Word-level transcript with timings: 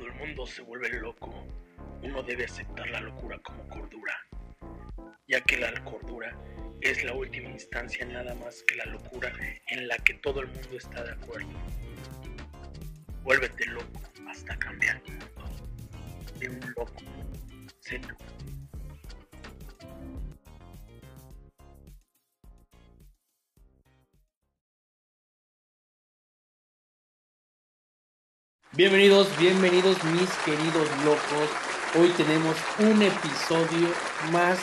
Cuando 0.00 0.16
el 0.16 0.28
mundo 0.28 0.46
se 0.46 0.62
vuelve 0.62 0.88
loco, 0.98 1.46
uno 2.02 2.22
debe 2.22 2.46
aceptar 2.46 2.88
la 2.88 3.02
locura 3.02 3.38
como 3.40 3.68
cordura, 3.68 4.16
ya 5.28 5.42
que 5.42 5.58
la 5.58 5.74
cordura 5.84 6.34
es 6.80 7.04
la 7.04 7.12
última 7.12 7.50
instancia 7.50 8.06
nada 8.06 8.34
más 8.36 8.62
que 8.62 8.76
la 8.76 8.86
locura 8.86 9.30
en 9.66 9.88
la 9.88 9.98
que 9.98 10.14
todo 10.14 10.40
el 10.40 10.46
mundo 10.46 10.78
está 10.78 11.04
de 11.04 11.12
acuerdo. 11.12 11.50
Vuélvete 13.24 13.66
loco 13.66 14.00
hasta 14.26 14.58
cambiar 14.58 15.02
de 16.38 16.48
un 16.48 16.60
loco 16.74 17.02
seco. 17.80 18.16
Bienvenidos, 28.80 29.28
bienvenidos 29.38 30.02
mis 30.04 30.30
queridos 30.42 30.88
locos. 31.04 31.50
Hoy 31.98 32.08
tenemos 32.16 32.56
un 32.78 33.02
episodio 33.02 33.88
más 34.32 34.58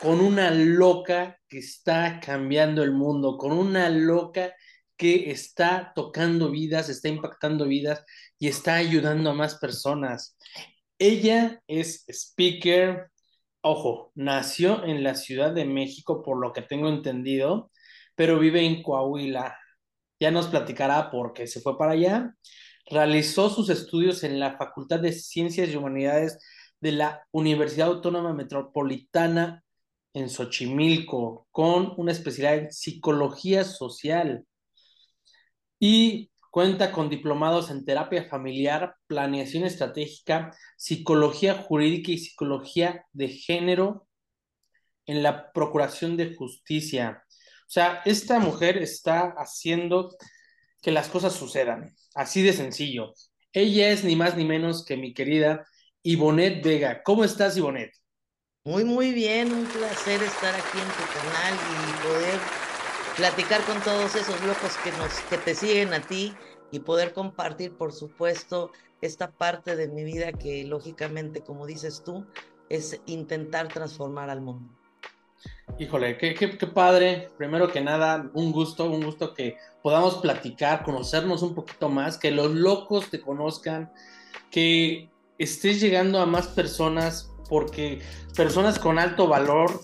con 0.00 0.20
una 0.20 0.50
loca 0.50 1.38
que 1.46 1.58
está 1.58 2.18
cambiando 2.18 2.82
el 2.82 2.92
mundo, 2.92 3.36
con 3.36 3.52
una 3.52 3.90
loca 3.90 4.54
que 4.96 5.30
está 5.30 5.92
tocando 5.94 6.50
vidas, 6.50 6.88
está 6.88 7.10
impactando 7.10 7.66
vidas 7.66 8.06
y 8.38 8.48
está 8.48 8.76
ayudando 8.76 9.28
a 9.28 9.34
más 9.34 9.56
personas. 9.56 10.38
Ella 10.98 11.60
es 11.66 12.06
speaker, 12.08 13.10
ojo, 13.60 14.12
nació 14.14 14.82
en 14.86 15.04
la 15.04 15.14
Ciudad 15.14 15.52
de 15.52 15.66
México 15.66 16.22
por 16.22 16.40
lo 16.40 16.54
que 16.54 16.62
tengo 16.62 16.88
entendido, 16.88 17.70
pero 18.14 18.38
vive 18.38 18.64
en 18.64 18.82
Coahuila. 18.82 19.58
Ya 20.18 20.30
nos 20.30 20.46
platicará 20.46 21.10
por 21.10 21.34
qué 21.34 21.46
se 21.46 21.60
fue 21.60 21.76
para 21.76 21.92
allá. 21.92 22.32
Realizó 22.88 23.50
sus 23.50 23.68
estudios 23.68 24.22
en 24.22 24.38
la 24.38 24.56
Facultad 24.56 25.00
de 25.00 25.12
Ciencias 25.12 25.68
y 25.68 25.76
Humanidades 25.76 26.38
de 26.80 26.92
la 26.92 27.26
Universidad 27.32 27.88
Autónoma 27.88 28.32
Metropolitana 28.32 29.64
en 30.14 30.30
Xochimilco, 30.30 31.46
con 31.50 31.92
una 31.96 32.12
especialidad 32.12 32.64
en 32.64 32.72
psicología 32.72 33.64
social. 33.64 34.46
Y 35.78 36.30
cuenta 36.50 36.92
con 36.92 37.10
diplomados 37.10 37.70
en 37.70 37.84
terapia 37.84 38.28
familiar, 38.30 38.94
planeación 39.06 39.64
estratégica, 39.64 40.56
psicología 40.78 41.54
jurídica 41.54 42.12
y 42.12 42.18
psicología 42.18 43.04
de 43.12 43.28
género 43.28 44.06
en 45.06 45.22
la 45.22 45.52
Procuración 45.52 46.16
de 46.16 46.34
Justicia. 46.34 47.24
O 47.66 47.70
sea, 47.70 48.00
esta 48.04 48.38
mujer 48.38 48.78
está 48.78 49.34
haciendo 49.36 50.16
que 50.80 50.92
las 50.92 51.08
cosas 51.08 51.34
sucedan, 51.34 51.94
así 52.16 52.42
de 52.42 52.52
sencillo. 52.52 53.14
Ella 53.52 53.90
es 53.90 54.02
ni 54.02 54.16
más 54.16 54.36
ni 54.36 54.44
menos 54.44 54.84
que 54.84 54.96
mi 54.96 55.14
querida 55.14 55.66
Ivonet 56.02 56.64
Vega. 56.64 57.02
¿Cómo 57.04 57.22
estás, 57.24 57.56
Ivonet? 57.56 57.92
Muy, 58.64 58.84
muy 58.84 59.12
bien, 59.12 59.52
un 59.52 59.64
placer 59.66 60.20
estar 60.22 60.54
aquí 60.54 60.78
en 60.78 60.88
tu 60.88 61.04
canal 61.14 61.54
y 61.54 62.06
poder 62.06 62.40
platicar 63.16 63.62
con 63.62 63.80
todos 63.82 64.14
esos 64.16 64.42
locos 64.44 64.76
que, 64.82 64.90
nos, 64.92 65.20
que 65.30 65.38
te 65.38 65.54
siguen 65.54 65.94
a 65.94 66.00
ti 66.00 66.34
y 66.72 66.80
poder 66.80 67.12
compartir, 67.12 67.76
por 67.76 67.92
supuesto, 67.92 68.72
esta 69.00 69.30
parte 69.30 69.76
de 69.76 69.88
mi 69.88 70.02
vida 70.02 70.32
que 70.32 70.64
lógicamente, 70.64 71.42
como 71.42 71.66
dices 71.66 72.02
tú, 72.04 72.26
es 72.68 73.00
intentar 73.06 73.68
transformar 73.68 74.30
al 74.30 74.40
mundo. 74.40 74.75
Híjole, 75.78 76.16
qué, 76.16 76.48
padre. 76.74 77.30
Primero 77.36 77.70
que 77.70 77.80
nada, 77.80 78.30
un 78.34 78.50
gusto, 78.52 78.90
un 78.90 79.04
gusto 79.04 79.34
que 79.34 79.56
podamos 79.82 80.16
platicar, 80.16 80.82
conocernos 80.82 81.42
un 81.42 81.54
poquito 81.54 81.88
más, 81.88 82.16
que 82.16 82.30
los 82.30 82.52
locos 82.52 83.10
te 83.10 83.20
conozcan, 83.20 83.92
que 84.50 85.10
estés 85.38 85.80
llegando 85.80 86.18
a 86.18 86.26
más 86.26 86.46
personas 86.48 87.30
porque 87.48 88.00
personas 88.34 88.78
con 88.78 88.98
alto 88.98 89.28
valor 89.28 89.80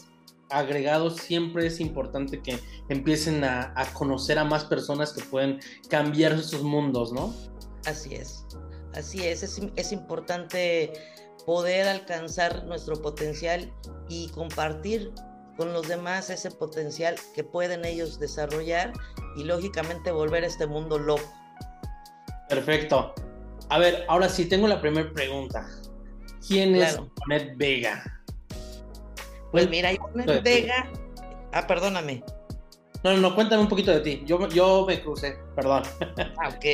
agregado 0.49 1.11
siempre 1.11 1.67
es 1.67 1.81
importante 1.81 2.41
que 2.41 2.59
empiecen 2.89 3.45
a, 3.45 3.75
conocer 3.93 4.39
a 4.39 4.45
más 4.45 4.65
personas 4.65 5.13
que 5.13 5.23
pueden 5.23 5.61
cambiar 5.89 6.33
esos 6.33 6.63
mundos, 6.63 7.13
¿no? 7.13 7.35
Así 7.85 8.15
es, 8.15 8.45
así 8.95 9.25
es, 9.25 9.43
es 9.43 9.93
importante 9.93 10.93
poder 11.45 11.89
alcanzar 11.89 12.65
nuestro 12.65 13.01
potencial 13.01 13.73
y 14.09 14.29
compartir 14.29 15.13
con 15.57 15.73
los 15.73 15.89
demás 15.89 16.31
ese 16.31 16.51
potencial 16.51 17.15
que 17.35 17.45
pueden 17.45 17.85
ellos 17.85 18.19
desarrollar 18.19 18.93
y 19.37 19.45
lógicamente 19.45 20.11
volver 20.11 20.45
a 20.45 20.47
este 20.47 20.67
mundo 20.67 20.99
loco. 20.99 21.23
Perfecto. 22.49 23.15
A 23.69 23.79
ver, 23.79 24.05
ahora 24.09 24.29
sí, 24.29 24.47
tengo 24.47 24.69
la 24.69 24.81
primera 24.81 25.11
pregunta. 25.13 25.67
¿Quién 26.47 26.75
es 26.75 26.95
Ivonne 26.95 27.55
Vega? 27.57 28.23
Pues 29.51 29.69
mira, 29.69 29.93
Ivonne 29.93 30.41
Vega. 30.41 30.91
Ah, 31.53 31.67
perdóname. 31.67 32.23
No, 33.05 33.13
no, 33.13 33.19
no, 33.19 33.35
cuéntame 33.35 33.63
un 33.63 33.69
poquito 33.69 33.91
de 33.91 34.01
ti. 34.01 34.23
Yo, 34.27 34.49
yo 34.49 34.85
me 34.87 35.01
crucé, 35.01 35.37
perdón. 35.55 35.83
Ah, 36.39 36.49
ok. 36.49 36.65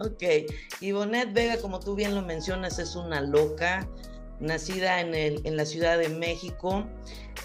ok. 0.06 0.22
Ivonne 0.80 1.26
Vega, 1.26 1.58
como 1.58 1.80
tú 1.80 1.94
bien 1.94 2.14
lo 2.14 2.22
mencionas, 2.22 2.78
es 2.78 2.96
una 2.96 3.20
loca, 3.20 3.88
nacida 4.42 5.00
en, 5.00 5.14
el, 5.14 5.40
en 5.44 5.56
la 5.56 5.64
Ciudad 5.64 5.98
de 5.98 6.08
México. 6.08 6.84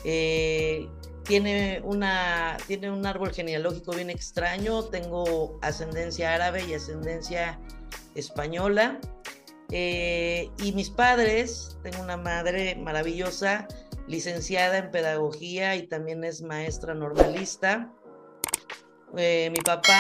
Eh, 0.04 0.88
tiene, 1.24 1.82
una, 1.84 2.58
tiene 2.68 2.92
un 2.92 3.06
árbol 3.06 3.34
genealógico 3.34 3.94
bien 3.94 4.10
extraño. 4.10 4.84
Tengo 4.86 5.60
ascendencia 5.62 6.34
árabe 6.34 6.66
y 6.66 6.74
ascendencia 6.74 7.60
española. 8.16 9.00
Eh, 9.72 10.50
y 10.64 10.72
mis 10.72 10.90
padres, 10.90 11.78
tengo 11.84 12.02
una 12.02 12.18
madre 12.18 12.76
maravillosa, 12.76 13.68
licenciada 14.08 14.78
en 14.78 14.92
pedagogía 14.92 15.76
y 15.76 15.88
también 15.88 16.24
es 16.24 16.42
maestra 16.42 16.94
normalista. 16.94 17.92
Eh, 19.18 19.50
mi 19.52 19.60
papá 19.60 20.00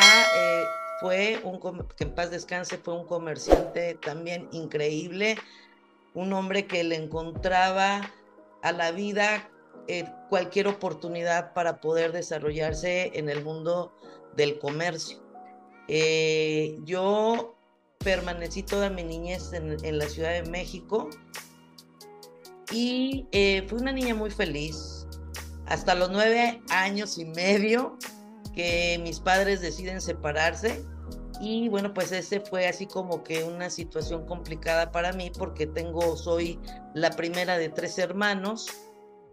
fue 0.99 1.39
un, 1.43 1.59
que 1.95 2.03
en 2.05 2.15
paz 2.15 2.31
descanse, 2.31 2.77
fue 2.77 2.93
un 2.93 3.05
comerciante 3.05 3.95
también 3.95 4.47
increíble, 4.51 5.37
un 6.17 6.33
hombre 6.33 6.65
que 6.65 6.83
le 6.83 6.95
encontraba 6.95 8.11
a 8.63 8.71
la 8.71 8.91
vida 8.91 9.49
cualquier 10.29 10.67
oportunidad 10.67 11.53
para 11.53 11.79
poder 11.79 12.11
desarrollarse 12.11 13.11
en 13.13 13.29
el 13.29 13.43
mundo 13.43 13.93
del 14.35 14.59
comercio. 14.59 15.19
yo 16.83 17.55
permanecí 17.99 18.63
toda 18.63 18.89
mi 18.89 19.03
niñez 19.03 19.53
en, 19.53 19.97
la 19.97 20.09
Ciudad 20.09 20.31
de 20.31 20.49
México 20.49 21.09
y 22.71 23.27
eh, 23.31 23.65
fui 23.69 23.79
una 23.79 23.91
niña 23.91 24.13
muy 24.13 24.31
feliz. 24.31 25.07
Hasta 25.67 25.95
los 25.95 26.09
nueve 26.09 26.61
años 26.69 27.17
y 27.17 27.25
medio 27.25 27.97
que 28.55 28.99
mis 29.03 29.19
padres 29.19 29.61
deciden 29.61 30.01
separarse 30.01 30.83
y 31.39 31.69
bueno, 31.69 31.93
pues 31.93 32.11
ese 32.11 32.39
fue 32.39 32.67
así 32.67 32.85
como 32.87 33.23
que 33.23 33.43
una 33.43 33.69
situación 33.69 34.25
complicada 34.25 34.91
para 34.91 35.13
mí 35.13 35.31
porque 35.37 35.67
tengo, 35.67 36.15
soy 36.17 36.59
la 36.93 37.11
primera 37.11 37.57
de 37.57 37.69
tres 37.69 37.97
hermanos, 37.97 38.67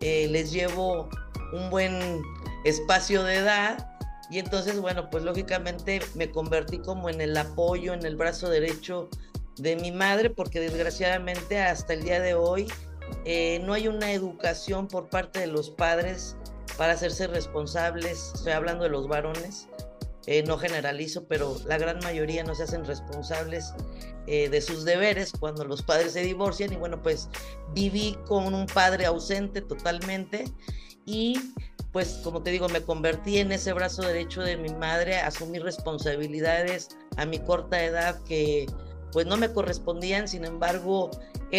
eh, 0.00 0.28
les 0.28 0.52
llevo 0.52 1.08
un 1.52 1.70
buen 1.70 2.22
espacio 2.64 3.22
de 3.22 3.36
edad 3.36 3.90
y 4.30 4.38
entonces, 4.38 4.80
bueno, 4.80 5.10
pues 5.10 5.22
lógicamente 5.22 6.00
me 6.14 6.30
convertí 6.30 6.78
como 6.78 7.08
en 7.08 7.20
el 7.20 7.36
apoyo, 7.36 7.92
en 7.92 8.04
el 8.04 8.16
brazo 8.16 8.48
derecho 8.48 9.08
de 9.56 9.76
mi 9.76 9.92
madre, 9.92 10.30
porque 10.30 10.60
desgraciadamente 10.60 11.60
hasta 11.60 11.92
el 11.92 12.02
día 12.02 12.20
de 12.20 12.34
hoy 12.34 12.66
eh, 13.24 13.60
no 13.64 13.74
hay 13.74 13.88
una 13.88 14.12
educación 14.12 14.88
por 14.88 15.08
parte 15.08 15.40
de 15.40 15.46
los 15.46 15.70
padres 15.70 16.36
para 16.76 16.94
hacerse 16.94 17.26
responsables, 17.26 18.32
estoy 18.34 18.52
hablando 18.52 18.84
de 18.84 18.90
los 18.90 19.06
varones, 19.06 19.68
eh, 20.26 20.42
no 20.42 20.58
generalizo, 20.58 21.26
pero 21.26 21.56
la 21.66 21.78
gran 21.78 21.98
mayoría 22.00 22.44
no 22.44 22.54
se 22.54 22.64
hacen 22.64 22.84
responsables 22.84 23.72
eh, 24.26 24.48
de 24.48 24.60
sus 24.60 24.84
deberes 24.84 25.32
cuando 25.38 25.64
los 25.64 25.82
padres 25.82 26.12
se 26.12 26.22
divorcian 26.22 26.72
y 26.72 26.76
bueno, 26.76 27.02
pues 27.02 27.28
viví 27.74 28.16
con 28.26 28.54
un 28.54 28.66
padre 28.66 29.06
ausente 29.06 29.60
totalmente 29.60 30.44
y 31.04 31.38
pues 31.92 32.20
como 32.24 32.42
te 32.42 32.50
digo, 32.50 32.68
me 32.68 32.82
convertí 32.82 33.38
en 33.38 33.52
ese 33.52 33.72
brazo 33.72 34.02
derecho 34.02 34.42
de 34.42 34.56
mi 34.56 34.70
madre, 34.70 35.18
asumí 35.20 35.58
responsabilidades 35.58 36.88
a 37.16 37.24
mi 37.24 37.38
corta 37.38 37.84
edad 37.84 38.20
que 38.24 38.66
pues 39.12 39.26
no 39.26 39.36
me 39.36 39.52
correspondían, 39.52 40.26
sin 40.26 40.44
embargo, 40.44 41.10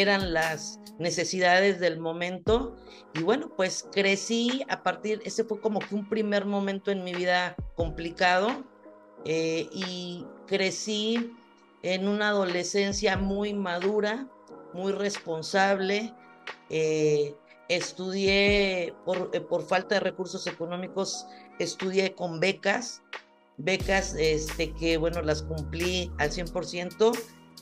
eran 0.01 0.33
las 0.33 0.79
necesidades 0.99 1.79
del 1.79 1.99
momento. 1.99 2.75
Y 3.13 3.23
bueno, 3.23 3.49
pues 3.55 3.87
crecí 3.91 4.63
a 4.69 4.83
partir, 4.83 5.21
ese 5.25 5.43
fue 5.43 5.59
como 5.59 5.79
que 5.79 5.95
un 5.95 6.07
primer 6.09 6.45
momento 6.45 6.91
en 6.91 7.03
mi 7.03 7.13
vida 7.13 7.55
complicado 7.75 8.63
eh, 9.25 9.67
y 9.71 10.25
crecí 10.47 11.33
en 11.81 12.07
una 12.07 12.29
adolescencia 12.29 13.17
muy 13.17 13.53
madura, 13.53 14.27
muy 14.73 14.91
responsable. 14.91 16.13
Eh, 16.69 17.35
Estudié 17.67 18.93
por, 19.05 19.31
eh, 19.33 19.41
por, 19.41 19.63
falta 19.63 19.95
de 19.95 20.01
recursos 20.01 20.45
económicos, 20.45 21.25
estudié 21.57 22.13
con 22.13 22.39
becas, 22.39 23.01
becas 23.57 24.13
este, 24.19 24.71
que, 24.73 24.97
bueno, 24.97 25.23
las 25.23 25.41
cumplí 25.41 26.11
al 26.19 26.29
100% 26.29 27.11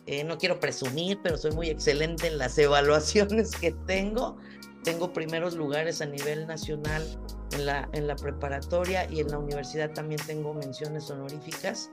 Eh, 0.05 0.23
no 0.23 0.37
quiero 0.37 0.59
presumir, 0.59 1.19
pero 1.23 1.37
soy 1.37 1.51
muy 1.51 1.69
excelente 1.69 2.27
en 2.27 2.37
las 2.37 2.57
evaluaciones 2.57 3.51
que 3.51 3.71
tengo. 3.71 4.37
Tengo 4.83 5.13
primeros 5.13 5.55
lugares 5.55 6.01
a 6.01 6.05
nivel 6.05 6.45
nacional 6.45 7.03
en 7.53 7.65
la, 7.65 7.89
en 7.93 8.07
la 8.07 8.15
preparatoria 8.15 9.09
y 9.09 9.21
en 9.21 9.29
la 9.29 9.37
universidad 9.37 9.91
también 9.91 10.19
tengo 10.25 10.53
menciones 10.53 11.09
honoríficas 11.09 11.89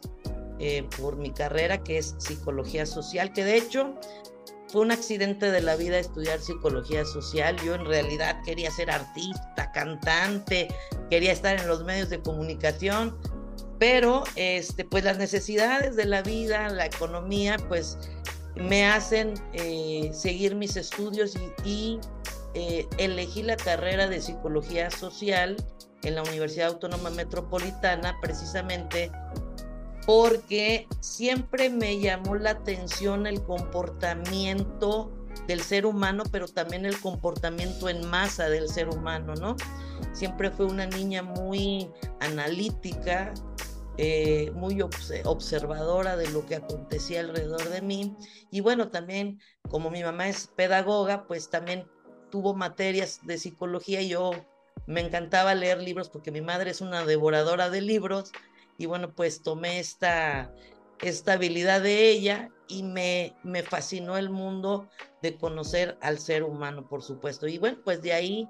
eh, 0.58 0.86
por 0.98 1.16
mi 1.16 1.30
carrera, 1.30 1.82
que 1.82 1.98
es 1.98 2.16
psicología 2.18 2.84
social, 2.84 3.32
que 3.32 3.44
de 3.44 3.56
hecho 3.56 3.94
fue 4.68 4.82
un 4.82 4.90
accidente 4.90 5.50
de 5.50 5.62
la 5.62 5.74
vida 5.74 5.98
estudiar 5.98 6.38
psicología 6.38 7.04
social. 7.04 7.56
Yo 7.64 7.74
en 7.74 7.86
realidad 7.86 8.40
quería 8.44 8.70
ser 8.70 8.90
artista, 8.90 9.72
cantante, 9.72 10.68
quería 11.08 11.32
estar 11.32 11.58
en 11.58 11.66
los 11.66 11.82
medios 11.84 12.10
de 12.10 12.20
comunicación, 12.20 13.16
pero 13.80 14.24
este, 14.36 14.84
pues 14.84 15.04
las 15.04 15.16
necesidades 15.16 15.96
de 15.96 16.04
la 16.04 16.20
vida, 16.20 16.68
la 16.68 16.84
economía, 16.84 17.56
pues 17.66 17.98
me 18.54 18.86
hacen 18.86 19.34
eh, 19.54 20.10
seguir 20.12 20.54
mis 20.54 20.76
estudios 20.76 21.34
y, 21.64 21.98
eh, 22.52 22.86
elegí 22.98 23.42
la 23.42 23.56
carrera 23.56 24.06
de 24.06 24.20
psicología 24.20 24.90
social 24.90 25.56
en 26.02 26.14
la 26.14 26.22
Universidad 26.22 26.68
Autónoma 26.68 27.08
Metropolitana 27.10 28.18
precisamente 28.20 29.10
porque 30.04 30.86
siempre 31.00 31.70
me 31.70 32.00
llamó 32.00 32.34
la 32.34 32.50
atención 32.50 33.26
el 33.26 33.42
comportamiento 33.42 35.10
del 35.46 35.62
ser 35.62 35.86
humano, 35.86 36.24
pero 36.30 36.48
también 36.48 36.84
el 36.84 36.98
comportamiento 37.00 37.88
en 37.88 38.06
masa 38.08 38.48
del 38.48 38.68
ser 38.68 38.88
humano, 38.88 39.34
¿no? 39.36 39.56
Siempre 40.12 40.50
fue 40.50 40.66
una 40.66 40.86
niña 40.86 41.22
muy 41.22 41.88
analítica, 42.20 43.32
eh, 44.02 44.50
muy 44.52 44.80
observadora 44.80 46.16
de 46.16 46.30
lo 46.30 46.46
que 46.46 46.54
acontecía 46.54 47.20
alrededor 47.20 47.68
de 47.68 47.82
mí. 47.82 48.16
Y 48.50 48.60
bueno, 48.60 48.88
también 48.88 49.40
como 49.68 49.90
mi 49.90 50.02
mamá 50.02 50.26
es 50.26 50.46
pedagoga, 50.46 51.26
pues 51.26 51.50
también 51.50 51.86
tuvo 52.30 52.54
materias 52.54 53.20
de 53.24 53.36
psicología 53.36 54.00
y 54.00 54.08
yo 54.08 54.30
me 54.86 55.02
encantaba 55.02 55.54
leer 55.54 55.82
libros 55.82 56.08
porque 56.08 56.30
mi 56.30 56.40
madre 56.40 56.70
es 56.70 56.80
una 56.80 57.04
devoradora 57.04 57.68
de 57.68 57.82
libros 57.82 58.32
y 58.78 58.86
bueno, 58.86 59.14
pues 59.14 59.42
tomé 59.42 59.80
esta, 59.80 60.50
esta 61.02 61.34
habilidad 61.34 61.82
de 61.82 62.08
ella 62.08 62.48
y 62.68 62.84
me, 62.84 63.36
me 63.42 63.62
fascinó 63.62 64.16
el 64.16 64.30
mundo 64.30 64.88
de 65.20 65.36
conocer 65.36 65.98
al 66.00 66.18
ser 66.18 66.44
humano, 66.44 66.88
por 66.88 67.02
supuesto. 67.02 67.46
Y 67.48 67.58
bueno, 67.58 67.76
pues 67.84 68.00
de 68.00 68.14
ahí 68.14 68.48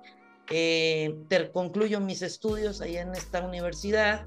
eh, 0.48 1.12
concluyo 1.52 1.98
mis 1.98 2.22
estudios 2.22 2.80
allá 2.80 3.02
en 3.02 3.16
esta 3.16 3.42
universidad 3.44 4.24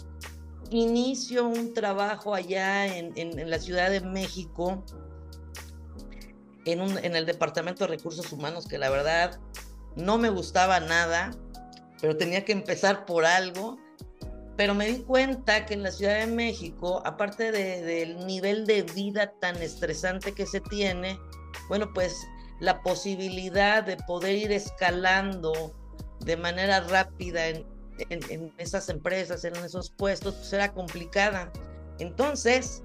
inicio 0.75 1.47
un 1.47 1.73
trabajo 1.73 2.33
allá 2.33 2.97
en, 2.97 3.49
la 3.49 3.59
Ciudad 3.59 3.89
de 3.89 4.01
México, 4.01 4.83
en, 6.65 7.15
el 7.15 7.25
Departamento 7.25 7.85
de 7.85 7.95
Recursos 7.95 8.31
Humanos, 8.31 8.67
que 8.67 8.77
la 8.77 8.89
verdad 8.89 9.39
no 9.95 10.17
me 10.17 10.29
gustaba 10.29 10.79
nada, 10.79 11.31
pero 12.01 12.17
tenía 12.17 12.45
que 12.45 12.51
empezar 12.51 13.05
por 13.05 13.25
algo. 13.25 13.77
Pero 14.55 14.75
me 14.75 14.85
di 14.85 14.99
cuenta 14.99 15.65
que 15.65 15.73
en 15.73 15.81
la 15.81 15.91
Ciudad 15.91 16.19
de 16.19 16.27
México, 16.27 17.01
aparte 17.05 17.51
del 17.51 18.27
nivel 18.27 18.67
de 18.67 18.83
vida 18.83 19.33
tan 19.39 19.55
estresante 19.57 20.33
que 20.33 20.45
se 20.45 20.61
tiene, 20.61 21.17
bueno, 21.69 21.91
pues 21.91 22.15
la 22.59 22.83
posibilidad 22.83 23.83
de 23.83 23.97
poder 23.97 24.35
ir 24.35 24.51
escalando 24.51 25.73
de 26.19 26.37
manera 26.37 26.81
rápida 26.81 27.47
en, 27.47 27.72
en, 28.09 28.53
esas 28.57 28.89
empresas, 28.89 29.43
en 29.45 29.55
esos 29.57 29.89
puestos, 29.89 30.35
pues 30.35 30.53
era 30.53 30.73
complicada. 30.73 31.51
Entonces, 31.99 32.83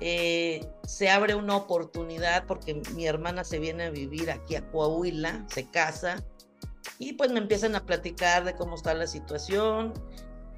eh, 0.00 0.66
se 0.86 1.10
abre 1.10 1.34
una 1.34 1.56
oportunidad 1.56 2.46
porque 2.46 2.82
mi 2.94 3.06
hermana 3.06 3.44
se 3.44 3.58
viene 3.58 3.84
a 3.84 3.90
vivir 3.90 4.30
aquí 4.30 4.56
a 4.56 4.66
Coahuila, 4.70 5.46
se 5.48 5.68
casa, 5.70 6.22
y 6.98 7.14
pues 7.14 7.30
me 7.30 7.38
empiezan 7.38 7.74
a 7.74 7.84
platicar 7.84 8.44
de 8.44 8.54
cómo 8.54 8.76
está 8.76 8.94
la 8.94 9.06
situación. 9.06 9.92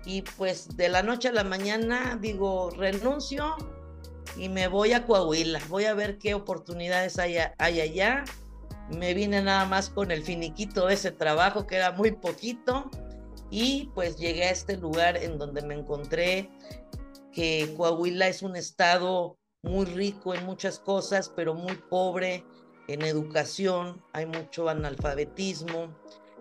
Y 0.05 0.23
pues 0.23 0.77
de 0.77 0.89
la 0.89 1.03
noche 1.03 1.29
a 1.29 1.33
la 1.33 1.45
mañana 1.45 2.19
digo, 2.21 2.71
renuncio 2.71 3.57
y 4.37 4.49
me 4.49 4.69
voy 4.69 4.93
a 4.93 5.05
Coahuila, 5.05 5.61
voy 5.69 5.87
a 5.87 5.95
ver 5.95 6.19
qué 6.19 6.35
oportunidades 6.35 7.19
hay, 7.19 7.37
hay 7.59 7.81
allá. 7.81 8.25
Me 8.89 9.13
vine 9.13 9.43
nada 9.43 9.67
más 9.67 9.91
con 9.91 10.11
el 10.11 10.23
finiquito 10.23 10.87
de 10.87 10.95
ese 10.95 11.11
trabajo 11.11 11.67
que 11.67 11.77
era 11.77 11.93
muy 11.93 12.13
poquito 12.13 12.91
y 13.51 13.91
pues 13.95 14.17
llegué 14.17 14.45
a 14.45 14.51
este 14.51 14.77
lugar 14.77 15.17
en 15.17 15.39
donde 15.39 15.63
me 15.63 15.75
encontré 15.75 16.51
que 17.33 17.73
Coahuila 17.77 18.29
es 18.29 18.43
un 18.43 18.57
estado 18.57 19.39
muy 19.63 19.87
rico 19.87 20.35
en 20.35 20.45
muchas 20.45 20.79
cosas, 20.79 21.33
pero 21.35 21.55
muy 21.55 21.77
pobre 21.77 22.45
en 22.89 23.03
educación, 23.03 24.03
hay 24.13 24.27
mucho 24.27 24.69
analfabetismo, 24.69 25.95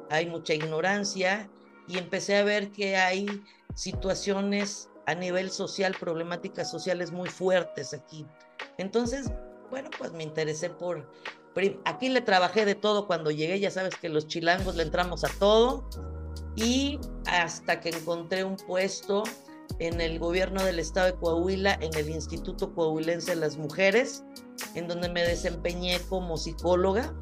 hay 0.10 0.28
mucha 0.28 0.54
ignorancia 0.54 1.50
y 1.88 1.98
empecé 1.98 2.38
a 2.38 2.44
ver 2.44 2.72
que 2.72 2.96
hay 2.96 3.28
situaciones 3.76 4.90
a 5.06 5.16
nivel 5.16 5.52
social, 5.52 5.96
problemáticas 6.00 6.70
sociales 6.70 7.12
muy 7.12 7.30
fuertes 7.30 7.94
aquí. 7.94 8.26
Entonces, 8.78 9.32
bueno, 9.70 9.90
pues 9.98 10.12
me 10.14 10.24
interesé 10.24 10.70
por... 10.70 11.10
Aquí 11.86 12.10
le 12.10 12.22
trabajé 12.22 12.66
de 12.66 12.76
todo 12.76 13.08
cuando 13.08 13.32
llegué, 13.32 13.60
ya 13.60 13.72
sabes 13.72 13.96
que 13.96 14.10
los 14.10 14.28
chilangos 14.28 14.76
le 14.76 14.84
entramos 14.84 15.24
a 15.24 15.30
todo 15.40 15.90
y 16.56 17.00
hasta 17.26 17.80
que 17.80 17.90
encontré 17.90 18.44
un 18.44 18.56
puesto 18.56 19.24
en 19.80 20.02
el 20.02 20.20
gobierno 20.20 20.64
del 20.64 20.80
estado 20.80 21.08
de 21.08 21.16
Coahuila, 21.16 21.78
en 21.82 21.94
el 21.96 22.10
Instituto 22.10 22.74
Coahuilense 22.74 23.32
de 23.32 23.38
las 23.38 23.58
Mujeres, 23.58 24.24
en 24.76 24.88
donde 24.88 25.10
me 25.10 25.24
desempeñé 25.24 26.00
como 26.10 26.38
psicóloga, 26.38 27.14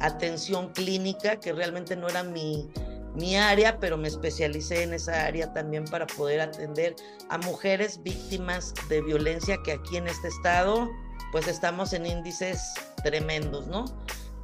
atención 0.00 0.70
clínica, 0.72 1.38
que 1.38 1.52
realmente 1.52 1.94
no 1.94 2.08
era 2.08 2.24
mi, 2.24 2.68
mi 3.14 3.36
área, 3.36 3.78
pero 3.78 3.96
me 3.96 4.08
especialicé 4.08 4.82
en 4.82 4.94
esa 4.94 5.24
área 5.26 5.52
también 5.52 5.84
para 5.84 6.06
poder 6.06 6.40
atender 6.40 6.96
a 7.28 7.38
mujeres 7.38 8.02
víctimas 8.02 8.74
de 8.88 9.02
violencia 9.02 9.58
que 9.64 9.72
aquí 9.72 9.96
en 9.96 10.08
este 10.08 10.28
estado 10.28 10.88
pues 11.34 11.48
estamos 11.48 11.92
en 11.92 12.06
índices 12.06 12.74
tremendos, 13.02 13.66
¿no? 13.66 13.84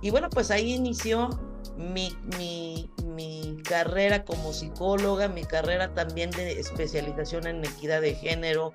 Y 0.02 0.10
bueno, 0.10 0.28
pues 0.28 0.50
ahí 0.50 0.72
inició 0.72 1.30
mi, 1.76 2.16
mi, 2.36 2.90
mi, 3.04 3.56
carrera 3.62 4.24
como 4.24 4.52
psicóloga, 4.52 5.28
mi 5.28 5.44
carrera 5.44 5.94
también 5.94 6.30
de 6.30 6.58
especialización 6.58 7.46
en 7.46 7.64
equidad 7.64 8.00
de 8.00 8.14
género, 8.14 8.72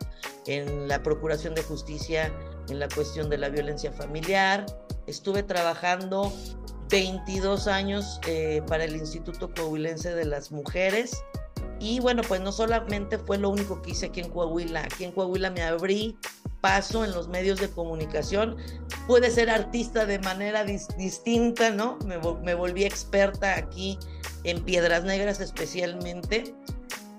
en 0.47 0.87
la 0.87 1.01
procuración 1.03 1.55
de 1.55 1.63
justicia, 1.63 2.33
en 2.69 2.79
la 2.79 2.87
cuestión 2.87 3.29
de 3.29 3.37
la 3.37 3.49
violencia 3.49 3.91
familiar. 3.91 4.65
Estuve 5.07 5.43
trabajando 5.43 6.31
22 6.89 7.67
años 7.67 8.19
eh, 8.27 8.61
para 8.67 8.85
el 8.85 8.95
Instituto 8.95 9.51
Coahuilense 9.53 10.13
de 10.13 10.25
las 10.25 10.51
Mujeres. 10.51 11.23
Y 11.79 11.99
bueno, 11.99 12.21
pues 12.27 12.41
no 12.41 12.51
solamente 12.51 13.17
fue 13.17 13.37
lo 13.37 13.49
único 13.49 13.81
que 13.81 13.91
hice 13.91 14.07
aquí 14.07 14.21
en 14.21 14.29
Coahuila, 14.29 14.81
aquí 14.81 15.03
en 15.03 15.11
Coahuila 15.11 15.51
me 15.51 15.61
abrí 15.61 16.17
paso 16.65 17.05
en 17.05 17.11
los 17.11 17.27
medios 17.27 17.59
de 17.59 17.69
comunicación. 17.69 18.57
Pude 19.05 19.29
ser 19.29 19.51
artista 19.51 20.07
de 20.07 20.17
manera 20.17 20.63
distinta, 20.63 21.69
¿no? 21.69 21.99
Me, 22.07 22.17
me, 22.41 22.55
volví 22.55 22.85
experta 22.85 23.55
aquí 23.55 23.99
en 24.45 24.65
Piedras 24.65 25.03
Negras 25.03 25.39
especialmente. 25.39 26.55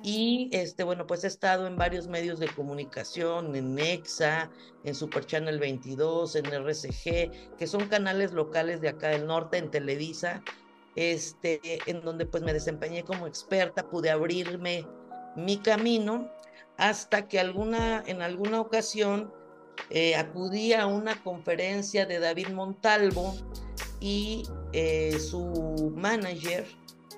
Y 0.03 0.49
este, 0.51 0.83
bueno, 0.83 1.07
pues 1.07 1.23
he 1.23 1.29
estado 1.29 1.69
en 1.69 1.77
varios 1.77 2.09
medios 2.09 2.41
de 2.41 2.49
comunicación, 2.49 3.55
en 3.55 3.77
Nexa, 3.77 4.51
en 4.83 4.97
Super 4.97 5.25
Channel 5.25 5.61
22, 5.61 6.35
en 6.35 6.47
RCG, 6.47 7.57
que 7.57 7.67
son 7.69 7.87
canales 7.87 8.33
locales 8.33 8.81
de 8.81 8.89
acá 8.89 9.11
del 9.11 9.29
norte, 9.29 9.59
en 9.59 9.71
Televisa, 9.71 10.43
este, 10.97 11.61
en 11.89 12.01
donde 12.01 12.27
pues 12.27 12.43
me 12.43 12.53
desempeñé 12.53 13.05
como 13.05 13.29
experta, 13.29 13.89
pude 13.89 14.11
abrirme 14.11 14.85
mi 15.37 15.59
camino 15.59 16.33
hasta 16.79 17.29
que 17.29 17.39
alguna, 17.39 18.03
en 18.07 18.23
alguna 18.23 18.61
ocasión 18.61 19.33
eh, 19.91 20.17
acudí 20.17 20.73
a 20.73 20.87
una 20.87 21.23
conferencia 21.23 22.07
de 22.07 22.19
David 22.19 22.49
Montalvo 22.49 23.35
y 24.01 24.43
eh, 24.73 25.19
su 25.19 25.93
manager 25.97 26.67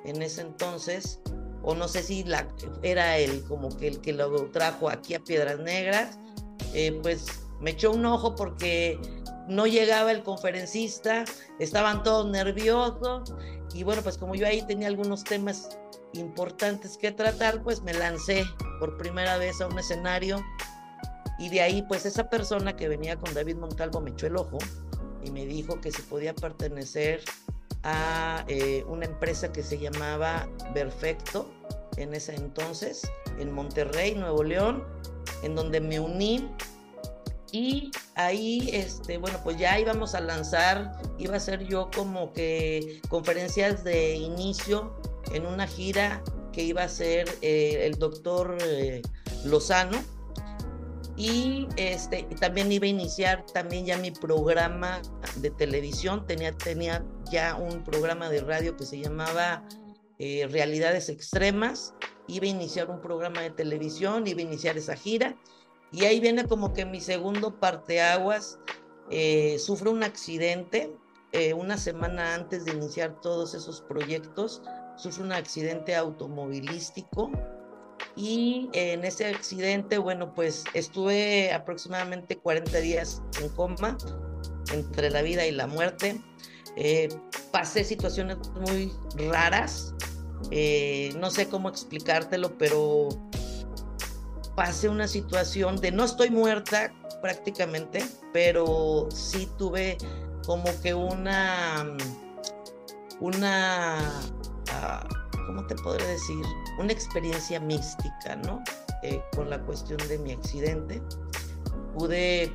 en 0.05 0.23
ese 0.23 0.43
entonces, 0.43 1.21
o 1.63 1.75
no 1.75 1.89
sé 1.89 2.03
si 2.03 2.25
la, 2.25 2.47
era 2.83 3.19
él 3.19 3.45
como 3.49 3.77
que 3.77 3.89
el 3.89 4.01
que 4.01 4.13
lo 4.13 4.47
trajo 4.51 4.89
aquí 4.89 5.15
a 5.15 5.21
Piedras 5.21 5.59
Negras, 5.59 6.19
eh, 6.75 6.99
pues 7.03 7.27
me 7.61 7.71
echó 7.71 7.93
un 7.93 8.05
ojo 8.07 8.35
porque 8.37 8.99
no 9.49 9.67
llegaba 9.67 10.13
el 10.13 10.23
conferencista, 10.23 11.25
estaban 11.59 12.03
todos 12.03 12.31
nerviosos 12.31 13.35
y 13.75 13.83
bueno, 13.83 14.03
pues 14.03 14.19
como 14.19 14.35
yo 14.35 14.47
ahí 14.47 14.63
tenía 14.63 14.89
algunos 14.89 15.25
temas 15.25 15.79
importantes 16.13 16.97
que 16.97 17.13
tratar, 17.13 17.63
pues 17.63 17.83
me 17.83 17.93
lancé 17.93 18.45
por 18.79 18.97
primera 18.97 19.37
vez 19.39 19.61
a 19.61 19.67
un 19.67 19.79
escenario 19.79 20.43
y 21.39 21.49
de 21.49 21.61
ahí 21.61 21.83
pues 21.83 22.07
esa 22.07 22.29
persona 22.29 22.77
que 22.77 22.89
venía 22.89 23.17
con 23.17 23.33
David 23.35 23.57
Montalvo 23.57 24.01
me 24.01 24.11
echó 24.11 24.27
el 24.27 24.37
ojo 24.37 24.59
y 25.23 25.31
me 25.31 25.47
dijo 25.47 25.81
que 25.81 25.93
se 25.93 26.03
podía 26.03 26.35
pertenecer 26.35 27.23
a 27.83 28.45
eh, 28.49 28.85
una 28.89 29.07
empresa 29.07 29.53
que 29.53 29.63
se 29.63 29.79
llamaba 29.79 30.49
Perfecto 30.75 31.49
en 31.97 32.15
ese 32.15 32.35
entonces, 32.35 33.03
en 33.39 33.53
Monterrey, 33.53 34.15
Nuevo 34.15 34.43
León, 34.43 34.85
en 35.43 35.55
donde 35.55 35.81
me 35.81 36.01
uní 36.01 36.49
y 37.51 37.91
ahí, 38.15 38.69
este, 38.73 39.17
bueno, 39.19 39.41
pues 39.43 39.57
ya 39.57 39.79
íbamos 39.79 40.15
a 40.15 40.21
lanzar, 40.21 41.01
iba 41.19 41.37
a 41.37 41.41
ser 41.41 41.67
yo 41.67 41.91
como 41.95 42.33
que 42.33 43.01
conferencias 43.09 43.85
de 43.85 44.17
inicio 44.17 44.95
en 45.33 45.47
una 45.47 45.67
gira 45.67 46.23
que 46.53 46.63
iba 46.63 46.83
a 46.83 46.89
ser 46.89 47.29
eh, 47.41 47.87
el 47.87 47.99
doctor 47.99 48.59
eh, 48.63 49.03
Lozano. 49.45 49.99
Y 51.19 51.67
este, 51.77 52.23
también 52.39 52.71
iba 52.71 52.85
a 52.87 52.91
iniciar 52.91 53.45
también 53.47 53.85
ya 53.85 53.99
mi 53.99 54.13
programa 54.13 55.03
de 55.35 55.51
televisión. 55.51 56.25
Tenía, 56.29 56.57
tenía 56.57 57.05
ya 57.29 57.57
un 57.57 57.83
programa 57.83 58.31
de 58.31 58.41
radio 58.41 58.77
que 58.77 58.87
se 58.87 59.01
llamaba 59.01 59.65
eh, 60.21 60.47
Realidades 60.49 61.09
Extremas. 61.09 61.93
Iba 62.29 62.47
a 62.47 62.51
iniciar 62.51 62.89
un 62.89 63.01
programa 63.01 63.41
de 63.41 63.51
televisión, 63.51 64.29
iba 64.29 64.39
a 64.39 64.45
iniciar 64.45 64.79
esa 64.79 64.95
gira. 64.95 65.37
Y 65.91 66.05
ahí 66.05 66.21
viene 66.21 66.45
como 66.45 66.73
que 66.73 66.85
mi 66.85 67.01
segundo 67.01 67.59
parteaguas. 67.59 68.61
Eh, 69.11 69.59
sufre 69.59 69.91
un 69.91 70.05
accidente 70.05 70.95
una 71.57 71.77
semana 71.77 72.35
antes 72.35 72.65
de 72.65 72.73
iniciar 72.73 73.21
todos 73.21 73.53
esos 73.53 73.83
proyectos 73.83 74.63
sufre 74.97 75.25
un 75.25 75.33
accidente 75.33 75.95
automovilístico 75.95 77.31
y 78.19 78.69
en 78.73 79.05
ese 79.05 79.27
accidente, 79.27 79.97
bueno, 79.97 80.35
pues 80.35 80.65
estuve 80.75 81.53
aproximadamente 81.53 82.37
40 82.37 82.79
días 82.81 83.23
en 83.41 83.49
coma 83.51 83.97
entre 84.73 85.09
la 85.11 85.23
vida 85.23 85.47
y 85.47 85.53
la 85.53 85.69
muerte. 85.69 86.21
Eh, 86.75 87.09
pasé 87.53 87.85
situaciones 87.85 88.39
muy 88.57 88.93
raras, 89.29 89.95
eh, 90.51 91.15
no 91.21 91.31
sé 91.31 91.49
cómo 91.49 91.69
explicártelo, 91.69 92.59
pero 92.59 93.09
pasé 94.57 94.89
una 94.89 95.07
situación 95.07 95.77
de 95.77 95.93
no 95.93 96.05
estoy 96.05 96.31
muerta 96.31 96.93
prácticamente, 97.23 98.05
pero 98.33 99.09
sí 99.13 99.49
tuve 99.57 99.97
como 100.45 100.65
que 100.83 100.93
una, 100.93 101.97
una 103.21 104.21
¿cómo 105.49 105.67
te 105.67 105.75
podré 105.77 106.07
decir? 106.07 106.45
Una 106.79 106.93
experiencia 106.93 107.59
mística, 107.59 108.37
¿no? 108.37 108.63
Eh, 109.03 109.23
con 109.35 109.49
la 109.49 109.59
cuestión 109.63 109.97
de 110.07 110.19
mi 110.19 110.33
accidente. 110.33 111.01
Pude 111.95 112.53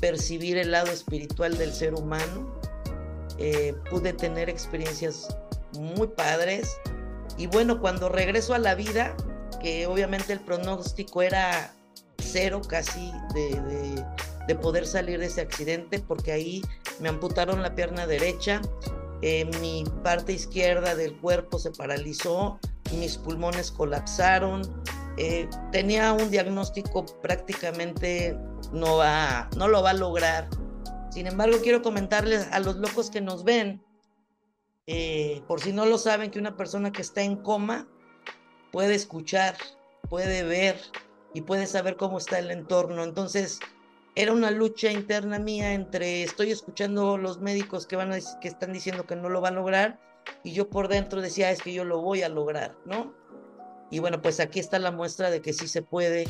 percibir 0.00 0.58
el 0.58 0.72
lado 0.72 0.90
espiritual 0.90 1.56
del 1.56 1.72
ser 1.72 1.94
humano. 1.94 2.52
Eh, 3.38 3.74
pude 3.88 4.12
tener 4.12 4.50
experiencias 4.50 5.28
muy 5.78 6.08
padres. 6.08 6.76
Y 7.38 7.46
bueno, 7.46 7.80
cuando 7.80 8.08
regreso 8.08 8.52
a 8.52 8.58
la 8.58 8.74
vida, 8.74 9.16
que 9.60 9.86
obviamente 9.86 10.32
el 10.32 10.40
pronóstico 10.40 11.22
era 11.22 11.72
cero 12.18 12.62
casi 12.66 13.12
de, 13.32 14.04
de 14.48 14.54
poder 14.56 14.88
salir 14.88 15.20
de 15.20 15.26
ese 15.26 15.40
accidente, 15.40 16.00
porque 16.00 16.32
ahí 16.32 16.62
me 16.98 17.08
amputaron 17.08 17.62
la 17.62 17.76
pierna 17.76 18.08
derecha, 18.08 18.60
eh, 19.22 19.44
mi 19.60 19.84
parte 20.02 20.32
izquierda 20.32 20.94
del 20.94 21.16
cuerpo 21.18 21.58
se 21.58 21.70
paralizó, 21.70 22.58
mis 22.92 23.16
pulmones 23.16 23.70
colapsaron, 23.70 24.62
eh, 25.16 25.48
tenía 25.70 26.12
un 26.12 26.30
diagnóstico 26.30 27.06
prácticamente 27.22 28.36
no, 28.72 28.96
va, 28.96 29.48
no 29.56 29.68
lo 29.68 29.82
va 29.82 29.90
a 29.90 29.94
lograr. 29.94 30.48
Sin 31.10 31.26
embargo, 31.26 31.58
quiero 31.62 31.82
comentarles 31.82 32.48
a 32.50 32.58
los 32.58 32.76
locos 32.76 33.10
que 33.10 33.20
nos 33.20 33.44
ven, 33.44 33.82
eh, 34.86 35.42
por 35.46 35.60
si 35.60 35.72
no 35.72 35.86
lo 35.86 35.98
saben, 35.98 36.30
que 36.30 36.38
una 36.38 36.56
persona 36.56 36.90
que 36.90 37.02
está 37.02 37.22
en 37.22 37.36
coma 37.36 37.88
puede 38.72 38.94
escuchar, 38.94 39.56
puede 40.08 40.42
ver 40.42 40.80
y 41.32 41.42
puede 41.42 41.66
saber 41.66 41.96
cómo 41.96 42.18
está 42.18 42.38
el 42.40 42.50
entorno. 42.50 43.04
Entonces, 43.04 43.60
era 44.16 44.32
una 44.32 44.50
lucha 44.50 44.92
interna 44.92 45.38
mía 45.38 45.72
entre 45.72 46.22
estoy 46.22 46.50
escuchando 46.50 47.18
los 47.18 47.40
médicos 47.40 47.86
que 47.86 47.96
van 47.96 48.12
a, 48.12 48.18
que 48.40 48.48
están 48.48 48.72
diciendo 48.72 49.06
que 49.06 49.16
no 49.16 49.28
lo 49.28 49.40
va 49.40 49.48
a 49.48 49.52
lograr 49.52 49.98
y 50.42 50.52
yo 50.52 50.70
por 50.70 50.88
dentro 50.88 51.20
decía 51.20 51.50
es 51.50 51.62
que 51.62 51.72
yo 51.72 51.84
lo 51.84 52.00
voy 52.00 52.22
a 52.22 52.28
lograr, 52.28 52.76
¿no? 52.84 53.12
Y 53.90 53.98
bueno, 53.98 54.20
pues 54.22 54.40
aquí 54.40 54.60
está 54.60 54.78
la 54.78 54.90
muestra 54.90 55.30
de 55.30 55.40
que 55.40 55.52
sí 55.52 55.68
se 55.68 55.82
puede 55.82 56.26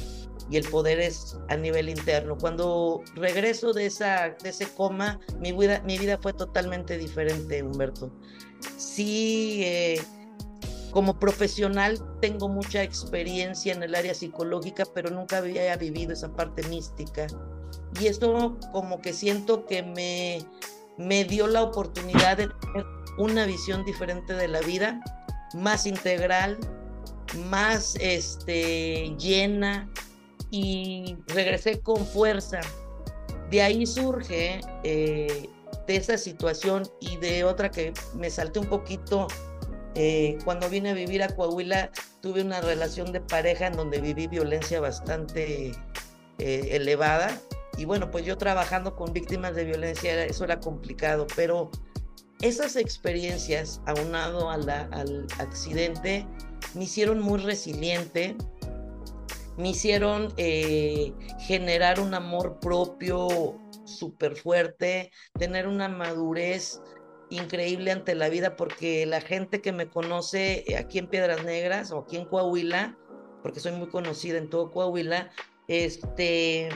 y 0.51 0.57
el 0.57 0.69
poder 0.69 1.01
es 1.01 1.39
a 1.49 1.57
nivel 1.57 1.89
interno. 1.89 2.37
Cuando 2.37 3.03
regreso 3.15 3.73
de, 3.73 3.87
esa, 3.87 4.31
de 4.43 4.51
ese 4.51 4.67
coma, 4.67 5.21
mi 5.39 5.53
vida, 5.53 5.81
mi 5.85 5.97
vida 5.97 6.19
fue 6.21 6.33
totalmente 6.33 6.99
diferente, 6.99 7.63
Humberto. 7.63 8.13
Sí, 8.77 9.63
eh, 9.65 10.01
como 10.91 11.19
profesional 11.19 11.99
tengo 12.21 12.49
mucha 12.49 12.83
experiencia 12.83 13.73
en 13.73 13.83
el 13.83 13.95
área 13.95 14.15
psicológica, 14.15 14.85
pero 14.93 15.11
nunca 15.11 15.39
había 15.39 15.75
vivido 15.77 16.13
esa 16.13 16.35
parte 16.35 16.63
mística 16.65 17.27
y 18.01 18.07
esto 18.07 18.59
como 18.73 19.01
que 19.01 19.13
siento 19.13 19.67
que 19.67 19.83
me, 19.83 20.39
me 20.99 21.25
dio 21.25 21.47
la 21.47 21.63
oportunidad 21.63 22.37
de 22.37 22.49
tener 22.49 22.87
una 23.19 23.47
visión 23.47 23.85
diferente 23.85 24.35
de 24.35 24.49
la 24.49 24.61
vida, 24.61 25.01
más 25.55 25.87
integral, 25.87 26.59
más 27.49 27.97
este, 28.01 29.15
llena 29.19 29.89
y 30.51 31.17
regresé 31.29 31.81
con 31.81 32.05
fuerza. 32.07 32.61
De 33.51 33.63
ahí 33.63 33.87
surge 33.87 34.61
eh, 34.83 35.49
de 35.87 35.97
esa 35.97 36.19
situación 36.19 36.85
y 37.01 37.17
de 37.19 37.45
otra 37.45 37.71
que 37.71 37.93
me 38.15 38.31
salté 38.31 38.59
un 38.59 38.67
poquito. 38.67 39.27
Eh, 39.97 40.39
cuando 40.45 40.69
vine 40.69 40.91
a 40.91 40.95
vivir 40.95 41.23
a 41.23 41.29
Coahuila 41.29 41.89
tuve 42.21 42.43
una 42.43 42.61
relación 42.61 43.13
de 43.13 43.21
pareja 43.21 43.69
en 43.69 43.75
donde 43.75 44.01
viví 44.01 44.27
violencia 44.27 44.81
bastante 44.81 45.71
eh, 46.39 46.69
elevada 46.73 47.41
y 47.77 47.85
bueno, 47.85 48.11
pues 48.11 48.25
yo 48.25 48.39
trabajando 48.39 48.95
con 48.95 49.13
víctimas 49.13 49.55
de 49.55 49.65
violencia, 49.65 50.25
eso 50.25 50.45
era 50.45 50.61
complicado, 50.61 51.27
pero 51.35 51.71
esas 52.41 52.77
experiencias, 52.77 53.81
aunado 53.87 54.51
al 54.51 54.69
accidente, 55.39 56.27
me 56.75 56.85
hicieron 56.85 57.21
muy 57.21 57.41
resiliente, 57.41 58.37
me 59.57 59.71
hicieron 59.71 60.33
eh, 60.37 61.13
generar 61.41 62.01
un 62.01 62.15
amor 62.15 62.59
propio 62.61 63.59
súper 63.85 64.37
fuerte, 64.37 65.13
tener 65.39 65.69
una 65.69 65.89
madurez 65.89 66.81
increíble 67.31 67.93
ante 67.93 68.15
la 68.15 68.29
vida, 68.29 68.57
porque 68.57 69.07
la 69.07 69.21
gente 69.21 69.61
que 69.61 69.73
me 69.73 69.89
conoce 69.89 70.65
aquí 70.79 70.99
en 70.99 71.09
Piedras 71.09 71.45
Negras 71.45 71.93
o 71.93 72.01
aquí 72.01 72.17
en 72.17 72.27
Coahuila, 72.27 72.99
porque 73.43 73.61
soy 73.61 73.73
muy 73.73 73.89
conocida 73.89 74.39
en 74.39 74.51
todo 74.51 74.71
Coahuila, 74.71 75.31
este, 75.69 76.69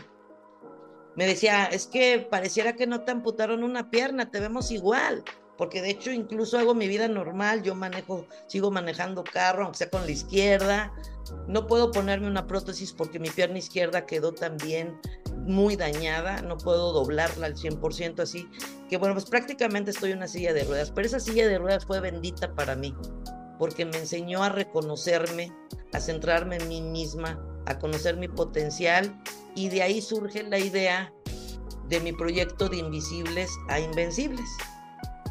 me 1.18 1.26
decía, 1.26 1.64
es 1.64 1.88
que 1.88 2.24
pareciera 2.30 2.76
que 2.76 2.86
no 2.86 3.00
te 3.00 3.10
amputaron 3.10 3.64
una 3.64 3.90
pierna, 3.90 4.30
te 4.30 4.38
vemos 4.38 4.70
igual, 4.70 5.24
porque 5.56 5.82
de 5.82 5.90
hecho 5.90 6.12
incluso 6.12 6.56
hago 6.56 6.76
mi 6.76 6.86
vida 6.86 7.08
normal, 7.08 7.64
yo 7.64 7.74
manejo, 7.74 8.24
sigo 8.46 8.70
manejando 8.70 9.24
carro, 9.24 9.64
aunque 9.64 9.78
sea 9.78 9.90
con 9.90 10.04
la 10.04 10.12
izquierda, 10.12 10.92
no 11.48 11.66
puedo 11.66 11.90
ponerme 11.90 12.28
una 12.28 12.46
prótesis 12.46 12.92
porque 12.92 13.18
mi 13.18 13.30
pierna 13.30 13.58
izquierda 13.58 14.06
quedó 14.06 14.32
también 14.32 14.96
muy 15.38 15.74
dañada, 15.74 16.40
no 16.42 16.56
puedo 16.56 16.92
doblarla 16.92 17.46
al 17.46 17.56
100% 17.56 18.20
así, 18.20 18.48
que 18.88 18.96
bueno, 18.96 19.16
pues 19.16 19.24
prácticamente 19.24 19.90
estoy 19.90 20.12
en 20.12 20.18
una 20.18 20.28
silla 20.28 20.52
de 20.52 20.62
ruedas, 20.62 20.92
pero 20.92 21.08
esa 21.08 21.18
silla 21.18 21.48
de 21.48 21.58
ruedas 21.58 21.84
fue 21.84 21.98
bendita 21.98 22.54
para 22.54 22.76
mí, 22.76 22.94
porque 23.58 23.84
me 23.84 23.96
enseñó 23.96 24.44
a 24.44 24.50
reconocerme, 24.50 25.52
a 25.92 25.98
centrarme 25.98 26.58
en 26.58 26.68
mí 26.68 26.80
misma, 26.80 27.44
a 27.68 27.78
conocer 27.78 28.16
mi 28.16 28.28
potencial 28.28 29.14
y 29.54 29.68
de 29.68 29.82
ahí 29.82 30.00
surge 30.00 30.42
la 30.42 30.58
idea 30.58 31.12
de 31.88 32.00
mi 32.00 32.12
proyecto 32.12 32.68
de 32.68 32.78
Invisibles 32.78 33.50
a 33.68 33.80
Invencibles, 33.80 34.48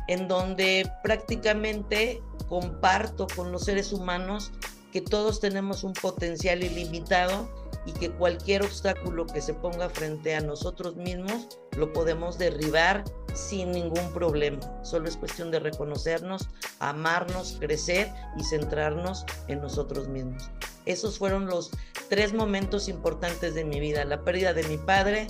en 0.08 0.28
donde 0.28 0.90
prácticamente 1.04 2.22
comparto 2.48 3.28
con 3.36 3.52
los 3.52 3.66
seres 3.66 3.92
humanos 3.92 4.52
que 4.92 5.02
todos 5.02 5.40
tenemos 5.40 5.84
un 5.84 5.94
potencial 5.94 6.64
ilimitado 6.64 7.50
y 7.86 7.92
que 7.94 8.12
cualquier 8.12 8.64
obstáculo 8.64 9.26
que 9.26 9.42
se 9.42 9.54
ponga 9.54 9.90
frente 9.90 10.36
a 10.36 10.42
nosotros 10.42 10.96
mismos 10.96 11.48
lo 11.78 11.94
podemos 11.94 12.38
derribar 12.38 13.04
sin 13.34 13.72
ningún 13.72 14.12
problema. 14.14 14.60
Solo 14.84 15.08
es 15.08 15.16
cuestión 15.16 15.52
de 15.52 15.60
reconocernos, 15.60 16.50
amarnos, 16.80 17.58
crecer 17.60 18.12
y 18.38 18.44
centrarnos 18.44 19.26
en 19.48 19.62
nosotros 19.62 20.08
mismos. 20.08 20.50
Esos 20.88 21.20
fueron 21.20 21.46
los 21.48 21.72
tres 22.10 22.34
momentos 22.34 22.88
importantes 22.88 23.54
de 23.54 23.66
mi 23.66 23.80
vida. 23.80 24.06
La 24.06 24.24
pérdida 24.24 24.54
de 24.54 24.64
mi 24.64 24.78
padre, 24.78 25.28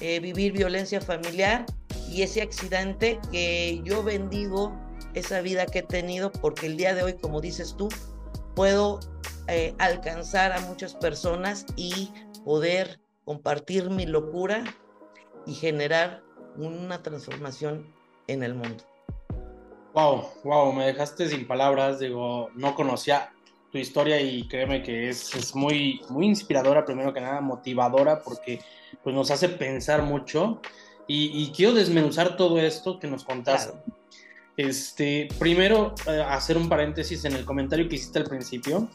eh, 0.00 0.18
vivir 0.20 0.52
violencia 0.52 1.00
familiar 1.00 1.64
y 2.10 2.22
ese 2.22 2.42
accidente 2.42 3.20
que 3.30 3.80
yo 3.84 4.02
bendigo 4.02 4.76
esa 5.14 5.40
vida 5.40 5.66
que 5.66 5.80
he 5.80 5.82
tenido 5.82 6.32
porque 6.32 6.66
el 6.66 6.76
día 6.76 6.94
de 6.94 7.04
hoy, 7.04 7.14
como 7.14 7.40
dices 7.40 7.76
tú, 7.76 7.88
puedo 8.56 8.98
eh, 9.46 9.74
alcanzar 9.78 10.52
a 10.52 10.60
muchas 10.62 10.94
personas 10.94 11.64
y 11.76 12.10
poder 12.44 13.00
compartir 13.24 13.88
mi 13.88 14.06
locura 14.06 14.64
y 15.46 15.54
generar 15.54 16.22
una 16.56 17.02
transformación 17.02 17.86
en 18.26 18.42
el 18.42 18.54
mundo. 18.54 18.84
Wow, 19.94 20.24
wow, 20.44 20.72
me 20.72 20.86
dejaste 20.86 21.28
sin 21.28 21.46
palabras, 21.46 21.98
digo, 21.98 22.50
no 22.54 22.74
conocía 22.74 23.32
tu 23.72 23.78
historia 23.78 24.20
y 24.20 24.46
créeme 24.46 24.82
que 24.82 25.08
es, 25.08 25.34
es, 25.34 25.54
muy, 25.54 26.02
muy 26.10 26.26
inspiradora, 26.26 26.84
primero 26.84 27.14
que 27.14 27.22
nada, 27.22 27.40
motivadora, 27.40 28.22
porque 28.22 28.60
pues 29.02 29.16
nos 29.16 29.30
hace 29.30 29.48
pensar 29.48 30.02
mucho 30.02 30.60
y, 31.08 31.50
quiero 31.54 31.74
desmenuzar 31.74 32.36
todo 32.36 32.58
esto 32.58 32.98
que 32.98 33.06
nos 33.06 33.24
contaste. 33.24 33.76
Este, 34.56 35.28
primero, 35.38 35.94
eh, 36.06 36.22
hacer 36.26 36.56
un 36.56 36.68
paréntesis 36.68 37.24
en 37.24 37.34
el 37.34 37.44
comentario 37.44 37.88
que 37.88 37.96
hiciste 37.96 38.20
al 38.20 38.24
principio, 38.24 38.88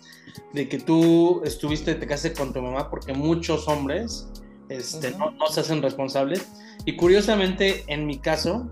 de 0.53 0.67
que 0.67 0.79
tú 0.79 1.41
estuviste, 1.43 1.93
te 1.95 2.07
casaste 2.07 2.33
con 2.33 2.53
tu 2.53 2.61
mamá, 2.61 2.89
porque 2.89 3.13
muchos 3.13 3.67
hombres 3.67 4.27
este, 4.69 5.11
no, 5.11 5.31
no, 5.31 5.47
se 5.47 5.59
hacen 5.59 5.81
responsables. 5.81 6.47
Y 6.85 6.95
curiosamente, 6.95 7.83
en 7.87 8.07
mi 8.07 8.17
caso, 8.19 8.67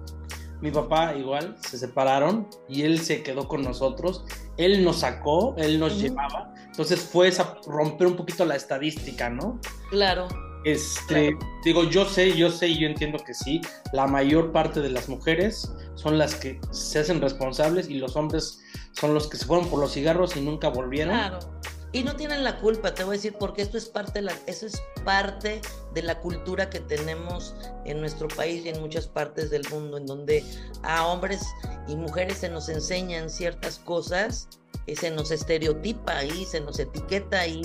mi 0.62 0.72
papá 0.72 1.16
igual, 1.16 1.56
se 1.60 1.78
separaron 1.78 2.48
y 2.68 2.84
él 2.84 3.00
se 3.00 3.24
quedó 3.24 3.48
con 3.48 3.64
nosotros. 3.64 4.26
Él 4.58 4.84
nos 4.84 5.00
sacó, 5.00 5.56
él 5.58 5.80
nos 5.80 6.00
llevaba. 6.00 6.54
Entonces 6.66 7.00
fue 7.02 7.28
esa, 7.28 7.58
romper 7.68 8.08
un 8.08 8.16
poquito 8.16 8.46
la 8.46 8.56
estadística, 8.56 9.30
¿no? 9.30 9.60
Claro. 9.90 10.28
Este, 10.66 11.38
digo, 11.64 11.84
yo 11.84 12.06
sé, 12.06 12.36
yo 12.36 12.50
sé 12.50 12.70
y 12.70 12.80
yo 12.80 12.88
entiendo 12.88 13.20
que 13.20 13.36
sí, 13.36 13.62
la 13.94 14.08
mayor 14.08 14.52
parte 14.52 14.82
de 14.82 14.90
las 14.90 15.08
mujeres 15.08 15.72
son 15.94 16.18
las 16.18 16.36
que 16.36 16.60
se 16.72 17.00
hacen 17.00 17.22
responsables 17.22 17.88
y 17.88 17.96
los 17.96 18.16
hombres 18.16 18.62
son 18.94 19.14
los 19.14 19.28
que 19.28 19.38
se 19.38 19.46
fueron 19.46 19.70
por 19.70 19.80
los 19.80 19.94
cigarros 19.94 20.36
y 20.36 20.42
nunca 20.42 20.70
volvieron. 20.70 21.14
Claro. 21.14 21.40
Y 21.92 22.04
no 22.04 22.16
tienen 22.16 22.44
la 22.44 22.60
culpa, 22.60 22.94
te 22.94 23.04
voy 23.04 23.16
a 23.16 23.18
decir, 23.18 23.36
porque 23.40 23.62
esto 23.62 23.78
es 23.78 23.86
parte 23.86 24.20
de 24.20 24.24
la, 24.24 24.34
eso 24.48 24.66
es 24.66 24.82
parte 25.06 25.62
de 25.94 26.02
la 26.04 26.20
cultura 26.20 26.70
que 26.70 26.82
tenemos 26.82 27.56
en 27.86 28.02
nuestro 28.02 28.28
país 28.28 28.66
y 28.66 28.70
en 28.70 28.82
muchas 28.82 29.08
partes 29.08 29.50
del 29.50 29.68
mundo, 29.70 29.98
en 29.98 30.06
donde 30.06 30.44
a 30.84 31.08
hombres 31.08 31.42
y 31.88 31.96
mujeres 31.96 32.40
se 32.40 32.50
nos 32.50 32.68
enseñan 32.68 33.30
ciertas 33.30 33.80
cosas, 33.80 34.50
y 34.88 34.96
se 34.96 35.10
nos 35.12 35.32
estereotipa 35.32 36.18
ahí, 36.18 36.46
se 36.46 36.62
nos 36.62 36.80
etiqueta 36.80 37.40
ahí, 37.40 37.62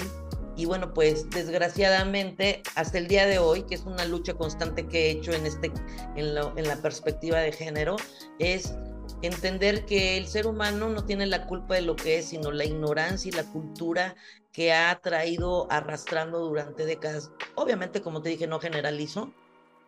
y 0.57 0.65
bueno, 0.67 0.93
pues 0.93 1.29
desgraciadamente 1.31 2.63
hasta 2.75 2.99
el 2.99 3.09
día 3.09 3.27
de 3.27 3.39
hoy, 3.39 3.63
que 3.63 3.75
es 3.75 3.83
una 3.83 4.05
lucha 4.05 4.35
constante 4.35 4.87
que 4.87 5.07
he 5.07 5.11
hecho 5.13 5.33
en, 5.33 5.47
este, 5.47 5.73
en, 6.17 6.37
en 6.37 6.69
la 6.69 6.77
perspectiva 6.77 7.39
de 7.39 7.53
género, 7.53 7.97
es 8.39 8.75
entender 9.23 9.85
que 9.85 10.17
el 10.17 10.27
ser 10.27 10.47
humano 10.47 10.89
no 10.89 11.05
tiene 11.05 11.27
la 11.27 11.47
culpa 11.47 11.75
de 11.75 11.83
lo 11.83 11.97
que 11.97 12.19
es, 12.19 12.27
sino 12.27 12.51
la 12.51 12.65
ignorancia 12.65 13.29
y 13.29 13.33
la 13.33 13.45
cultura 13.45 14.17
que 14.53 14.73
ha 14.73 14.99
traído 15.01 15.71
arrastrando 15.71 16.41
durante 16.41 16.87
décadas. 16.87 17.31
Obviamente, 17.55 18.01
como 18.01 18.23
te 18.23 18.31
dije, 18.31 18.47
no 18.47 18.61
generalizo. 18.61 19.33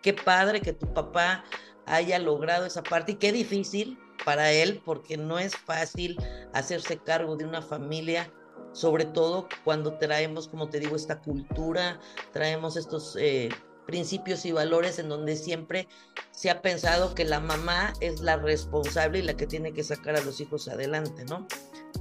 Qué 0.03 0.13
padre 0.13 0.61
que 0.61 0.73
tu 0.73 0.93
papá 0.93 1.45
haya 1.87 2.19
logrado 2.19 2.67
esa 2.67 2.83
parte 2.83 3.13
y 3.13 3.17
qué 3.17 3.33
difícil 3.33 3.99
para 4.25 4.53
él, 4.53 4.83
porque 4.85 5.17
no 5.17 5.39
es 5.39 5.57
fácil 5.57 6.17
hacerse 6.53 6.99
cargo 6.99 7.37
de 7.37 7.45
una 7.45 7.63
familia 7.63 8.33
sobre 8.73 9.05
todo 9.05 9.49
cuando 9.65 9.99
traemos, 9.99 10.49
como 10.49 10.69
te 10.69 10.81
digo, 10.81 10.97
esta 10.97 11.21
cultura, 11.21 12.01
traemos 12.33 12.77
estos 12.77 13.17
eh, 13.21 13.51
principios 13.87 14.45
y 14.45 14.53
valores 14.53 14.99
en 14.99 15.09
donde 15.09 15.37
siempre 15.37 15.89
se 16.31 16.51
ha 16.51 16.63
pensado 16.63 17.15
que 17.15 17.25
la 17.25 17.41
mamá 17.41 17.93
es 18.01 18.21
la 18.21 18.37
responsable 18.37 19.19
y 19.21 19.23
la 19.23 19.37
que 19.37 19.47
tiene 19.47 19.73
que 19.73 19.85
sacar 19.85 20.17
a 20.17 20.21
los 20.23 20.41
hijos 20.41 20.69
adelante, 20.69 21.25
¿no? 21.25 21.47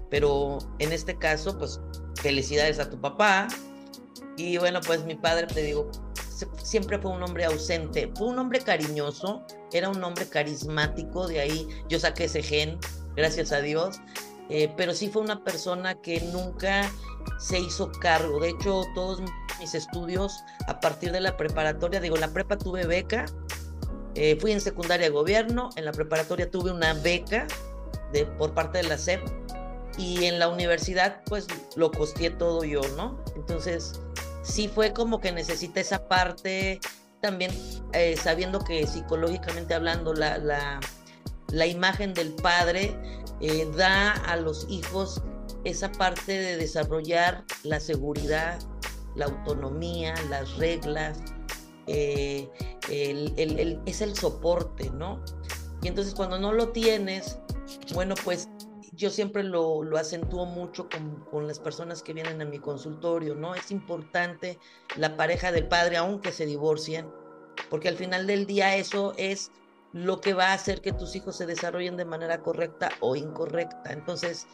Pero 0.10 0.60
en 0.80 0.92
este 0.92 1.18
caso, 1.18 1.58
pues 1.58 1.80
felicidades 2.22 2.80
a 2.80 2.90
tu 2.90 3.00
papá. 3.00 3.48
Y 4.38 4.58
bueno, 4.58 4.80
pues 4.86 5.04
mi 5.04 5.16
padre, 5.16 5.48
te 5.48 5.62
digo, 5.62 5.90
siempre 6.64 7.00
fue 7.00 7.12
un 7.12 7.24
hombre 7.24 7.46
ausente, 7.46 8.12
fue 8.16 8.28
un 8.28 8.40
hombre 8.40 8.60
cariñoso, 8.60 9.44
era 9.72 9.90
un 9.90 10.04
hombre 10.04 10.28
carismático, 10.28 11.28
de 11.28 11.42
ahí 11.42 11.68
yo 11.90 12.00
saqué 12.00 12.26
ese 12.26 12.42
gen, 12.42 12.80
gracias 13.16 13.52
a 13.52 13.62
Dios. 13.62 14.00
Eh, 14.50 14.70
pero 14.76 14.94
sí 14.94 15.10
fue 15.10 15.22
una 15.22 15.44
persona 15.46 15.96
que 16.02 16.20
nunca 16.34 16.92
se 17.40 17.60
hizo 17.60 17.90
cargo. 17.90 18.40
De 18.42 18.50
hecho, 18.50 18.84
todos 18.94 19.22
mis 19.62 19.76
estudios 19.76 20.44
a 20.68 20.80
partir 20.80 21.12
de 21.12 21.22
la 21.22 21.38
preparatoria, 21.38 22.02
digo, 22.02 22.18
la 22.18 22.28
prepa 22.28 22.58
tuve 22.58 22.86
beca, 22.86 23.26
eh, 24.16 24.38
fui 24.42 24.52
en 24.52 24.60
secundaria 24.60 25.06
de 25.06 25.12
gobierno, 25.14 25.70
en 25.78 25.86
la 25.86 25.94
preparatoria 25.94 26.50
tuve 26.50 26.72
una 26.72 26.94
beca 26.94 27.48
de, 28.12 28.26
por 28.26 28.54
parte 28.54 28.80
de 28.80 28.84
la 28.84 28.98
SEP 28.98 29.22
y 29.98 30.26
en 30.26 30.40
la 30.40 30.50
universidad 30.50 31.22
pues 31.26 31.48
lo 31.76 31.92
costeé 31.92 32.32
todo 32.32 32.64
yo, 32.64 32.82
¿no? 32.98 33.24
Entonces 33.36 33.94
sí 34.42 34.68
fue 34.68 34.94
como 34.94 35.22
que 35.22 35.32
necesita 35.32 35.80
esa 35.80 36.08
parte, 36.08 36.80
también 37.22 37.52
eh, 37.94 38.18
sabiendo 38.18 38.60
que 38.60 38.86
psicológicamente 38.88 39.74
hablando 39.74 40.14
la, 40.14 40.38
la, 40.40 40.80
la 41.50 41.66
imagen 41.68 42.14
del 42.14 42.34
padre 42.34 42.98
eh, 43.40 43.70
da 43.78 44.12
a 44.12 44.36
los 44.36 44.66
hijos 44.70 45.22
esa 45.64 45.92
parte 45.92 46.32
de 46.32 46.58
desarrollar 46.58 47.44
la 47.64 47.80
seguridad, 47.80 48.60
la 49.16 49.26
autonomía, 49.26 50.14
las 50.30 50.58
reglas, 50.58 51.20
eh, 51.88 52.50
es 52.90 54.02
el 54.02 54.16
soporte, 54.16 54.90
¿no? 54.92 55.24
Y 55.82 55.88
entonces 55.88 56.14
cuando 56.14 56.40
no 56.40 56.52
lo 56.52 56.70
tienes, 56.70 57.40
bueno, 57.94 58.16
pues 58.24 58.50
yo 58.94 59.10
siempre 59.10 59.44
lo, 59.44 59.84
lo 59.84 59.98
acentúo 59.98 60.46
mucho 60.46 60.88
con, 60.90 61.26
con, 61.32 61.48
las 61.48 61.60
personas 61.60 62.04
que 62.04 62.14
vienen 62.14 62.42
a 62.42 62.46
mi 62.46 62.60
consultorio, 62.60 63.36
¿no? 63.36 63.56
Es 63.56 63.72
importante 63.72 64.60
la 64.96 65.18
pareja 65.18 65.52
del 65.52 65.68
padre, 65.68 65.98
aunque 65.98 66.32
se 66.32 66.46
divorcien, 66.46 67.10
porque 67.70 67.88
al 67.88 67.98
final 67.98 68.28
del 68.28 68.46
día 68.46 68.76
eso 68.76 69.14
es 69.18 69.52
lo 69.94 70.22
que 70.22 70.34
va 70.34 70.48
a 70.48 70.54
hacer 70.54 70.82
que 70.82 70.94
tus 70.94 71.16
hijos 71.16 71.36
se 71.36 71.46
desarrollen 71.46 71.98
de 71.98 72.06
manera 72.06 72.42
correcta 72.42 72.90
o 73.00 73.16
incorrecta. 73.16 73.92
Entonces, 73.92 74.48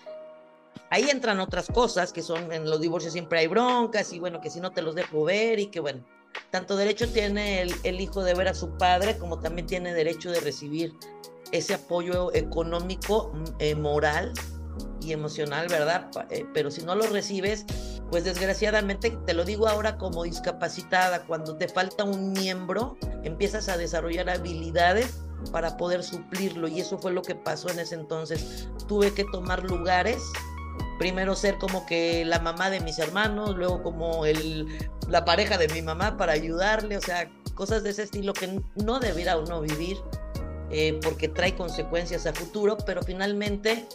ahí 0.90 1.10
entran 1.10 1.40
otras 1.40 1.68
cosas 1.68 2.14
que 2.14 2.22
son 2.22 2.52
en 2.52 2.70
los 2.70 2.80
divorcios 2.82 3.14
siempre 3.14 3.40
hay 3.40 3.48
broncas 3.48 4.12
y 4.14 4.20
bueno, 4.20 4.42
que 4.42 4.50
si 4.50 4.60
no 4.60 4.72
te 4.72 4.82
los 4.82 4.96
dejo 4.96 5.24
ver 5.24 5.60
y 5.60 5.68
que 5.68 5.80
bueno, 5.80 6.04
tanto 6.52 6.76
derecho 6.76 7.08
tiene 7.10 7.62
el, 7.62 8.02
hijo 8.02 8.24
de 8.24 8.34
ver 8.34 8.48
a 8.48 8.54
su 8.54 8.70
padre 8.78 9.18
como 9.18 9.40
también 9.40 9.68
tiene 9.68 9.94
derecho 9.94 10.32
de 10.32 10.40
recibir 10.40 10.94
ese 11.52 11.74
apoyo 11.74 12.34
económico, 12.34 13.32
mm, 13.34 13.44
eh, 13.60 13.76
moral 13.76 14.34
y 15.02 15.14
emocional, 15.14 15.68
¿verdad? 15.70 16.10
Eh, 16.30 16.46
pero 16.54 16.70
si 16.72 16.84
no 16.84 16.96
lo 16.96 17.08
recibes, 17.08 17.66
pues 18.10 18.24
desgraciadamente, 18.24 19.12
te 19.26 19.34
lo 19.34 19.46
digo 19.46 19.68
ahora 19.68 19.98
como 19.98 20.24
discapacitada, 20.24 21.26
cuando 21.26 21.58
te 21.58 21.68
falta 21.68 22.04
un 22.04 22.34
miembro, 22.34 22.98
empiezas 23.24 23.70
a 23.70 23.78
desarrollar 23.78 24.30
habilidades 24.30 25.20
para 25.52 25.78
poder 25.78 26.04
suplirlo 26.04 26.68
y 26.68 26.80
eso 26.80 26.98
fue 26.98 27.12
lo 27.12 27.22
que 27.22 27.36
pasó 27.36 27.70
en 27.70 27.80
ese 27.80 27.96
entonces. 27.96 28.68
Tuve 28.88 29.14
que 29.14 29.26
tomar 29.26 29.64
lugares, 29.64 30.22
primero 30.98 31.36
ser 31.36 31.58
como 31.58 31.86
que 31.86 32.26
la 32.26 32.40
mamá 32.40 32.70
de 32.70 32.80
mis 32.80 33.00
hermanos, 33.00 33.56
luego 33.56 33.84
como 33.84 34.26
el, 34.26 34.68
la 35.08 35.26
pareja 35.26 35.58
de 35.58 35.68
mi 35.70 35.82
mamá 35.82 36.18
para 36.18 36.34
ayudarle, 36.34 36.98
o 36.98 37.02
sea, 37.02 37.30
cosas 37.56 37.84
de 37.84 37.92
ese 37.92 38.04
estilo 38.04 38.34
que 38.34 38.62
no 38.76 39.00
debiera 39.00 39.38
uno 39.38 39.62
vivir 39.62 39.98
eh, 40.70 41.00
porque 41.02 41.28
trae 41.28 41.56
consecuencias 41.56 42.26
a 42.26 42.34
futuro, 42.34 42.78
pero 42.86 43.02
finalmente 43.02 43.88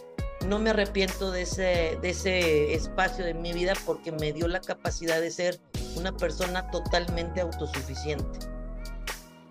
no 0.47 0.59
me 0.59 0.71
arrepiento 0.71 1.31
de 1.31 1.43
ese, 1.43 1.97
de 2.01 2.09
ese 2.09 2.73
espacio 2.73 3.23
de 3.23 3.33
mi 3.33 3.53
vida 3.53 3.73
porque 3.85 4.11
me 4.11 4.33
dio 4.33 4.47
la 4.47 4.59
capacidad 4.59 5.21
de 5.21 5.31
ser 5.31 5.59
una 5.95 6.11
persona 6.15 6.69
totalmente 6.71 7.41
autosuficiente. 7.41 8.39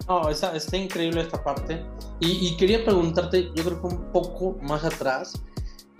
No, 0.08 0.28
está, 0.28 0.54
está 0.56 0.76
increíble 0.76 1.20
esta 1.20 1.42
parte. 1.42 1.84
Y, 2.20 2.56
quería 2.56 2.84
preguntarte, 2.84 3.50
yo 3.54 3.64
creo 3.64 3.80
que 3.80 3.86
un 3.86 4.12
poco 4.12 4.56
más 4.60 4.84
atrás, 4.84 5.42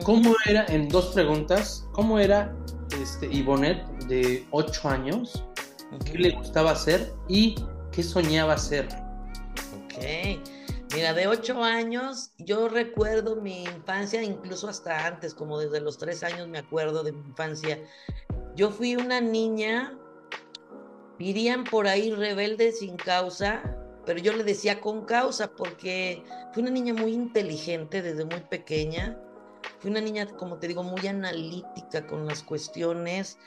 ¿cómo 0.05 0.35
era, 0.47 0.67
en 0.67 0.89
dos 0.89 1.07
preguntas, 1.09 1.89
cómo 1.93 2.19
era 2.19 2.55
este, 3.01 3.27
Ivonet 3.27 3.85
de 4.07 4.47
8 4.51 4.89
años? 4.89 5.45
¿Qué 6.05 6.19
le 6.19 6.31
gustaba 6.31 6.73
hacer 6.73 7.13
y 7.29 7.57
qué 7.91 8.03
soñaba 8.03 8.55
hacer? 8.55 8.89
Ok. 9.85 10.41
Mira, 10.95 11.15
de 11.15 11.27
8 11.27 11.63
años, 11.63 12.33
yo 12.39 12.69
recuerdo 12.69 13.37
mi 13.37 13.65
infancia, 13.65 14.23
incluso 14.23 14.69
hasta 14.69 15.07
antes, 15.07 15.35
como 15.35 15.59
desde 15.59 15.81
los 15.81 15.99
3 15.99 16.23
años 16.25 16.49
me 16.49 16.59
acuerdo 16.59 17.03
de 17.03 17.13
mi 17.13 17.21
infancia. 17.21 17.79
Yo 18.57 18.71
fui 18.71 18.97
una 18.97 19.21
niña, 19.21 19.99
dirían 21.19 21.65
por 21.65 21.87
ahí 21.87 22.11
rebelde 22.11 22.73
sin 22.73 22.97
causa, 22.97 23.63
pero 24.05 24.19
yo 24.19 24.33
le 24.35 24.45
decía 24.45 24.81
con 24.81 25.05
causa 25.05 25.51
porque 25.53 26.23
fui 26.53 26.63
una 26.63 26.73
niña 26.73 26.93
muy 26.93 27.13
inteligente 27.13 28.03
desde 28.03 28.25
muy 28.25 28.41
pequeña, 28.41 29.19
fui 29.81 29.91
una 29.91 30.01
niña, 30.01 30.27
como 30.27 30.59
te 30.59 30.69
digo, 30.69 30.83
muy 30.83 31.07
analítica 31.07 32.07
con 32.07 32.27
las 32.27 32.43
cuestiones, 32.43 33.39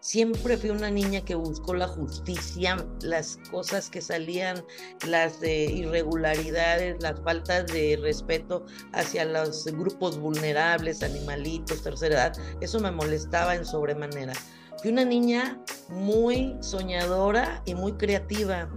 siempre 0.00 0.56
fui 0.56 0.70
una 0.70 0.88
niña 0.88 1.20
que 1.24 1.34
buscó 1.34 1.74
la 1.74 1.88
justicia, 1.88 2.76
las 3.00 3.38
cosas 3.50 3.90
que 3.90 4.00
salían, 4.00 4.64
las 5.06 5.42
irregularidades, 5.42 7.02
las 7.02 7.20
faltas 7.20 7.66
de 7.66 7.98
respeto 8.00 8.64
hacia 8.92 9.24
los 9.24 9.64
grupos 9.66 10.18
vulnerables, 10.18 11.02
animalitos, 11.02 11.82
tercera 11.82 12.14
edad, 12.14 12.32
eso 12.60 12.78
me 12.78 12.92
molestaba 12.92 13.56
en 13.56 13.64
sobremanera. 13.64 14.32
Fui 14.80 14.92
una 14.92 15.04
niña 15.04 15.60
muy 15.88 16.56
soñadora 16.60 17.62
y 17.64 17.74
muy 17.74 17.92
creativa. 17.94 18.68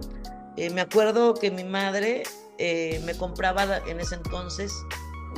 Eh, 0.56 0.70
me 0.70 0.80
acuerdo 0.80 1.34
que 1.34 1.50
mi 1.50 1.62
madre 1.62 2.24
eh, 2.58 3.00
me 3.04 3.14
compraba 3.14 3.78
en 3.86 4.00
ese 4.00 4.16
entonces 4.16 4.72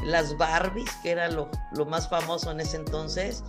las 0.04 0.36
Barbies, 0.36 0.90
que 1.02 1.10
era 1.12 1.28
lo, 1.28 1.48
lo 1.72 1.86
más 1.86 2.08
famoso 2.08 2.50
en 2.50 2.60
ese 2.60 2.76
entonces, 2.76 3.44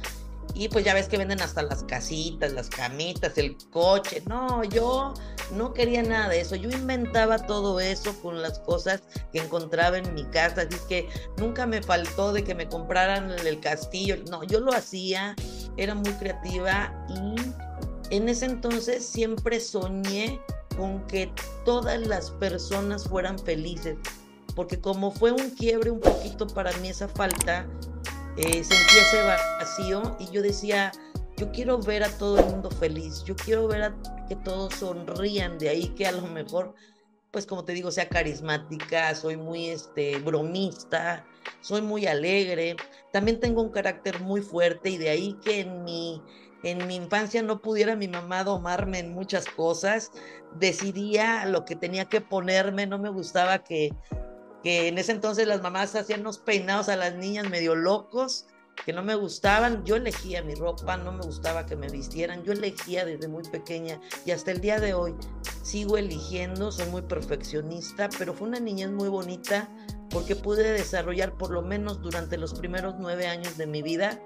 Y 0.55 0.67
pues 0.69 0.85
ya 0.85 0.93
ves 0.93 1.07
que 1.07 1.17
venden 1.17 1.41
hasta 1.41 1.63
las 1.63 1.83
casitas, 1.83 2.53
las 2.53 2.69
camitas, 2.69 3.37
el 3.37 3.57
coche. 3.71 4.21
No, 4.27 4.63
yo 4.63 5.13
no 5.55 5.73
quería 5.73 6.03
nada 6.03 6.29
de 6.29 6.41
eso. 6.41 6.55
Yo 6.55 6.69
inventaba 6.69 7.39
todo 7.39 7.79
eso 7.79 8.13
con 8.21 8.41
las 8.41 8.59
cosas 8.59 9.01
que 9.31 9.39
encontraba 9.39 9.97
en 9.97 10.13
mi 10.13 10.25
casa. 10.25 10.61
Así 10.61 10.77
que 10.87 11.09
nunca 11.37 11.65
me 11.65 11.81
faltó 11.81 12.33
de 12.33 12.43
que 12.43 12.53
me 12.53 12.67
compraran 12.67 13.31
el 13.31 13.59
castillo. 13.61 14.17
No, 14.29 14.43
yo 14.43 14.59
lo 14.59 14.73
hacía, 14.73 15.35
era 15.77 15.95
muy 15.95 16.11
creativa 16.13 16.93
y 17.09 18.15
en 18.15 18.29
ese 18.29 18.45
entonces 18.45 19.03
siempre 19.03 19.59
soñé 19.59 20.39
con 20.77 21.05
que 21.07 21.31
todas 21.65 21.99
las 22.05 22.29
personas 22.31 23.05
fueran 23.05 23.39
felices. 23.39 23.97
Porque 24.55 24.79
como 24.79 25.11
fue 25.11 25.31
un 25.31 25.49
quiebre 25.51 25.91
un 25.91 25.99
poquito 25.99 26.47
para 26.47 26.71
mí 26.77 26.89
esa 26.89 27.07
falta, 27.07 27.67
eh, 28.37 28.63
sentí 28.63 28.97
ese 28.97 29.23
vacío 29.59 30.15
y 30.19 30.29
yo 30.31 30.41
decía, 30.41 30.91
yo 31.37 31.51
quiero 31.51 31.79
ver 31.79 32.03
a 32.03 32.09
todo 32.09 32.39
el 32.39 32.45
mundo 32.45 32.69
feliz, 32.69 33.23
yo 33.23 33.35
quiero 33.35 33.67
ver 33.67 33.83
a 33.83 33.95
que 34.27 34.35
todos 34.35 34.75
sonrían, 34.75 35.57
de 35.57 35.69
ahí 35.69 35.89
que 35.89 36.07
a 36.07 36.11
lo 36.11 36.21
mejor, 36.27 36.73
pues 37.31 37.45
como 37.45 37.65
te 37.65 37.73
digo, 37.73 37.91
sea 37.91 38.07
carismática, 38.07 39.13
soy 39.15 39.37
muy 39.37 39.69
este, 39.69 40.17
bromista, 40.19 41.25
soy 41.61 41.81
muy 41.81 42.05
alegre, 42.05 42.75
también 43.11 43.39
tengo 43.39 43.61
un 43.61 43.69
carácter 43.69 44.19
muy 44.21 44.41
fuerte 44.41 44.89
y 44.89 44.97
de 44.97 45.09
ahí 45.09 45.37
que 45.43 45.61
en 45.61 45.83
mi, 45.83 46.21
en 46.63 46.87
mi 46.87 46.95
infancia 46.95 47.41
no 47.41 47.61
pudiera 47.61 47.95
mi 47.95 48.07
mamá 48.07 48.43
domarme 48.43 48.99
en 48.99 49.13
muchas 49.13 49.45
cosas, 49.45 50.11
decidía 50.55 51.45
lo 51.45 51.65
que 51.65 51.75
tenía 51.75 52.05
que 52.05 52.21
ponerme, 52.21 52.85
no 52.85 52.99
me 52.99 53.09
gustaba 53.09 53.63
que 53.63 53.91
que 54.63 54.87
en 54.87 54.97
ese 54.97 55.11
entonces 55.11 55.47
las 55.47 55.61
mamás 55.61 55.93
hacían 55.95 56.21
unos 56.21 56.39
peinados 56.39 56.89
a 56.89 56.95
las 56.95 57.15
niñas 57.15 57.49
medio 57.49 57.75
locos, 57.75 58.47
que 58.85 58.93
no 58.93 59.03
me 59.03 59.15
gustaban. 59.15 59.83
Yo 59.85 59.95
elegía 59.95 60.41
mi 60.41 60.55
ropa, 60.55 60.97
no 60.97 61.11
me 61.11 61.23
gustaba 61.23 61.65
que 61.65 61.75
me 61.75 61.89
vistieran. 61.89 62.43
Yo 62.43 62.53
elegía 62.53 63.05
desde 63.05 63.27
muy 63.27 63.43
pequeña 63.43 63.99
y 64.25 64.31
hasta 64.31 64.51
el 64.51 64.61
día 64.61 64.79
de 64.79 64.93
hoy 64.93 65.15
sigo 65.61 65.97
eligiendo, 65.97 66.71
soy 66.71 66.87
muy 66.87 67.01
perfeccionista, 67.01 68.09
pero 68.17 68.33
fue 68.33 68.47
una 68.47 68.59
niñez 68.59 68.89
muy 68.89 69.09
bonita 69.09 69.69
porque 70.09 70.35
pude 70.35 70.71
desarrollar 70.71 71.37
por 71.37 71.51
lo 71.51 71.61
menos 71.61 72.01
durante 72.01 72.37
los 72.37 72.53
primeros 72.53 72.95
nueve 72.99 73.27
años 73.27 73.57
de 73.57 73.67
mi 73.67 73.81
vida 73.81 74.21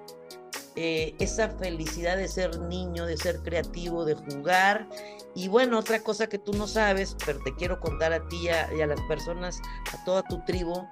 eh, 0.80 1.16
esa 1.18 1.48
felicidad 1.48 2.16
de 2.16 2.28
ser 2.28 2.56
niño, 2.60 3.04
de 3.04 3.16
ser 3.16 3.42
creativo, 3.42 4.04
de 4.04 4.14
jugar. 4.14 4.88
Y 5.34 5.48
bueno, 5.48 5.76
otra 5.80 6.04
cosa 6.04 6.28
que 6.28 6.38
tú 6.38 6.52
no 6.52 6.68
sabes, 6.68 7.16
pero 7.26 7.40
te 7.42 7.52
quiero 7.56 7.80
contar 7.80 8.12
a 8.12 8.28
ti 8.28 8.44
y 8.44 8.48
a, 8.48 8.86
las 8.86 9.00
personas, 9.08 9.58
a 9.92 10.04
toda 10.04 10.22
tu 10.22 10.40
tribu, 10.44 10.86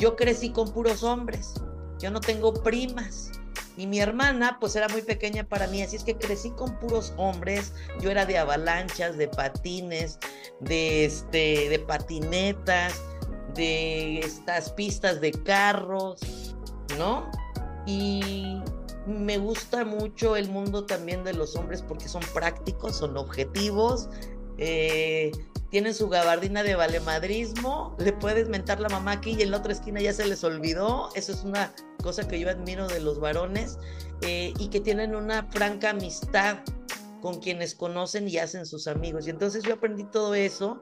yo 0.00 0.16
crecí 0.16 0.50
con 0.50 0.68
puros 0.72 1.04
hombres, 1.04 1.54
yo 2.00 2.10
no 2.10 2.20
tengo 2.20 2.52
primas. 2.54 3.30
Y 3.76 3.86
mi 3.86 4.00
hermana, 4.00 4.56
pues 4.58 4.74
era 4.74 4.88
muy 4.88 5.02
pequeña 5.02 5.44
para 5.44 5.68
mí, 5.68 5.80
así 5.80 5.94
es 5.94 6.02
que 6.02 6.16
crecí 6.18 6.50
con 6.50 6.76
puros 6.80 7.14
hombres. 7.16 7.72
Yo 8.00 8.10
era 8.10 8.26
de 8.26 8.36
avalanchas, 8.36 9.16
de 9.16 9.28
patines, 9.28 10.18
de, 10.58 11.04
este, 11.04 11.68
de 11.68 11.78
patinetas, 11.78 13.00
de 13.54 14.18
estas 14.18 14.72
pistas 14.72 15.20
de 15.20 15.30
carros, 15.30 16.18
¿no? 16.98 17.30
Y 17.86 18.60
me 19.06 19.38
gusta 19.38 19.84
mucho 19.84 20.36
el 20.36 20.48
mundo 20.48 20.86
también 20.86 21.24
de 21.24 21.34
los 21.34 21.56
hombres 21.56 21.82
porque 21.82 22.08
son 22.08 22.22
prácticos, 22.32 22.96
son 22.96 23.16
objetivos, 23.16 24.08
eh, 24.58 25.32
tienen 25.70 25.94
su 25.94 26.08
gabardina 26.08 26.62
de 26.62 26.76
valemadrismo, 26.76 27.96
le 27.98 28.12
puedes 28.12 28.48
mentar 28.48 28.80
la 28.80 28.88
mamá 28.88 29.12
aquí 29.12 29.34
y 29.38 29.42
en 29.42 29.50
la 29.50 29.58
otra 29.58 29.72
esquina 29.72 30.00
ya 30.00 30.12
se 30.12 30.26
les 30.26 30.44
olvidó. 30.44 31.10
Eso 31.14 31.32
es 31.32 31.42
una 31.42 31.74
cosa 32.02 32.28
que 32.28 32.38
yo 32.38 32.48
admiro 32.48 32.86
de 32.86 33.00
los 33.00 33.18
varones 33.18 33.78
eh, 34.22 34.54
y 34.58 34.68
que 34.68 34.80
tienen 34.80 35.14
una 35.14 35.50
franca 35.50 35.90
amistad 35.90 36.58
con 37.20 37.40
quienes 37.40 37.74
conocen 37.74 38.28
y 38.28 38.38
hacen 38.38 38.66
sus 38.66 38.86
amigos. 38.86 39.26
Y 39.26 39.30
entonces 39.30 39.64
yo 39.64 39.74
aprendí 39.74 40.04
todo 40.04 40.34
eso 40.34 40.80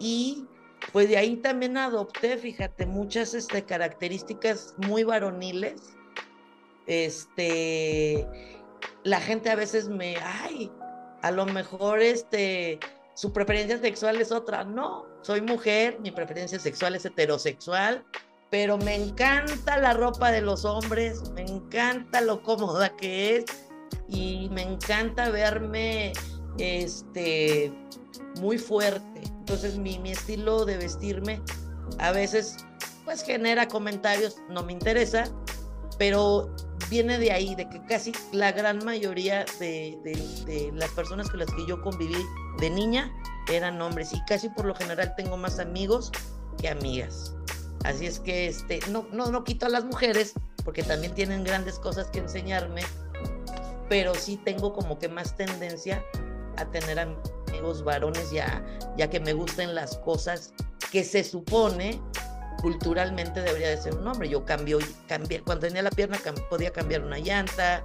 y 0.00 0.44
pues 0.92 1.08
de 1.08 1.16
ahí 1.16 1.36
también 1.36 1.76
adopté, 1.76 2.36
fíjate, 2.36 2.86
muchas 2.86 3.34
este, 3.34 3.64
características 3.64 4.74
muy 4.78 5.04
varoniles 5.04 5.95
este, 6.86 8.26
la 9.04 9.20
gente 9.20 9.50
a 9.50 9.56
veces 9.56 9.88
me, 9.88 10.16
ay, 10.18 10.70
a 11.22 11.30
lo 11.30 11.46
mejor 11.46 12.00
este, 12.00 12.78
su 13.14 13.32
preferencia 13.32 13.78
sexual 13.78 14.20
es 14.20 14.32
otra. 14.32 14.64
No, 14.64 15.06
soy 15.22 15.40
mujer, 15.40 15.98
mi 16.00 16.10
preferencia 16.10 16.58
sexual 16.58 16.94
es 16.94 17.04
heterosexual, 17.04 18.04
pero 18.50 18.78
me 18.78 18.94
encanta 18.94 19.78
la 19.78 19.92
ropa 19.92 20.30
de 20.30 20.40
los 20.40 20.64
hombres, 20.64 21.30
me 21.30 21.42
encanta 21.42 22.20
lo 22.20 22.42
cómoda 22.42 22.94
que 22.96 23.36
es 23.36 23.44
y 24.08 24.48
me 24.52 24.62
encanta 24.62 25.30
verme 25.30 26.12
este 26.58 27.72
muy 28.40 28.58
fuerte. 28.58 29.20
Entonces 29.24 29.78
mi, 29.78 29.98
mi 29.98 30.12
estilo 30.12 30.64
de 30.64 30.76
vestirme 30.76 31.40
a 31.98 32.12
veces 32.12 32.56
pues 33.04 33.22
genera 33.22 33.68
comentarios, 33.68 34.36
no 34.48 34.64
me 34.64 34.72
interesa, 34.72 35.24
pero 35.98 36.54
viene 36.90 37.18
de 37.18 37.32
ahí, 37.32 37.54
de 37.54 37.68
que 37.68 37.84
casi 37.86 38.12
la 38.32 38.52
gran 38.52 38.84
mayoría 38.84 39.44
de, 39.58 40.72
las 40.74 40.90
personas 40.90 41.28
con 41.30 41.40
las 41.40 41.50
que 41.50 41.66
yo 41.66 41.80
conviví 41.82 42.24
de 42.58 42.70
niña 42.70 43.12
eran 43.52 43.80
hombres 43.80 44.12
y 44.12 44.20
casi 44.26 44.48
por 44.48 44.64
lo 44.64 44.74
general 44.74 45.14
tengo 45.16 45.36
más 45.36 45.58
amigos 45.58 46.12
que 46.60 46.68
amigas. 46.68 47.34
Así 47.84 48.06
es 48.06 48.18
que 48.18 48.48
este, 48.48 48.80
no, 48.90 49.06
no, 49.12 49.30
no 49.30 49.44
quito 49.44 49.66
a 49.66 49.68
las 49.68 49.84
mujeres 49.84 50.34
porque 50.64 50.82
también 50.82 51.14
tienen 51.14 51.44
grandes 51.44 51.78
cosas 51.78 52.08
que 52.08 52.18
enseñarme, 52.18 52.82
pero 53.88 54.14
sí 54.14 54.36
tengo 54.44 54.72
como 54.72 54.98
que 54.98 55.08
más 55.08 55.36
tendencia 55.36 56.04
a 56.56 56.64
tener 56.66 56.98
amigos 56.98 57.84
varones 57.84 58.30
ya, 58.30 58.64
ya 58.96 59.08
que 59.08 59.20
me 59.20 59.32
gusten 59.32 59.74
las 59.74 59.98
cosas 59.98 60.52
que 60.90 61.04
se 61.04 61.22
supone 61.22 62.00
culturalmente 62.60 63.42
debería 63.42 63.70
de 63.70 63.76
ser 63.76 63.94
un 63.94 64.06
hombre. 64.06 64.28
Yo 64.28 64.44
cambio, 64.44 64.78
cambié, 65.06 65.42
cuando 65.42 65.66
tenía 65.66 65.82
la 65.82 65.90
pierna 65.90 66.18
podía 66.48 66.72
cambiar 66.72 67.02
una 67.02 67.18
llanta, 67.18 67.84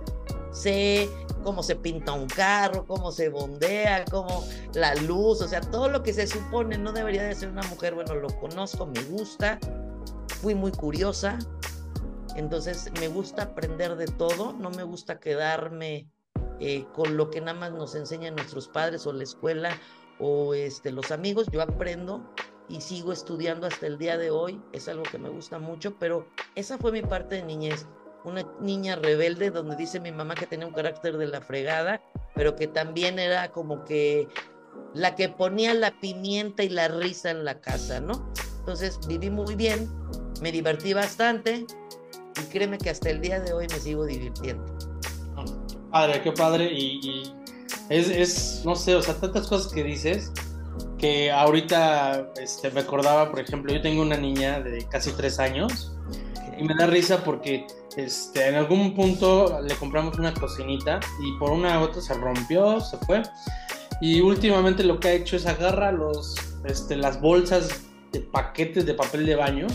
sé 0.51 1.09
cómo 1.43 1.63
se 1.63 1.75
pinta 1.75 2.11
un 2.13 2.27
carro, 2.27 2.85
cómo 2.85 3.11
se 3.11 3.29
bondea, 3.29 4.05
cómo 4.05 4.43
la 4.73 4.95
luz, 4.95 5.41
o 5.41 5.47
sea, 5.47 5.61
todo 5.61 5.89
lo 5.89 6.03
que 6.03 6.13
se 6.13 6.27
supone 6.27 6.77
no 6.77 6.91
debería 6.91 7.23
de 7.23 7.35
ser 7.35 7.49
una 7.49 7.63
mujer, 7.63 7.95
bueno, 7.95 8.15
lo 8.15 8.27
conozco, 8.39 8.85
me 8.85 9.01
gusta, 9.03 9.59
fui 10.41 10.53
muy 10.53 10.71
curiosa, 10.71 11.39
entonces 12.35 12.91
me 12.99 13.07
gusta 13.07 13.43
aprender 13.43 13.95
de 13.95 14.05
todo, 14.05 14.53
no 14.53 14.69
me 14.69 14.83
gusta 14.83 15.19
quedarme 15.19 16.09
eh, 16.59 16.85
con 16.93 17.17
lo 17.17 17.29
que 17.29 17.41
nada 17.41 17.57
más 17.57 17.71
nos 17.71 17.95
enseñan 17.95 18.35
nuestros 18.35 18.67
padres 18.67 19.07
o 19.07 19.13
la 19.13 19.23
escuela 19.23 19.79
o 20.19 20.53
este, 20.53 20.91
los 20.91 21.11
amigos, 21.11 21.47
yo 21.51 21.61
aprendo 21.61 22.23
y 22.71 22.79
sigo 22.79 23.11
estudiando 23.11 23.67
hasta 23.67 23.85
el 23.85 23.97
día 23.97 24.17
de 24.17 24.31
hoy. 24.31 24.61
Es 24.71 24.87
algo 24.87 25.03
que 25.03 25.17
me 25.17 25.29
gusta 25.29 25.59
mucho, 25.59 25.95
pero 25.99 26.27
esa 26.55 26.77
fue 26.77 26.91
mi 26.91 27.01
parte 27.01 27.35
de 27.35 27.43
niñez. 27.43 27.85
Una 28.23 28.47
niña 28.61 28.95
rebelde 28.95 29.51
donde 29.51 29.75
dice 29.75 29.99
mi 29.99 30.11
mamá 30.11 30.35
que 30.35 30.47
tenía 30.47 30.67
un 30.67 30.73
carácter 30.73 31.17
de 31.17 31.27
la 31.27 31.41
fregada, 31.41 32.01
pero 32.33 32.55
que 32.55 32.67
también 32.67 33.19
era 33.19 33.51
como 33.51 33.83
que 33.83 34.27
la 34.93 35.15
que 35.15 35.27
ponía 35.27 35.73
la 35.73 35.99
pimienta 35.99 36.63
y 36.63 36.69
la 36.69 36.87
risa 36.87 37.31
en 37.31 37.43
la 37.43 37.59
casa, 37.59 37.99
¿no? 37.99 38.31
Entonces 38.59 38.99
viví 39.07 39.29
muy 39.29 39.55
bien, 39.55 39.91
me 40.41 40.51
divertí 40.51 40.93
bastante 40.93 41.65
y 42.39 42.43
créeme 42.51 42.77
que 42.77 42.89
hasta 42.89 43.09
el 43.09 43.19
día 43.19 43.39
de 43.41 43.51
hoy 43.53 43.67
me 43.69 43.79
sigo 43.79 44.05
divirtiendo. 44.05 44.63
Padre, 45.91 46.21
qué 46.21 46.31
padre 46.31 46.69
y, 46.71 47.33
es, 47.89 48.09
es, 48.09 48.61
no 48.63 48.75
sé, 48.75 48.95
o 48.95 49.01
sea, 49.01 49.15
tantas 49.15 49.47
cosas 49.47 49.73
que 49.73 49.83
dices 49.83 50.31
que 51.01 51.31
ahorita 51.31 52.31
este, 52.39 52.69
me 52.69 52.81
acordaba, 52.81 53.31
por 53.31 53.39
ejemplo, 53.39 53.73
yo 53.73 53.81
tengo 53.81 54.03
una 54.03 54.17
niña 54.17 54.61
de 54.61 54.87
casi 54.87 55.11
tres 55.13 55.39
años 55.39 55.91
y 56.59 56.63
me 56.63 56.75
da 56.75 56.85
risa 56.85 57.23
porque 57.23 57.65
este, 57.97 58.47
en 58.47 58.53
algún 58.53 58.93
punto 58.93 59.61
le 59.63 59.73
compramos 59.75 60.19
una 60.19 60.31
cocinita 60.31 60.99
y 61.23 61.39
por 61.39 61.49
una 61.49 61.79
u 61.79 61.85
otra 61.85 62.03
se 62.03 62.13
rompió, 62.13 62.79
se 62.79 62.97
fue. 62.97 63.23
Y 63.99 64.21
últimamente 64.21 64.83
lo 64.83 64.99
que 64.99 65.07
ha 65.07 65.13
hecho 65.13 65.35
es 65.35 65.47
agarra 65.47 65.91
los, 65.91 66.35
este, 66.65 66.95
las 66.95 67.19
bolsas 67.19 67.81
de 68.11 68.19
paquetes 68.19 68.85
de 68.85 68.93
papel 68.93 69.25
de 69.25 69.35
baño 69.35 69.65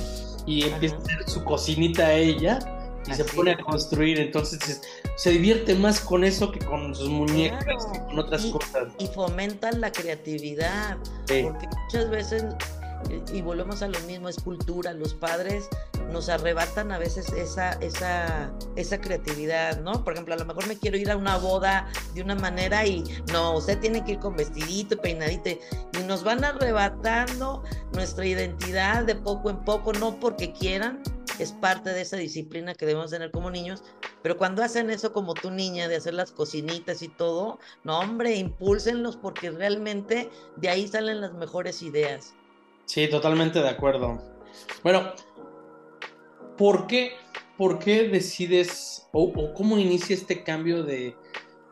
y 0.46 0.62
empieza 0.62 0.94
a 0.94 0.98
hacer 1.00 1.28
su 1.28 1.42
cocinita 1.42 2.06
a 2.06 2.14
ella 2.14 2.60
y 3.04 3.14
se 3.14 3.24
pone 3.24 3.50
a 3.50 3.58
construir. 3.58 4.20
Entonces 4.20 4.80
se 5.16 5.30
divierte 5.30 5.74
más 5.74 6.00
con 6.00 6.24
eso 6.24 6.52
que 6.52 6.60
con 6.60 6.94
sus 6.94 7.08
muñecas, 7.08 7.86
que 7.92 7.98
con 8.00 8.18
otras 8.18 8.46
cosas. 8.46 8.88
Y 8.98 9.06
fomentan 9.08 9.80
la 9.80 9.90
creatividad, 9.90 10.98
porque 11.26 11.68
muchas 11.84 12.10
veces, 12.10 12.44
y 13.32 13.42
volvemos 13.42 13.82
a 13.82 13.88
lo 13.88 13.98
mismo, 14.00 14.28
es 14.28 14.38
cultura, 14.40 14.92
los 14.92 15.14
padres 15.14 15.68
nos 16.12 16.28
arrebatan 16.28 16.92
a 16.92 16.98
veces 16.98 17.32
esa, 17.32 17.72
esa, 17.74 18.52
esa 18.76 19.00
creatividad, 19.00 19.80
¿no? 19.80 20.04
Por 20.04 20.12
ejemplo, 20.12 20.34
a 20.34 20.38
lo 20.38 20.44
mejor 20.44 20.66
me 20.66 20.76
quiero 20.78 20.96
ir 20.96 21.10
a 21.10 21.16
una 21.16 21.36
boda 21.36 21.88
de 22.14 22.22
una 22.22 22.34
manera 22.34 22.86
y 22.86 23.04
no, 23.32 23.56
usted 23.56 23.78
tiene 23.80 24.04
que 24.04 24.12
ir 24.12 24.18
con 24.18 24.36
vestidito, 24.36 24.96
peinadito, 24.96 25.50
y 25.50 26.02
nos 26.06 26.22
van 26.22 26.44
arrebatando 26.44 27.62
nuestra 27.92 28.24
identidad 28.26 29.04
de 29.04 29.14
poco 29.14 29.50
en 29.50 29.64
poco, 29.64 29.92
no 29.92 30.18
porque 30.18 30.52
quieran, 30.52 31.02
es 31.38 31.52
parte 31.52 31.90
de 31.90 32.00
esa 32.00 32.16
disciplina 32.16 32.74
que 32.74 32.86
debemos 32.86 33.10
tener 33.10 33.30
como 33.30 33.50
niños, 33.50 33.82
Pero 34.22 34.38
cuando 34.38 34.62
hacen 34.62 34.90
eso 34.90 35.12
como 35.12 35.34
tu 35.34 35.50
niña, 35.50 35.88
de 35.88 35.96
hacer 35.96 36.14
las 36.14 36.32
cocinitas 36.32 37.02
y 37.02 37.08
todo, 37.08 37.58
no, 37.84 37.98
hombre, 38.00 38.36
impúlsenlos 38.36 39.16
porque 39.16 39.50
realmente 39.50 40.30
de 40.56 40.68
ahí 40.68 40.88
salen 40.88 41.20
las 41.20 41.34
mejores 41.34 41.82
ideas. 41.82 42.34
Sí, 42.86 43.08
totalmente 43.08 43.60
de 43.60 43.68
acuerdo. 43.68 44.22
Bueno, 44.82 45.12
¿por 46.56 46.86
qué, 46.86 47.12
por 47.58 47.78
qué 47.78 48.08
decides 48.08 49.06
o, 49.12 49.24
o 49.24 49.52
cómo 49.54 49.78
inicia 49.78 50.14
este 50.14 50.42
cambio 50.42 50.82
de 50.82 51.14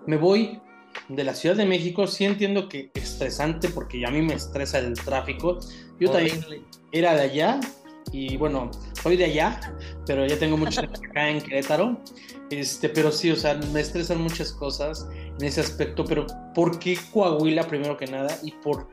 me 0.07 0.17
voy 0.17 0.61
de 1.09 1.25
la 1.25 1.35
Ciudad 1.35 1.57
de 1.57 1.67
México, 1.67 2.07
sí 2.07 2.25
entiendo 2.25 2.69
que 2.69 2.91
estresante 2.95 3.69
porque 3.69 4.05
a 4.07 4.11
mí 4.11 4.23
me 4.23 4.35
estresa 4.35 4.79
el 4.79 4.95
tráfico. 4.95 5.59
Yo 6.01 6.11
también 6.11 6.45
era 6.93 7.15
de 7.15 7.23
allá 7.23 7.61
y 8.13 8.37
bueno, 8.37 8.71
soy 9.03 9.17
de 9.17 9.25
allá, 9.25 9.61
pero 10.07 10.27
ya 10.27 10.39
tengo 10.39 10.57
mucho 10.57 10.81
acá 10.81 11.29
en 11.29 11.41
Querétaro. 11.41 12.01
Este, 12.51 12.89
pero 12.89 13.11
sí, 13.11 13.31
o 13.31 13.37
sea, 13.37 13.55
me 13.73 13.81
estresan 13.81 14.21
muchas 14.21 14.53
cosas 14.53 15.09
en 15.39 15.45
ese 15.45 15.61
aspecto, 15.61 16.05
pero 16.05 16.27
¿por 16.55 16.79
qué 16.79 16.99
Coahuila 17.13 17.67
primero 17.67 17.97
que 17.97 18.07
nada? 18.07 18.39
Y 18.43 18.53
por 18.53 18.89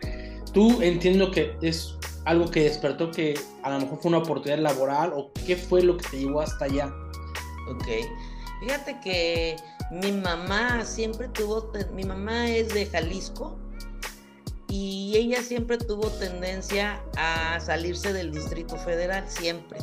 tú 0.53 0.81
entiendo 0.81 1.31
que 1.31 1.55
es 1.61 1.97
algo 2.25 2.49
que 2.49 2.63
despertó 2.63 3.11
que 3.11 3.39
a 3.63 3.71
lo 3.71 3.79
mejor 3.79 3.99
fue 4.01 4.09
una 4.09 4.19
oportunidad 4.19 4.59
laboral 4.59 5.13
o 5.13 5.31
qué 5.45 5.55
fue 5.55 5.81
lo 5.81 5.97
que 5.97 6.07
te 6.09 6.19
llevó 6.19 6.41
hasta 6.41 6.65
allá. 6.65 6.93
Ok. 7.69 7.87
Fíjate 8.61 8.99
que 8.99 9.55
mi 9.91 10.11
mamá 10.11 10.85
siempre 10.85 11.27
tuvo, 11.29 11.71
mi 11.93 12.03
mamá 12.03 12.49
es 12.49 12.73
de 12.73 12.85
Jalisco 12.85 13.57
y 14.67 15.13
ella 15.15 15.41
siempre 15.41 15.77
tuvo 15.77 16.07
tendencia 16.11 17.03
a 17.17 17.59
salirse 17.59 18.13
del 18.13 18.31
Distrito 18.31 18.77
Federal, 18.77 19.27
siempre. 19.27 19.79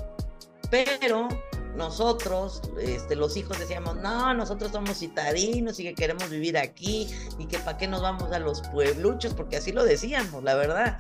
Pero 0.70 1.28
nosotros, 1.76 2.62
este, 2.80 3.16
los 3.16 3.36
hijos 3.36 3.58
decíamos, 3.58 3.96
no, 3.96 4.32
nosotros 4.34 4.72
somos 4.72 4.98
citadinos 4.98 5.78
y 5.78 5.84
que 5.84 5.94
queremos 5.94 6.30
vivir 6.30 6.56
aquí 6.56 7.08
y 7.38 7.46
que 7.46 7.58
para 7.58 7.78
qué 7.78 7.86
nos 7.86 8.00
vamos 8.00 8.32
a 8.32 8.38
los 8.38 8.62
puebluchos, 8.68 9.34
porque 9.34 9.56
así 9.56 9.72
lo 9.72 9.84
decíamos, 9.84 10.42
la 10.42 10.54
verdad. 10.54 10.98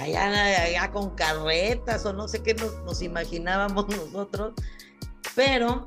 Allá, 0.00 0.62
allá 0.62 0.90
con 0.90 1.10
carretas 1.10 2.04
o 2.04 2.12
no 2.12 2.28
sé 2.28 2.42
qué 2.42 2.54
nos, 2.54 2.74
nos 2.84 3.02
imaginábamos 3.02 3.88
nosotros. 3.88 4.52
Pero 5.34 5.86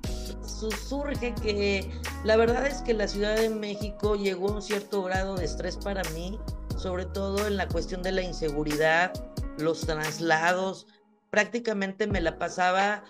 surge 0.88 1.34
que 1.36 1.92
la 2.24 2.36
verdad 2.36 2.66
es 2.68 2.82
que 2.82 2.94
la 2.94 3.08
Ciudad 3.08 3.36
de 3.36 3.50
México 3.50 4.16
llegó 4.16 4.50
a 4.50 4.54
un 4.56 4.62
cierto 4.62 5.04
grado 5.04 5.36
de 5.36 5.46
estrés 5.46 5.78
para 5.78 6.04
mí, 6.12 6.40
sobre 6.78 7.06
todo 7.06 7.48
en 7.48 7.58
la 7.58 7.68
cuestión 7.68 8.02
de 8.02 8.12
la 8.12 8.22
inseguridad, 8.22 9.14
los 9.58 9.82
traslados. 9.82 10.88
Prácticamente 11.30 12.08
me 12.08 12.22
la 12.22 12.38
pasaba 12.38 13.04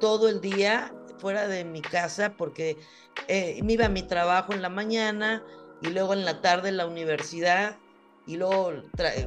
todo 0.00 0.28
el 0.28 0.40
día 0.40 0.92
fuera 1.18 1.48
de 1.48 1.64
mi 1.64 1.82
casa 1.82 2.34
porque 2.36 2.76
eh, 3.26 3.60
me 3.62 3.74
iba 3.74 3.86
a 3.86 3.90
mi 3.90 4.02
trabajo 4.02 4.52
en 4.52 4.62
la 4.62 4.68
mañana 4.68 5.42
y 5.82 5.88
luego 5.88 6.12
en 6.12 6.24
la 6.24 6.40
tarde 6.40 6.72
la 6.72 6.86
universidad 6.86 7.76
y 8.28 8.36
luego 8.36 8.74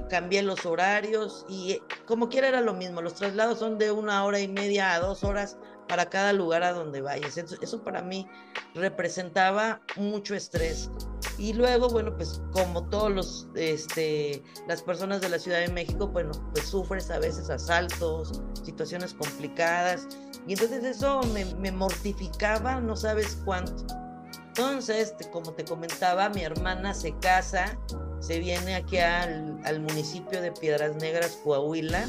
cambié 0.09 0.43
los 0.43 0.63
horarios 0.65 1.43
y 1.49 1.71
eh, 1.71 1.81
como 2.05 2.29
quiera 2.29 2.47
era 2.47 2.61
lo 2.61 2.75
mismo, 2.75 3.01
los 3.01 3.15
traslados 3.15 3.57
son 3.57 3.79
de 3.79 3.91
una 3.91 4.23
hora 4.23 4.39
y 4.39 4.47
media 4.47 4.93
a 4.93 4.99
dos 4.99 5.23
horas 5.23 5.57
para 5.87 6.07
cada 6.07 6.33
lugar 6.33 6.61
a 6.61 6.71
donde 6.71 7.01
vayas. 7.01 7.35
Eso, 7.35 7.83
para 7.83 8.03
mí 8.03 8.27
representaba 8.75 9.81
mucho 9.97 10.35
estrés. 10.35 10.91
Y 11.39 11.53
luego, 11.53 11.89
bueno, 11.89 12.15
pues 12.15 12.43
como 12.51 12.87
todos 12.89 13.11
los, 13.11 13.47
este, 13.55 14.43
las 14.67 14.83
personas 14.83 15.19
de 15.19 15.29
la 15.29 15.39
Ciudad 15.39 15.59
de 15.59 15.69
México, 15.69 16.07
bueno, 16.07 16.31
pues 16.53 16.67
sufres 16.67 17.09
a 17.09 17.17
veces 17.17 17.49
asaltos, 17.49 18.43
situaciones 18.63 19.15
complicadas. 19.15 20.07
Y 20.47 20.53
entonces 20.53 20.83
eso 20.83 21.21
me, 21.33 21.71
mortificaba, 21.71 22.79
no 22.79 22.95
sabes 22.95 23.39
cuánto. 23.43 23.83
Entonces, 24.49 25.15
como 25.31 25.53
te 25.53 25.65
comentaba, 25.65 26.29
mi 26.29 26.43
hermana 26.43 26.93
se 26.93 27.17
casa, 27.17 27.77
se 28.21 28.39
viene 28.39 28.75
aquí 28.75 28.97
al, 28.97 29.81
municipio 29.81 30.41
de 30.41 30.51
Piedras 30.53 30.95
Negras, 30.95 31.37
Coahuila, 31.43 32.05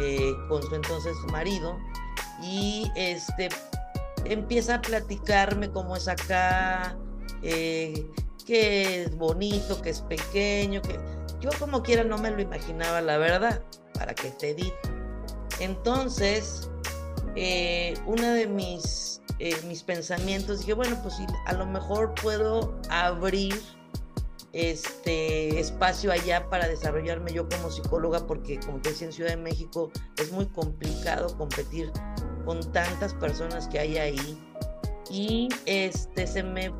eh, 0.00 0.32
con 0.48 0.62
su 0.62 0.74
entonces 0.74 1.16
marido 1.32 1.76
y 2.42 2.90
este 2.94 3.48
empieza 4.24 4.76
a 4.76 4.82
platicarme 4.82 5.70
cómo 5.70 5.96
es 5.96 6.08
acá, 6.08 6.96
eh, 7.42 8.06
que 8.44 9.02
es 9.02 9.16
bonito, 9.16 9.80
que 9.82 9.90
es 9.90 10.00
pequeño, 10.02 10.82
que 10.82 10.98
yo 11.40 11.50
como 11.58 11.82
quiera 11.82 12.04
no 12.04 12.18
me 12.18 12.30
lo 12.30 12.40
imaginaba, 12.40 13.00
la 13.00 13.18
verdad, 13.18 13.62
para 13.94 14.14
que 14.14 14.30
te 14.30 14.54
diga. 14.54 14.76
Entonces, 15.60 16.70
eh, 17.34 17.94
uno 18.06 18.26
de 18.28 18.46
mis, 18.46 19.20
eh, 19.38 19.56
mis 19.66 19.82
pensamientos, 19.82 20.60
dije, 20.60 20.74
bueno, 20.74 20.98
pues 21.02 21.16
a 21.46 21.52
lo 21.52 21.66
mejor 21.66 22.14
puedo 22.14 22.78
abrir 22.90 23.54
este 24.56 25.60
espacio 25.60 26.10
allá 26.10 26.48
para 26.48 26.66
desarrollarme 26.66 27.30
yo 27.30 27.46
como 27.46 27.70
psicóloga, 27.70 28.26
porque 28.26 28.58
como 28.58 28.80
te 28.80 28.88
decía 28.88 29.08
en 29.08 29.12
Ciudad 29.12 29.30
de 29.30 29.36
México 29.36 29.90
es 30.16 30.32
muy 30.32 30.46
complicado 30.46 31.36
competir 31.36 31.92
con 32.46 32.60
tantas 32.72 33.12
personas 33.12 33.68
que 33.68 33.78
hay 33.78 33.98
ahí. 33.98 34.38
Y 35.10 35.48
este 35.66 36.26
se 36.26 36.42
me 36.42 36.72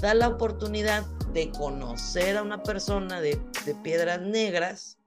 da 0.00 0.14
la 0.14 0.28
oportunidad 0.28 1.04
de 1.32 1.50
conocer 1.50 2.36
a 2.36 2.42
una 2.42 2.62
persona 2.62 3.20
de, 3.20 3.40
piedras 3.82 4.20
negras. 4.20 4.98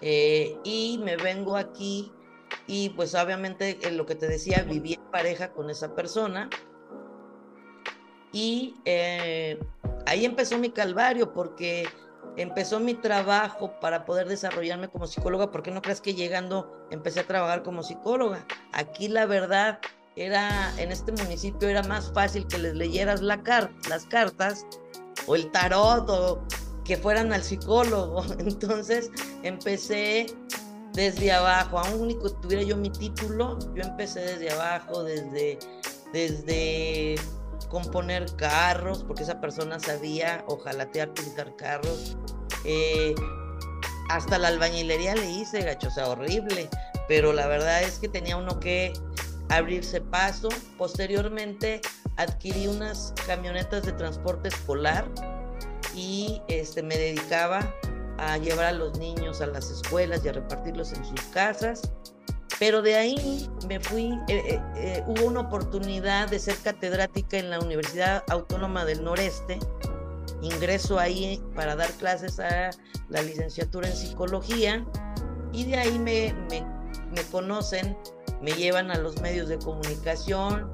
Eh, 0.00 0.58
y 0.64 1.00
me 1.04 1.16
vengo 1.16 1.56
aquí 1.56 2.10
y 2.66 2.88
pues 2.88 3.14
obviamente 3.14 3.78
en 3.82 3.96
lo 3.96 4.04
que 4.04 4.16
te 4.16 4.26
decía, 4.26 4.66
viví 4.68 4.94
en 4.94 5.10
pareja 5.12 5.52
con 5.52 5.70
esa 5.70 5.94
persona. 5.94 6.50
Y 8.32 8.74
eh, 8.84 9.60
ahí 10.06 10.24
empezó 10.24 10.58
mi 10.58 10.70
calvario 10.70 11.32
porque 11.32 11.88
empezó 12.36 12.80
mi 12.80 12.94
trabajo 12.94 13.78
para 13.80 14.04
poder 14.04 14.28
desarrollarme 14.28 14.88
como 14.88 15.06
psicóloga, 15.06 15.50
porque 15.50 15.70
no 15.70 15.82
crees 15.82 16.00
que 16.00 16.14
llegando 16.14 16.86
empecé 16.90 17.20
a 17.20 17.26
trabajar 17.26 17.62
como 17.62 17.82
psicóloga? 17.82 18.46
Aquí 18.72 19.08
la 19.08 19.26
verdad 19.26 19.80
era, 20.16 20.72
en 20.78 20.92
este 20.92 21.12
municipio 21.12 21.68
era 21.68 21.82
más 21.82 22.12
fácil 22.12 22.46
que 22.46 22.58
les 22.58 22.74
leyeras 22.74 23.20
la 23.20 23.40
las 23.88 24.04
cartas 24.06 24.66
o 25.26 25.34
el 25.34 25.50
tarot 25.50 26.08
o 26.08 26.42
que 26.84 26.96
fueran 26.96 27.32
al 27.32 27.42
psicólogo. 27.42 28.24
Entonces 28.38 29.10
empecé 29.42 30.26
desde 30.92 31.32
abajo, 31.32 31.78
aún 31.78 32.02
único 32.02 32.30
tuviera 32.30 32.62
yo 32.62 32.76
mi 32.76 32.90
título, 32.90 33.58
yo 33.74 33.82
empecé 33.82 34.20
desde 34.20 34.50
abajo, 34.50 35.02
desde, 35.02 35.58
desde 36.12 37.14
componer 37.66 38.34
carros, 38.36 39.04
porque 39.04 39.22
esa 39.22 39.40
persona 39.40 39.78
sabía 39.78 40.44
ojalatear, 40.48 41.12
pintar 41.14 41.56
carros. 41.56 42.16
Eh, 42.64 43.14
hasta 44.08 44.38
la 44.38 44.48
albañilería 44.48 45.14
le 45.14 45.30
hice, 45.30 45.62
gacho, 45.62 45.90
sea, 45.90 46.08
horrible. 46.08 46.68
Pero 47.08 47.32
la 47.32 47.46
verdad 47.46 47.82
es 47.82 47.98
que 47.98 48.08
tenía 48.08 48.36
uno 48.36 48.60
que 48.60 48.92
abrirse 49.48 50.00
paso. 50.00 50.48
Posteriormente 50.78 51.80
adquirí 52.16 52.66
unas 52.66 53.14
camionetas 53.26 53.84
de 53.84 53.92
transporte 53.92 54.48
escolar 54.48 55.08
y 55.94 56.42
este, 56.48 56.82
me 56.82 56.96
dedicaba 56.96 57.74
a 58.18 58.38
llevar 58.38 58.66
a 58.66 58.72
los 58.72 58.98
niños 58.98 59.40
a 59.40 59.46
las 59.46 59.70
escuelas 59.70 60.24
y 60.24 60.28
a 60.28 60.32
repartirlos 60.32 60.92
en 60.92 61.04
sus 61.04 61.20
casas. 61.32 61.92
Pero 62.58 62.82
de 62.82 62.94
ahí 62.96 63.48
me 63.68 63.80
fui, 63.80 64.12
eh, 64.28 64.42
eh, 64.54 64.60
eh, 64.76 65.04
hubo 65.06 65.26
una 65.26 65.40
oportunidad 65.40 66.28
de 66.28 66.38
ser 66.38 66.56
catedrática 66.56 67.38
en 67.38 67.50
la 67.50 67.58
Universidad 67.60 68.24
Autónoma 68.28 68.84
del 68.84 69.02
Noreste. 69.02 69.58
Ingreso 70.42 70.98
ahí 70.98 71.42
para 71.54 71.76
dar 71.76 71.90
clases 71.92 72.40
a 72.40 72.70
la 73.08 73.22
licenciatura 73.22 73.88
en 73.88 73.96
psicología 73.96 74.84
y 75.52 75.64
de 75.64 75.76
ahí 75.76 75.98
me, 75.98 76.34
me, 76.50 76.64
me 77.12 77.22
conocen, 77.30 77.96
me 78.40 78.52
llevan 78.52 78.90
a 78.90 78.98
los 78.98 79.20
medios 79.20 79.48
de 79.48 79.58
comunicación 79.58 80.70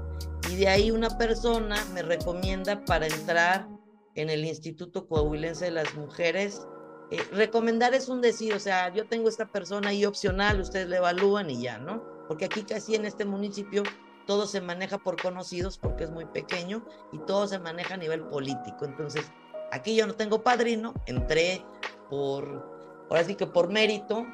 y 0.51 0.57
de 0.57 0.69
ahí 0.69 0.91
una 0.91 1.19
persona 1.19 1.77
me 1.93 2.03
recomienda 2.03 2.83
para 2.85 3.07
entrar 3.07 3.69
en 4.15 4.31
el 4.31 4.45
Instituto 4.45 5.07
Coahuilense 5.07 5.67
de 5.67 5.71
las 5.73 5.95
Mujeres 5.95 6.67
eh, 7.11 7.23
recomendar 7.33 7.95
es 7.95 8.09
un 8.09 8.21
decir, 8.21 8.55
o 8.55 8.61
sea, 8.61 8.93
yo 8.93 9.07
tengo 9.07 9.29
esta 9.29 9.47
persona 9.47 9.91
ahí 9.91 10.05
opcional, 10.05 10.61
ustedes 10.61 10.89
le 10.89 10.97
evalúan 10.97 11.51
y 11.51 11.63
ya, 11.63 11.79
¿no? 11.79 12.03
Porque 12.27 12.45
aquí 12.45 12.63
casi 12.63 12.95
en 12.95 13.07
este 13.07 13.25
municipio 13.25 13.83
todo 14.27 14.47
se 14.47 14.61
maneja 14.61 14.99
por 14.99 15.21
conocidos 15.21 15.79
porque 15.79 16.05
es 16.05 16.11
muy 16.11 16.27
pequeño 16.27 16.85
y 17.13 17.19
todo 17.21 17.49
se 17.49 17.59
maneja 17.59 17.95
a 17.95 17.97
nivel 17.97 18.23
político. 18.25 18.85
Entonces, 18.85 19.25
aquí 19.73 19.97
yo 19.97 20.07
no 20.07 20.15
tengo 20.15 20.43
padrino, 20.43 20.93
entré 21.07 21.65
por, 22.11 23.07
ahora 23.09 23.25
sí 23.25 23.35
que 23.37 23.47
por 23.47 23.71
mérito 23.71 24.27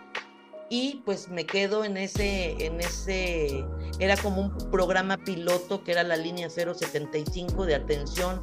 y 0.68 1.02
pues 1.04 1.28
me 1.28 1.46
quedo 1.46 1.84
en 1.84 1.96
ese, 1.96 2.56
en 2.64 2.80
ese, 2.80 3.64
era 4.00 4.16
como 4.16 4.40
un 4.40 4.70
programa 4.72 5.16
piloto 5.18 5.84
que 5.84 5.92
era 5.92 6.02
la 6.02 6.16
línea 6.16 6.50
075 6.50 7.64
de 7.66 7.76
atención 7.76 8.42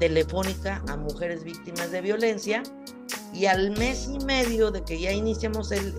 telefónica 0.00 0.82
a 0.88 0.96
mujeres 0.96 1.44
víctimas 1.44 1.90
de 1.90 2.00
violencia 2.00 2.62
y 3.32 3.46
al 3.46 3.70
mes 3.72 4.08
y 4.08 4.24
medio 4.24 4.70
de 4.70 4.82
que 4.82 4.98
ya 4.98 5.12
iniciamos 5.12 5.70
el, 5.72 5.94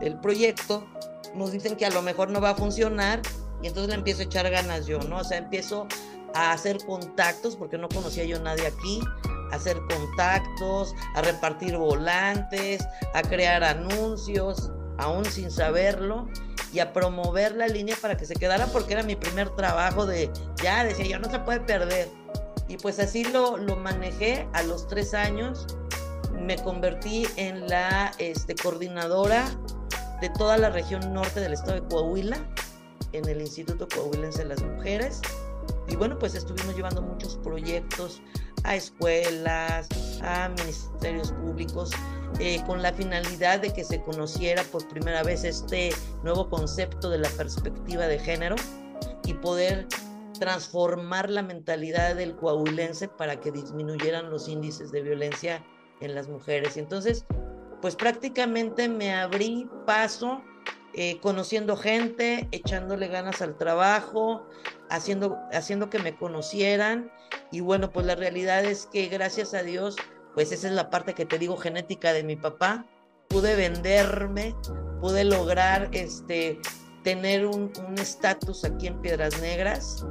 el, 0.00 0.20
proyecto, 0.20 0.86
nos 1.34 1.52
dicen 1.52 1.76
que 1.76 1.86
a 1.86 1.90
lo 1.90 2.02
mejor 2.02 2.30
no 2.30 2.40
va 2.40 2.50
a 2.50 2.54
funcionar 2.54 3.22
y 3.62 3.68
entonces 3.68 3.88
le 3.88 3.94
empiezo 3.96 4.20
a 4.20 4.24
echar 4.24 4.50
ganas 4.50 4.86
yo, 4.86 4.98
¿no? 5.00 5.18
O 5.18 5.24
sea, 5.24 5.38
empiezo 5.38 5.86
a 6.34 6.52
hacer 6.52 6.78
contactos, 6.84 7.56
porque 7.56 7.78
no 7.78 7.88
conocía 7.88 8.24
yo 8.24 8.36
a 8.36 8.40
nadie 8.40 8.66
aquí, 8.66 9.00
a 9.52 9.56
hacer 9.56 9.78
contactos, 9.88 10.94
a 11.14 11.22
repartir 11.22 11.76
volantes, 11.76 12.86
a 13.14 13.22
crear 13.22 13.64
anuncios, 13.64 14.70
aún 14.98 15.24
sin 15.24 15.50
saberlo, 15.50 16.28
y 16.72 16.80
a 16.80 16.92
promover 16.92 17.56
la 17.56 17.68
línea 17.68 17.96
para 18.00 18.16
que 18.16 18.26
se 18.26 18.34
quedara, 18.34 18.66
porque 18.66 18.92
era 18.92 19.02
mi 19.02 19.16
primer 19.16 19.48
trabajo 19.50 20.04
de, 20.04 20.30
ya 20.62 20.84
decía 20.84 21.06
yo, 21.06 21.18
no 21.18 21.30
se 21.30 21.38
puede 21.38 21.60
perder. 21.60 22.10
Y 22.68 22.76
pues 22.76 22.98
así 22.98 23.24
lo, 23.24 23.56
lo 23.56 23.76
manejé 23.76 24.46
a 24.52 24.62
los 24.62 24.86
tres 24.88 25.14
años, 25.14 25.66
me 26.40 26.56
convertí 26.56 27.26
en 27.36 27.68
la 27.68 28.12
este, 28.18 28.54
coordinadora 28.54 29.48
de 30.20 30.30
toda 30.30 30.56
la 30.56 30.70
región 30.70 31.12
norte 31.12 31.40
del 31.40 31.52
estado 31.52 31.80
de 31.80 31.88
Coahuila, 31.88 32.38
en 33.12 33.28
el 33.28 33.40
Instituto 33.40 33.88
Coahuilense 33.88 34.42
de 34.42 34.48
las 34.48 34.62
Mujeres. 34.62 35.20
Y 35.88 35.96
bueno, 35.96 36.18
pues 36.18 36.34
estuvimos 36.34 36.74
llevando 36.74 37.02
muchos 37.02 37.36
proyectos 37.38 38.20
a 38.64 38.74
escuelas, 38.74 39.88
a 40.22 40.48
ministerios 40.48 41.32
públicos, 41.32 41.90
eh, 42.40 42.62
con 42.66 42.82
la 42.82 42.92
finalidad 42.92 43.60
de 43.60 43.72
que 43.72 43.84
se 43.84 44.02
conociera 44.02 44.62
por 44.64 44.86
primera 44.88 45.22
vez 45.22 45.44
este 45.44 45.90
nuevo 46.22 46.48
concepto 46.48 47.08
de 47.08 47.18
la 47.18 47.28
perspectiva 47.30 48.06
de 48.06 48.18
género 48.18 48.56
y 49.24 49.34
poder 49.34 49.86
transformar 50.38 51.30
la 51.30 51.42
mentalidad 51.42 52.16
del 52.16 52.36
coahuilense 52.36 53.08
para 53.08 53.40
que 53.40 53.52
disminuyeran 53.52 54.30
los 54.30 54.48
índices 54.48 54.92
de 54.92 55.02
violencia 55.02 55.64
en 56.00 56.14
las 56.14 56.28
mujeres. 56.28 56.76
Y 56.76 56.80
entonces, 56.80 57.24
pues 57.80 57.96
prácticamente 57.96 58.88
me 58.88 59.14
abrí 59.14 59.68
paso 59.86 60.42
eh, 60.94 61.18
conociendo 61.20 61.76
gente, 61.76 62.48
echándole 62.52 63.08
ganas 63.08 63.42
al 63.42 63.56
trabajo, 63.56 64.46
haciendo, 64.88 65.36
haciendo 65.52 65.90
que 65.90 65.98
me 65.98 66.16
conocieran. 66.16 67.10
Y 67.52 67.60
bueno, 67.60 67.92
pues 67.92 68.06
la 68.06 68.14
realidad 68.14 68.64
es 68.64 68.86
que 68.86 69.06
gracias 69.08 69.52
a 69.54 69.62
Dios, 69.62 69.96
pues 70.34 70.52
esa 70.52 70.68
es 70.68 70.74
la 70.74 70.90
parte 70.90 71.14
que 71.14 71.26
te 71.26 71.38
digo 71.38 71.56
genética 71.56 72.12
de 72.12 72.24
mi 72.24 72.36
papá. 72.36 72.86
Pude 73.28 73.56
venderme, 73.56 74.54
pude 75.00 75.24
lograr 75.24 75.88
este, 75.92 76.60
tener 77.02 77.46
un 77.46 77.70
estatus 77.98 78.64
aquí 78.64 78.86
en 78.86 79.00
Piedras 79.00 79.40
Negras 79.40 80.06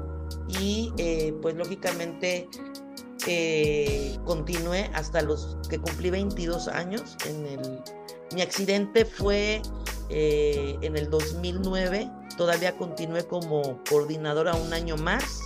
y 0.48 0.94
eh, 0.98 1.34
pues 1.42 1.56
lógicamente 1.56 2.48
continué 4.26 4.90
hasta 4.94 5.22
los 5.22 5.58
que 5.70 5.80
cumplí 5.80 6.10
22 6.10 6.68
años. 6.68 7.18
En 7.28 7.46
el, 7.46 7.82
mi 8.34 8.42
accidente 8.42 9.06
fue 9.06 9.62
eh, 10.10 10.78
en 10.82 10.98
el 10.98 11.10
2009, 11.10 12.10
todavía 12.38 12.78
continué 12.78 13.26
como 13.26 13.82
coordinadora 13.90 14.54
un 14.54 14.74
año 14.74 14.98
más 14.98 15.42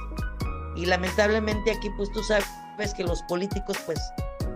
y 0.76 0.86
lamentablemente 0.86 1.72
aquí 1.72 1.90
pues 1.96 2.12
tú 2.12 2.22
sabes 2.24 2.94
que 2.96 3.04
los 3.04 3.22
políticos 3.24 3.78
pues 3.86 4.00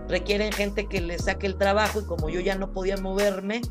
requieren 0.08 0.52
gente 0.52 0.86
que 0.86 1.00
les 1.00 1.24
saque 1.24 1.46
el 1.46 1.56
trabajo 1.56 2.00
y 2.00 2.04
como 2.04 2.28
yo 2.28 2.40
ya 2.40 2.54
no 2.56 2.70
podía 2.72 2.96
moverme, 2.98 3.62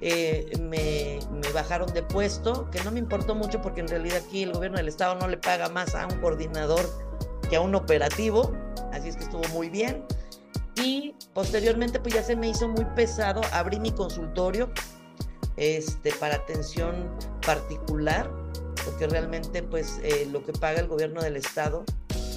eh, 0.00 0.50
me, 0.60 1.20
me, 1.30 1.52
bajaron 1.52 1.92
de 1.92 2.02
puesto, 2.02 2.68
que 2.70 2.82
no 2.82 2.90
me 2.90 2.98
importó 2.98 3.36
mucho 3.36 3.62
porque 3.62 3.80
en 3.80 3.88
realidad 3.88 4.22
aquí 4.26 4.42
el 4.42 4.52
gobierno 4.52 4.78
del 4.78 4.88
estado 4.88 5.14
no 5.14 5.28
le 5.28 5.36
paga 5.36 5.68
más 5.68 5.94
a 5.94 6.06
un 6.06 6.18
coordinador 6.20 6.88
que 7.52 7.56
a 7.56 7.60
un 7.60 7.74
operativo, 7.74 8.50
así 8.92 9.10
es 9.10 9.16
que 9.16 9.24
estuvo 9.24 9.46
muy 9.48 9.68
bien. 9.68 10.06
Y 10.74 11.14
posteriormente 11.34 12.00
pues 12.00 12.14
ya 12.14 12.22
se 12.22 12.34
me 12.34 12.48
hizo 12.48 12.66
muy 12.66 12.86
pesado, 12.96 13.42
abrí 13.52 13.78
mi 13.78 13.92
consultorio, 13.92 14.70
este, 15.58 16.12
para 16.12 16.36
atención 16.36 17.14
particular, 17.44 18.30
porque 18.86 19.06
realmente 19.06 19.62
pues 19.62 20.00
eh, 20.02 20.26
lo 20.32 20.42
que 20.42 20.54
paga 20.54 20.80
el 20.80 20.88
gobierno 20.88 21.20
del 21.20 21.36
estado 21.36 21.84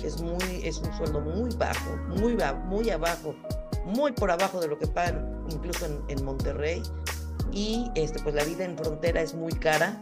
es, 0.03 0.19
muy, 0.19 0.43
es 0.65 0.79
un 0.79 0.93
sueldo 0.97 1.21
muy 1.21 1.49
bajo, 1.55 1.95
muy, 2.09 2.37
muy 2.65 2.89
abajo, 2.89 3.33
muy 3.85 4.11
por 4.11 4.31
abajo 4.31 4.59
de 4.59 4.67
lo 4.67 4.77
que 4.77 4.87
pagan 4.87 5.45
incluso 5.49 5.85
en, 5.85 6.03
en 6.09 6.25
Monterrey. 6.25 6.83
Y 7.53 7.89
este, 7.95 8.21
pues 8.21 8.35
la 8.35 8.43
vida 8.43 8.65
en 8.65 8.77
frontera 8.77 9.21
es 9.21 9.33
muy 9.33 9.53
cara. 9.53 9.97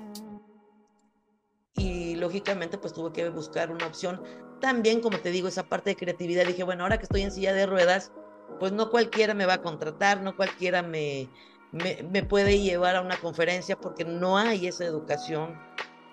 Y 1.75 2.15
lógicamente 2.15 2.77
pues 2.77 2.93
tuve 2.93 3.11
que 3.11 3.29
buscar 3.29 3.71
una 3.71 3.87
opción. 3.87 4.21
También, 4.61 5.01
como 5.01 5.19
te 5.19 5.31
digo, 5.31 5.47
esa 5.47 5.63
parte 5.63 5.91
de 5.91 5.95
creatividad, 5.95 6.45
dije, 6.45 6.63
bueno, 6.63 6.83
ahora 6.83 6.97
que 6.97 7.03
estoy 7.03 7.21
en 7.21 7.31
silla 7.31 7.53
de 7.53 7.65
ruedas, 7.65 8.11
pues 8.59 8.71
no 8.71 8.89
cualquiera 8.89 9.33
me 9.33 9.45
va 9.45 9.55
a 9.55 9.61
contratar, 9.61 10.21
no 10.21 10.35
cualquiera 10.35 10.83
me, 10.83 11.29
me, 11.73 12.23
puede 12.23 12.59
llevar 12.59 12.95
a 12.95 13.01
una 13.01 13.17
conferencia 13.17 13.75
porque 13.75 14.05
no 14.05 14.37
hay 14.37 14.67
esa 14.67 14.85
educación 14.85 15.59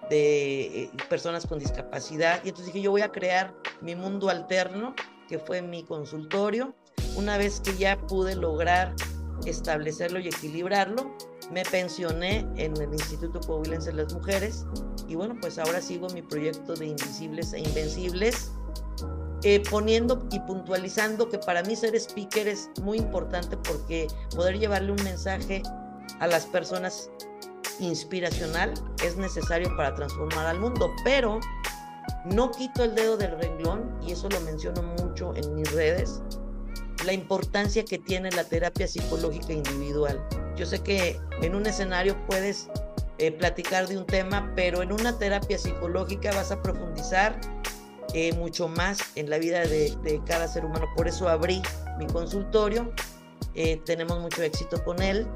de 0.08 0.84
eh, 0.84 0.90
personas 1.08 1.46
con 1.46 1.58
discapacidad. 1.58 2.40
Y 2.44 2.48
entonces 2.48 2.72
dije, 2.72 2.82
yo 2.82 2.90
voy 2.90 3.02
a 3.02 3.12
crear 3.12 3.54
mi 3.80 3.94
mundo 3.94 4.30
alterno, 4.30 4.94
que 5.28 5.38
fue 5.38 5.62
mi 5.62 5.84
consultorio. 5.84 6.74
Una 7.16 7.36
vez 7.38 7.60
que 7.60 7.76
ya 7.76 8.00
pude 8.06 8.34
lograr 8.34 8.94
establecerlo 9.46 10.18
y 10.18 10.28
equilibrarlo, 10.28 11.16
me 11.50 11.62
pensioné 11.64 12.46
en 12.56 12.76
el 12.76 12.92
Instituto 12.92 13.40
Coahuilense 13.40 13.90
de 13.90 14.02
las 14.02 14.14
Mujeres 14.14 14.66
y 15.08 15.14
bueno, 15.14 15.36
pues 15.40 15.58
ahora 15.58 15.80
sigo 15.80 16.08
mi 16.10 16.22
proyecto 16.22 16.74
de 16.74 16.86
Invisibles 16.86 17.52
e 17.52 17.60
Invencibles 17.60 18.52
eh, 19.42 19.62
poniendo 19.70 20.26
y 20.30 20.38
puntualizando 20.40 21.28
que 21.28 21.38
para 21.38 21.62
mí 21.62 21.74
ser 21.74 21.94
speaker 21.96 22.46
es 22.46 22.70
muy 22.82 22.98
importante 22.98 23.56
porque 23.56 24.06
poder 24.34 24.58
llevarle 24.58 24.92
un 24.92 25.02
mensaje 25.02 25.62
a 26.20 26.26
las 26.26 26.44
personas 26.46 27.10
inspiracional 27.80 28.74
es 29.02 29.16
necesario 29.16 29.74
para 29.76 29.94
transformar 29.94 30.46
al 30.46 30.60
mundo, 30.60 30.90
pero 31.04 31.40
no 32.24 32.50
quito 32.50 32.84
el 32.84 32.94
dedo 32.94 33.16
del 33.16 33.38
renglón, 33.38 33.98
y 34.02 34.12
eso 34.12 34.28
lo 34.28 34.40
menciono 34.40 34.82
mucho 34.82 35.34
en 35.34 35.54
mis 35.54 35.72
redes, 35.72 36.20
la 37.04 37.12
importancia 37.12 37.84
que 37.84 37.98
tiene 37.98 38.30
la 38.30 38.44
terapia 38.44 38.86
psicológica 38.86 39.52
individual. 39.52 40.22
Yo 40.56 40.66
sé 40.66 40.80
que 40.80 41.18
en 41.42 41.54
un 41.54 41.66
escenario 41.66 42.16
puedes 42.26 42.68
eh, 43.18 43.32
platicar 43.32 43.86
de 43.86 43.98
un 43.98 44.06
tema, 44.06 44.52
pero 44.56 44.82
en 44.82 44.92
una 44.92 45.18
terapia 45.18 45.58
psicológica 45.58 46.32
vas 46.32 46.50
a 46.52 46.62
profundizar 46.62 47.38
eh, 48.14 48.32
mucho 48.34 48.66
más 48.66 48.98
en 49.14 49.30
la 49.30 49.38
vida 49.38 49.60
de, 49.60 50.20
cada 50.26 50.48
ser 50.48 50.64
humano. 50.64 50.86
Por 50.96 51.06
eso 51.06 51.28
abrí 51.28 51.62
mi 51.98 52.06
consultorio, 52.06 52.92
eh, 53.54 53.80
tenemos 53.84 54.18
mucho 54.20 54.42
éxito 54.42 54.82
con 54.84 55.02
él 55.02 55.26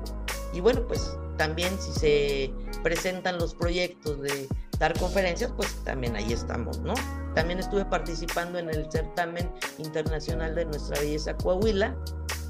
y 0.53 0.61
bueno, 0.61 0.87
pues 0.87 1.17
también 1.37 1.77
si 1.81 1.93
se 1.93 2.55
presentan 2.83 3.39
los 3.39 3.55
proyectos 3.55 4.21
de 4.21 4.49
dar 4.79 4.99
conferencias, 4.99 5.53
pues 5.57 5.75
también 5.85 6.17
ahí 6.17 6.33
estamos, 6.33 6.81
¿no? 6.81 6.95
También 7.35 7.59
estuve 7.59 7.85
participando 7.85 8.59
en 8.59 8.71
el 8.71 8.91
certamen 8.91 9.53
internacional 9.79 10.55
de 10.55 10.65
nuestra 10.67 10.99
belleza 11.01 11.37
Coahuila, 11.37 11.97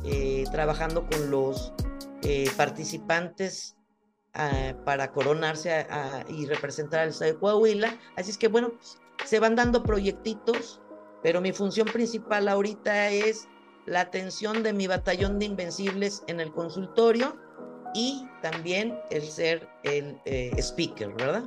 eh, 0.05 0.45
trabajando 0.51 1.07
con 1.09 1.31
los 1.31 1.73
participantes 2.57 3.77
ah, 4.33 4.73
para 4.87 5.13
coronarse 5.13 5.87
y 6.31 6.47
representar 6.47 7.01
al 7.01 7.09
estado 7.11 7.33
de 7.33 7.39
Coahuila. 7.39 7.99
Así 8.17 8.31
es 8.31 8.39
que 8.39 8.49
bueno, 8.49 8.73
se 9.25 9.41
van 9.41 9.57
dando 9.57 9.83
proyectitos, 9.83 10.81
pero 11.23 11.41
mi 11.41 11.53
función 11.53 11.87
principal 11.87 12.49
ahorita 12.49 13.11
es 13.11 13.47
la 13.87 14.01
atención 14.01 14.63
de 14.63 14.73
mi 14.73 14.87
batallón 14.87 15.39
de 15.39 15.47
invencibles 15.47 16.23
en 16.27 16.41
el 16.41 16.53
consultorio 16.53 17.37
y 17.95 18.27
también 18.43 18.99
el 19.11 19.23
ser 19.23 19.69
el 19.83 20.21
eh, 20.25 20.51
speaker, 20.59 21.13
¿verdad? 21.15 21.45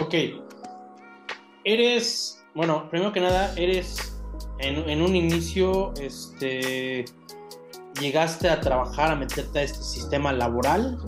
Ok. 0.00 0.14
Eres, 1.64 2.44
bueno, 2.54 2.88
primero 2.88 3.12
que 3.12 3.20
nada, 3.20 3.52
eres 3.56 4.16
en, 4.58 5.02
un 5.02 5.16
inicio, 5.16 5.92
este, 6.00 7.04
llegaste 8.00 8.48
a 8.48 8.60
trabajar, 8.60 9.12
a 9.12 9.16
meterte 9.16 9.58
a 9.58 9.62
este 9.62 9.82
sistema 9.82 10.32
laboral. 10.32 10.98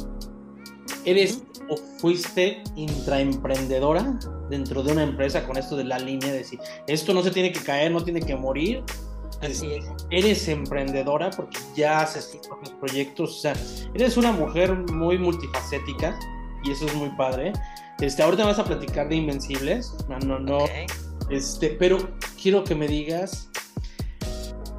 Eres 1.05 1.45
o 1.69 1.77
fuiste 1.99 2.63
intraemprendedora 2.75 4.19
dentro 4.51 4.83
de 4.83 4.93
una 4.93 5.05
empresa 5.05 5.47
con 5.47 5.57
esto 5.57 5.77
de 5.77 5.85
la 5.85 5.99
línea 5.99 6.33
de 6.33 6.39
decir, 6.39 6.59
esto 6.89 7.15
no 7.15 7.23
se 7.23 7.31
tiene 7.31 7.53
que 7.53 7.61
caer, 7.61 7.93
no 7.93 8.03
tiene 8.03 8.21
que 8.21 8.35
morir. 8.35 8.83
Así 9.41 9.73
es. 9.73 9.87
Eres 10.11 10.47
emprendedora 10.49 11.31
porque 11.31 11.59
ya 11.75 12.01
haces 12.01 12.31
tus 12.33 12.71
proyectos, 12.73 13.39
o 13.39 13.41
sea, 13.41 13.55
eres 13.95 14.17
una 14.17 14.33
mujer 14.33 14.77
muy 14.93 15.17
multifacética 15.17 16.19
y 16.65 16.73
eso 16.73 16.87
es 16.87 16.95
muy 16.95 17.11
padre. 17.11 17.53
Este, 18.01 18.23
ahorita 18.23 18.47
vas 18.47 18.59
a 18.59 18.65
platicar 18.65 19.09
de 19.09 19.17
Invencibles, 19.17 19.95
no, 20.09 20.19
no, 20.21 20.39
no. 20.39 20.59
Este, 21.29 21.71
pero 21.71 21.99
quiero 22.41 22.65
que 22.65 22.75
me 22.75 22.89
digas 22.89 23.51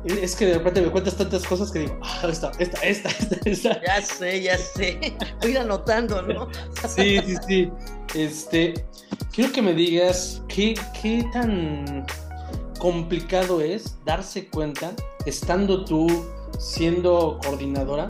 es 0.03 0.35
que 0.35 0.47
de 0.47 0.53
repente 0.55 0.81
me 0.81 0.89
cuentas 0.89 1.15
tantas 1.15 1.45
cosas 1.45 1.71
que 1.71 1.79
digo, 1.79 1.99
ah, 2.01 2.27
esta, 2.27 2.51
esta, 2.57 2.81
esta, 2.81 3.09
esta, 3.45 3.81
Ya 3.81 4.01
sé, 4.01 4.41
ya 4.41 4.57
sé. 4.57 5.15
Voy 5.41 5.55
anotando, 5.55 6.21
¿no? 6.23 6.47
Sí, 6.87 7.19
sí, 7.25 7.35
sí. 7.47 7.71
Este, 8.15 8.73
quiero 9.31 9.51
que 9.51 9.61
me 9.61 9.73
digas 9.73 10.41
qué, 10.47 10.73
qué 10.99 11.23
tan 11.31 12.05
complicado 12.79 13.61
es 13.61 13.95
darse 14.03 14.47
cuenta, 14.47 14.91
estando 15.25 15.85
tú 15.85 16.25
siendo 16.57 17.39
coordinadora 17.43 18.07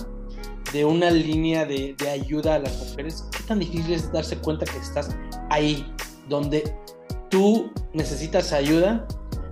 de 0.73 0.85
una 0.85 1.11
línea 1.11 1.65
de, 1.65 1.95
de 1.97 2.09
ayuda 2.09 2.55
a 2.55 2.59
las 2.59 2.77
mujeres, 2.77 3.25
qué 3.35 3.43
tan 3.43 3.59
difícil 3.59 3.93
es 3.93 4.11
darse 4.11 4.37
cuenta 4.37 4.65
que 4.65 4.77
estás 4.77 5.15
ahí 5.49 5.85
donde 6.29 6.75
tú 7.29 7.71
necesitas 7.93 8.53
ayuda, 8.53 9.07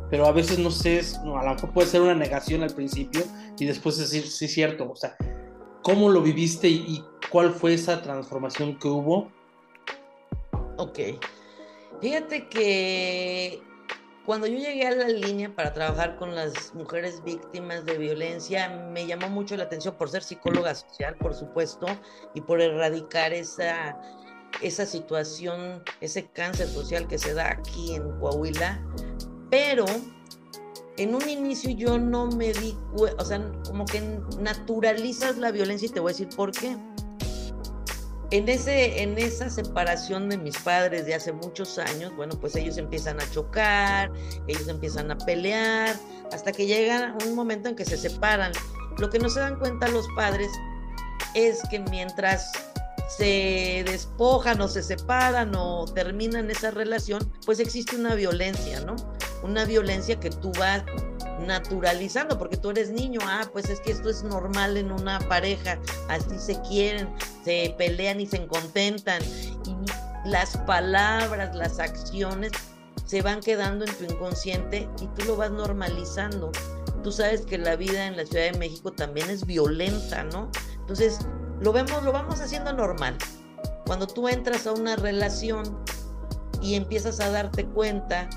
pero 0.10 0.26
a 0.26 0.32
veces 0.32 0.60
no 0.60 0.72
sé, 0.72 1.02
no, 1.24 1.38
a 1.38 1.44
lo 1.44 1.54
mejor 1.54 1.72
puede 1.72 1.88
ser 1.88 2.02
una 2.02 2.16
negación 2.16 2.64
al 2.64 2.74
principio 2.74 3.24
y 3.58 3.66
después 3.66 3.98
decir, 3.98 4.28
sí, 4.28 4.48
cierto, 4.48 4.92
o 4.92 4.96
sea, 4.96 5.16
¿cómo 5.82 6.10
lo 6.10 6.22
viviste 6.22 6.68
y, 6.68 7.04
cuál 7.32 7.54
fue 7.54 7.76
esa 7.76 8.02
transformación 8.02 8.80
que 8.80 8.88
hubo? 8.88 9.32
Ok, 10.78 11.00
fíjate 12.02 12.48
que 12.48 13.62
cuando 14.30 14.46
yo 14.46 14.60
llegué 14.60 14.86
a 14.86 14.92
la 14.92 15.08
línea 15.08 15.56
para 15.56 15.74
trabajar 15.74 16.16
con 16.16 16.36
las 16.36 16.76
mujeres 16.76 17.24
víctimas 17.24 17.84
de 17.84 17.98
violencia, 17.98 18.70
me 18.70 19.08
llamó 19.08 19.28
mucho 19.28 19.58
la 19.58 19.64
atención 19.64 19.96
por 19.96 20.08
ser 20.08 20.22
psicóloga 20.22 20.76
social, 20.76 21.16
por 21.16 21.34
supuesto, 21.34 21.88
y 22.36 22.42
por 22.42 22.62
erradicar 22.62 23.34
esa, 23.34 24.00
esa 24.62 24.86
situación, 24.86 25.82
ese 26.00 26.28
cáncer 26.28 26.68
social 26.68 27.08
que 27.08 27.18
se 27.18 27.34
da 27.34 27.50
aquí 27.50 27.96
en 27.96 28.20
Coahuila. 28.20 28.80
Pero 29.50 29.86
en 30.98 31.16
un 31.16 31.28
inicio 31.28 31.72
yo 31.72 31.98
no 31.98 32.28
me 32.28 32.54
di 32.54 32.78
cuenta, 32.96 33.24
o 33.24 33.26
sea, 33.26 33.52
como 33.66 33.86
que 33.86 34.00
naturalizas 34.40 35.40
la 35.40 35.50
violencia 35.50 35.88
y 35.88 35.90
te 35.90 36.02
voy 36.02 36.12
a 36.12 36.14
decir 36.14 36.30
por 36.36 36.52
qué. 36.52 36.78
En, 38.32 38.48
ese, 38.48 39.02
en 39.02 39.18
esa 39.18 39.50
separación 39.50 40.30
de 40.30 40.38
mis 40.38 40.58
padres 40.58 41.06
de 41.06 41.16
hace 41.16 41.32
muchos 41.32 41.80
años, 41.80 42.16
bueno, 42.16 42.40
pues 42.40 42.56
ellos 42.56 42.78
empiezan 42.78 43.20
a 43.20 43.32
chocar, 43.32 44.12
ellos 44.48 44.68
empiezan 44.68 45.10
a 45.10 45.18
pelear, 45.18 45.96
hasta 46.32 46.52
que 46.52 46.68
llega 46.68 47.16
un 47.26 47.34
momento 47.34 47.70
en 47.70 47.76
que 47.76 47.86
se 47.86 47.98
separan. 47.98 48.52
Lo 49.00 49.10
que 49.10 49.18
no 49.18 49.30
se 49.30 49.40
dan 49.40 49.58
cuenta 49.58 49.88
los 49.88 50.08
padres 50.16 50.50
es 51.34 51.60
que 51.70 51.80
mientras 51.80 52.52
se 53.10 53.84
despojan 53.88 54.62
o 54.62 54.68
se 54.68 54.84
separan 54.84 55.56
o 55.56 55.86
terminan 55.86 56.52
esa 56.52 56.70
relación, 56.70 57.32
pues 57.46 57.60
existe 57.60 57.96
una 57.96 58.14
violencia, 58.14 58.80
¿no? 58.82 58.96
Una 59.42 59.66
violencia 59.66 60.20
que 60.20 60.30
tú 60.30 60.52
vas 60.60 60.84
naturalizando, 61.46 62.38
porque 62.38 62.58
tú 62.58 62.70
eres 62.72 62.92
niño, 62.92 63.20
ah, 63.24 63.48
pues 63.52 63.70
es 63.70 63.80
que 63.80 63.92
esto 63.92 64.10
es 64.10 64.24
normal 64.24 64.78
en 64.78 64.92
una 64.92 65.20
pareja, 65.20 65.80
así 66.08 66.38
se 66.38 66.60
quieren, 66.62 67.14
se 67.44 67.74
pelean 67.78 68.20
y 68.20 68.28
se 68.28 68.46
contentan, 68.48 69.22
y 69.66 69.76
las 70.30 70.58
palabras, 70.58 71.56
las 71.56 71.80
acciones 71.80 72.52
se 73.06 73.22
van 73.22 73.40
quedando 73.40 73.86
en 73.86 73.96
tu 73.96 74.04
inconsciente 74.04 74.88
y 75.02 75.08
tú 75.08 75.26
lo 75.26 75.36
vas 75.36 75.50
normalizando. 75.50 76.52
Tú 77.04 77.12
sabes 77.12 77.42
que 77.42 77.58
la 77.58 77.76
vida 77.76 78.06
en 78.06 78.18
la 78.18 78.26
Ciudad 78.26 78.52
de 78.52 78.60
México 78.60 78.92
también 78.92 79.30
es 79.30 79.46
violenta, 79.46 80.24
¿no? 80.26 80.52
Entonces, 80.76 81.20
lo 81.62 81.72
vemos, 81.72 82.04
lo 82.04 82.12
vamos 82.12 82.40
haciendo 82.40 82.72
normal. 82.74 83.18
Cuando 83.86 84.06
tú 84.06 84.28
entras 84.28 84.68
a 84.68 84.74
una 84.74 84.96
relación 84.96 85.84
y 86.62 86.76
empiezas 86.76 87.20
a 87.20 87.32
darte 87.32 87.66
cuenta 87.66 88.30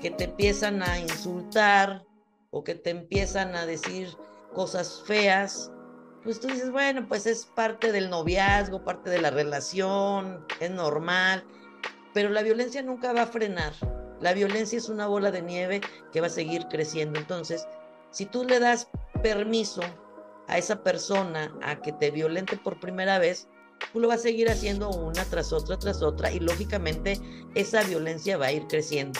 que 0.00 0.10
te 0.10 0.24
empiezan 0.24 0.82
a 0.82 0.98
insultar 0.98 2.04
o 2.50 2.64
que 2.64 2.74
te 2.74 2.90
empiezan 2.90 3.54
a 3.54 3.66
decir 3.66 4.08
cosas 4.52 5.02
feas, 5.06 5.72
pues 6.22 6.40
tú 6.40 6.48
dices, 6.48 6.70
bueno, 6.70 7.06
pues 7.08 7.26
es 7.26 7.46
parte 7.46 7.92
del 7.92 8.10
noviazgo, 8.10 8.84
parte 8.84 9.08
de 9.08 9.20
la 9.20 9.30
relación, 9.30 10.44
es 10.60 10.70
normal, 10.70 11.44
pero 12.12 12.28
la 12.28 12.42
violencia 12.42 12.82
nunca 12.82 13.12
va 13.12 13.22
a 13.22 13.26
frenar. 13.26 13.72
La 14.20 14.34
violencia 14.34 14.76
es 14.76 14.88
una 14.88 15.06
bola 15.06 15.30
de 15.30 15.40
nieve 15.40 15.80
que 16.12 16.20
va 16.20 16.26
a 16.26 16.30
seguir 16.30 16.66
creciendo. 16.68 17.18
Entonces, 17.18 17.66
si 18.10 18.26
tú 18.26 18.44
le 18.44 18.60
das 18.60 18.88
permiso 19.22 19.80
a 20.46 20.58
esa 20.58 20.82
persona 20.82 21.56
a 21.62 21.80
que 21.80 21.92
te 21.92 22.10
violente 22.10 22.58
por 22.58 22.80
primera 22.80 23.18
vez, 23.18 23.48
tú 23.92 24.00
lo 24.00 24.08
vas 24.08 24.18
a 24.18 24.24
seguir 24.24 24.50
haciendo 24.50 24.90
una 24.90 25.24
tras 25.24 25.52
otra, 25.52 25.78
tras 25.78 26.02
otra, 26.02 26.30
y 26.30 26.40
lógicamente 26.40 27.18
esa 27.54 27.82
violencia 27.84 28.36
va 28.36 28.46
a 28.46 28.52
ir 28.52 28.66
creciendo. 28.66 29.18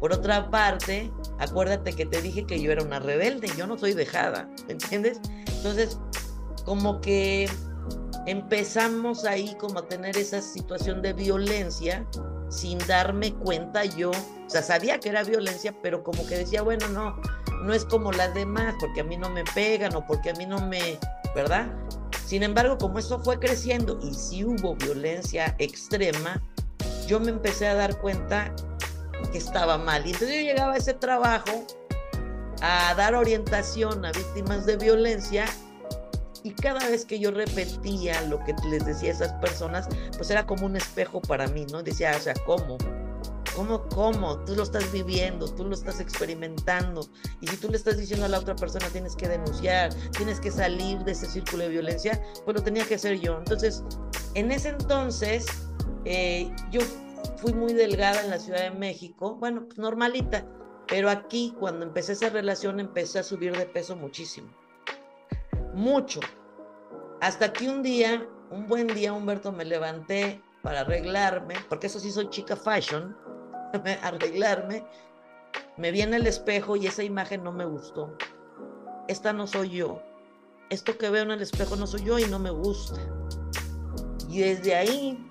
Por 0.00 0.12
otra 0.12 0.50
parte, 0.50 1.12
acuérdate 1.38 1.92
que 1.92 2.06
te 2.06 2.20
dije 2.20 2.44
que 2.44 2.60
yo 2.60 2.72
era 2.72 2.82
una 2.82 2.98
rebelde, 2.98 3.48
yo 3.56 3.66
no 3.66 3.78
soy 3.78 3.94
dejada, 3.94 4.48
¿entiendes? 4.68 5.20
Entonces, 5.46 5.98
como 6.64 7.00
que 7.00 7.48
empezamos 8.26 9.24
ahí 9.24 9.54
como 9.58 9.80
a 9.80 9.88
tener 9.88 10.16
esa 10.16 10.40
situación 10.40 11.02
de 11.02 11.12
violencia 11.12 12.06
sin 12.48 12.78
darme 12.86 13.32
cuenta 13.34 13.84
yo, 13.84 14.10
o 14.10 14.50
sea, 14.50 14.62
sabía 14.62 15.00
que 15.00 15.08
era 15.08 15.24
violencia, 15.24 15.74
pero 15.82 16.02
como 16.02 16.26
que 16.26 16.38
decía, 16.38 16.62
bueno, 16.62 16.86
no, 16.88 17.16
no 17.62 17.72
es 17.72 17.84
como 17.84 18.12
las 18.12 18.34
demás, 18.34 18.74
porque 18.78 19.00
a 19.00 19.04
mí 19.04 19.16
no 19.16 19.30
me 19.30 19.44
pegan 19.54 19.94
o 19.94 20.06
porque 20.06 20.30
a 20.30 20.34
mí 20.34 20.46
no 20.46 20.64
me, 20.66 20.98
¿verdad? 21.34 21.72
Sin 22.26 22.42
embargo, 22.42 22.78
como 22.78 22.98
eso 22.98 23.18
fue 23.20 23.38
creciendo 23.38 23.98
y 24.02 24.14
si 24.14 24.44
hubo 24.44 24.74
violencia 24.76 25.54
extrema, 25.58 26.42
yo 27.06 27.20
me 27.20 27.30
empecé 27.30 27.66
a 27.66 27.74
dar 27.74 27.98
cuenta 27.98 28.54
que 29.30 29.38
estaba 29.38 29.78
mal. 29.78 30.06
Y 30.06 30.12
entonces 30.12 30.36
yo 30.36 30.42
llegaba 30.42 30.74
a 30.74 30.76
ese 30.76 30.94
trabajo 30.94 31.66
a 32.60 32.94
dar 32.94 33.14
orientación 33.14 34.04
a 34.04 34.12
víctimas 34.12 34.66
de 34.66 34.76
violencia 34.76 35.46
y 36.44 36.52
cada 36.52 36.88
vez 36.88 37.04
que 37.04 37.18
yo 37.18 37.30
repetía 37.30 38.20
lo 38.22 38.42
que 38.44 38.54
les 38.68 38.84
decía 38.84 39.10
a 39.10 39.14
esas 39.14 39.32
personas, 39.34 39.88
pues 40.16 40.30
era 40.30 40.46
como 40.46 40.66
un 40.66 40.76
espejo 40.76 41.20
para 41.20 41.46
mí, 41.48 41.66
¿no? 41.70 41.82
Decía, 41.82 42.14
o 42.16 42.20
sea, 42.20 42.34
¿cómo? 42.46 42.78
¿Cómo, 43.54 43.86
cómo? 43.88 44.38
Tú 44.44 44.56
lo 44.56 44.62
estás 44.62 44.90
viviendo, 44.90 45.46
tú 45.46 45.64
lo 45.64 45.74
estás 45.74 46.00
experimentando. 46.00 47.06
Y 47.40 47.48
si 47.48 47.56
tú 47.58 47.68
le 47.68 47.76
estás 47.76 47.98
diciendo 47.98 48.24
a 48.26 48.28
la 48.28 48.38
otra 48.38 48.56
persona, 48.56 48.86
tienes 48.88 49.14
que 49.14 49.28
denunciar, 49.28 49.92
tienes 50.16 50.40
que 50.40 50.50
salir 50.50 50.98
de 51.00 51.12
ese 51.12 51.26
círculo 51.26 51.64
de 51.64 51.68
violencia, 51.68 52.20
pues 52.44 52.56
lo 52.56 52.62
tenía 52.62 52.84
que 52.86 52.94
hacer 52.94 53.20
yo. 53.20 53.38
Entonces, 53.38 53.84
en 54.34 54.50
ese 54.50 54.70
entonces, 54.70 55.46
eh, 56.04 56.50
yo 56.70 56.80
fui 57.36 57.52
muy 57.52 57.72
delgada 57.72 58.22
en 58.22 58.30
la 58.30 58.38
Ciudad 58.38 58.62
de 58.62 58.70
México, 58.70 59.36
bueno, 59.36 59.64
pues 59.66 59.78
normalita, 59.78 60.46
pero 60.86 61.10
aquí 61.10 61.54
cuando 61.58 61.84
empecé 61.84 62.12
esa 62.12 62.28
relación 62.28 62.80
empecé 62.80 63.18
a 63.18 63.22
subir 63.22 63.56
de 63.56 63.66
peso 63.66 63.96
muchísimo. 63.96 64.50
Mucho. 65.74 66.20
Hasta 67.20 67.52
que 67.52 67.68
un 67.68 67.82
día, 67.82 68.26
un 68.50 68.66
buen 68.66 68.88
día, 68.88 69.12
Humberto, 69.12 69.52
me 69.52 69.64
levanté 69.64 70.42
para 70.62 70.80
arreglarme, 70.80 71.54
porque 71.68 71.86
eso 71.86 71.98
sí 71.98 72.10
soy 72.10 72.28
chica 72.28 72.56
fashion, 72.56 73.16
arreglarme, 74.02 74.84
me 75.76 75.90
vi 75.90 76.02
en 76.02 76.14
el 76.14 76.26
espejo 76.26 76.76
y 76.76 76.86
esa 76.86 77.02
imagen 77.02 77.42
no 77.42 77.52
me 77.52 77.64
gustó. 77.64 78.16
Esta 79.08 79.32
no 79.32 79.46
soy 79.46 79.70
yo. 79.70 80.02
Esto 80.70 80.96
que 80.96 81.10
veo 81.10 81.22
en 81.22 81.30
el 81.30 81.42
espejo 81.42 81.76
no 81.76 81.86
soy 81.86 82.04
yo 82.04 82.18
y 82.18 82.26
no 82.26 82.38
me 82.38 82.50
gusta. 82.50 83.00
Y 84.28 84.40
desde 84.40 84.74
ahí, 84.74 85.26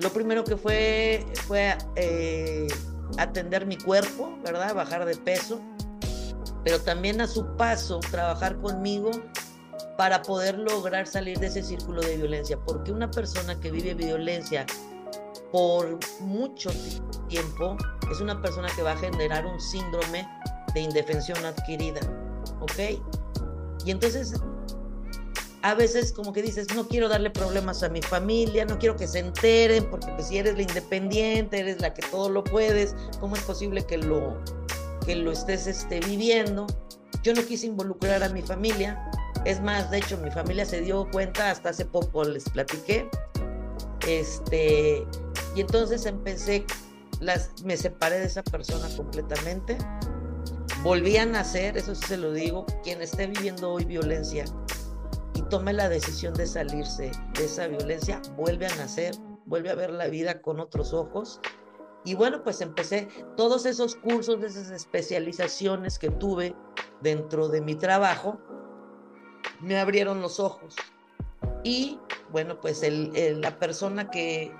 lo 0.00 0.10
primero 0.12 0.44
que 0.44 0.56
fue 0.56 1.26
fue 1.46 1.76
eh, 1.96 2.66
atender 3.18 3.66
mi 3.66 3.76
cuerpo, 3.76 4.36
¿verdad? 4.44 4.74
Bajar 4.74 5.04
de 5.04 5.16
peso, 5.16 5.60
pero 6.64 6.80
también 6.80 7.20
a 7.20 7.26
su 7.26 7.56
paso 7.56 8.00
trabajar 8.10 8.56
conmigo 8.60 9.10
para 9.96 10.22
poder 10.22 10.58
lograr 10.58 11.06
salir 11.06 11.38
de 11.38 11.46
ese 11.46 11.62
círculo 11.62 12.02
de 12.02 12.16
violencia, 12.16 12.58
porque 12.66 12.90
una 12.90 13.10
persona 13.10 13.58
que 13.60 13.70
vive 13.70 13.94
violencia 13.94 14.66
por 15.52 15.98
mucho 16.20 16.70
tiempo 17.28 17.76
es 18.10 18.20
una 18.20 18.40
persona 18.42 18.68
que 18.74 18.82
va 18.82 18.92
a 18.92 18.96
generar 18.96 19.46
un 19.46 19.60
síndrome 19.60 20.28
de 20.74 20.80
indefensión 20.80 21.44
adquirida, 21.44 22.00
¿ok? 22.60 23.00
Y 23.84 23.90
entonces 23.90 24.34
a 25.64 25.74
veces 25.74 26.12
como 26.12 26.34
que 26.34 26.42
dices, 26.42 26.74
no 26.74 26.86
quiero 26.86 27.08
darle 27.08 27.30
problemas 27.30 27.82
a 27.82 27.88
mi 27.88 28.02
familia, 28.02 28.66
no 28.66 28.78
quiero 28.78 28.96
que 28.96 29.08
se 29.08 29.20
enteren, 29.20 29.88
porque 29.88 30.08
pues, 30.08 30.28
si 30.28 30.36
eres 30.36 30.56
la 30.56 30.62
independiente, 30.62 31.60
eres 31.60 31.80
la 31.80 31.94
que 31.94 32.02
todo 32.02 32.28
lo 32.28 32.44
puedes, 32.44 32.94
¿cómo 33.18 33.34
es 33.34 33.40
posible 33.44 33.82
que 33.82 33.96
lo, 33.96 34.38
que 35.06 35.16
lo 35.16 35.32
estés 35.32 35.66
este, 35.66 36.00
viviendo? 36.00 36.66
Yo 37.22 37.32
no 37.32 37.42
quise 37.46 37.66
involucrar 37.66 38.22
a 38.22 38.28
mi 38.28 38.42
familia, 38.42 39.10
es 39.46 39.62
más, 39.62 39.90
de 39.90 39.98
hecho, 39.98 40.18
mi 40.18 40.30
familia 40.30 40.66
se 40.66 40.82
dio 40.82 41.08
cuenta, 41.10 41.50
hasta 41.50 41.70
hace 41.70 41.86
poco 41.86 42.24
les 42.24 42.44
platiqué. 42.44 43.08
Este, 44.06 45.06
y 45.56 45.62
entonces 45.62 46.04
empecé, 46.04 46.66
las, 47.20 47.62
me 47.64 47.78
separé 47.78 48.18
de 48.18 48.26
esa 48.26 48.42
persona 48.42 48.86
completamente. 48.94 49.78
Volví 50.82 51.16
a 51.16 51.24
nacer, 51.24 51.78
eso 51.78 51.94
sí 51.94 52.04
se 52.06 52.18
lo 52.18 52.32
digo, 52.32 52.66
quien 52.82 53.00
esté 53.00 53.28
viviendo 53.28 53.72
hoy 53.72 53.86
violencia 53.86 54.44
tome 55.54 55.72
la 55.72 55.88
decisión 55.88 56.34
de 56.34 56.48
salirse 56.48 57.12
de 57.34 57.44
esa 57.44 57.68
violencia, 57.68 58.20
vuelve 58.34 58.66
a 58.66 58.74
nacer, 58.74 59.14
vuelve 59.46 59.70
a 59.70 59.76
ver 59.76 59.90
la 59.90 60.08
vida 60.08 60.42
con 60.42 60.58
otros 60.58 60.92
ojos. 60.92 61.40
Y 62.04 62.16
bueno, 62.16 62.42
pues 62.42 62.60
empecé 62.60 63.06
todos 63.36 63.64
esos 63.64 63.94
cursos, 63.94 64.42
esas 64.42 64.70
especializaciones 64.70 66.00
que 66.00 66.10
tuve 66.10 66.56
dentro 67.02 67.46
de 67.46 67.60
mi 67.60 67.76
trabajo, 67.76 68.40
me 69.60 69.78
abrieron 69.78 70.20
los 70.20 70.40
ojos. 70.40 70.74
Y 71.62 72.00
bueno, 72.32 72.60
pues 72.60 72.82
la 72.84 73.56
persona 73.60 74.10
que 74.10 74.52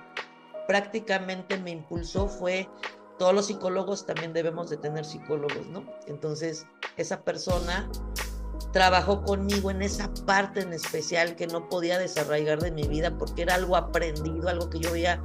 prácticamente 0.65 1.57
me 1.57 1.71
impulsó 1.71 2.29
fue, 2.29 2.69
todos 3.19 3.33
los 3.33 3.47
psicólogos 3.47 4.05
también 4.05 4.31
debemos 4.31 4.69
de 4.69 4.77
tener 4.77 5.03
psicólogos, 5.03 5.67
¿no? 5.67 5.83
Entonces, 6.07 6.65
esa 6.95 7.21
persona 7.21 7.91
trabajó 8.75 9.23
conmigo 9.23 9.71
en 9.71 9.81
esa 9.81 10.13
parte 10.25 10.59
en 10.59 10.73
especial 10.73 11.37
que 11.37 11.47
no 11.47 11.69
podía 11.69 11.97
desarraigar 11.97 12.59
de 12.59 12.71
mi 12.71 12.85
vida 12.85 13.17
porque 13.17 13.43
era 13.43 13.55
algo 13.55 13.77
aprendido, 13.77 14.49
algo 14.49 14.69
que 14.69 14.79
yo 14.79 14.91
veía 14.91 15.23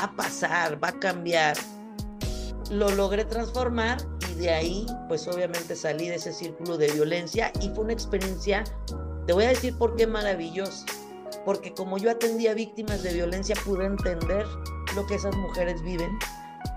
va 0.00 0.04
a 0.04 0.16
pasar, 0.16 0.82
va 0.82 0.88
a 0.88 0.98
cambiar. 0.98 1.58
Lo 2.70 2.88
logré 2.88 3.26
transformar 3.26 3.98
y 4.32 4.34
de 4.36 4.48
ahí, 4.48 4.86
pues 5.08 5.28
obviamente 5.28 5.76
salí 5.76 6.08
de 6.08 6.14
ese 6.14 6.32
círculo 6.32 6.78
de 6.78 6.90
violencia 6.90 7.52
y 7.60 7.68
fue 7.68 7.84
una 7.84 7.92
experiencia, 7.92 8.64
te 9.26 9.34
voy 9.34 9.44
a 9.44 9.48
decir 9.48 9.76
por 9.76 9.94
qué 9.94 10.06
maravillosa. 10.06 10.86
Porque 11.44 11.74
como 11.74 11.98
yo 11.98 12.10
atendía 12.10 12.54
víctimas 12.54 13.02
de 13.02 13.12
violencia, 13.12 13.56
pude 13.62 13.84
entender 13.84 14.46
lo 14.96 15.06
que 15.06 15.16
esas 15.16 15.36
mujeres 15.36 15.82
viven 15.82 16.18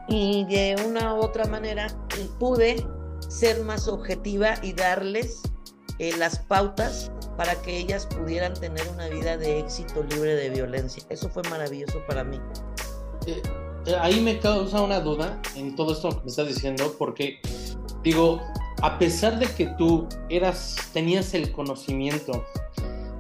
y 0.09 0.43
de 0.49 0.75
una 0.85 1.15
u 1.15 1.19
otra 1.19 1.45
manera 1.45 1.87
pude 2.39 2.85
ser 3.29 3.63
más 3.63 3.87
objetiva 3.87 4.55
y 4.61 4.73
darles 4.73 5.43
eh, 5.99 6.13
las 6.17 6.39
pautas 6.39 7.11
para 7.37 7.55
que 7.61 7.77
ellas 7.77 8.05
pudieran 8.07 8.53
tener 8.53 8.87
una 8.89 9.07
vida 9.07 9.37
de 9.37 9.59
éxito 9.59 10.03
libre 10.03 10.35
de 10.35 10.49
violencia. 10.49 11.03
Eso 11.09 11.29
fue 11.29 11.43
maravilloso 11.49 11.99
para 12.07 12.23
mí. 12.23 12.39
Eh, 13.25 13.41
eh, 13.85 13.95
ahí 13.99 14.21
me 14.21 14.39
causa 14.39 14.81
una 14.81 14.99
duda 14.99 15.41
en 15.55 15.75
todo 15.75 15.93
esto 15.93 16.09
que 16.09 16.23
me 16.23 16.29
estás 16.29 16.47
diciendo, 16.47 16.95
porque 16.97 17.39
digo, 18.03 18.41
a 18.81 18.97
pesar 18.97 19.39
de 19.39 19.47
que 19.47 19.67
tú 19.77 20.07
eras, 20.29 20.75
tenías 20.93 21.33
el 21.33 21.51
conocimiento, 21.51 22.45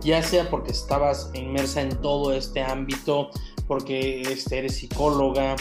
ya 0.01 0.21
sea 0.21 0.49
porque 0.49 0.71
estabas 0.71 1.31
inmersa 1.33 1.81
en 1.81 2.01
todo 2.01 2.33
este 2.33 2.61
ámbito, 2.61 3.29
porque 3.67 4.21
este, 4.21 4.59
eres 4.59 4.75
psicóloga, 4.77 5.55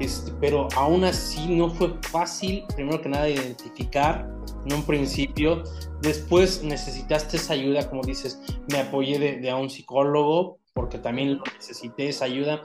este, 0.00 0.32
pero 0.40 0.68
aún 0.76 1.04
así 1.04 1.46
no 1.48 1.70
fue 1.70 1.94
fácil, 2.02 2.64
primero 2.74 3.00
que 3.00 3.08
nada, 3.08 3.28
identificar 3.28 4.28
en 4.66 4.74
un 4.74 4.82
principio. 4.84 5.62
Después 6.02 6.64
necesitaste 6.64 7.36
esa 7.36 7.52
ayuda, 7.52 7.88
como 7.88 8.02
dices, 8.02 8.40
me 8.68 8.78
apoyé 8.78 9.20
de, 9.20 9.50
a 9.50 9.56
un 9.56 9.70
psicólogo 9.70 10.58
porque 10.74 10.98
también 10.98 11.38
necesité 11.56 12.08
esa 12.08 12.24
ayuda. 12.24 12.62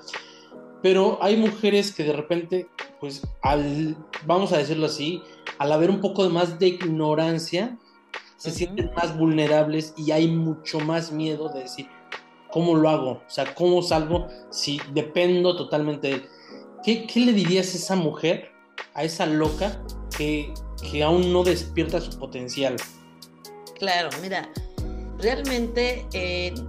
Pero 0.81 1.19
hay 1.21 1.37
mujeres 1.37 1.91
que 1.91 2.03
de 2.03 2.13
repente, 2.13 2.67
pues, 2.99 3.21
al, 3.43 3.95
vamos 4.25 4.53
a 4.53 4.57
decirlo 4.57 4.87
así, 4.87 5.21
al 5.59 5.71
haber 5.71 5.91
un 5.91 6.01
poco 6.01 6.27
más 6.31 6.57
de 6.57 6.69
ignorancia, 6.69 7.77
se 8.37 8.49
sienten 8.49 8.91
más 8.95 9.15
vulnerables 9.15 9.93
y 9.97 10.11
hay 10.11 10.27
mucho 10.27 10.79
más 10.79 11.11
miedo 11.11 11.49
de 11.49 11.61
decir, 11.61 11.87
¿cómo 12.49 12.75
lo 12.75 12.89
hago? 12.89 13.11
O 13.11 13.29
sea, 13.29 13.53
¿cómo 13.53 13.83
salgo 13.83 14.27
si 14.49 14.81
dependo 14.95 15.55
totalmente 15.55 16.07
de 16.07 16.13
él? 16.15 16.25
¿Qué, 16.83 17.07
le 17.19 17.33
dirías 17.33 17.73
a 17.75 17.77
esa 17.77 17.95
mujer, 17.95 18.51
a 18.95 19.03
esa 19.03 19.27
loca 19.27 19.79
que, 20.17 20.51
que 20.89 21.03
aún 21.03 21.31
no 21.31 21.43
despierta 21.43 22.01
su 22.01 22.17
potencial? 22.17 22.77
Claro, 23.77 24.09
mira, 24.21 24.49
realmente 25.19 26.05
en, 26.13 26.67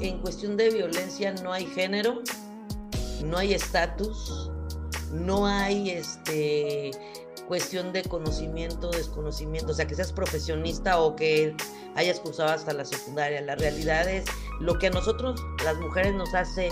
en, 0.00 0.18
cuestión 0.20 0.56
de 0.56 0.70
violencia 0.70 1.32
no 1.42 1.52
hay 1.52 1.66
género, 1.66 2.22
no 3.24 3.38
hay 3.38 3.54
estatus, 3.54 4.50
no 5.12 5.46
hay 5.46 5.90
este 5.90 6.90
cuestión 7.46 7.92
de 7.92 8.02
conocimiento, 8.02 8.90
desconocimiento, 8.90 9.72
o 9.72 9.74
sea, 9.74 9.86
que 9.86 9.94
seas 9.94 10.12
profesionista 10.12 11.00
o 11.00 11.16
que 11.16 11.56
hayas 11.94 12.20
cursado 12.20 12.50
hasta 12.50 12.74
la 12.74 12.84
secundaria. 12.84 13.40
La 13.40 13.54
realidad 13.54 14.06
es 14.08 14.26
lo 14.60 14.78
que 14.78 14.88
a 14.88 14.90
nosotros, 14.90 15.40
las 15.64 15.76
mujeres, 15.78 16.14
nos 16.14 16.34
hace 16.34 16.68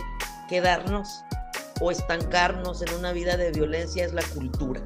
quedarnos 0.48 1.08
o 1.80 1.90
estancarnos 1.90 2.82
en 2.82 2.92
una 2.94 3.12
vida 3.12 3.36
de 3.36 3.52
violencia 3.52 4.04
es 4.04 4.12
la 4.12 4.22
cultura, 4.22 4.82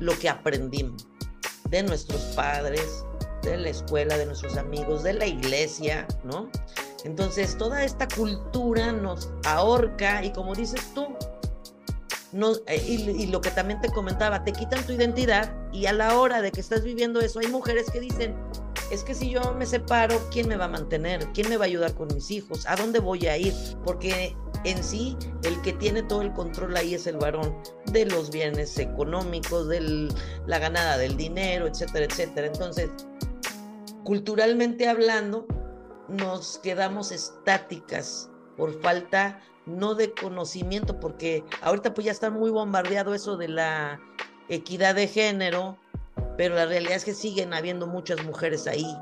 lo 0.00 0.18
que 0.18 0.28
aprendimos 0.28 1.06
de 1.70 1.82
nuestros 1.82 2.20
padres, 2.36 3.04
de 3.50 3.58
la 3.58 3.68
escuela, 3.68 4.16
de 4.16 4.26
nuestros 4.26 4.56
amigos, 4.56 5.02
de 5.02 5.14
la 5.14 5.26
iglesia, 5.26 6.06
¿no? 6.24 6.50
Entonces 7.04 7.58
toda 7.58 7.84
esta 7.84 8.06
cultura 8.08 8.92
nos 8.92 9.30
ahorca 9.44 10.24
y 10.24 10.32
como 10.32 10.54
dices 10.54 10.80
tú, 10.94 11.08
eh, 12.66 12.82
y, 12.86 13.26
lo 13.26 13.42
que 13.42 13.50
también 13.50 13.80
te 13.82 13.90
comentaba, 13.90 14.42
te 14.42 14.52
quitan 14.52 14.82
tu 14.86 14.92
identidad 14.92 15.54
y 15.70 15.84
a 15.86 15.92
la 15.92 16.18
hora 16.18 16.40
de 16.40 16.50
que 16.50 16.60
estás 16.60 16.82
viviendo 16.82 17.20
eso, 17.20 17.40
hay 17.40 17.48
mujeres 17.48 17.90
que 17.90 18.00
dicen, 18.00 18.34
es 18.90 19.04
que 19.04 19.14
si 19.14 19.30
yo 19.30 19.54
me 19.54 19.66
separo, 19.66 20.18
¿quién 20.30 20.48
me 20.48 20.56
va 20.56 20.64
a 20.64 20.68
mantener? 20.68 21.26
¿Quién 21.34 21.50
me 21.50 21.58
va 21.58 21.64
a 21.64 21.66
ayudar 21.66 21.94
con 21.94 22.08
mis 22.08 22.30
hijos? 22.30 22.66
¿A 22.66 22.76
dónde 22.76 23.00
voy 23.00 23.26
a 23.26 23.36
ir? 23.36 23.52
Porque 23.84 24.34
en 24.64 24.82
sí, 24.82 25.16
el 25.42 25.60
que 25.62 25.72
tiene 25.74 26.02
todo 26.04 26.22
el 26.22 26.32
control 26.32 26.76
ahí 26.76 26.94
es 26.94 27.06
el 27.06 27.18
varón 27.18 27.54
de 27.86 28.06
los 28.06 28.30
bienes 28.30 28.78
económicos, 28.78 29.68
de 29.68 30.08
la 30.46 30.58
ganada 30.58 30.96
del 30.96 31.16
dinero, 31.16 31.66
etcétera, 31.66 32.06
etcétera. 32.06 32.46
Entonces, 32.46 32.90
culturalmente 34.04 34.88
hablando, 34.88 35.46
nos 36.08 36.58
quedamos 36.58 37.12
estáticas 37.12 38.30
por 38.56 38.80
falta 38.82 39.40
no 39.66 39.94
de 39.94 40.12
conocimiento, 40.12 40.98
porque 40.98 41.44
ahorita 41.62 41.94
pues 41.94 42.04
ya 42.04 42.12
está 42.12 42.30
muy 42.30 42.50
bombardeado 42.50 43.14
eso 43.14 43.36
de 43.36 43.48
la 43.48 44.00
equidad 44.48 44.94
de 44.94 45.06
género, 45.06 45.78
pero 46.36 46.54
la 46.54 46.66
realidad 46.66 46.96
es 46.96 47.04
que 47.04 47.14
siguen 47.14 47.54
habiendo 47.54 47.86
muchas 47.86 48.24
mujeres 48.24 48.66
ahí. 48.66 48.96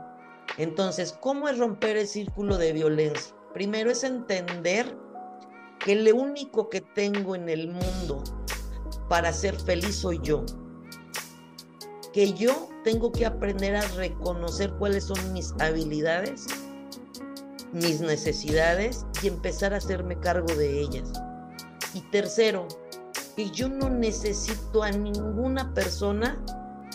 Entonces, 0.59 1.16
¿cómo 1.20 1.48
es 1.48 1.59
romper 1.59 1.96
el 1.96 2.07
círculo 2.07 2.59
de 2.59 2.72
violencia? 2.72 3.34
Primero 3.55 3.90
es 3.90 4.05
entender 4.05 4.96
que 5.78 5.96
lo 5.96 6.14
único 6.14 6.68
que 6.68 6.80
tengo 6.80 7.34
en 7.34 7.48
el 7.48 7.68
mundo 7.68 8.22
para 9.09 9.32
ser 9.32 9.59
feliz 9.59 9.96
soy 9.96 10.20
yo. 10.22 10.44
Que 12.12 12.32
yo 12.32 12.69
tengo 12.84 13.12
que 13.12 13.26
aprender 13.26 13.76
a 13.76 13.82
reconocer 13.88 14.72
cuáles 14.74 15.04
son 15.04 15.32
mis 15.32 15.52
habilidades 15.60 16.46
mis 17.72 18.00
necesidades 18.00 19.06
y 19.22 19.28
empezar 19.28 19.72
a 19.74 19.78
hacerme 19.78 20.18
cargo 20.18 20.52
de 20.54 20.80
ellas. 20.80 21.12
Y 21.94 22.00
tercero, 22.10 22.66
que 23.36 23.50
yo 23.50 23.68
no 23.68 23.88
necesito 23.88 24.82
a 24.82 24.90
ninguna 24.90 25.72
persona 25.74 26.42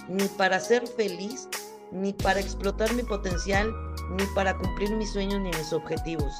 ni 0.09 0.25
para 0.37 0.59
ser 0.59 0.87
feliz, 0.87 1.47
ni 1.91 2.13
para 2.13 2.39
explotar 2.39 2.93
mi 2.93 3.03
potencial, 3.03 3.73
ni 4.11 4.25
para 4.35 4.57
cumplir 4.57 4.91
mis 4.95 5.11
sueños 5.11 5.39
ni 5.41 5.49
mis 5.49 5.73
objetivos. 5.73 6.33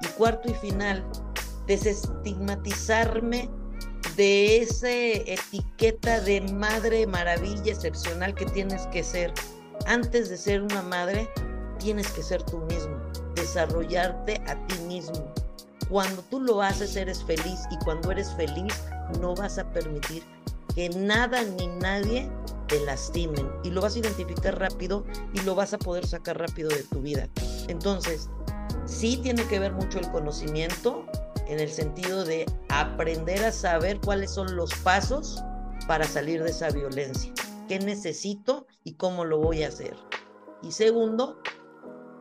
Y 0.00 0.06
cuarto 0.18 0.50
y 0.50 0.54
final, 0.54 1.04
desestigmatizarme 1.66 3.50
de 4.16 4.62
esa 4.62 4.90
etiqueta 4.90 6.20
de 6.20 6.40
madre 6.40 7.06
maravilla 7.06 7.72
excepcional 7.72 8.34
que 8.34 8.46
tienes 8.46 8.86
que 8.88 9.02
ser. 9.02 9.32
Antes 9.86 10.28
de 10.28 10.36
ser 10.36 10.62
una 10.62 10.82
madre, 10.82 11.28
tienes 11.78 12.08
que 12.08 12.22
ser 12.22 12.42
tú 12.42 12.58
mismo 12.58 12.96
desarrollarte 13.34 14.40
a 14.46 14.66
ti 14.66 14.78
mismo. 14.86 15.32
Cuando 15.88 16.22
tú 16.22 16.40
lo 16.40 16.62
haces, 16.62 16.96
eres 16.96 17.22
feliz 17.24 17.60
y 17.70 17.76
cuando 17.84 18.10
eres 18.10 18.32
feliz, 18.34 18.72
no 19.20 19.34
vas 19.34 19.58
a 19.58 19.70
permitir 19.72 20.22
que 20.74 20.88
nada 20.90 21.42
ni 21.42 21.66
nadie 21.66 22.30
te 22.68 22.80
lastimen 22.84 23.50
y 23.62 23.70
lo 23.70 23.82
vas 23.82 23.96
a 23.96 23.98
identificar 23.98 24.58
rápido 24.58 25.04
y 25.34 25.40
lo 25.40 25.54
vas 25.54 25.74
a 25.74 25.78
poder 25.78 26.06
sacar 26.06 26.38
rápido 26.38 26.70
de 26.70 26.82
tu 26.84 27.00
vida. 27.00 27.28
Entonces, 27.68 28.30
sí 28.86 29.18
tiene 29.22 29.44
que 29.44 29.58
ver 29.58 29.72
mucho 29.72 29.98
el 29.98 30.10
conocimiento 30.10 31.04
en 31.52 31.60
el 31.60 31.70
sentido 31.70 32.24
de 32.24 32.46
aprender 32.68 33.44
a 33.44 33.52
saber 33.52 34.00
cuáles 34.00 34.30
son 34.30 34.56
los 34.56 34.72
pasos 34.76 35.42
para 35.86 36.04
salir 36.04 36.42
de 36.42 36.50
esa 36.50 36.70
violencia. 36.70 37.32
¿Qué 37.68 37.78
necesito 37.78 38.66
y 38.84 38.94
cómo 38.94 39.24
lo 39.24 39.38
voy 39.38 39.62
a 39.62 39.68
hacer? 39.68 39.96
Y 40.62 40.72
segundo, 40.72 41.38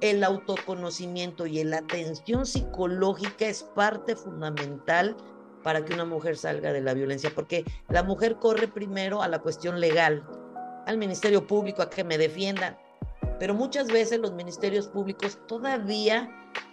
el 0.02 0.24
autoconocimiento 0.24 1.46
y 1.46 1.64
la 1.64 1.78
atención 1.78 2.46
psicológica 2.46 3.46
es 3.46 3.64
parte 3.64 4.16
fundamental 4.16 5.16
para 5.64 5.86
que 5.86 5.94
una 5.94 6.06
mujer 6.06 6.38
salga 6.38 6.74
de 6.74 6.82
la 6.82 6.94
violencia, 6.94 7.32
porque 7.34 7.64
la 7.88 8.04
mujer 8.04 8.38
corre 8.38 8.68
primero 8.68 9.22
a 9.22 9.28
la 9.28 9.40
cuestión 9.40 9.80
legal, 9.80 10.28
al 10.88 10.98
Ministerio 10.98 11.46
Público, 11.46 11.84
a 11.84 11.90
que 11.90 12.04
me 12.04 12.18
defiendan, 12.18 12.78
pero 13.40 13.54
muchas 13.54 13.88
veces 13.88 14.20
los 14.20 14.34
ministerios 14.34 14.88
públicos 14.88 15.40
todavía 15.48 16.30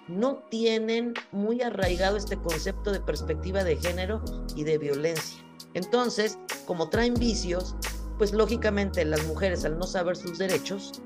no 0.09 0.43
tienen 0.51 1.15
muy 1.33 1.63
arraigado 1.63 2.17
este 2.17 2.37
concepto 2.39 2.93
de 2.93 3.01
perspectiva 3.01 3.63
de 3.65 3.77
género 3.77 4.23
y 4.57 4.65
de 4.65 4.79
violencia. 4.79 5.45
Entonces, 5.75 6.39
como 6.67 6.89
traen 6.89 7.15
vicios, 7.15 7.77
pues 8.17 8.33
lógicamente 8.33 9.05
las 9.05 9.25
mujeres 9.27 9.65
al 9.65 9.79
no 9.79 9.87
saber 9.87 10.17
sus 10.17 10.39
derechos, 10.39 11.01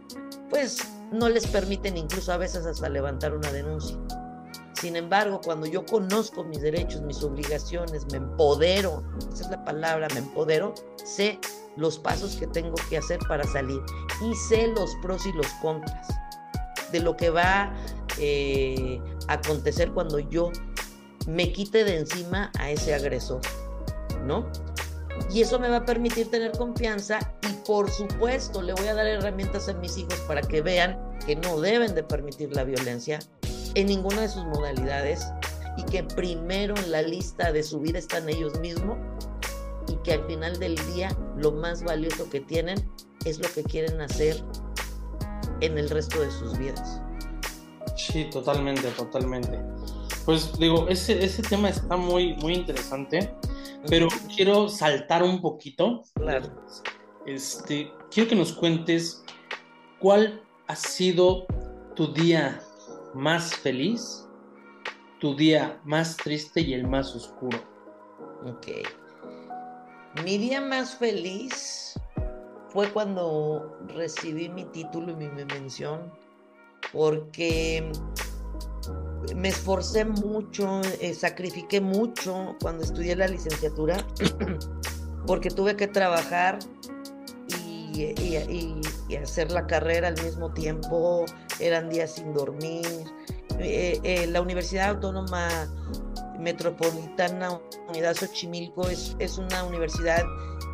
pues 0.48 0.78
no 1.10 1.28
les 1.28 1.46
permiten 1.46 1.96
incluso 1.96 2.32
a 2.32 2.36
veces 2.36 2.64
hasta 2.64 2.88
levantar 2.88 3.34
una 3.34 3.52
denuncia. 3.52 3.98
Sin 4.74 4.96
embargo, 4.96 5.40
cuando 5.44 5.66
yo 5.66 5.84
conozco 5.84 6.42
mis 6.44 6.60
derechos, 6.62 7.02
mis 7.02 7.22
obligaciones, 7.22 8.06
me 8.10 8.18
empodero, 8.18 9.04
esa 9.32 9.44
es 9.44 9.50
la 9.50 9.64
palabra, 9.64 10.08
me 10.14 10.20
empodero, 10.20 10.74
sé 11.04 11.38
los 11.76 11.98
pasos 11.98 12.36
que 12.36 12.46
tengo 12.46 12.74
que 12.88 12.98
hacer 12.98 13.18
para 13.28 13.44
salir 13.44 13.80
y 14.28 14.34
sé 14.34 14.68
los 14.68 14.90
pros 15.02 15.24
y 15.26 15.32
los 15.32 15.46
contras 15.60 16.08
de 16.90 17.00
lo 17.00 17.16
que 17.16 17.30
va 17.30 17.72
eh, 18.18 19.00
acontecer 19.28 19.92
cuando 19.92 20.18
yo 20.18 20.50
me 21.26 21.52
quite 21.52 21.84
de 21.84 21.98
encima 21.98 22.50
a 22.58 22.70
ese 22.70 22.94
agresor, 22.94 23.40
¿no? 24.24 24.50
Y 25.32 25.42
eso 25.42 25.58
me 25.58 25.68
va 25.68 25.78
a 25.78 25.84
permitir 25.84 26.30
tener 26.30 26.52
confianza 26.52 27.18
y 27.48 27.52
por 27.66 27.90
supuesto 27.90 28.62
le 28.62 28.72
voy 28.72 28.88
a 28.88 28.94
dar 28.94 29.06
herramientas 29.06 29.68
a 29.68 29.74
mis 29.74 29.96
hijos 29.98 30.18
para 30.26 30.40
que 30.40 30.62
vean 30.62 30.98
que 31.26 31.36
no 31.36 31.60
deben 31.60 31.94
de 31.94 32.02
permitir 32.02 32.54
la 32.54 32.64
violencia 32.64 33.18
en 33.74 33.86
ninguna 33.86 34.22
de 34.22 34.28
sus 34.28 34.44
modalidades 34.46 35.26
y 35.76 35.84
que 35.84 36.02
primero 36.02 36.74
en 36.76 36.90
la 36.90 37.02
lista 37.02 37.52
de 37.52 37.62
su 37.62 37.80
vida 37.80 37.98
están 37.98 38.28
ellos 38.28 38.58
mismos 38.60 38.98
y 39.88 39.96
que 39.96 40.14
al 40.14 40.26
final 40.26 40.58
del 40.58 40.76
día 40.92 41.16
lo 41.36 41.52
más 41.52 41.82
valioso 41.82 42.28
que 42.28 42.40
tienen 42.40 42.90
es 43.24 43.38
lo 43.38 43.48
que 43.52 43.62
quieren 43.62 44.00
hacer 44.00 44.42
en 45.60 45.78
el 45.78 45.88
resto 45.88 46.20
de 46.20 46.30
sus 46.30 46.58
vidas. 46.58 47.00
Sí, 48.10 48.24
totalmente, 48.24 48.88
totalmente. 48.90 49.60
Pues 50.24 50.58
digo, 50.58 50.88
ese, 50.88 51.24
ese 51.24 51.40
tema 51.42 51.68
está 51.68 51.96
muy, 51.96 52.34
muy 52.34 52.54
interesante, 52.54 53.32
pero 53.88 54.08
quiero 54.34 54.68
saltar 54.68 55.22
un 55.22 55.40
poquito. 55.40 56.02
Claro. 56.14 56.50
Este, 57.26 57.92
quiero 58.10 58.28
que 58.28 58.34
nos 58.34 58.52
cuentes 58.52 59.24
cuál 60.00 60.42
ha 60.66 60.74
sido 60.74 61.46
tu 61.94 62.12
día 62.12 62.60
más 63.14 63.54
feliz, 63.54 64.28
tu 65.20 65.36
día 65.36 65.80
más 65.84 66.16
triste 66.16 66.60
y 66.60 66.74
el 66.74 66.88
más 66.88 67.14
oscuro. 67.14 67.58
Ok. 68.44 68.66
Mi 70.24 70.38
día 70.38 70.60
más 70.60 70.96
feliz 70.96 71.94
fue 72.70 72.90
cuando 72.90 73.78
recibí 73.94 74.48
mi 74.48 74.64
título 74.64 75.12
y 75.12 75.14
mi 75.14 75.44
mención, 75.44 76.12
porque 76.92 77.92
me 79.36 79.48
esforcé 79.48 80.04
mucho, 80.04 80.80
eh, 81.00 81.14
sacrifiqué 81.14 81.80
mucho 81.80 82.56
cuando 82.60 82.82
estudié 82.82 83.16
la 83.16 83.28
licenciatura, 83.28 83.96
porque 85.26 85.50
tuve 85.50 85.76
que 85.76 85.86
trabajar 85.86 86.58
y, 87.64 88.14
hacer 89.22 89.52
la 89.52 89.66
carrera 89.66 90.08
al 90.08 90.20
mismo 90.22 90.52
tiempo, 90.52 91.26
eran 91.60 91.90
días 91.90 92.14
sin 92.14 92.32
dormir. 92.32 92.86
Eh, 93.58 94.00
eh, 94.02 94.26
la 94.26 94.40
Universidad 94.40 94.88
Autónoma 94.88 95.48
Metropolitana 96.38 97.60
Unidad 97.88 98.16
Xochimilco 98.16 98.88
es, 98.88 99.14
es 99.18 99.36
una 99.36 99.62
universidad 99.64 100.24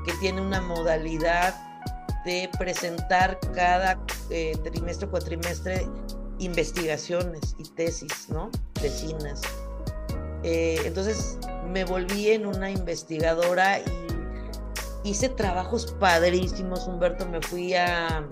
que 0.06 0.12
tiene 0.20 0.40
una 0.40 0.62
modalidad 0.62 1.67
de 2.28 2.50
presentar 2.58 3.40
cada 3.54 3.98
eh, 4.28 4.54
trimestre 4.62 5.08
cuatrimestre 5.08 5.86
investigaciones 6.40 7.56
y 7.58 7.62
tesis, 7.70 8.28
¿no? 8.28 8.50
Tesinas. 8.74 9.40
Eh, 10.42 10.78
entonces 10.84 11.38
me 11.72 11.86
volví 11.86 12.28
en 12.28 12.44
una 12.44 12.70
investigadora 12.70 13.78
y 13.78 15.08
hice 15.08 15.30
trabajos 15.30 15.96
padrísimos, 15.98 16.86
Humberto, 16.86 17.26
me 17.26 17.40
fui 17.40 17.72
a, 17.72 18.28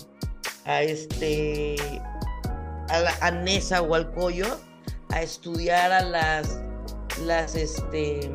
este 0.67 1.77
a, 2.91 3.27
a 3.27 3.31
Nesa 3.31 3.81
o 3.81 3.95
al 3.95 4.13
Coyo 4.13 4.59
a 5.09 5.23
estudiar 5.23 5.91
a 5.91 6.03
las 6.03 6.61
las 7.25 7.55
este 7.55 8.31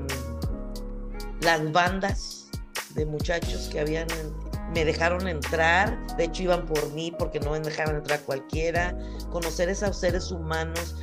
las 1.41 1.72
bandas 1.72 2.49
de 2.95 3.05
muchachos 3.05 3.70
que 3.72 3.80
habían 3.80 4.07
me 4.74 4.86
dejaron 4.86 5.28
entrar, 5.28 5.98
de 6.16 6.26
hecho 6.26 6.44
iban 6.44 6.66
por 6.66 6.92
mí 6.92 7.14
porque 7.18 7.40
no 7.40 7.52
me 7.52 7.60
dejaron 7.60 7.98
entrar 7.98 8.22
cualquiera, 8.22 8.98
conocer 9.30 9.70
esos 9.70 9.98
seres 9.98 10.32
humanos 10.32 10.96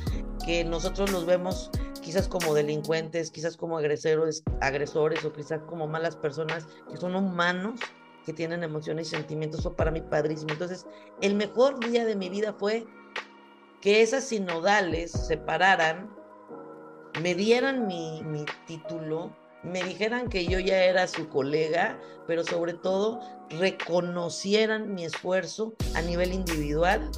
que 0.45 0.63
nosotros 0.63 1.11
los 1.11 1.25
vemos 1.25 1.69
quizás 2.01 2.27
como 2.27 2.53
delincuentes, 2.53 3.29
quizás 3.29 3.55
como 3.55 3.77
agresores, 3.77 4.43
agresores 4.61 5.23
o 5.23 5.31
quizás 5.31 5.61
como 5.67 5.87
malas 5.87 6.15
personas 6.15 6.67
que 6.89 6.97
son 6.97 7.15
humanos, 7.15 7.79
que 8.25 8.33
tienen 8.33 8.63
emociones 8.63 9.07
y 9.07 9.11
sentimientos, 9.11 9.61
fue 9.61 9.75
para 9.75 9.91
mí 9.91 10.01
padrísimo. 10.01 10.53
Entonces, 10.53 10.87
el 11.21 11.35
mejor 11.35 11.79
día 11.79 12.05
de 12.05 12.15
mi 12.15 12.29
vida 12.29 12.53
fue 12.53 12.85
que 13.81 14.01
esas 14.01 14.25
sinodales 14.25 15.11
se 15.11 15.37
pararan, 15.37 16.09
me 17.21 17.35
dieran 17.35 17.85
mi, 17.85 18.23
mi 18.23 18.45
título, 18.65 19.35
me 19.63 19.83
dijeran 19.83 20.29
que 20.29 20.45
yo 20.45 20.59
ya 20.59 20.83
era 20.83 21.07
su 21.07 21.27
colega, 21.29 21.99
pero 22.27 22.43
sobre 22.43 22.73
todo 22.73 23.19
reconocieran 23.51 24.93
mi 24.93 25.05
esfuerzo 25.05 25.73
a 25.95 26.01
nivel 26.01 26.33
individual 26.33 27.09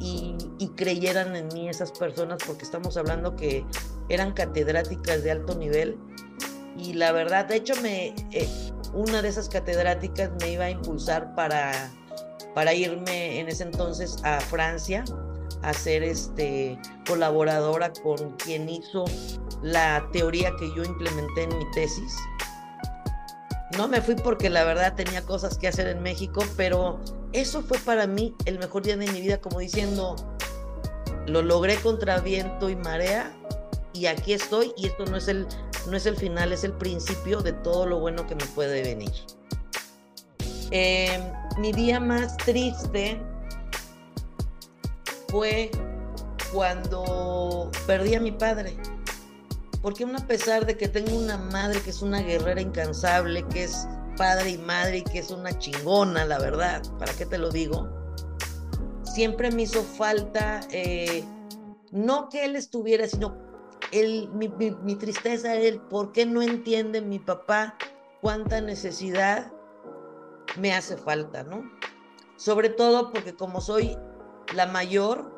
y, 0.00 0.36
creyeran 0.76 1.36
en 1.36 1.48
mí 1.48 1.68
esas 1.68 1.92
personas, 1.92 2.38
porque 2.46 2.64
estamos 2.64 2.96
hablando 2.96 3.36
que 3.36 3.64
eran 4.08 4.32
catedráticas 4.32 5.22
de 5.22 5.32
alto 5.32 5.54
nivel. 5.56 5.98
Y 6.78 6.94
la 6.94 7.12
verdad, 7.12 7.46
de 7.46 7.56
hecho, 7.56 7.74
me, 7.82 8.14
eh, 8.30 8.48
una 8.92 9.22
de 9.22 9.28
esas 9.28 9.48
catedráticas 9.48 10.30
me 10.40 10.52
iba 10.52 10.64
a 10.64 10.70
impulsar 10.70 11.34
para, 11.34 11.90
para 12.54 12.74
irme 12.74 13.40
en 13.40 13.48
ese 13.48 13.64
entonces 13.64 14.16
a 14.24 14.40
Francia 14.40 15.04
a 15.62 15.72
ser 15.72 16.02
este, 16.02 16.78
colaboradora 17.06 17.92
con 18.02 18.32
quien 18.36 18.68
hizo 18.68 19.04
la 19.62 20.08
teoría 20.12 20.52
que 20.58 20.68
yo 20.74 20.84
implementé 20.84 21.44
en 21.44 21.58
mi 21.58 21.70
tesis. 21.72 22.16
No 23.76 23.88
me 23.88 24.00
fui 24.02 24.14
porque 24.14 24.50
la 24.50 24.64
verdad 24.64 24.94
tenía 24.94 25.22
cosas 25.22 25.56
que 25.56 25.68
hacer 25.68 25.86
en 25.88 26.02
México, 26.02 26.44
pero 26.56 27.00
eso 27.32 27.62
fue 27.62 27.78
para 27.78 28.06
mí 28.06 28.34
el 28.44 28.58
mejor 28.58 28.82
día 28.82 28.96
de 28.96 29.10
mi 29.10 29.20
vida, 29.20 29.40
como 29.40 29.60
diciendo, 29.60 30.16
lo 31.26 31.42
logré 31.42 31.76
contra 31.76 32.20
viento 32.20 32.68
y 32.68 32.76
marea 32.76 33.34
y 33.92 34.06
aquí 34.06 34.32
estoy 34.32 34.72
y 34.76 34.86
esto 34.86 35.06
no 35.06 35.16
es 35.16 35.28
el, 35.28 35.46
no 35.88 35.96
es 35.96 36.06
el 36.06 36.16
final, 36.16 36.52
es 36.52 36.64
el 36.64 36.72
principio 36.72 37.40
de 37.40 37.52
todo 37.52 37.86
lo 37.86 38.00
bueno 38.00 38.26
que 38.26 38.34
me 38.34 38.44
puede 38.46 38.82
venir. 38.82 39.12
Em, 40.70 41.22
mi 41.58 41.72
día 41.72 42.00
más 42.00 42.36
triste 42.38 43.20
fue 45.28 45.70
cuando 46.52 47.70
perdí 47.86 48.14
a 48.14 48.20
mi 48.20 48.32
padre 48.32 48.76
porque 49.82 50.04
a 50.04 50.26
pesar 50.26 50.64
de 50.64 50.76
que 50.76 50.88
tengo 50.88 51.16
una 51.18 51.36
madre 51.36 51.80
que 51.80 51.90
es 51.90 52.02
una 52.02 52.20
guerrera 52.20 52.60
incansable, 52.60 53.44
que 53.48 53.64
es 53.64 53.88
padre 54.16 54.50
y 54.50 54.58
madre 54.58 54.98
y 54.98 55.02
que 55.02 55.18
es 55.18 55.30
una 55.30 55.58
chingona, 55.58 56.24
la 56.24 56.38
verdad, 56.38 56.82
¿para 56.98 57.12
qué 57.14 57.26
te 57.26 57.36
lo 57.36 57.50
digo? 57.50 57.88
Siempre 59.02 59.50
me 59.50 59.62
hizo 59.62 59.82
falta, 59.82 60.60
eh, 60.70 61.24
no 61.90 62.28
que 62.28 62.44
él 62.44 62.54
estuviera, 62.54 63.08
sino 63.08 63.36
él, 63.90 64.30
mi, 64.32 64.48
mi, 64.48 64.94
tristeza, 64.94 65.54
él, 65.56 65.80
¿por 65.80 66.12
qué 66.12 66.26
no 66.26 66.42
entiende 66.42 67.02
mi 67.02 67.18
papá 67.18 67.76
cuánta 68.20 68.60
necesidad 68.60 69.52
me 70.56 70.72
hace 70.72 70.96
falta, 70.96 71.42
¿no? 71.42 71.68
Sobre 72.36 72.68
todo 72.68 73.10
porque 73.10 73.34
como 73.34 73.60
soy 73.60 73.98
la 74.54 74.66
mayor, 74.66 75.30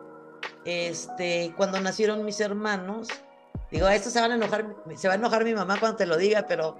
este, 0.64 1.54
cuando 1.56 1.80
nacieron 1.80 2.24
mis 2.24 2.40
hermanos, 2.40 3.08
Digo, 3.70 3.88
esto 3.88 4.10
se 4.10 4.20
van 4.20 4.32
a 4.32 4.34
enojar, 4.36 4.76
se 4.94 5.08
va 5.08 5.14
a 5.14 5.16
enojar 5.16 5.44
mi 5.44 5.54
mamá 5.54 5.78
cuando 5.80 5.96
te 5.96 6.06
lo 6.06 6.16
diga, 6.16 6.46
pero 6.46 6.76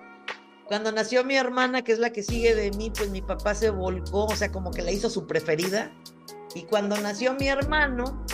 cuando 0.66 0.92
nació 0.92 1.24
mi 1.24 1.36
hermana, 1.36 1.82
que 1.82 1.92
es 1.92 1.98
la 1.98 2.10
que 2.10 2.22
sigue 2.22 2.54
de 2.54 2.70
mí, 2.72 2.90
pues 2.90 3.10
mi 3.10 3.20
papá 3.20 3.54
se 3.54 3.70
volcó, 3.70 4.26
o 4.26 4.36
sea, 4.36 4.50
como 4.50 4.70
que 4.70 4.82
la 4.82 4.92
hizo 4.92 5.10
su 5.10 5.26
preferida. 5.26 5.92
Y 6.54 6.62
cuando 6.62 6.96
nació 6.98 7.34
mi 7.34 7.48
hermano, 7.48 8.24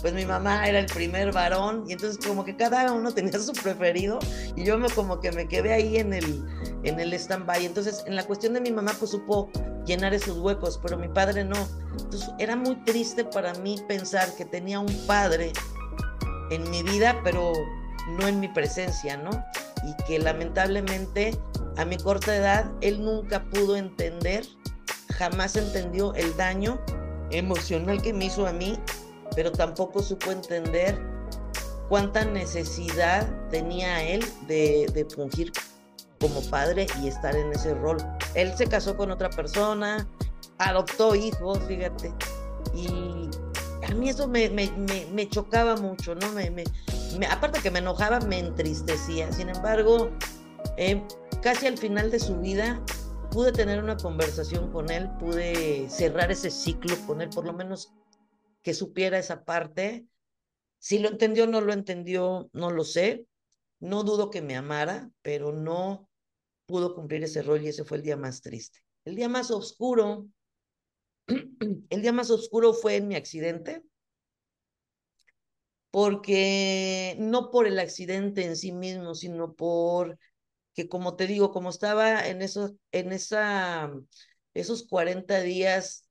pues 0.00 0.14
mi 0.14 0.24
mamá 0.24 0.66
era 0.68 0.78
el 0.78 0.86
primer 0.86 1.32
varón 1.32 1.84
y 1.86 1.92
entonces 1.92 2.24
como 2.24 2.44
que 2.44 2.56
cada 2.56 2.92
uno 2.92 3.12
tenía 3.14 3.38
su 3.38 3.52
preferido 3.52 4.18
y 4.56 4.64
yo 4.64 4.78
me 4.78 4.88
como 4.88 5.20
que 5.20 5.30
me 5.32 5.46
quedé 5.46 5.72
ahí 5.72 5.98
en 5.98 6.12
el 6.12 6.44
en 6.84 7.00
el 7.00 7.12
stand-by. 7.12 7.66
Entonces, 7.66 8.04
en 8.06 8.16
la 8.16 8.24
cuestión 8.24 8.54
de 8.54 8.60
mi 8.60 8.70
mamá 8.70 8.92
pues 8.98 9.10
supo 9.10 9.50
llenar 9.84 10.14
esos 10.14 10.38
huecos, 10.38 10.78
pero 10.82 10.96
mi 10.96 11.08
padre 11.08 11.44
no. 11.44 11.56
Entonces, 11.92 12.30
era 12.38 12.56
muy 12.56 12.76
triste 12.84 13.24
para 13.24 13.52
mí 13.54 13.76
pensar 13.88 14.34
que 14.36 14.44
tenía 14.44 14.80
un 14.80 15.06
padre 15.06 15.52
en 16.50 16.68
mi 16.70 16.82
vida, 16.82 17.20
pero 17.22 17.52
no 18.08 18.28
en 18.28 18.40
mi 18.40 18.48
presencia, 18.48 19.16
¿no? 19.16 19.30
Y 19.84 19.94
que 20.04 20.18
lamentablemente 20.18 21.38
a 21.76 21.84
mi 21.84 21.96
corta 21.96 22.36
edad 22.36 22.70
él 22.80 23.02
nunca 23.04 23.44
pudo 23.44 23.76
entender, 23.76 24.44
jamás 25.10 25.56
entendió 25.56 26.14
el 26.14 26.36
daño 26.36 26.80
emocional 27.30 28.02
que 28.02 28.12
me 28.12 28.26
hizo 28.26 28.46
a 28.46 28.52
mí, 28.52 28.78
pero 29.34 29.52
tampoco 29.52 30.02
supo 30.02 30.32
entender 30.32 31.00
cuánta 31.88 32.24
necesidad 32.24 33.28
tenía 33.50 34.02
él 34.02 34.24
de, 34.46 34.90
de 34.92 35.04
fungir 35.04 35.52
como 36.20 36.42
padre 36.50 36.86
y 37.02 37.08
estar 37.08 37.34
en 37.34 37.52
ese 37.52 37.74
rol. 37.74 37.96
Él 38.34 38.52
se 38.56 38.66
casó 38.66 38.96
con 38.96 39.10
otra 39.10 39.30
persona, 39.30 40.06
adoptó 40.58 41.14
hijos, 41.14 41.58
fíjate, 41.66 42.12
y 42.74 43.30
a 43.88 43.94
mí 43.94 44.10
eso 44.10 44.28
me, 44.28 44.48
me, 44.50 44.70
me, 45.12 45.28
chocaba 45.28 45.76
mucho, 45.76 46.14
¿no? 46.14 46.30
Me, 46.32 46.64
aparte 47.30 47.60
que 47.60 47.70
me 47.70 47.78
enojaba, 47.80 48.20
me 48.20 48.38
entristecía. 48.38 49.30
Sin 49.32 49.48
embargo, 49.48 50.10
eh, 50.76 51.02
casi 51.42 51.66
al 51.66 51.78
final 51.78 52.10
de 52.10 52.18
su 52.18 52.38
vida 52.38 52.84
pude 53.30 53.52
tener 53.52 53.82
una 53.82 53.96
conversación 53.96 54.72
con 54.72 54.90
él, 54.90 55.08
pude 55.18 55.88
cerrar 55.88 56.30
ese 56.30 56.50
ciclo 56.50 56.96
con 57.06 57.20
él, 57.20 57.30
por 57.30 57.44
lo 57.44 57.52
menos 57.52 57.92
que 58.62 58.74
supiera 58.74 59.18
esa 59.18 59.44
parte. 59.44 60.06
Si 60.78 60.98
lo 60.98 61.08
entendió 61.08 61.44
o 61.44 61.46
no 61.46 61.60
lo 61.60 61.72
entendió, 61.72 62.50
no 62.52 62.70
lo 62.70 62.84
sé. 62.84 63.26
No 63.78 64.04
dudo 64.04 64.30
que 64.30 64.42
me 64.42 64.56
amara, 64.56 65.10
pero 65.22 65.52
no 65.52 66.08
pudo 66.66 66.94
cumplir 66.94 67.24
ese 67.24 67.42
rol 67.42 67.62
y 67.62 67.68
ese 67.68 67.84
fue 67.84 67.96
el 67.98 68.02
día 68.02 68.16
más 68.16 68.42
triste. 68.42 68.80
El 69.04 69.16
día 69.16 69.28
más 69.28 69.50
oscuro 69.50 70.28
el 71.90 72.02
día 72.02 72.12
más 72.12 72.30
oscuro 72.30 72.72
fue 72.72 72.96
en 72.96 73.08
mi 73.08 73.14
accidente. 73.14 73.82
Porque 75.90 77.16
no 77.18 77.50
por 77.50 77.66
el 77.66 77.78
accidente 77.78 78.44
en 78.44 78.56
sí 78.56 78.72
mismo, 78.72 79.14
sino 79.14 79.54
por 79.54 80.18
que 80.74 80.88
como 80.88 81.16
te 81.16 81.26
digo, 81.26 81.52
como 81.52 81.70
estaba 81.70 82.26
en 82.28 82.42
esos, 82.42 82.74
en 82.92 83.12
esa, 83.12 83.90
esos 84.54 84.86
40 84.86 85.40
días 85.42 86.08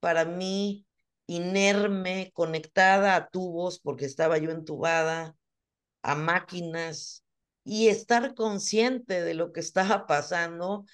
para 0.00 0.24
mí 0.24 0.86
inerme, 1.26 2.30
conectada 2.34 3.16
a 3.16 3.28
tubos, 3.28 3.80
porque 3.80 4.04
estaba 4.06 4.38
yo 4.38 4.50
entubada, 4.50 5.36
a 6.02 6.14
máquinas, 6.14 7.24
y 7.64 7.88
estar 7.88 8.34
consciente 8.34 9.22
de 9.22 9.34
lo 9.34 9.52
que 9.52 9.60
estaba 9.60 10.06
pasando, 10.06 10.84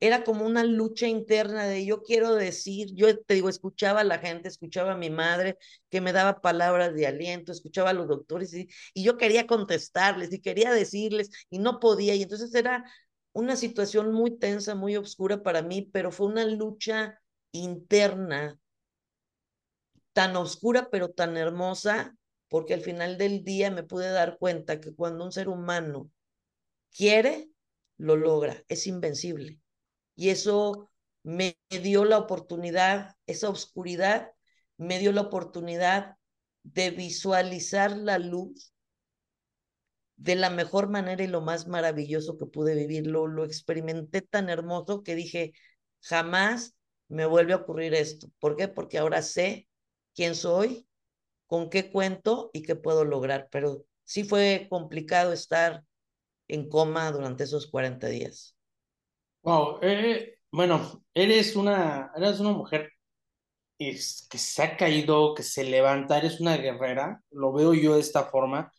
era 0.00 0.24
como 0.24 0.44
una 0.44 0.62
lucha 0.64 1.08
interna 1.08 1.66
de 1.66 1.86
yo 1.86 2.02
quiero 2.02 2.34
decir, 2.34 2.88
yo 2.94 3.18
te 3.18 3.34
digo, 3.34 3.48
escuchaba 3.48 4.00
a 4.00 4.04
la 4.04 4.18
gente, 4.18 4.48
escuchaba 4.48 4.92
a 4.92 4.96
mi 4.96 5.10
madre 5.10 5.58
que 5.90 6.00
me 6.00 6.12
daba 6.12 6.40
palabras 6.40 6.94
de 6.94 7.06
aliento, 7.06 7.52
escuchaba 7.52 7.90
a 7.90 7.92
los 7.94 8.08
doctores 8.08 8.52
y, 8.54 8.68
yo 8.94 9.16
quería 9.16 9.46
contestarles 9.46 10.32
y 10.32 10.40
quería 10.40 10.72
decirles 10.72 11.30
y 11.50 11.58
no 11.58 11.80
podía. 11.80 12.14
Y 12.14 12.22
entonces 12.22 12.54
era 12.54 12.84
una 13.32 13.56
situación 13.56 14.12
muy 14.12 14.38
tensa, 14.38 14.74
muy 14.74 14.96
oscura 14.96 15.42
para 15.42 15.62
mí, 15.62 15.82
pero 15.92 16.10
fue 16.10 16.26
una 16.26 16.44
lucha 16.44 17.20
interna 17.52 18.58
tan 20.12 20.36
oscura 20.36 20.88
pero 20.90 21.10
tan 21.10 21.36
hermosa, 21.36 22.16
porque 22.48 22.74
al 22.74 22.80
final 22.80 23.18
del 23.18 23.44
día 23.44 23.70
me 23.70 23.82
pude 23.82 24.10
dar 24.10 24.38
cuenta 24.38 24.80
que 24.80 24.94
cuando 24.94 25.24
un 25.24 25.32
ser 25.32 25.48
humano 25.48 26.10
quiere, 26.94 27.50
lo 27.98 28.16
logra, 28.16 28.62
es 28.68 28.86
invencible. 28.86 29.60
Y 30.16 30.30
eso 30.30 30.90
me 31.22 31.58
dio 31.70 32.04
la 32.04 32.18
oportunidad, 32.18 33.14
esa 33.26 33.50
oscuridad 33.50 34.32
me 34.78 34.98
dio 34.98 35.12
la 35.12 35.22
oportunidad 35.22 36.16
de 36.62 36.90
visualizar 36.90 37.96
la 37.96 38.18
luz 38.18 38.72
de 40.16 40.34
la 40.34 40.50
mejor 40.50 40.88
manera 40.88 41.22
y 41.22 41.26
lo 41.26 41.40
más 41.40 41.68
maravilloso 41.68 42.38
que 42.38 42.46
pude 42.46 42.74
vivirlo. 42.74 43.26
Lo 43.26 43.44
experimenté 43.44 44.22
tan 44.22 44.48
hermoso 44.48 45.02
que 45.02 45.14
dije, 45.14 45.52
jamás 46.00 46.74
me 47.08 47.26
vuelve 47.26 47.52
a 47.52 47.56
ocurrir 47.56 47.94
esto. 47.94 48.28
¿Por 48.38 48.56
qué? 48.56 48.68
Porque 48.68 48.98
ahora 48.98 49.22
sé 49.22 49.68
quién 50.14 50.34
soy, 50.34 50.86
con 51.46 51.70
qué 51.70 51.90
cuento 51.92 52.50
y 52.52 52.62
qué 52.62 52.76
puedo 52.76 53.04
lograr. 53.04 53.48
Pero 53.50 53.84
sí 54.04 54.24
fue 54.24 54.66
complicado 54.70 55.32
estar 55.32 55.84
en 56.48 56.68
coma 56.68 57.12
durante 57.12 57.44
esos 57.44 57.66
40 57.68 58.08
días. 58.08 58.55
Wow, 59.46 59.78
eh, 59.82 60.38
bueno, 60.50 61.04
eres 61.14 61.54
una, 61.54 62.10
eres 62.16 62.40
una 62.40 62.50
mujer 62.50 62.90
es, 63.78 64.26
que 64.30 64.38
se 64.38 64.62
ha 64.62 64.76
caído, 64.76 65.34
que 65.34 65.42
se 65.44 65.64
levanta, 65.64 66.18
eres 66.18 66.40
una 66.40 66.56
guerrera, 66.56 67.22
lo 67.30 67.52
veo 67.52 67.74
yo 67.74 67.94
de 67.94 68.00
esta 68.00 68.24
forma, 68.26 68.72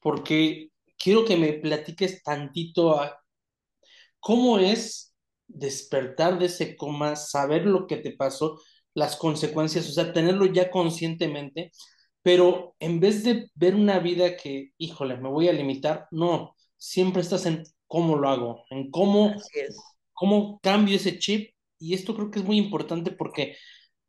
porque 0.00 0.70
quiero 0.98 1.24
que 1.24 1.36
me 1.36 1.54
platiques 1.54 2.22
tantito 2.24 3.00
a 3.00 3.20
cómo 4.20 4.58
es 4.58 5.14
despertar 5.46 6.38
de 6.38 6.46
ese 6.46 6.76
coma, 6.76 7.16
saber 7.16 7.66
lo 7.66 7.86
que 7.86 7.98
te 7.98 8.12
pasó, 8.12 8.60
las 8.94 9.16
consecuencias, 9.16 9.88
o 9.88 9.92
sea, 9.92 10.12
tenerlo 10.12 10.46
ya 10.46 10.70
conscientemente, 10.70 11.72
pero 12.22 12.74
en 12.80 13.00
vez 13.00 13.24
de 13.24 13.50
ver 13.54 13.74
una 13.74 14.00
vida 14.00 14.36
que, 14.36 14.72
híjole, 14.78 15.16
me 15.18 15.28
voy 15.28 15.48
a 15.48 15.52
limitar, 15.52 16.08
no, 16.10 16.56
siempre 16.76 17.22
estás 17.22 17.46
en 17.46 17.64
cómo 17.86 18.16
lo 18.16 18.28
hago, 18.28 18.64
en 18.70 18.90
cómo. 18.90 19.34
Cómo 20.18 20.58
cambio 20.60 20.96
ese 20.96 21.18
chip. 21.18 21.54
Y 21.78 21.94
esto 21.94 22.14
creo 22.14 22.30
que 22.30 22.40
es 22.40 22.44
muy 22.44 22.58
importante 22.58 23.12
porque 23.12 23.56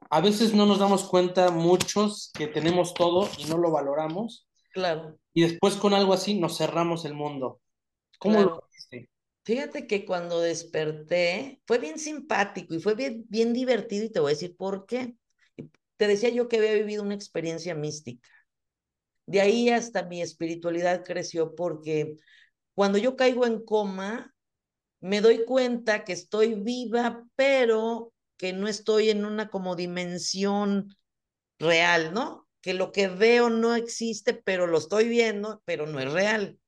a 0.10 0.22
veces 0.22 0.54
no 0.54 0.66
nos 0.66 0.80
damos 0.80 1.04
cuenta 1.04 1.52
muchos 1.52 2.32
que 2.34 2.48
tenemos 2.48 2.94
todo 2.94 3.30
y 3.38 3.46
no 3.46 3.58
lo 3.58 3.72
valoramos. 3.72 4.48
Claro, 4.72 5.18
Y 5.34 5.44
después 5.44 5.76
con 5.76 5.94
algo 5.94 6.14
así 6.14 6.40
nos 6.40 6.58
cerramos 6.58 7.06
el 7.06 7.14
mundo. 7.14 7.62
¿Cómo 8.18 8.42
lo 8.42 8.64
hiciste? 8.72 9.10
Fíjate 9.44 9.88
que 9.88 10.06
cuando 10.06 10.40
desperté 10.40 11.62
fue 11.66 11.78
bien 11.80 12.00
simpático 12.00 12.74
y 12.76 12.80
fue 12.80 12.96
bien, 12.96 13.26
bien 13.30 13.54
divertido 13.54 14.06
y 14.06 14.10
te 14.10 14.20
voy 14.20 14.32
a 14.32 14.36
decir 14.36 14.56
por 14.56 14.86
qué. 14.86 15.16
Te 15.98 16.08
decía 16.08 16.30
yo 16.30 16.48
que 16.48 16.58
había 16.58 16.74
vivido 16.74 17.04
una 17.04 17.16
experiencia 17.16 17.76
mística. 17.76 18.30
De 19.26 19.42
ahí 19.42 19.70
hasta 19.70 20.04
mi 20.04 20.22
espiritualidad 20.22 21.04
creció 21.04 21.56
porque 21.56 22.16
cuando 22.74 22.98
yo 22.98 23.16
caigo 23.16 23.46
en 23.46 23.64
coma, 23.64 24.34
me 25.02 25.22
doy 25.22 25.46
cuenta 25.46 26.04
que 26.04 26.14
estoy 26.14 26.56
viva, 26.56 27.26
pero 27.36 28.14
que 28.38 28.54
no 28.54 28.68
estoy 28.68 29.10
en 29.10 29.26
una 29.26 29.50
como 29.50 29.76
dimensión 29.76 30.96
real, 31.60 32.14
¿no? 32.14 32.48
Que 32.62 32.74
lo 32.74 32.92
que 32.92 33.08
veo 33.08 33.50
no 33.50 33.76
existe, 33.76 34.34
pero 34.34 34.68
lo 34.68 34.78
estoy 34.78 35.08
viendo, 35.10 35.62
pero 35.66 35.86
no 35.88 36.00
es 36.00 36.12
real. 36.12 36.60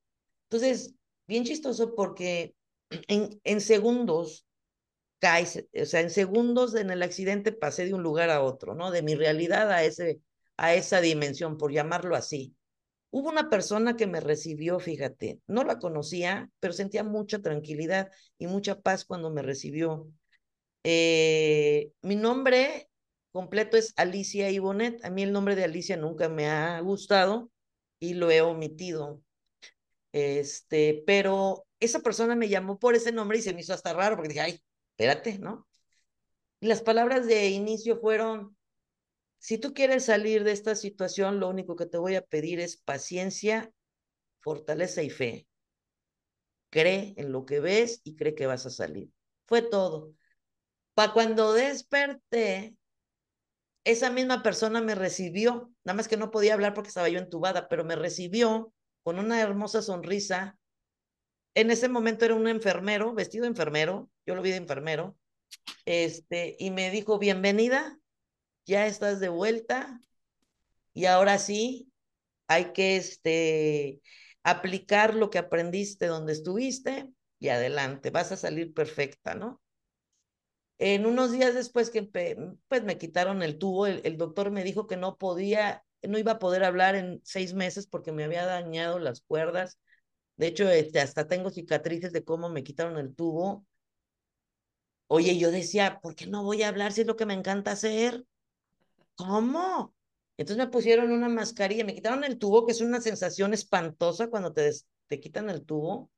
Entonces, 0.49 0.95
bien 1.27 1.45
chistoso 1.45 1.95
porque 1.95 2.55
en, 3.07 3.61
segundos 3.61 4.45
caes, 5.19 5.65
o 5.79 5.85
sea, 5.85 6.01
en 6.01 6.09
segundos 6.09 6.75
en 6.75 6.89
el 6.89 7.03
accidente 7.03 7.51
pasé 7.51 7.85
de 7.85 7.93
un 7.93 8.03
lugar 8.03 8.29
a 8.29 8.41
otro, 8.41 8.75
¿no? 8.75 8.91
De 8.91 9.01
mi 9.01 9.15
realidad 9.15 9.71
a 9.71 9.83
ese, 9.83 10.21
a 10.57 10.73
esa 10.73 10.99
dimensión, 10.99 11.57
por 11.57 11.71
llamarlo 11.71 12.15
así. 12.15 12.55
Hubo 13.11 13.29
una 13.29 13.49
persona 13.49 13.97
que 13.97 14.07
me 14.07 14.21
recibió, 14.21 14.79
fíjate, 14.79 15.41
no 15.47 15.63
la 15.63 15.79
conocía, 15.79 16.49
pero 16.59 16.73
sentía 16.73 17.03
mucha 17.03 17.41
tranquilidad 17.41 18.09
y 18.37 18.47
mucha 18.47 18.79
paz 18.79 19.05
cuando 19.05 19.29
me 19.29 19.41
recibió. 19.41 20.07
Eh, 20.83 21.91
mi 22.01 22.15
nombre 22.15 22.89
completo 23.31 23.77
es 23.77 23.93
Alicia 23.97 24.49
Ibonet. 24.49 25.03
A 25.05 25.09
mí 25.09 25.23
el 25.23 25.33
nombre 25.33 25.55
de 25.55 25.65
Alicia 25.65 25.97
nunca 25.97 26.29
me 26.29 26.47
ha 26.49 26.79
gustado 26.79 27.51
y 27.99 28.13
lo 28.13 28.31
he 28.31 28.41
omitido. 28.41 29.21
Este, 30.13 31.03
pero 31.05 31.65
esa 31.79 31.99
persona 31.99 32.35
me 32.35 32.49
llamó 32.49 32.79
por 32.79 32.95
ese 32.95 33.11
nombre 33.11 33.37
y 33.37 33.41
se 33.41 33.53
me 33.53 33.61
hizo 33.61 33.73
hasta 33.73 33.93
raro 33.93 34.15
porque 34.15 34.29
dije, 34.29 34.41
ay, 34.41 34.61
espérate, 34.91 35.37
¿no? 35.39 35.67
Y 36.59 36.67
las 36.67 36.81
palabras 36.81 37.27
de 37.27 37.49
inicio 37.49 37.99
fueron, 37.99 38.55
si 39.41 39.57
tú 39.57 39.73
quieres 39.73 40.05
salir 40.05 40.43
de 40.43 40.51
esta 40.51 40.75
situación, 40.75 41.39
lo 41.39 41.49
único 41.49 41.75
que 41.75 41.87
te 41.87 41.97
voy 41.97 42.13
a 42.13 42.21
pedir 42.21 42.59
es 42.59 42.77
paciencia, 42.77 43.71
fortaleza 44.39 45.01
y 45.01 45.09
fe. 45.09 45.47
Cree 46.69 47.15
en 47.17 47.31
lo 47.31 47.43
que 47.47 47.59
ves 47.59 48.01
y 48.03 48.15
cree 48.15 48.35
que 48.35 48.45
vas 48.45 48.67
a 48.67 48.69
salir. 48.69 49.09
Fue 49.47 49.63
todo. 49.63 50.13
Para 50.93 51.11
cuando 51.13 51.53
desperté, 51.53 52.75
esa 53.83 54.11
misma 54.11 54.43
persona 54.43 54.79
me 54.79 54.93
recibió, 54.93 55.73
nada 55.83 55.97
más 55.97 56.07
que 56.07 56.17
no 56.17 56.29
podía 56.29 56.53
hablar 56.53 56.75
porque 56.75 56.89
estaba 56.89 57.09
yo 57.09 57.17
entubada, 57.17 57.67
pero 57.67 57.83
me 57.83 57.95
recibió 57.95 58.71
con 59.01 59.17
una 59.17 59.41
hermosa 59.41 59.81
sonrisa. 59.81 60.55
En 61.55 61.71
ese 61.71 61.89
momento 61.89 62.25
era 62.25 62.35
un 62.35 62.47
enfermero, 62.47 63.15
vestido 63.15 63.45
de 63.45 63.49
enfermero, 63.49 64.07
yo 64.27 64.35
lo 64.35 64.43
vi 64.43 64.51
de 64.51 64.57
enfermero, 64.57 65.17
este, 65.85 66.55
y 66.59 66.69
me 66.69 66.91
dijo, 66.91 67.17
bienvenida, 67.17 67.97
ya 68.71 68.87
estás 68.87 69.19
de 69.19 69.29
vuelta, 69.29 69.99
y 70.93 71.05
ahora 71.05 71.37
sí, 71.39 71.91
hay 72.47 72.73
que 72.73 72.95
este, 72.97 74.01
aplicar 74.43 75.13
lo 75.15 75.29
que 75.29 75.39
aprendiste 75.39 76.07
donde 76.07 76.33
estuviste, 76.33 77.09
y 77.39 77.49
adelante, 77.49 78.11
vas 78.11 78.31
a 78.31 78.37
salir 78.37 78.73
perfecta, 78.73 79.35
¿no? 79.35 79.61
En 80.79 81.05
unos 81.05 81.31
días 81.31 81.53
después 81.53 81.89
que 81.91 82.03
pues 82.67 82.83
me 82.83 82.97
quitaron 82.97 83.43
el 83.43 83.59
tubo, 83.59 83.87
el, 83.87 84.17
doctor 84.17 84.51
me 84.51 84.63
dijo 84.63 84.87
que 84.87 84.97
no 84.97 85.17
podía, 85.17 85.83
no 86.01 86.17
iba 86.17 86.33
a 86.33 86.39
poder 86.39 86.63
hablar 86.63 86.95
en 86.95 87.21
seis 87.23 87.53
meses 87.53 87.87
porque 87.87 88.11
me 88.11 88.23
había 88.23 88.45
dañado 88.45 88.97
las 88.99 89.21
cuerdas. 89.21 89.77
De 90.37 90.47
hecho, 90.47 90.69
este, 90.69 90.99
hasta 91.01 91.27
tengo 91.27 91.51
cicatrices 91.51 92.13
de 92.13 92.23
cómo 92.23 92.49
me 92.49 92.63
quitaron 92.63 92.97
el 92.97 93.13
tubo. 93.15 93.65
Oye, 95.07 95.37
yo 95.37 95.51
decía, 95.51 95.99
¿por 96.01 96.15
qué 96.15 96.25
no 96.25 96.43
voy 96.43 96.63
a 96.63 96.69
hablar 96.69 96.93
si 96.93 97.01
es 97.01 97.07
lo 97.07 97.15
que 97.17 97.25
me 97.27 97.33
encanta 97.35 97.71
hacer? 97.73 98.25
¿Cómo? 99.15 99.95
Entonces 100.37 100.65
me 100.65 100.71
pusieron 100.71 101.11
una 101.11 101.29
mascarilla, 101.29 101.85
me 101.85 101.93
quitaron 101.93 102.23
el 102.23 102.39
tubo, 102.39 102.65
que 102.65 102.71
es 102.71 102.81
una 102.81 103.01
sensación 103.01 103.53
espantosa 103.53 104.29
cuando 104.29 104.53
te, 104.53 104.71
te 105.07 105.19
quitan 105.19 105.49
el 105.49 105.63
tubo 105.65 106.09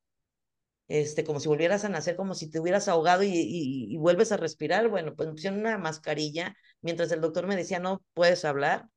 este, 0.88 1.24
como 1.24 1.40
si 1.40 1.48
volvieras 1.48 1.84
a 1.84 1.88
nacer, 1.88 2.16
como 2.16 2.34
si 2.34 2.50
te 2.50 2.60
hubieras 2.60 2.88
ahogado 2.88 3.22
y, 3.22 3.30
y, 3.32 3.96
vuelves 3.96 4.32
a 4.32 4.36
respirar. 4.36 4.88
Bueno, 4.88 5.14
pues 5.14 5.28
me 5.28 5.34
pusieron 5.34 5.60
una 5.60 5.78
mascarilla 5.78 6.54
mientras 6.82 7.10
el 7.12 7.20
doctor 7.20 7.46
me 7.46 7.56
decía, 7.56 7.78
no 7.80 8.02
puedes 8.14 8.44
hablar. 8.44 8.88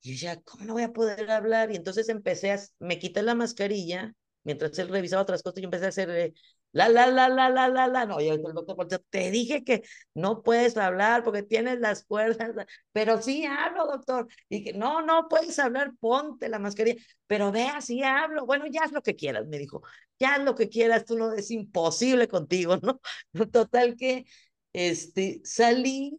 Y 0.00 0.10
yo 0.10 0.12
decía, 0.14 0.42
¿cómo 0.42 0.64
no 0.64 0.72
voy 0.74 0.82
a 0.84 0.92
poder 0.92 1.30
hablar? 1.30 1.70
Y 1.72 1.76
entonces 1.76 2.08
empecé 2.08 2.52
a, 2.52 2.60
me 2.78 2.98
quité 2.98 3.22
la 3.22 3.34
mascarilla 3.34 4.14
mientras 4.44 4.78
él 4.78 4.88
revisaba 4.88 5.22
otras 5.22 5.42
cosas 5.42 5.60
yo 5.60 5.66
empecé 5.66 5.86
a 5.86 5.88
hacer 5.88 6.10
eh, 6.10 6.34
la, 6.72 6.88
la, 6.88 7.06
la, 7.08 7.28
la, 7.28 7.48
la, 7.48 7.68
la, 7.68 7.86
la. 7.88 8.04
No, 8.06 8.20
y 8.20 8.28
el 8.28 8.42
doctor, 8.42 8.86
te 9.10 9.30
dije 9.30 9.64
que 9.64 9.82
no 10.14 10.42
puedes 10.42 10.76
hablar 10.76 11.24
porque 11.24 11.42
tienes 11.42 11.80
las 11.80 12.04
cuerdas, 12.04 12.52
pero 12.92 13.20
sí 13.22 13.44
hablo, 13.46 13.86
doctor. 13.86 14.28
Y 14.48 14.64
que 14.64 14.72
no, 14.74 15.02
no 15.02 15.28
puedes 15.28 15.58
hablar, 15.58 15.92
ponte 16.00 16.48
la 16.48 16.58
mascarilla, 16.58 17.02
pero 17.26 17.50
vea, 17.52 17.80
sí 17.80 18.02
hablo. 18.02 18.46
Bueno, 18.46 18.66
ya 18.70 18.82
haz 18.84 18.92
lo 18.92 19.02
que 19.02 19.16
quieras, 19.16 19.46
me 19.46 19.58
dijo, 19.58 19.82
ya 20.18 20.34
haz 20.34 20.44
lo 20.44 20.54
que 20.54 20.68
quieras, 20.68 21.04
tú 21.04 21.16
no, 21.16 21.32
es 21.32 21.50
imposible 21.50 22.28
contigo, 22.28 22.76
¿no? 22.78 23.00
Total 23.52 23.96
que 23.96 24.26
este, 24.72 25.40
salí 25.44 26.18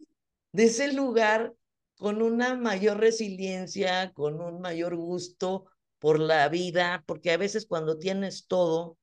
de 0.52 0.64
ese 0.64 0.92
lugar 0.92 1.54
con 1.96 2.22
una 2.22 2.56
mayor 2.56 2.98
resiliencia, 2.98 4.12
con 4.12 4.40
un 4.40 4.60
mayor 4.60 4.96
gusto 4.96 5.66
por 5.98 6.18
la 6.18 6.48
vida, 6.48 7.04
porque 7.06 7.30
a 7.32 7.36
veces 7.36 7.66
cuando 7.66 7.98
tienes 7.98 8.46
todo, 8.46 8.96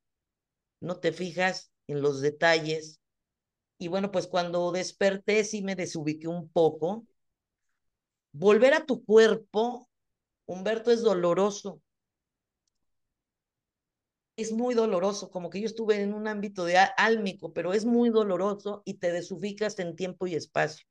no 0.80 0.97
te 0.99 1.11
fijas 1.11 1.71
en 1.88 2.01
los 2.01 2.21
detalles. 2.21 2.99
Y 3.80 3.89
bueno, 3.89 4.11
pues 4.11 4.28
cuando 4.28 4.71
desperté 4.71 5.43
sí 5.43 5.61
me 5.63 5.75
desubiqué 5.75 6.28
un 6.28 6.49
poco. 6.49 7.05
Volver 8.32 8.73
a 8.73 8.86
tu 8.86 9.03
cuerpo, 9.03 9.89
Humberto, 10.45 10.91
es 10.91 11.01
doloroso. 11.03 11.82
Es 14.38 14.53
muy 14.53 14.73
doloroso, 14.73 15.30
como 15.30 15.49
que 15.49 15.59
yo 15.59 15.65
estuve 15.65 16.01
en 16.01 16.13
un 16.13 16.28
ámbito 16.30 16.63
de 16.63 16.78
álmico, 16.95 17.51
pero 17.53 17.73
es 17.73 17.84
muy 17.86 18.09
doloroso 18.09 18.82
y 18.86 18.95
te 18.95 19.11
desubicas 19.11 19.78
en 19.80 19.95
tiempo 19.97 20.28
y 20.28 20.36
espacio. 20.36 20.86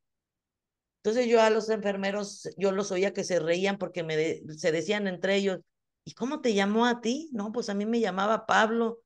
Entonces 1.03 1.29
yo 1.31 1.41
a 1.41 1.51
los 1.51 1.71
enfermeros, 1.71 2.49
yo 2.59 2.73
los 2.73 2.91
oía 2.91 3.13
que 3.13 3.23
se 3.25 3.39
reían 3.39 3.79
porque 3.79 4.03
me 4.03 4.43
se 4.59 4.73
decían 4.73 5.07
entre 5.07 5.37
ellos, 5.37 5.61
¿y 6.05 6.15
cómo 6.15 6.41
te 6.41 6.53
llamó 6.55 6.87
a 6.87 7.01
ti? 7.01 7.31
No, 7.33 7.53
pues 7.53 7.69
a 7.69 7.75
mí 7.75 7.87
me 7.87 8.01
llamaba 8.01 8.47
Pablo. 8.47 9.01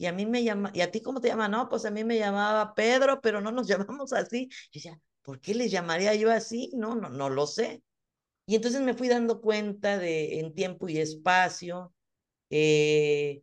Y 0.00 0.06
a 0.06 0.14
mí 0.14 0.24
me 0.24 0.42
llama, 0.42 0.70
¿y 0.72 0.80
a 0.80 0.90
ti 0.90 1.02
cómo 1.02 1.20
te 1.20 1.28
llama? 1.28 1.46
No, 1.46 1.68
pues 1.68 1.84
a 1.84 1.90
mí 1.90 2.04
me 2.04 2.16
llamaba 2.16 2.74
Pedro, 2.74 3.20
pero 3.20 3.42
no 3.42 3.52
nos 3.52 3.68
llamamos 3.68 4.14
así. 4.14 4.48
Yo 4.48 4.70
decía, 4.72 4.98
¿por 5.20 5.40
qué 5.42 5.54
les 5.54 5.70
llamaría 5.70 6.14
yo 6.14 6.30
así? 6.30 6.70
No, 6.74 6.94
no, 6.94 7.10
no 7.10 7.28
lo 7.28 7.46
sé. 7.46 7.82
Y 8.46 8.56
entonces 8.56 8.80
me 8.80 8.94
fui 8.94 9.08
dando 9.08 9.42
cuenta 9.42 9.98
de 9.98 10.40
en 10.40 10.54
tiempo 10.54 10.88
y 10.88 10.98
espacio, 10.98 11.92
eh, 12.50 13.42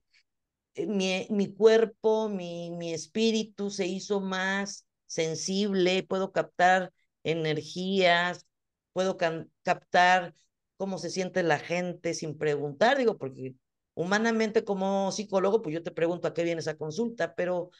eh, 0.75 0.87
mi, 0.87 1.27
mi, 1.29 1.53
cuerpo, 1.53 2.27
mi, 2.27 2.71
mi 2.71 2.91
espíritu 2.91 3.69
se 3.69 3.85
hizo 3.85 4.19
más 4.19 4.87
sensible, 5.05 6.03
puedo 6.03 6.31
captar 6.31 6.91
energías, 7.23 8.47
puedo 8.93 9.15
captar 9.17 10.33
cómo 10.77 10.97
se 10.97 11.11
siente 11.11 11.43
la 11.43 11.59
gente 11.59 12.15
sin 12.15 12.35
preguntar, 12.35 12.97
digo, 12.97 13.19
porque 13.19 13.53
humanamente 13.97 14.63
como 14.63 15.11
psicólogo, 15.11 15.63
pues 15.63 15.73
yo 15.73 15.81
te 15.81 15.89
pregunto 15.89 16.27
a 16.27 16.33
qué 16.33 16.43
viene 16.43 16.61
esa 16.61 16.77
consulta, 16.77 17.33
pero 17.33 17.71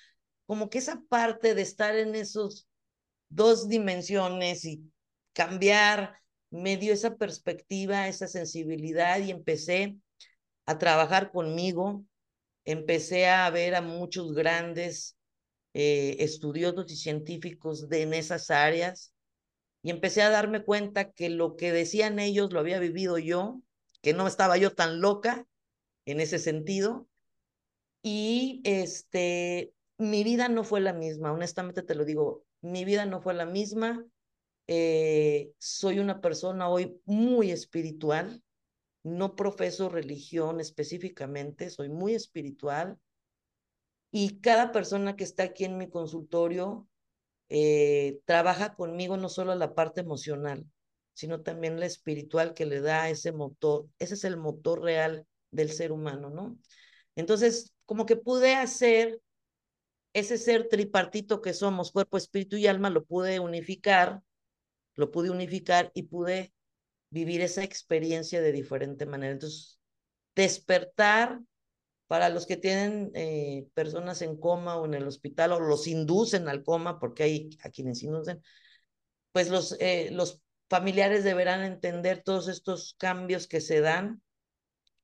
como 0.47 0.67
que 0.67 0.79
esa 0.79 1.03
parte 1.07 1.53
de 1.53 1.61
estar 1.61 1.95
en 1.95 2.15
esos 2.15 2.67
dos 3.29 3.69
dimensiones 3.69 4.65
y 4.65 4.91
cambiar 5.33 6.19
me 6.49 6.75
dio 6.77 6.91
esa 6.91 7.17
perspectiva, 7.17 8.07
esa 8.07 8.27
sensibilidad 8.27 9.19
y 9.19 9.29
empecé 9.29 9.95
a 10.65 10.79
trabajar 10.79 11.31
conmigo, 11.31 12.03
empecé 12.65 13.27
a 13.27 13.47
ver 13.51 13.75
a 13.75 13.81
muchos 13.81 14.33
grandes 14.33 15.17
eh, 15.75 16.15
estudiosos 16.17 16.91
y 16.91 16.95
científicos 16.95 17.89
de, 17.89 18.01
en 18.01 18.15
esas 18.15 18.49
áreas 18.49 19.13
y 19.83 19.91
empecé 19.91 20.23
a 20.23 20.31
darme 20.31 20.63
cuenta 20.63 21.11
que 21.11 21.29
lo 21.29 21.55
que 21.57 21.71
decían 21.71 22.17
ellos 22.17 22.51
lo 22.51 22.59
había 22.59 22.79
vivido 22.79 23.19
yo, 23.19 23.61
que 24.01 24.13
no 24.13 24.25
estaba 24.25 24.57
yo 24.57 24.73
tan 24.73 24.99
loca 24.99 25.45
en 26.07 26.21
ese 26.21 26.39
sentido. 26.39 27.07
Y 28.01 28.61
este, 28.63 29.73
mi 29.97 30.23
vida 30.23 30.49
no 30.49 30.63
fue 30.63 30.79
la 30.79 30.93
misma, 30.93 31.31
honestamente 31.33 31.83
te 31.83 31.95
lo 31.95 32.05
digo, 32.05 32.45
mi 32.61 32.85
vida 32.85 33.05
no 33.05 33.21
fue 33.21 33.33
la 33.33 33.45
misma. 33.45 34.05
Eh, 34.67 35.51
soy 35.57 35.99
una 35.99 36.19
persona 36.21 36.69
hoy 36.69 36.99
muy 37.05 37.51
espiritual, 37.51 38.41
no 39.03 39.35
profeso 39.35 39.89
religión 39.89 40.59
específicamente, 40.59 41.69
soy 41.69 41.89
muy 41.89 42.15
espiritual. 42.15 42.97
Y 44.09 44.39
cada 44.39 44.71
persona 44.71 45.15
que 45.17 45.25
está 45.25 45.43
aquí 45.43 45.65
en 45.65 45.77
mi 45.77 45.89
consultorio 45.89 46.87
eh, 47.49 48.19
trabaja 48.25 48.75
conmigo 48.75 49.17
no 49.17 49.27
solo 49.27 49.53
la 49.55 49.75
parte 49.75 50.01
emocional, 50.01 50.65
sino 51.13 51.41
también 51.41 51.79
la 51.79 51.85
espiritual 51.85 52.53
que 52.53 52.65
le 52.65 52.79
da 52.79 53.09
ese 53.09 53.33
motor. 53.33 53.87
Ese 53.99 54.13
es 54.13 54.23
el 54.23 54.37
motor 54.37 54.81
real 54.81 55.27
del 55.57 55.71
ser 55.71 55.91
humano, 55.91 56.29
¿no? 56.29 56.57
Entonces, 57.15 57.73
como 57.85 58.05
que 58.05 58.15
pude 58.15 58.55
hacer 58.55 59.19
ese 60.13 60.37
ser 60.37 60.69
tripartito 60.69 61.41
que 61.41 61.53
somos, 61.53 61.91
cuerpo, 61.91 62.17
espíritu 62.17 62.55
y 62.55 62.67
alma, 62.67 62.89
lo 62.89 63.03
pude 63.03 63.39
unificar, 63.39 64.21
lo 64.95 65.11
pude 65.11 65.29
unificar 65.29 65.91
y 65.93 66.03
pude 66.03 66.53
vivir 67.09 67.41
esa 67.41 67.63
experiencia 67.63 68.41
de 68.41 68.51
diferente 68.51 69.05
manera. 69.05 69.33
Entonces, 69.33 69.79
despertar 70.35 71.41
para 72.07 72.29
los 72.29 72.45
que 72.45 72.57
tienen 72.57 73.11
eh, 73.15 73.67
personas 73.73 74.21
en 74.21 74.39
coma 74.39 74.77
o 74.77 74.85
en 74.85 74.93
el 74.93 75.07
hospital 75.07 75.51
o 75.51 75.59
los 75.59 75.87
inducen 75.87 76.47
al 76.47 76.63
coma, 76.63 76.99
porque 76.99 77.23
hay 77.23 77.49
a 77.63 77.69
quienes 77.69 78.01
inducen, 78.03 78.41
pues 79.31 79.49
los, 79.49 79.75
eh, 79.79 80.09
los 80.11 80.41
familiares 80.69 81.23
deberán 81.23 81.63
entender 81.63 82.23
todos 82.23 82.47
estos 82.47 82.95
cambios 82.97 83.47
que 83.47 83.61
se 83.61 83.81
dan 83.81 84.21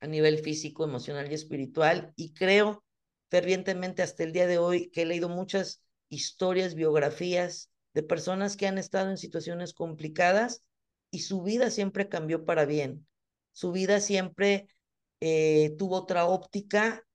a 0.03 0.07
nivel 0.07 0.39
físico, 0.39 0.83
emocional 0.83 1.31
y 1.31 1.33
espiritual. 1.33 2.11
Y 2.17 2.33
creo 2.33 2.83
fervientemente 3.29 4.01
hasta 4.01 4.23
el 4.23 4.33
día 4.33 4.47
de 4.47 4.57
hoy 4.57 4.89
que 4.91 5.03
he 5.03 5.05
leído 5.05 5.29
muchas 5.29 5.81
historias, 6.09 6.75
biografías 6.75 7.71
de 7.93 8.03
personas 8.03 8.57
que 8.57 8.67
han 8.67 8.77
estado 8.77 9.09
en 9.09 9.17
situaciones 9.17 9.73
complicadas 9.73 10.61
y 11.09 11.19
su 11.19 11.41
vida 11.41 11.71
siempre 11.71 12.09
cambió 12.09 12.43
para 12.43 12.65
bien. 12.65 13.07
Su 13.53 13.71
vida 13.71 14.01
siempre 14.01 14.67
eh, 15.21 15.73
tuvo 15.77 15.95
otra 15.95 16.25
óptica 16.25 17.05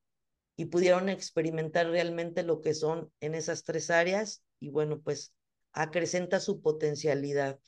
y 0.56 0.64
pudieron 0.64 1.10
experimentar 1.10 1.88
realmente 1.90 2.42
lo 2.42 2.62
que 2.62 2.72
son 2.72 3.12
en 3.20 3.34
esas 3.34 3.64
tres 3.64 3.90
áreas 3.90 4.42
y 4.60 4.70
bueno, 4.70 4.98
pues 5.02 5.34
acrecenta 5.72 6.40
su 6.40 6.62
potencialidad. 6.62 7.60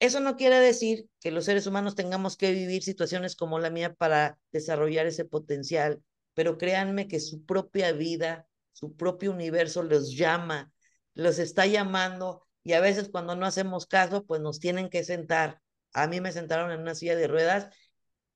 Eso 0.00 0.20
no 0.20 0.36
quiere 0.36 0.60
decir 0.60 1.08
que 1.20 1.32
los 1.32 1.44
seres 1.44 1.66
humanos 1.66 1.94
tengamos 1.96 2.36
que 2.36 2.52
vivir 2.52 2.82
situaciones 2.82 3.34
como 3.34 3.58
la 3.58 3.70
mía 3.70 3.94
para 3.94 4.38
desarrollar 4.52 5.06
ese 5.06 5.24
potencial, 5.24 6.02
pero 6.34 6.56
créanme 6.56 7.08
que 7.08 7.18
su 7.18 7.44
propia 7.44 7.92
vida, 7.92 8.46
su 8.72 8.94
propio 8.96 9.32
universo 9.32 9.82
los 9.82 10.16
llama, 10.16 10.70
los 11.14 11.40
está 11.40 11.66
llamando 11.66 12.46
y 12.62 12.74
a 12.74 12.80
veces 12.80 13.08
cuando 13.08 13.34
no 13.34 13.44
hacemos 13.46 13.86
caso, 13.86 14.24
pues 14.24 14.40
nos 14.40 14.60
tienen 14.60 14.88
que 14.88 15.02
sentar. 15.02 15.60
A 15.92 16.06
mí 16.06 16.20
me 16.20 16.32
sentaron 16.32 16.70
en 16.70 16.80
una 16.80 16.94
silla 16.94 17.16
de 17.16 17.26
ruedas 17.26 17.74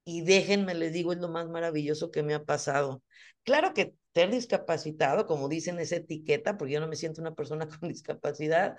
y 0.04 0.22
déjenme, 0.22 0.74
les 0.74 0.92
digo, 0.92 1.12
es 1.12 1.18
lo 1.18 1.28
más 1.28 1.48
maravilloso 1.48 2.10
que 2.10 2.22
me 2.22 2.34
ha 2.34 2.44
pasado. 2.44 3.02
Claro 3.44 3.72
que 3.74 3.94
ser 4.14 4.30
discapacitado, 4.30 5.26
como 5.26 5.48
dicen 5.48 5.78
esa 5.78 5.96
etiqueta, 5.96 6.56
porque 6.56 6.74
yo 6.74 6.80
no 6.80 6.88
me 6.88 6.96
siento 6.96 7.20
una 7.20 7.34
persona 7.34 7.68
con 7.80 7.88
discapacidad, 7.88 8.76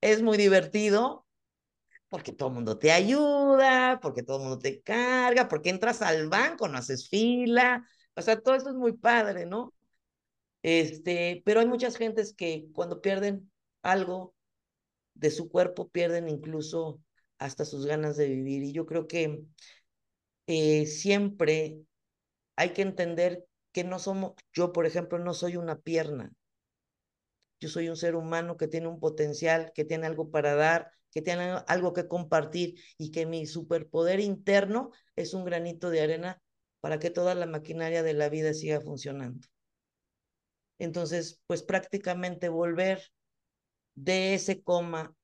es 0.00 0.22
muy 0.22 0.38
divertido, 0.38 1.25
porque 2.16 2.32
todo 2.32 2.48
el 2.48 2.54
mundo 2.54 2.78
te 2.78 2.92
ayuda, 2.92 4.00
porque 4.00 4.22
todo 4.22 4.38
el 4.38 4.42
mundo 4.44 4.58
te 4.58 4.80
carga, 4.80 5.48
porque 5.48 5.68
entras 5.68 6.00
al 6.00 6.30
banco, 6.30 6.66
no 6.66 6.78
haces 6.78 7.10
fila, 7.10 7.86
o 8.14 8.22
sea, 8.22 8.40
todo 8.40 8.54
eso 8.54 8.70
es 8.70 8.74
muy 8.74 8.92
padre, 8.94 9.44
¿no? 9.44 9.74
Este, 10.62 11.42
pero 11.44 11.60
hay 11.60 11.66
muchas 11.66 11.98
gentes 11.98 12.34
que 12.34 12.68
cuando 12.72 13.02
pierden 13.02 13.52
algo 13.82 14.34
de 15.12 15.30
su 15.30 15.50
cuerpo, 15.50 15.90
pierden 15.90 16.30
incluso 16.30 17.02
hasta 17.38 17.66
sus 17.66 17.84
ganas 17.84 18.16
de 18.16 18.28
vivir. 18.28 18.62
Y 18.62 18.72
yo 18.72 18.86
creo 18.86 19.06
que 19.06 19.42
eh, 20.46 20.86
siempre 20.86 21.82
hay 22.56 22.70
que 22.70 22.80
entender 22.80 23.46
que 23.72 23.84
no 23.84 23.98
somos, 23.98 24.32
yo 24.54 24.72
por 24.72 24.86
ejemplo 24.86 25.18
no 25.18 25.34
soy 25.34 25.56
una 25.56 25.78
pierna, 25.80 26.32
yo 27.60 27.68
soy 27.68 27.90
un 27.90 27.96
ser 27.96 28.14
humano 28.16 28.56
que 28.56 28.68
tiene 28.68 28.88
un 28.88 29.00
potencial, 29.00 29.72
que 29.74 29.84
tiene 29.84 30.06
algo 30.06 30.30
para 30.30 30.54
dar, 30.54 30.95
que 31.10 31.22
tiene 31.22 31.58
algo 31.66 31.92
que 31.92 32.08
compartir 32.08 32.80
y 32.98 33.10
que 33.10 33.26
mi 33.26 33.46
superpoder 33.46 34.20
interno 34.20 34.90
es 35.14 35.34
un 35.34 35.44
granito 35.44 35.90
de 35.90 36.00
arena 36.00 36.42
para 36.80 36.98
que 36.98 37.10
toda 37.10 37.34
la 37.34 37.46
maquinaria 37.46 38.02
de 38.02 38.14
la 38.14 38.28
vida 38.28 38.54
siga 38.54 38.80
funcionando. 38.80 39.46
Entonces, 40.78 41.40
pues 41.46 41.62
prácticamente 41.62 42.48
volver 42.48 43.02
de 43.94 44.34
ese 44.34 44.62
coma 44.62 45.14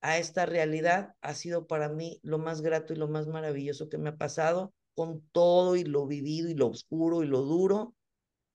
a 0.00 0.18
esta 0.18 0.46
realidad 0.46 1.14
ha 1.20 1.34
sido 1.34 1.66
para 1.66 1.88
mí 1.88 2.20
lo 2.22 2.38
más 2.38 2.60
grato 2.60 2.92
y 2.92 2.96
lo 2.96 3.08
más 3.08 3.26
maravilloso 3.26 3.88
que 3.88 3.98
me 3.98 4.10
ha 4.10 4.16
pasado 4.16 4.74
con 4.94 5.22
todo 5.32 5.76
y 5.76 5.84
lo 5.84 6.06
vivido 6.06 6.50
y 6.50 6.54
lo 6.54 6.68
oscuro 6.68 7.22
y 7.22 7.26
lo 7.26 7.42
duro 7.42 7.94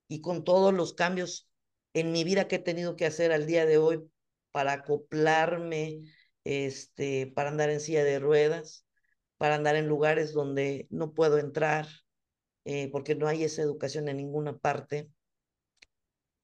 y 0.07 0.21
con 0.21 0.43
todos 0.43 0.73
los 0.73 0.93
cambios 0.93 1.49
en 1.93 2.11
mi 2.11 2.23
vida 2.23 2.47
que 2.47 2.57
he 2.57 2.59
tenido 2.59 2.95
que 2.95 3.05
hacer 3.05 3.32
al 3.32 3.45
día 3.45 3.65
de 3.65 3.78
hoy 3.78 4.09
para 4.51 4.73
acoplarme, 4.73 6.03
este, 6.48 7.28
para 7.28 7.50
andar 7.50 7.70
en 7.70 7.80
silla 7.80 8.04
de 8.04 8.20
ruedas, 8.20 8.86
para 9.38 9.56
andar 9.56 9.76
en 9.76 9.88
lugares 9.88 10.34
donde 10.34 10.88
no 10.89 11.14
puedo 11.14 11.38
entrar, 11.38 11.88
eh, 12.66 12.89
porque 12.91 13.16
no 13.16 13.28
hay 13.28 13.43
esa 13.43 13.62
educación 13.62 14.08
en 14.10 14.18
ninguna 14.18 14.58
parte 14.58 15.10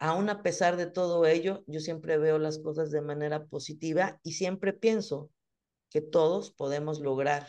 aún 0.04 0.30
a 0.30 0.44
pesar 0.44 0.76
de 0.76 0.86
todo 0.86 1.26
ello, 1.26 1.64
yo 1.66 1.80
siempre 1.80 2.18
veo 2.18 2.38
las 2.38 2.60
cosas 2.60 2.92
de 2.92 3.02
manera 3.02 3.46
positiva 3.46 4.20
y 4.22 4.34
siempre 4.34 4.74
pienso 4.74 5.32
que 5.90 6.02
todos 6.02 6.52
podemos 6.52 7.00
lograr 7.00 7.48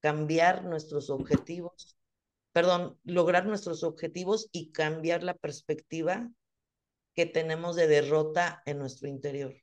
cambiar 0.00 0.64
nuestros 0.64 1.10
objetivos, 1.10 1.98
perdón, 2.52 2.98
lograr 3.04 3.44
nuestros 3.44 3.82
objetivos 3.82 4.48
y 4.50 4.72
cambiar 4.72 5.22
la 5.22 5.34
perspectiva 5.34 6.30
que 7.12 7.26
tenemos 7.26 7.76
de 7.76 7.86
derrota 7.86 8.62
en 8.64 8.78
nuestro 8.78 9.06
interior. 9.06 9.54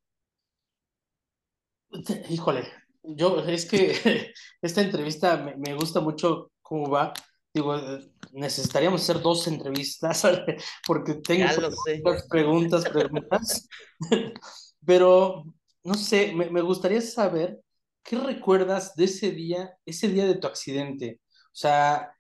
Híjole, 2.30 2.68
yo, 3.04 3.40
es 3.40 3.66
que 3.66 4.34
esta 4.62 4.82
entrevista 4.82 5.38
me, 5.38 5.56
me 5.58 5.76
gusta 5.76 6.00
mucho 6.00 6.52
cómo 6.62 6.90
va. 6.90 7.14
Digo, 7.54 7.74
necesitaríamos 8.34 9.02
hacer 9.02 9.22
dos 9.22 9.48
entrevistas 9.48 10.24
porque 10.88 11.16
tengo 11.16 11.48
preguntas, 12.30 12.84
preguntas. 12.90 13.70
Pero, 14.86 15.46
no 15.84 15.94
sé, 15.94 16.34
me, 16.34 16.50
me, 16.50 16.62
gustaría 16.62 17.02
saber 17.02 17.62
qué 18.04 18.18
recuerdas 18.18 18.94
de 18.96 19.06
ese 19.06 19.32
día, 19.32 19.74
ese 19.86 20.10
día 20.10 20.26
de 20.26 20.36
tu 20.36 20.48
accidente. 20.48 21.22
O 21.48 21.56
sea, 21.58 22.12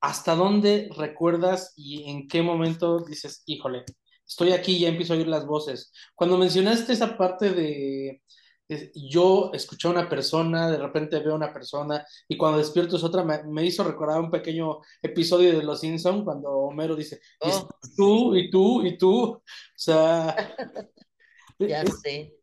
¿hasta 0.00 0.34
dónde 0.34 0.90
recuerdas 0.96 1.72
y 1.74 2.10
en 2.10 2.28
qué 2.28 2.42
momento 2.42 3.02
dices, 3.04 3.42
híjole, 3.46 3.84
estoy 4.26 4.52
aquí 4.52 4.76
y 4.76 4.80
ya 4.80 4.88
empiezo 4.88 5.14
a 5.14 5.16
oír 5.16 5.28
las 5.28 5.46
voces? 5.46 5.90
Cuando 6.14 6.36
mencionaste 6.36 6.92
esa 6.92 7.16
parte 7.16 7.50
de 7.50 8.22
yo 8.68 9.50
escuché 9.52 9.88
a 9.88 9.90
una 9.90 10.08
persona, 10.08 10.70
de 10.70 10.78
repente 10.78 11.18
veo 11.20 11.32
a 11.32 11.36
una 11.36 11.52
persona 11.52 12.04
y 12.28 12.36
cuando 12.36 12.58
despierto 12.58 12.96
es 12.96 13.04
otra, 13.04 13.24
me, 13.24 13.64
hizo 13.64 13.84
recordar 13.84 14.20
un 14.20 14.30
pequeño 14.30 14.80
episodio 15.00 15.56
de 15.56 15.62
Los 15.62 15.80
Simpson 15.80 16.24
cuando 16.24 16.50
Homero 16.50 16.96
dice, 16.96 17.20
oh. 17.40 17.68
tú 17.96 18.36
y 18.36 18.50
tú 18.50 18.84
y 18.84 18.96
tú, 18.96 19.22
o 19.24 19.42
sea... 19.74 20.36
ya 21.58 21.84
sé. 21.86 22.34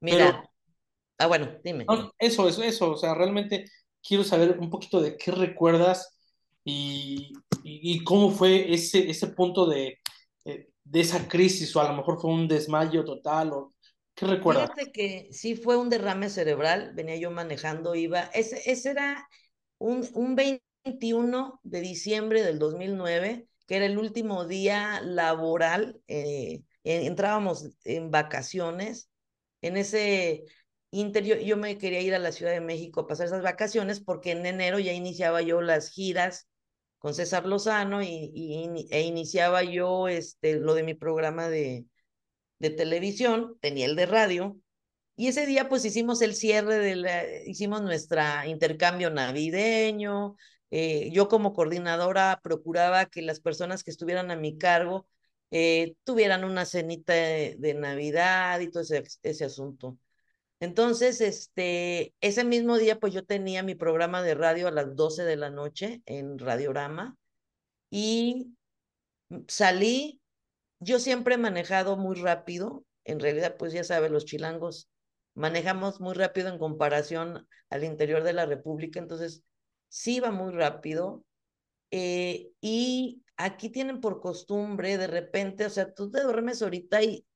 Mira, 0.00 0.48
ah, 1.18 1.26
bueno, 1.26 1.48
dime. 1.62 1.86
eso, 2.18 2.48
eso, 2.48 2.62
eso, 2.62 2.90
o 2.92 2.96
sea, 2.96 3.14
realmente 3.14 3.66
quiero 4.02 4.24
saber 4.24 4.58
un 4.58 4.70
poquito 4.70 5.00
de 5.00 5.16
qué 5.16 5.30
recuerdas 5.30 6.18
y, 6.64 7.32
y, 7.62 8.02
cómo 8.04 8.30
fue 8.30 8.72
ese, 8.72 9.10
ese 9.10 9.28
punto 9.28 9.66
de, 9.66 9.98
eh, 10.44 10.68
de 10.82 11.00
esa 11.00 11.28
crisis 11.28 11.74
o 11.76 11.80
a 11.80 11.88
lo 11.88 11.96
mejor 11.96 12.20
fue 12.20 12.30
un 12.30 12.48
desmayo 12.48 13.04
total 13.04 13.52
o 13.52 13.73
¿Qué 14.14 14.26
recuerdas? 14.26 14.70
Fíjate 14.74 14.92
que 14.92 15.28
sí 15.32 15.56
fue 15.56 15.76
un 15.76 15.90
derrame 15.90 16.30
cerebral, 16.30 16.92
venía 16.94 17.16
yo 17.16 17.30
manejando, 17.30 17.94
iba, 17.94 18.20
ese, 18.34 18.70
ese 18.70 18.90
era 18.90 19.28
un, 19.78 20.08
un 20.14 20.36
21 20.36 21.60
de 21.62 21.80
diciembre 21.80 22.42
del 22.42 22.58
2009, 22.58 23.48
que 23.66 23.76
era 23.76 23.86
el 23.86 23.98
último 23.98 24.46
día 24.46 25.00
laboral, 25.02 26.00
eh, 26.06 26.62
entrábamos 26.84 27.70
en 27.84 28.10
vacaciones, 28.10 29.10
en 29.62 29.76
ese 29.76 30.44
interior, 30.90 31.38
yo 31.38 31.56
me 31.56 31.76
quería 31.78 32.00
ir 32.00 32.14
a 32.14 32.18
la 32.18 32.30
Ciudad 32.30 32.52
de 32.52 32.60
México 32.60 33.00
a 33.00 33.06
pasar 33.06 33.26
esas 33.26 33.42
vacaciones 33.42 34.00
porque 34.00 34.30
en 34.30 34.46
enero 34.46 34.78
ya 34.78 34.92
iniciaba 34.92 35.42
yo 35.42 35.60
las 35.60 35.90
giras 35.90 36.48
con 36.98 37.14
César 37.14 37.46
Lozano 37.46 38.02
y, 38.02 38.30
y, 38.34 38.88
e 38.90 39.02
iniciaba 39.02 39.62
yo 39.62 40.08
este, 40.08 40.54
lo 40.60 40.74
de 40.74 40.84
mi 40.84 40.94
programa 40.94 41.48
de, 41.48 41.86
de 42.58 42.70
televisión, 42.70 43.58
tenía 43.60 43.86
el 43.86 43.96
de 43.96 44.06
radio, 44.06 44.58
y 45.16 45.28
ese 45.28 45.46
día 45.46 45.68
pues 45.68 45.84
hicimos 45.84 46.22
el 46.22 46.34
cierre, 46.34 46.78
de 46.78 46.96
la, 46.96 47.24
hicimos 47.46 47.82
nuestra 47.82 48.46
intercambio 48.48 49.10
navideño, 49.10 50.36
eh, 50.70 51.10
yo 51.12 51.28
como 51.28 51.52
coordinadora 51.52 52.40
procuraba 52.42 53.06
que 53.06 53.22
las 53.22 53.40
personas 53.40 53.84
que 53.84 53.92
estuvieran 53.92 54.30
a 54.32 54.36
mi 54.36 54.58
cargo 54.58 55.06
eh, 55.52 55.94
tuvieran 56.04 56.44
una 56.44 56.64
cenita 56.64 57.12
de, 57.12 57.74
Navidad 57.78 58.60
y 58.60 58.70
todo 58.70 58.82
ese, 58.82 59.04
ese, 59.22 59.44
asunto. 59.44 59.98
Entonces, 60.60 61.20
este, 61.20 62.14
ese 62.20 62.44
mismo 62.44 62.78
día 62.78 62.98
pues 62.98 63.12
yo 63.14 63.24
tenía 63.24 63.62
mi 63.62 63.74
programa 63.76 64.22
de 64.22 64.34
radio 64.34 64.68
a 64.68 64.72
las 64.72 64.96
12 64.96 65.24
de 65.24 65.36
la 65.36 65.50
noche 65.50 66.02
en 66.06 66.38
Radiorama 66.38 67.16
y 67.90 68.56
salí 69.48 70.20
yo 70.84 70.98
siempre 70.98 71.34
he 71.34 71.38
manejado 71.38 71.96
muy 71.96 72.16
rápido, 72.16 72.84
en 73.04 73.20
realidad 73.20 73.56
pues 73.58 73.72
ya 73.72 73.84
sabe, 73.84 74.10
los 74.10 74.24
chilangos 74.24 74.88
manejamos 75.34 76.00
muy 76.00 76.14
rápido 76.14 76.48
en 76.48 76.58
comparación 76.58 77.48
al 77.70 77.84
interior 77.84 78.22
de 78.22 78.32
la 78.34 78.46
República, 78.46 79.00
entonces 79.00 79.42
sí 79.88 80.20
va 80.20 80.30
muy 80.30 80.52
rápido. 80.52 81.24
Eh, 81.90 82.50
y 82.60 83.22
aquí 83.36 83.70
tienen 83.70 84.00
por 84.00 84.20
costumbre 84.20 84.98
de 84.98 85.06
repente, 85.06 85.66
o 85.66 85.70
sea, 85.70 85.92
tú 85.92 86.10
te 86.10 86.22
duermes 86.22 86.62
ahorita 86.62 87.02
y 87.02 87.26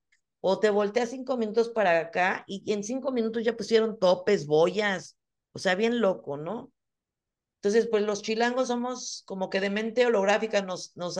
o 0.40 0.60
te 0.60 0.70
volteas 0.70 1.10
cinco 1.10 1.36
minutos 1.36 1.70
para 1.70 1.98
acá 1.98 2.44
y 2.46 2.72
en 2.72 2.84
cinco 2.84 3.12
minutos 3.12 3.44
ya 3.44 3.56
pusieron 3.56 3.98
topes, 3.98 4.46
boyas, 4.46 5.16
o 5.52 5.58
sea, 5.58 5.74
bien 5.74 6.00
loco, 6.00 6.36
¿no? 6.36 6.72
Entonces, 7.60 7.88
pues 7.90 8.04
los 8.04 8.22
chilangos 8.22 8.68
somos 8.68 9.24
como 9.26 9.50
que 9.50 9.60
de 9.60 9.68
mente 9.68 10.06
holográfica, 10.06 10.62
nos, 10.62 10.96
nos, 10.96 11.18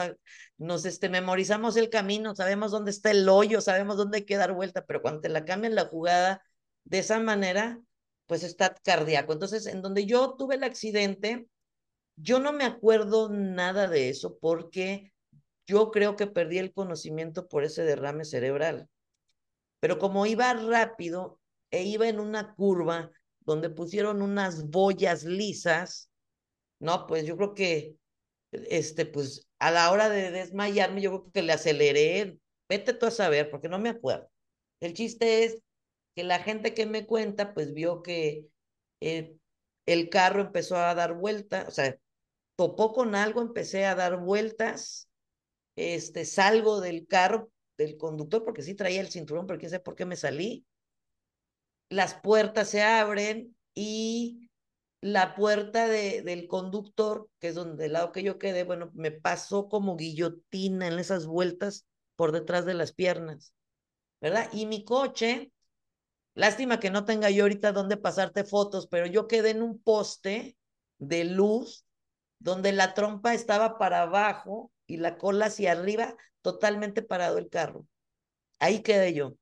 nos 0.56 0.84
este, 0.84 1.08
memorizamos 1.08 1.76
el 1.76 1.90
camino, 1.90 2.36
sabemos 2.36 2.70
dónde 2.70 2.92
está 2.92 3.10
el 3.10 3.28
hoyo, 3.28 3.60
sabemos 3.60 3.96
dónde 3.96 4.18
hay 4.18 4.24
que 4.24 4.36
dar 4.36 4.52
vuelta, 4.52 4.86
pero 4.86 5.02
cuando 5.02 5.20
te 5.20 5.28
la 5.28 5.44
cambian 5.44 5.74
la 5.74 5.86
jugada 5.86 6.42
de 6.84 7.00
esa 7.00 7.18
manera, 7.18 7.80
pues 8.26 8.44
está 8.44 8.72
cardíaco. 8.84 9.32
Entonces, 9.32 9.66
en 9.66 9.82
donde 9.82 10.06
yo 10.06 10.36
tuve 10.38 10.54
el 10.54 10.62
accidente, 10.62 11.48
yo 12.14 12.38
no 12.38 12.52
me 12.52 12.64
acuerdo 12.64 13.30
nada 13.30 13.88
de 13.88 14.08
eso 14.08 14.38
porque 14.38 15.12
yo 15.66 15.90
creo 15.90 16.14
que 16.14 16.28
perdí 16.28 16.58
el 16.58 16.72
conocimiento 16.72 17.48
por 17.48 17.64
ese 17.64 17.82
derrame 17.82 18.24
cerebral. 18.24 18.88
Pero 19.80 19.98
como 19.98 20.24
iba 20.24 20.52
rápido 20.54 21.40
e 21.70 21.82
iba 21.82 22.08
en 22.08 22.20
una 22.20 22.54
curva 22.54 23.10
donde 23.40 23.70
pusieron 23.70 24.22
unas 24.22 24.68
boyas 24.68 25.24
lisas, 25.24 26.10
no, 26.80 27.06
pues 27.06 27.24
yo 27.26 27.36
creo 27.36 27.54
que, 27.54 27.96
este, 28.52 29.06
pues 29.06 29.48
a 29.58 29.70
la 29.70 29.90
hora 29.90 30.08
de 30.08 30.30
desmayarme, 30.30 31.02
yo 31.02 31.10
creo 31.10 31.32
que 31.32 31.42
le 31.42 31.52
aceleré, 31.52 32.38
vete 32.68 32.94
tú 32.94 33.06
a 33.06 33.10
saber, 33.10 33.50
porque 33.50 33.68
no 33.68 33.78
me 33.78 33.90
acuerdo. 33.90 34.30
El 34.80 34.94
chiste 34.94 35.44
es 35.44 35.62
que 36.14 36.24
la 36.24 36.40
gente 36.40 36.74
que 36.74 36.86
me 36.86 37.06
cuenta, 37.06 37.54
pues 37.54 37.74
vio 37.74 38.02
que 38.02 38.46
eh, 39.00 39.36
el 39.86 40.08
carro 40.08 40.40
empezó 40.42 40.76
a 40.76 40.94
dar 40.94 41.14
vueltas, 41.14 41.68
o 41.68 41.70
sea, 41.70 41.96
topó 42.56 42.92
con 42.92 43.14
algo, 43.14 43.40
empecé 43.40 43.84
a 43.86 43.94
dar 43.94 44.18
vueltas, 44.18 45.08
este, 45.76 46.24
salgo 46.24 46.80
del 46.80 47.06
carro, 47.06 47.50
del 47.76 47.96
conductor, 47.96 48.44
porque 48.44 48.62
sí 48.62 48.74
traía 48.74 49.00
el 49.00 49.10
cinturón, 49.10 49.46
pero 49.46 49.58
quién 49.58 49.70
sé 49.70 49.80
por 49.80 49.94
qué 49.94 50.04
me 50.04 50.16
salí. 50.16 50.66
Las 51.88 52.14
puertas 52.14 52.68
se 52.68 52.82
abren 52.82 53.56
y 53.74 54.47
la 55.00 55.34
puerta 55.34 55.86
de, 55.88 56.22
del 56.22 56.48
conductor, 56.48 57.28
que 57.38 57.48
es 57.48 57.54
donde 57.54 57.86
el 57.86 57.92
lado 57.94 58.12
que 58.12 58.22
yo 58.22 58.38
quedé, 58.38 58.64
bueno, 58.64 58.90
me 58.94 59.10
pasó 59.10 59.68
como 59.68 59.96
guillotina 59.96 60.88
en 60.88 60.98
esas 60.98 61.26
vueltas 61.26 61.86
por 62.16 62.32
detrás 62.32 62.64
de 62.66 62.74
las 62.74 62.92
piernas, 62.92 63.52
¿verdad? 64.20 64.48
Y 64.52 64.66
mi 64.66 64.84
coche, 64.84 65.52
lástima 66.34 66.80
que 66.80 66.90
no 66.90 67.04
tenga 67.04 67.30
yo 67.30 67.44
ahorita 67.44 67.72
dónde 67.72 67.96
pasarte 67.96 68.44
fotos, 68.44 68.86
pero 68.88 69.06
yo 69.06 69.28
quedé 69.28 69.50
en 69.50 69.62
un 69.62 69.80
poste 69.80 70.56
de 70.98 71.24
luz 71.24 71.84
donde 72.38 72.72
la 72.72 72.94
trompa 72.94 73.34
estaba 73.34 73.78
para 73.78 74.02
abajo 74.02 74.72
y 74.86 74.98
la 74.98 75.18
cola 75.18 75.46
hacia 75.46 75.72
arriba, 75.72 76.16
totalmente 76.42 77.02
parado 77.02 77.38
el 77.38 77.48
carro. 77.48 77.86
Ahí 78.60 78.82
quedé 78.82 79.14
yo. 79.14 79.34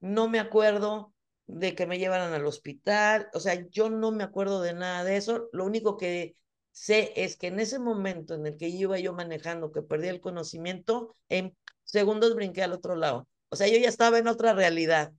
No 0.00 0.28
me 0.28 0.40
acuerdo 0.40 1.11
de 1.46 1.74
que 1.74 1.86
me 1.86 1.98
llevaran 1.98 2.32
al 2.32 2.46
hospital, 2.46 3.28
o 3.34 3.40
sea, 3.40 3.54
yo 3.70 3.90
no 3.90 4.12
me 4.12 4.24
acuerdo 4.24 4.62
de 4.62 4.74
nada 4.74 5.04
de 5.04 5.16
eso, 5.16 5.48
lo 5.52 5.64
único 5.64 5.96
que 5.96 6.36
sé 6.70 7.12
es 7.16 7.36
que 7.36 7.48
en 7.48 7.60
ese 7.60 7.78
momento 7.78 8.34
en 8.34 8.46
el 8.46 8.56
que 8.56 8.68
iba 8.68 8.98
yo 8.98 9.12
manejando, 9.12 9.72
que 9.72 9.82
perdí 9.82 10.08
el 10.08 10.20
conocimiento, 10.20 11.16
en 11.28 11.56
segundos 11.84 12.34
brinqué 12.34 12.62
al 12.62 12.72
otro 12.72 12.96
lado, 12.96 13.28
o 13.50 13.56
sea, 13.56 13.68
yo 13.68 13.76
ya 13.78 13.88
estaba 13.88 14.18
en 14.18 14.28
otra 14.28 14.54
realidad. 14.54 15.12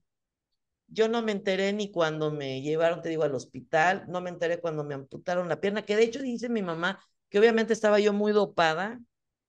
Yo 0.88 1.08
no 1.08 1.22
me 1.22 1.32
enteré 1.32 1.72
ni 1.72 1.90
cuando 1.90 2.30
me 2.30 2.60
llevaron, 2.62 3.02
te 3.02 3.08
digo, 3.08 3.24
al 3.24 3.34
hospital, 3.34 4.04
no 4.08 4.20
me 4.20 4.30
enteré 4.30 4.60
cuando 4.60 4.84
me 4.84 4.94
amputaron 4.94 5.48
la 5.48 5.60
pierna, 5.60 5.84
que 5.84 5.96
de 5.96 6.04
hecho 6.04 6.20
dice 6.22 6.48
mi 6.48 6.62
mamá 6.62 7.00
que 7.28 7.38
obviamente 7.38 7.72
estaba 7.72 7.98
yo 7.98 8.12
muy 8.12 8.32
dopada 8.32 9.00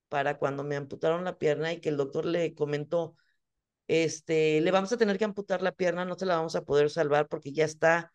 para 0.08 0.38
cuando 0.38 0.64
me 0.64 0.76
amputaron 0.76 1.24
la 1.24 1.38
pierna 1.38 1.72
y 1.72 1.80
que 1.80 1.88
el 1.88 1.96
doctor 1.96 2.26
le 2.26 2.54
comentó, 2.54 3.16
este, 3.88 4.60
le 4.60 4.70
vamos 4.70 4.92
a 4.92 4.96
tener 4.96 5.18
que 5.18 5.24
amputar 5.24 5.62
la 5.62 5.72
pierna, 5.72 6.04
no 6.04 6.16
se 6.18 6.26
la 6.26 6.36
vamos 6.36 6.56
a 6.56 6.64
poder 6.64 6.90
salvar 6.90 7.28
porque 7.28 7.52
ya 7.52 7.64
está 7.64 8.12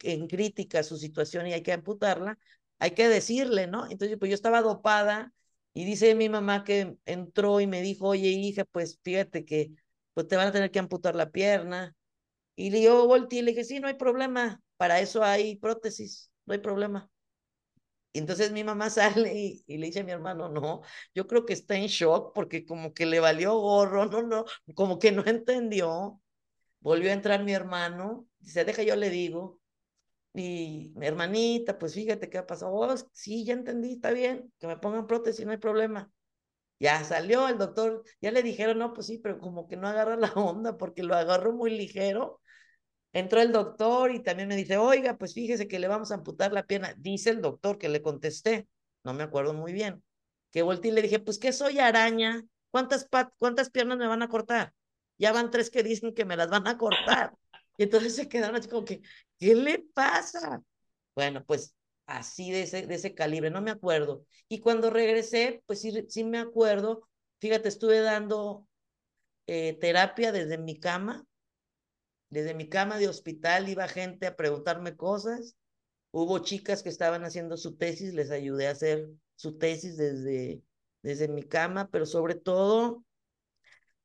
en 0.00 0.26
crítica 0.28 0.82
su 0.82 0.96
situación 0.96 1.46
y 1.46 1.52
hay 1.52 1.62
que 1.62 1.72
amputarla, 1.72 2.38
hay 2.78 2.92
que 2.92 3.08
decirle, 3.08 3.66
¿no? 3.66 3.86
Entonces, 3.90 4.16
pues 4.18 4.30
yo 4.30 4.34
estaba 4.34 4.62
dopada 4.62 5.32
y 5.74 5.84
dice 5.84 6.14
mi 6.14 6.28
mamá 6.28 6.64
que 6.64 6.96
entró 7.04 7.60
y 7.60 7.66
me 7.66 7.82
dijo, 7.82 8.08
oye, 8.08 8.28
hija, 8.28 8.64
pues 8.64 8.98
fíjate 9.02 9.44
que 9.44 9.72
pues 10.14 10.28
te 10.28 10.36
van 10.36 10.48
a 10.48 10.52
tener 10.52 10.70
que 10.70 10.78
amputar 10.78 11.14
la 11.14 11.30
pierna. 11.30 11.94
Y 12.56 12.82
yo 12.82 13.06
volteé 13.06 13.40
y 13.40 13.42
le 13.42 13.52
dije, 13.52 13.64
sí, 13.64 13.80
no 13.80 13.88
hay 13.88 13.94
problema, 13.94 14.60
para 14.76 15.00
eso 15.00 15.22
hay 15.24 15.56
prótesis, 15.56 16.30
no 16.46 16.54
hay 16.54 16.60
problema. 16.60 17.10
Y 18.16 18.18
entonces 18.18 18.50
mi 18.50 18.64
mamá 18.64 18.88
sale 19.28 19.34
y, 19.66 19.78
le 19.78 19.86
dice 19.86 20.00
a 20.00 20.04
mi 20.04 20.10
hermano, 20.12 20.48
no, 20.48 20.80
yo 21.14 21.26
creo 21.26 21.44
que 21.44 21.52
está 21.52 21.76
en 21.76 21.86
shock 21.86 22.32
porque 22.34 22.64
como 22.64 22.94
que 22.94 23.04
le 23.04 23.20
valió 23.20 23.58
gorro, 23.58 24.06
no, 24.06 24.22
no, 24.22 24.46
como 24.74 24.98
que 24.98 25.12
no 25.12 25.22
entendió. 25.26 26.20
Volvió 26.80 27.10
a 27.10 27.14
entrar 27.14 27.44
mi 27.44 27.52
hermano, 27.52 28.26
dice, 28.38 28.64
deja, 28.64 28.82
yo 28.82 28.96
le 28.96 29.10
digo. 29.10 29.60
Y 30.34 30.92
mi 30.96 31.06
hermanita, 31.06 31.78
pues 31.78 31.94
fíjate 31.94 32.30
qué 32.30 32.38
ha 32.38 32.46
pasado. 32.46 32.72
Oh, 32.74 32.94
sí, 33.12 33.44
ya 33.44 33.54
entendí, 33.54 33.94
está 33.94 34.12
bien, 34.12 34.52
que 34.58 34.66
me 34.66 34.78
pongan 34.78 35.06
prótesis, 35.06 35.44
no 35.46 35.52
hay 35.52 35.58
problema. 35.58 36.10
Ya 36.80 37.04
salió 37.04 37.48
el 37.48 37.58
doctor, 37.58 38.02
ya 38.20 38.30
le 38.30 38.42
dijeron, 38.42 38.78
no, 38.78 38.92
pues 38.94 39.08
sí, 39.08 39.18
pero 39.18 39.38
como 39.38 39.68
que 39.68 39.76
no 39.76 39.88
agarra 39.88 40.16
la 40.16 40.32
onda 40.36 40.78
porque 40.78 41.02
lo 41.02 41.16
agarró 41.16 41.52
muy 41.52 41.70
ligero. 41.70 42.40
Entró 43.12 43.40
el 43.40 43.52
doctor 43.52 44.10
y 44.10 44.22
también 44.22 44.48
me 44.48 44.56
dice, 44.56 44.76
oiga, 44.76 45.16
pues 45.16 45.32
fíjese 45.34 45.68
que 45.68 45.78
le 45.78 45.88
vamos 45.88 46.10
a 46.10 46.16
amputar 46.16 46.52
la 46.52 46.66
pierna. 46.66 46.94
Dice 46.98 47.30
el 47.30 47.40
doctor 47.40 47.78
que 47.78 47.88
le 47.88 48.02
contesté, 48.02 48.68
no 49.04 49.14
me 49.14 49.22
acuerdo 49.22 49.54
muy 49.54 49.72
bien, 49.72 50.02
que 50.50 50.62
volteé 50.62 50.90
y 50.90 50.94
le 50.94 51.02
dije, 51.02 51.18
pues 51.18 51.38
que 51.38 51.52
soy 51.52 51.78
araña, 51.78 52.44
¿cuántas, 52.70 53.08
cuántas 53.38 53.70
piernas 53.70 53.98
me 53.98 54.06
van 54.06 54.22
a 54.22 54.28
cortar? 54.28 54.74
Ya 55.18 55.32
van 55.32 55.50
tres 55.50 55.70
que 55.70 55.82
dicen 55.82 56.14
que 56.14 56.24
me 56.24 56.36
las 56.36 56.50
van 56.50 56.66
a 56.66 56.76
cortar. 56.76 57.32
Y 57.78 57.84
entonces 57.84 58.14
se 58.14 58.28
quedaron 58.28 58.56
así 58.56 58.68
como 58.68 58.84
que, 58.84 59.00
¿qué 59.38 59.54
le 59.54 59.78
pasa? 59.94 60.62
Bueno, 61.14 61.44
pues 61.44 61.74
así 62.06 62.50
de 62.50 62.62
ese, 62.62 62.86
de 62.86 62.94
ese 62.94 63.14
calibre, 63.14 63.50
no 63.50 63.60
me 63.60 63.70
acuerdo. 63.70 64.24
Y 64.48 64.60
cuando 64.60 64.90
regresé, 64.90 65.62
pues 65.66 65.80
sí, 65.80 65.92
sí 66.08 66.24
me 66.24 66.38
acuerdo, 66.38 67.08
fíjate, 67.40 67.68
estuve 67.68 68.00
dando 68.00 68.66
eh, 69.46 69.76
terapia 69.80 70.32
desde 70.32 70.58
mi 70.58 70.78
cama, 70.78 71.24
desde 72.30 72.54
mi 72.54 72.68
cama 72.68 72.98
de 72.98 73.08
hospital 73.08 73.68
iba 73.68 73.88
gente 73.88 74.26
a 74.26 74.36
preguntarme 74.36 74.96
cosas, 74.96 75.56
hubo 76.10 76.38
chicas 76.40 76.82
que 76.82 76.88
estaban 76.88 77.24
haciendo 77.24 77.56
su 77.56 77.76
tesis, 77.76 78.14
les 78.14 78.30
ayudé 78.30 78.68
a 78.68 78.72
hacer 78.72 79.08
su 79.36 79.58
tesis 79.58 79.96
desde, 79.96 80.62
desde 81.02 81.28
mi 81.28 81.42
cama, 81.42 81.88
pero 81.90 82.06
sobre 82.06 82.34
todo 82.34 83.04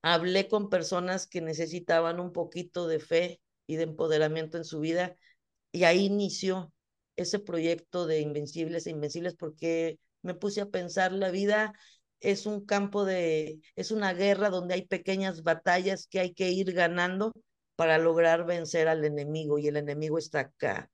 hablé 0.02 0.48
con 0.48 0.70
personas 0.70 1.28
que 1.28 1.42
necesitaban 1.42 2.20
un 2.20 2.32
poquito 2.32 2.88
de 2.88 3.00
fe 3.00 3.42
y 3.68 3.76
de 3.76 3.84
empoderamiento 3.84 4.58
en 4.58 4.66
su 4.66 4.80
vida 4.80 5.16
y 5.72 5.84
ahí 5.84 6.06
inició 6.06 6.74
ese 7.16 7.40
proyecto 7.40 8.08
de 8.08 8.20
Invencibles 8.20 8.88
e 8.88 8.92
Invencibles 8.92 9.36
porque 9.36 10.00
me 10.22 10.34
puse 10.34 10.62
a 10.62 10.70
pensar 10.70 11.12
la 11.12 11.32
vida 11.32 11.74
es 12.20 12.46
un 12.46 12.66
campo 12.66 13.06
de, 13.06 13.60
es 13.76 13.92
una 13.92 14.14
guerra 14.14 14.50
donde 14.50 14.76
hay 14.76 14.86
pequeñas 14.86 15.44
batallas 15.44 16.08
que 16.08 16.20
hay 16.20 16.34
que 16.34 16.52
ir 16.52 16.72
ganando 16.74 17.34
para 17.82 17.98
lograr 17.98 18.46
vencer 18.46 18.88
al 18.88 19.04
enemigo 19.04 19.58
y 19.58 19.68
el 19.68 19.76
enemigo 19.76 20.20
está 20.20 20.42
acá 20.42 20.92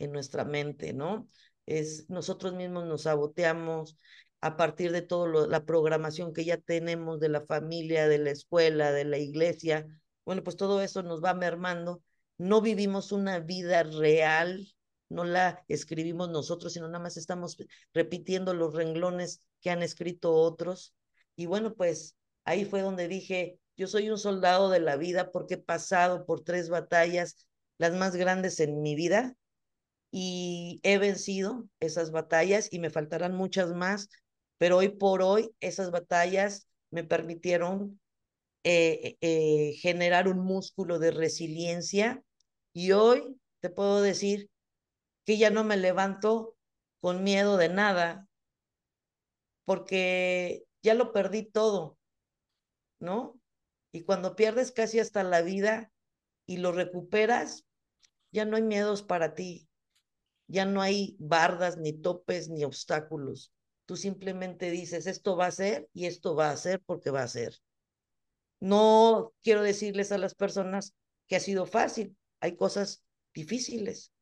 en 0.00 0.10
nuestra 0.10 0.44
mente, 0.44 0.92
¿no? 0.92 1.28
Es 1.64 2.10
nosotros 2.10 2.54
mismos 2.54 2.86
nos 2.86 3.02
saboteamos 3.02 3.96
a 4.40 4.56
partir 4.56 4.90
de 4.90 5.02
toda 5.02 5.46
la 5.46 5.64
programación 5.64 6.32
que 6.32 6.44
ya 6.44 6.56
tenemos 6.56 7.20
de 7.20 7.28
la 7.28 7.46
familia, 7.46 8.08
de 8.08 8.18
la 8.18 8.32
escuela, 8.32 8.90
de 8.90 9.04
la 9.04 9.18
iglesia. 9.18 9.86
Bueno, 10.24 10.42
pues 10.42 10.56
todo 10.56 10.82
eso 10.82 11.04
nos 11.04 11.22
va 11.22 11.34
mermando. 11.34 12.02
No 12.36 12.60
vivimos 12.60 13.12
una 13.12 13.38
vida 13.38 13.84
real 13.84 14.66
no 15.08 15.22
la 15.22 15.64
escribimos 15.68 16.30
nosotros, 16.30 16.72
sino 16.72 16.88
nada 16.88 16.98
más 16.98 17.16
estamos 17.16 17.56
repitiendo 17.92 18.54
los 18.54 18.74
renglones 18.74 19.40
que 19.60 19.70
han 19.70 19.84
escrito 19.84 20.34
otros. 20.34 20.92
Y 21.36 21.46
bueno, 21.46 21.74
pues 21.74 22.16
ahí 22.44 22.64
fue 22.64 22.80
donde 22.80 23.06
dije, 23.06 23.60
yo 23.76 23.86
soy 23.86 24.10
un 24.10 24.18
soldado 24.18 24.70
de 24.70 24.80
la 24.80 24.96
vida 24.96 25.30
porque 25.32 25.54
he 25.54 25.58
pasado 25.58 26.26
por 26.26 26.42
tres 26.42 26.68
batallas, 26.68 27.46
las 27.78 27.92
más 27.94 28.16
grandes 28.16 28.60
en 28.60 28.82
mi 28.82 28.94
vida, 28.94 29.36
y 30.10 30.80
he 30.84 30.98
vencido 30.98 31.68
esas 31.80 32.12
batallas 32.12 32.72
y 32.72 32.78
me 32.78 32.90
faltarán 32.90 33.34
muchas 33.34 33.74
más, 33.74 34.08
pero 34.58 34.76
hoy 34.76 34.90
por 34.90 35.22
hoy 35.22 35.50
esas 35.58 35.90
batallas 35.90 36.68
me 36.90 37.02
permitieron 37.02 38.00
eh, 38.62 39.16
eh, 39.20 39.72
generar 39.80 40.28
un 40.28 40.38
músculo 40.38 41.00
de 41.00 41.10
resiliencia 41.10 42.22
y 42.72 42.92
hoy 42.92 43.40
te 43.60 43.70
puedo 43.70 44.02
decir 44.02 44.50
que 45.24 45.36
ya 45.36 45.50
no 45.50 45.64
me 45.64 45.76
levanto 45.76 46.56
con 47.00 47.24
miedo 47.24 47.56
de 47.56 47.68
nada, 47.68 48.28
porque 49.64 50.64
ya 50.82 50.94
lo 50.94 51.12
perdí 51.12 51.44
todo, 51.44 51.98
¿no? 53.00 53.40
Y 53.94 54.02
cuando 54.02 54.34
pierdes 54.34 54.72
casi 54.72 54.98
hasta 54.98 55.22
la 55.22 55.40
vida 55.40 55.92
y 56.46 56.56
lo 56.56 56.72
recuperas, 56.72 57.64
ya 58.32 58.44
no 58.44 58.56
hay 58.56 58.62
miedos 58.62 59.04
para 59.04 59.34
ti, 59.34 59.68
ya 60.48 60.64
no 60.64 60.82
hay 60.82 61.14
bardas, 61.20 61.76
ni 61.76 61.92
topes, 61.92 62.48
ni 62.48 62.64
obstáculos. 62.64 63.52
Tú 63.86 63.96
simplemente 63.96 64.72
dices, 64.72 65.06
esto 65.06 65.36
va 65.36 65.46
a 65.46 65.52
ser 65.52 65.88
y 65.92 66.06
esto 66.06 66.34
va 66.34 66.50
a 66.50 66.56
ser 66.56 66.82
porque 66.84 67.12
va 67.12 67.22
a 67.22 67.28
ser. 67.28 67.54
No 68.58 69.32
quiero 69.44 69.62
decirles 69.62 70.10
a 70.10 70.18
las 70.18 70.34
personas 70.34 70.96
que 71.28 71.36
ha 71.36 71.40
sido 71.40 71.64
fácil, 71.64 72.16
hay 72.40 72.56
cosas 72.56 73.04
difíciles, 73.32 74.12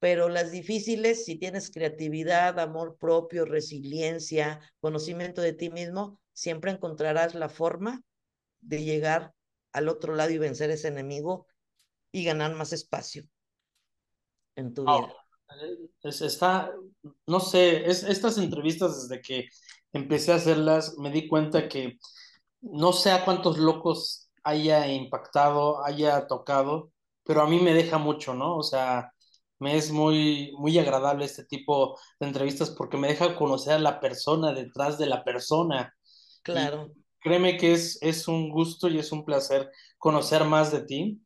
pero 0.00 0.28
las 0.28 0.50
difíciles, 0.50 1.24
si 1.24 1.36
tienes 1.36 1.70
creatividad, 1.70 2.58
amor 2.58 2.96
propio, 2.98 3.44
resiliencia, 3.44 4.60
conocimiento 4.80 5.42
de 5.42 5.52
ti 5.52 5.70
mismo, 5.70 6.20
siempre 6.32 6.72
encontrarás 6.72 7.36
la 7.36 7.48
forma 7.48 8.02
de 8.66 8.84
llegar 8.84 9.32
al 9.72 9.88
otro 9.88 10.14
lado 10.14 10.30
y 10.30 10.38
vencer 10.38 10.70
ese 10.70 10.88
enemigo 10.88 11.46
y 12.12 12.24
ganar 12.24 12.54
más 12.54 12.72
espacio 12.72 13.24
en 14.56 14.74
tu 14.74 14.84
vida. 14.84 15.14
está, 16.02 16.72
no 17.26 17.40
sé, 17.40 17.88
es, 17.88 18.02
estas 18.02 18.38
entrevistas 18.38 19.08
desde 19.08 19.22
que 19.22 19.48
empecé 19.92 20.32
a 20.32 20.36
hacerlas, 20.36 20.96
me 20.98 21.10
di 21.10 21.28
cuenta 21.28 21.68
que 21.68 21.98
no 22.60 22.92
sé 22.92 23.10
a 23.10 23.24
cuántos 23.24 23.58
locos 23.58 24.30
haya 24.42 24.90
impactado, 24.90 25.84
haya 25.84 26.26
tocado, 26.26 26.90
pero 27.24 27.42
a 27.42 27.48
mí 27.48 27.60
me 27.60 27.74
deja 27.74 27.98
mucho, 27.98 28.34
¿no? 28.34 28.56
O 28.56 28.62
sea, 28.62 29.12
me 29.58 29.76
es 29.76 29.90
muy, 29.90 30.52
muy 30.58 30.78
agradable 30.78 31.24
este 31.24 31.44
tipo 31.44 31.98
de 32.18 32.26
entrevistas 32.26 32.70
porque 32.70 32.96
me 32.96 33.08
deja 33.08 33.36
conocer 33.36 33.74
a 33.74 33.78
la 33.78 34.00
persona 34.00 34.52
detrás 34.52 34.98
de 34.98 35.06
la 35.06 35.24
persona. 35.24 35.94
Claro. 36.42 36.92
Créeme 37.26 37.56
que 37.56 37.72
es, 37.72 37.98
es 38.02 38.28
un 38.28 38.48
gusto 38.50 38.88
y 38.88 39.00
es 39.00 39.10
un 39.10 39.24
placer 39.24 39.68
conocer 39.98 40.44
más 40.44 40.70
de 40.70 40.82
ti. 40.82 41.22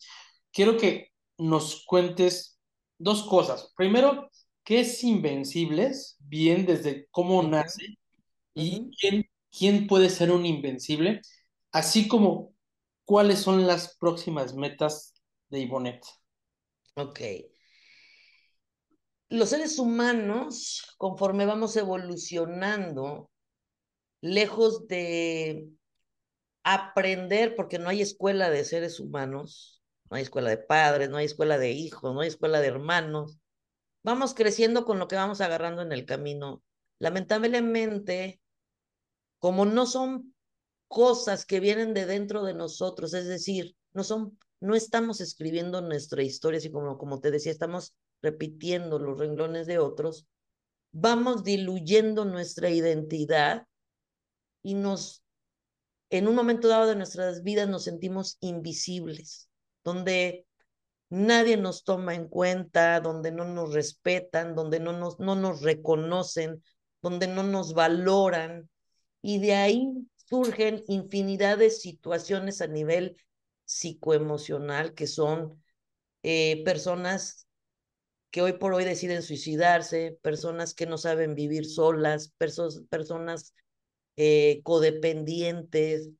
Quiero 0.50 0.78
que 0.78 1.12
nos 1.36 1.84
cuentes 1.84 2.58
dos 2.96 3.24
cosas. 3.24 3.70
Primero, 3.76 4.30
¿qué 4.64 4.80
es 4.80 5.04
Invencibles? 5.04 6.16
Bien, 6.20 6.64
desde 6.64 7.06
cómo 7.10 7.42
nace 7.42 7.98
y 8.54 8.90
quién, 8.98 9.26
quién 9.50 9.86
puede 9.86 10.08
ser 10.08 10.30
un 10.32 10.46
invencible, 10.46 11.20
así 11.70 12.08
como 12.08 12.54
cuáles 13.04 13.40
son 13.40 13.66
las 13.66 13.98
próximas 13.98 14.54
metas 14.54 15.12
de 15.50 15.60
Ivonette. 15.60 16.06
Ok 16.94 17.20
los 19.30 19.50
seres 19.50 19.78
humanos, 19.78 20.94
conforme 20.98 21.46
vamos 21.46 21.76
evolucionando, 21.76 23.30
lejos 24.20 24.88
de 24.88 25.68
aprender, 26.62 27.54
porque 27.56 27.78
no 27.78 27.88
hay 27.88 28.02
escuela 28.02 28.50
de 28.50 28.64
seres 28.64 29.00
humanos, 29.00 29.82
no 30.10 30.16
hay 30.16 30.22
escuela 30.22 30.50
de 30.50 30.58
padres, 30.58 31.10
no 31.10 31.16
hay 31.16 31.26
escuela 31.26 31.58
de 31.58 31.70
hijos, 31.70 32.14
no 32.14 32.20
hay 32.20 32.28
escuela 32.28 32.60
de 32.60 32.68
hermanos, 32.68 33.38
vamos 34.02 34.34
creciendo 34.34 34.84
con 34.84 34.98
lo 34.98 35.08
que 35.08 35.16
vamos 35.16 35.40
agarrando 35.40 35.82
en 35.82 35.92
el 35.92 36.04
camino. 36.04 36.62
Lamentablemente, 36.98 38.40
como 39.38 39.64
no 39.64 39.86
son 39.86 40.34
cosas 40.88 41.46
que 41.46 41.60
vienen 41.60 41.94
de 41.94 42.06
dentro 42.06 42.44
de 42.44 42.54
nosotros, 42.54 43.14
es 43.14 43.26
decir, 43.26 43.76
no 43.92 44.04
son, 44.04 44.38
no 44.60 44.74
estamos 44.74 45.20
escribiendo 45.20 45.80
nuestra 45.80 46.22
historia, 46.22 46.58
así 46.58 46.70
como, 46.70 46.98
como 46.98 47.20
te 47.20 47.30
decía, 47.30 47.52
estamos 47.52 47.94
repitiendo 48.22 48.98
los 48.98 49.18
renglones 49.18 49.66
de 49.66 49.78
otros, 49.78 50.26
vamos 50.92 51.44
diluyendo 51.44 52.24
nuestra 52.24 52.70
identidad 52.70 53.66
y 54.62 54.74
nos, 54.74 55.22
en 56.10 56.28
un 56.28 56.34
momento 56.34 56.68
dado 56.68 56.86
de 56.86 56.96
nuestras 56.96 57.42
vidas 57.42 57.68
nos 57.68 57.84
sentimos 57.84 58.36
invisibles, 58.40 59.48
donde 59.84 60.46
nadie 61.08 61.56
nos 61.56 61.84
toma 61.84 62.14
en 62.14 62.28
cuenta, 62.28 63.00
donde 63.00 63.32
no 63.32 63.44
nos 63.44 63.72
respetan, 63.72 64.54
donde 64.54 64.80
no 64.80 64.92
nos, 64.92 65.18
no 65.20 65.36
nos 65.36 65.62
reconocen, 65.62 66.62
donde 67.00 67.28
no 67.28 67.42
nos 67.42 67.74
valoran. 67.74 68.68
Y 69.22 69.38
de 69.38 69.54
ahí 69.54 69.92
surgen 70.16 70.82
infinidad 70.88 71.58
de 71.58 71.70
situaciones 71.70 72.60
a 72.60 72.66
nivel 72.66 73.16
psicoemocional 73.64 74.94
que 74.94 75.06
son 75.06 75.62
eh, 76.22 76.62
personas 76.64 77.46
que 78.30 78.42
hoy 78.42 78.54
por 78.54 78.74
hoy 78.74 78.84
deciden 78.84 79.22
suicidarse, 79.22 80.18
personas 80.22 80.74
que 80.74 80.86
no 80.86 80.98
saben 80.98 81.34
vivir 81.34 81.66
solas, 81.66 82.32
personas 82.38 83.54
eh, 84.22 84.60
codependientes, 84.64 86.10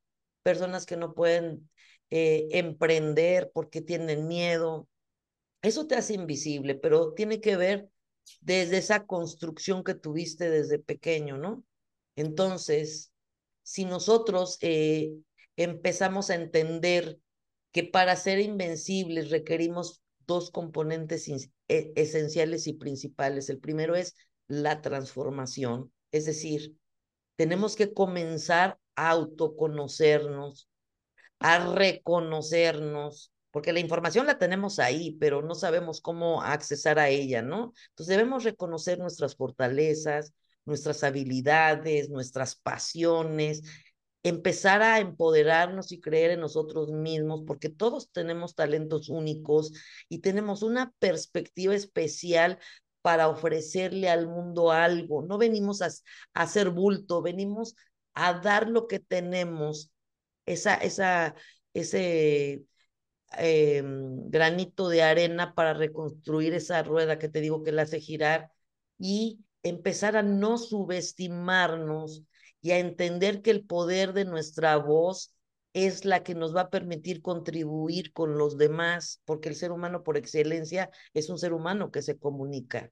personas 0.41 0.87
que 0.87 0.97
no 0.97 1.13
pueden 1.13 1.69
eh, 2.09 2.47
emprender 2.49 3.51
porque 3.53 3.79
tienen 3.81 4.27
miedo. 4.27 4.87
Eso 5.61 5.85
te 5.85 5.93
hace 5.93 6.15
invisible, 6.15 6.73
pero 6.73 7.13
tiene 7.13 7.39
que 7.39 7.57
ver 7.57 7.89
desde 8.39 8.77
esa 8.79 9.05
construcción 9.05 9.83
que 9.83 9.93
tuviste 9.93 10.49
desde 10.49 10.79
pequeño, 10.79 11.37
¿no? 11.37 11.63
Entonces, 12.15 13.11
si 13.61 13.85
nosotros 13.85 14.57
eh, 14.61 15.13
empezamos 15.55 16.31
a 16.31 16.35
entender 16.35 17.19
que 17.71 17.83
para 17.83 18.15
ser 18.15 18.39
invencibles 18.39 19.29
requerimos 19.29 20.01
dos 20.25 20.49
componentes 20.49 21.27
e, 21.27 21.93
esenciales 21.95 22.65
y 22.65 22.73
principales. 22.73 23.47
El 23.49 23.59
primero 23.59 23.95
es 23.95 24.15
la 24.47 24.81
transformación, 24.81 25.93
es 26.11 26.25
decir, 26.25 26.75
tenemos 27.35 27.75
que 27.75 27.93
comenzar 27.93 28.77
a 28.95 29.09
autoconocernos, 29.11 30.67
a 31.39 31.73
reconocernos, 31.73 33.31
porque 33.51 33.73
la 33.73 33.79
información 33.79 34.25
la 34.27 34.37
tenemos 34.37 34.79
ahí, 34.79 35.17
pero 35.19 35.41
no 35.41 35.55
sabemos 35.55 36.01
cómo 36.01 36.41
accesar 36.41 36.99
a 36.99 37.09
ella, 37.09 37.41
¿no? 37.41 37.73
Entonces 37.89 38.15
debemos 38.15 38.43
reconocer 38.43 38.99
nuestras 38.99 39.35
fortalezas, 39.35 40.33
nuestras 40.65 41.03
habilidades, 41.03 42.09
nuestras 42.09 42.55
pasiones, 42.55 43.63
empezar 44.23 44.81
a 44.83 44.99
empoderarnos 44.99 45.91
y 45.91 45.99
creer 45.99 46.31
en 46.31 46.41
nosotros 46.41 46.91
mismos, 46.91 47.43
porque 47.45 47.69
todos 47.69 48.11
tenemos 48.11 48.55
talentos 48.55 49.09
únicos 49.09 49.73
y 50.09 50.19
tenemos 50.19 50.61
una 50.61 50.93
perspectiva 50.99 51.73
especial 51.73 52.59
para 53.01 53.29
ofrecerle 53.29 54.09
al 54.09 54.27
mundo 54.27 54.71
algo. 54.71 55.23
No 55.23 55.37
venimos 55.37 55.81
a, 55.81 55.89
hacer 56.33 56.69
bulto, 56.69 57.21
venimos 57.21 57.75
a 58.13 58.33
dar 58.39 58.69
lo 58.69 58.87
que 58.87 58.99
tenemos, 58.99 59.91
esa, 60.45 60.75
esa, 60.75 61.35
ese 61.73 62.63
em, 63.37 64.29
granito 64.29 64.89
de 64.89 65.03
arena 65.03 65.53
para 65.55 65.73
reconstruir 65.73 66.53
esa 66.53 66.83
rueda 66.83 67.19
que 67.19 67.29
te 67.29 67.41
digo 67.41 67.63
que 67.63 67.71
la 67.71 67.83
hace 67.83 67.99
girar 68.01 68.51
y 68.97 69.39
empezar 69.63 70.17
a 70.17 70.23
no 70.23 70.57
subestimarnos 70.57 72.23
y 72.61 72.71
a 72.71 72.79
entender 72.79 73.41
que 73.41 73.51
el 73.51 73.65
poder 73.65 74.13
de 74.13 74.25
nuestra 74.25 74.77
voz 74.77 75.33
es 75.73 76.05
la 76.05 76.23
que 76.23 76.35
nos 76.35 76.55
va 76.55 76.61
a 76.61 76.69
permitir 76.69 77.21
contribuir 77.21 78.13
con 78.13 78.37
los 78.37 78.57
demás, 78.57 79.21
porque 79.25 79.49
el 79.49 79.55
ser 79.55 79.71
humano 79.71 80.03
por 80.03 80.17
excelencia 80.17 80.89
es 81.13 81.29
un 81.29 81.37
ser 81.37 81.53
humano 81.53 81.91
que 81.91 82.01
se 82.01 82.17
comunica. 82.17 82.91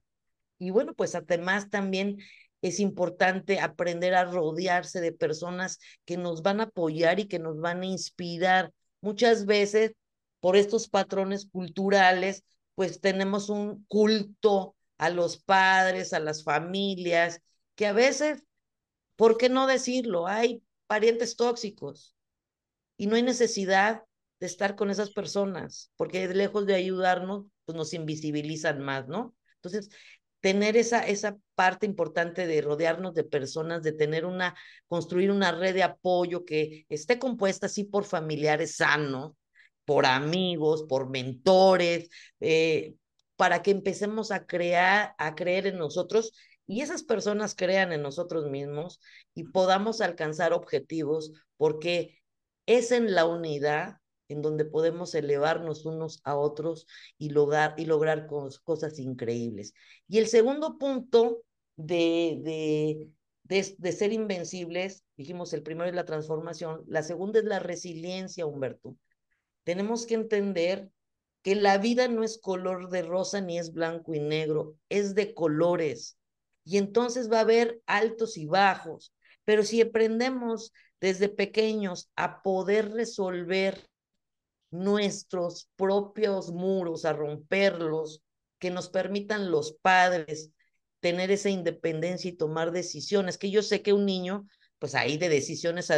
Y 0.58 0.70
bueno, 0.70 0.94
pues 0.94 1.14
además 1.14 1.70
también 1.70 2.18
es 2.62 2.80
importante 2.80 3.60
aprender 3.60 4.14
a 4.14 4.24
rodearse 4.24 5.00
de 5.00 5.12
personas 5.12 5.78
que 6.04 6.16
nos 6.16 6.42
van 6.42 6.60
a 6.60 6.64
apoyar 6.64 7.20
y 7.20 7.26
que 7.26 7.38
nos 7.38 7.58
van 7.60 7.82
a 7.82 7.86
inspirar. 7.86 8.72
Muchas 9.00 9.46
veces, 9.46 9.92
por 10.40 10.56
estos 10.56 10.88
patrones 10.88 11.46
culturales, 11.46 12.44
pues 12.74 13.00
tenemos 13.00 13.48
un 13.48 13.84
culto 13.88 14.76
a 14.98 15.10
los 15.10 15.38
padres, 15.38 16.12
a 16.12 16.20
las 16.20 16.44
familias, 16.44 17.40
que 17.74 17.86
a 17.86 17.92
veces 17.92 18.44
¿Por 19.20 19.36
qué 19.36 19.50
no 19.50 19.66
decirlo? 19.66 20.26
Hay 20.26 20.62
parientes 20.86 21.36
tóxicos 21.36 22.16
y 23.00 23.06
no 23.06 23.16
hay 23.16 23.22
necesidad 23.22 24.02
de 24.40 24.46
estar 24.46 24.76
con 24.76 24.90
esas 24.90 25.10
personas, 25.10 25.90
porque 25.96 26.28
lejos 26.28 26.66
de 26.66 26.74
ayudarnos, 26.74 27.46
pues 27.64 27.74
nos 27.74 27.94
invisibilizan 27.94 28.82
más, 28.82 29.08
¿no? 29.08 29.34
Entonces, 29.54 29.88
tener 30.40 30.76
esa, 30.76 31.06
esa 31.06 31.38
parte 31.54 31.86
importante 31.86 32.46
de 32.46 32.60
rodearnos 32.60 33.14
de 33.14 33.24
personas, 33.24 33.82
de 33.82 33.92
tener 33.92 34.26
una, 34.26 34.54
construir 34.86 35.30
una 35.30 35.50
red 35.50 35.72
de 35.72 35.82
apoyo 35.82 36.44
que 36.44 36.84
esté 36.90 37.18
compuesta 37.18 37.66
así 37.66 37.84
por 37.84 38.04
familiares 38.04 38.76
sanos, 38.76 39.32
por 39.86 40.04
amigos, 40.04 40.84
por 40.86 41.08
mentores, 41.08 42.10
eh, 42.40 42.96
para 43.36 43.62
que 43.62 43.70
empecemos 43.70 44.30
a 44.30 44.44
crear, 44.44 45.14
a 45.16 45.34
creer 45.34 45.68
en 45.68 45.78
nosotros 45.78 46.32
y 46.66 46.82
esas 46.82 47.02
personas 47.02 47.54
crean 47.54 47.94
en 47.94 48.02
nosotros 48.02 48.50
mismos 48.50 49.00
y 49.34 49.44
podamos 49.44 50.02
alcanzar 50.02 50.52
objetivos 50.52 51.32
porque 51.56 52.19
es 52.76 52.92
en 52.92 53.14
la 53.14 53.26
unidad 53.26 53.96
en 54.28 54.42
donde 54.42 54.64
podemos 54.64 55.14
elevarnos 55.16 55.84
unos 55.84 56.20
a 56.22 56.36
otros 56.36 56.86
y 57.18 57.30
lograr, 57.30 57.74
y 57.76 57.84
lograr 57.84 58.28
cosas 58.28 58.98
increíbles. 59.00 59.74
Y 60.06 60.18
el 60.18 60.28
segundo 60.28 60.78
punto 60.78 61.42
de, 61.74 62.38
de, 62.44 63.08
de, 63.42 63.74
de 63.76 63.92
ser 63.92 64.12
invencibles, 64.12 65.04
dijimos, 65.16 65.52
el 65.52 65.64
primero 65.64 65.88
es 65.88 65.96
la 65.96 66.04
transformación, 66.04 66.84
la 66.86 67.02
segunda 67.02 67.40
es 67.40 67.44
la 67.44 67.58
resiliencia, 67.58 68.46
Humberto. 68.46 68.96
Tenemos 69.64 70.06
que 70.06 70.14
entender 70.14 70.90
que 71.42 71.56
la 71.56 71.78
vida 71.78 72.06
no 72.06 72.22
es 72.22 72.38
color 72.38 72.88
de 72.90 73.02
rosa 73.02 73.40
ni 73.40 73.58
es 73.58 73.72
blanco 73.72 74.14
y 74.14 74.20
negro, 74.20 74.76
es 74.88 75.16
de 75.16 75.34
colores 75.34 76.18
y 76.64 76.78
entonces 76.78 77.30
va 77.30 77.38
a 77.38 77.42
haber 77.42 77.80
altos 77.86 78.36
y 78.36 78.46
bajos. 78.46 79.12
Pero 79.44 79.64
si 79.64 79.80
aprendemos 79.80 80.72
desde 81.00 81.28
pequeños 81.28 82.10
a 82.16 82.42
poder 82.42 82.92
resolver 82.92 83.90
nuestros 84.70 85.68
propios 85.76 86.52
muros, 86.52 87.04
a 87.04 87.12
romperlos, 87.12 88.22
que 88.58 88.70
nos 88.70 88.88
permitan 88.88 89.50
los 89.50 89.72
padres 89.72 90.52
tener 91.00 91.30
esa 91.30 91.48
independencia 91.48 92.28
y 92.28 92.36
tomar 92.36 92.72
decisiones, 92.72 93.38
que 93.38 93.50
yo 93.50 93.62
sé 93.62 93.82
que 93.82 93.94
un 93.94 94.04
niño, 94.04 94.46
pues 94.78 94.94
ahí 94.94 95.16
de 95.16 95.28
decisiones 95.28 95.90
a, 95.90 95.96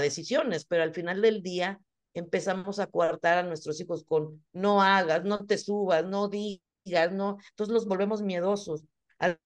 decisiones, 0.00 0.64
pero 0.66 0.82
al 0.82 0.92
final 0.92 1.22
del 1.22 1.42
día 1.42 1.80
empezamos 2.12 2.78
a 2.80 2.88
coartar 2.88 3.38
a 3.38 3.42
nuestros 3.44 3.80
hijos 3.80 4.04
con 4.04 4.44
no 4.52 4.82
hagas, 4.82 5.24
no 5.24 5.46
te 5.46 5.56
subas, 5.58 6.04
no 6.04 6.28
digas, 6.28 7.12
no, 7.12 7.38
entonces 7.50 7.72
los 7.72 7.86
volvemos 7.86 8.20
miedosos. 8.22 8.84
Al 9.18 9.38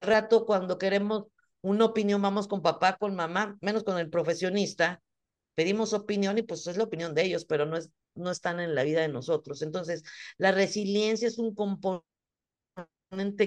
rato 0.00 0.44
cuando 0.44 0.76
queremos 0.76 1.26
una 1.62 1.84
opinión 1.86 2.22
vamos 2.22 2.48
con 2.48 2.62
papá, 2.62 2.96
con 2.98 3.14
mamá, 3.16 3.56
menos 3.60 3.84
con 3.84 3.98
el 3.98 4.10
profesionista, 4.10 5.02
pedimos 5.54 5.92
opinión 5.92 6.38
y 6.38 6.42
pues 6.42 6.66
es 6.66 6.76
la 6.76 6.84
opinión 6.84 7.14
de 7.14 7.24
ellos, 7.24 7.44
pero 7.44 7.66
no, 7.66 7.76
es, 7.76 7.90
no 8.14 8.30
están 8.30 8.60
en 8.60 8.74
la 8.74 8.82
vida 8.84 9.00
de 9.00 9.08
nosotros. 9.08 9.62
Entonces, 9.62 10.04
la 10.38 10.52
resiliencia 10.52 11.28
es 11.28 11.38
un 11.38 11.54
componente 11.54 12.04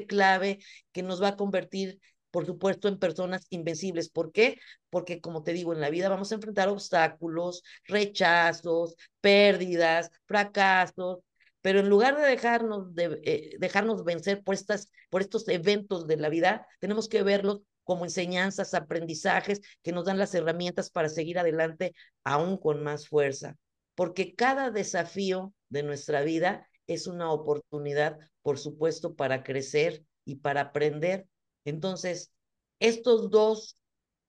clave 0.07 0.59
que 0.91 1.03
nos 1.03 1.21
va 1.21 1.29
a 1.29 1.35
convertir 1.37 1.99
por 2.31 2.45
supuesto, 2.45 2.87
en 2.87 2.99
personas 2.99 3.45
invencibles. 3.49 4.09
¿Por 4.09 4.31
qué? 4.31 4.59
Porque, 4.89 5.21
como 5.21 5.43
te 5.43 5.53
digo, 5.53 5.73
en 5.73 5.81
la 5.81 5.89
vida 5.89 6.09
vamos 6.09 6.31
a 6.31 6.35
enfrentar 6.35 6.69
obstáculos, 6.69 7.63
rechazos, 7.85 8.95
pérdidas, 9.21 10.11
fracasos, 10.25 11.19
pero 11.61 11.79
en 11.79 11.89
lugar 11.89 12.17
de 12.17 12.23
dejarnos, 12.23 12.93
de, 12.95 13.19
eh, 13.23 13.55
dejarnos 13.59 14.03
vencer 14.03 14.43
por, 14.43 14.55
estas, 14.55 14.89
por 15.09 15.21
estos 15.21 15.47
eventos 15.47 16.07
de 16.07 16.17
la 16.17 16.29
vida, 16.29 16.67
tenemos 16.79 17.09
que 17.09 17.23
verlos 17.23 17.61
como 17.89 18.05
enseñanzas, 18.05 18.75
aprendizajes 18.75 19.61
que 19.81 19.91
nos 19.91 20.05
dan 20.05 20.19
las 20.19 20.35
herramientas 20.35 20.91
para 20.91 21.09
seguir 21.09 21.39
adelante 21.39 21.95
aún 22.23 22.55
con 22.55 22.83
más 22.83 23.07
fuerza. 23.07 23.55
Porque 23.95 24.35
cada 24.35 24.69
desafío 24.69 25.55
de 25.69 25.81
nuestra 25.81 26.21
vida 26.21 26.69
es 26.85 27.07
una 27.07 27.31
oportunidad, 27.31 28.19
por 28.43 28.59
supuesto, 28.59 29.15
para 29.15 29.41
crecer 29.41 30.03
y 30.23 30.35
para 30.35 30.61
aprender. 30.61 31.25
Entonces, 31.65 32.31
estos 32.79 33.31
dos 33.31 33.75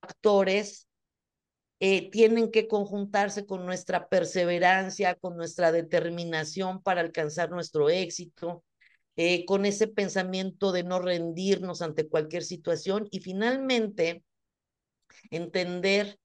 factores 0.01 0.89
eh, 1.81 2.11
tienen 2.11 2.51
que 2.51 2.67
conjuntarse 2.67 3.45
con 3.45 3.67
nuestra 3.67 4.09
perseverancia, 4.09 5.17
con 5.17 5.37
nuestra 5.37 5.71
determinación 5.71 6.83
para 6.83 7.03
alcanzar 7.03 7.51
nuestro 7.51 7.91
éxito, 7.91 8.65
eh, 9.17 9.45
con 9.45 9.67
ese 9.67 9.89
pensamiento 9.89 10.73
de 10.73 10.85
no 10.85 11.01
rendirnos 11.01 11.83
ante 11.83 12.09
cualquier 12.09 12.43
situación 12.43 13.09
y 13.11 13.21
finalmente 13.21 14.25
entender 15.31 16.19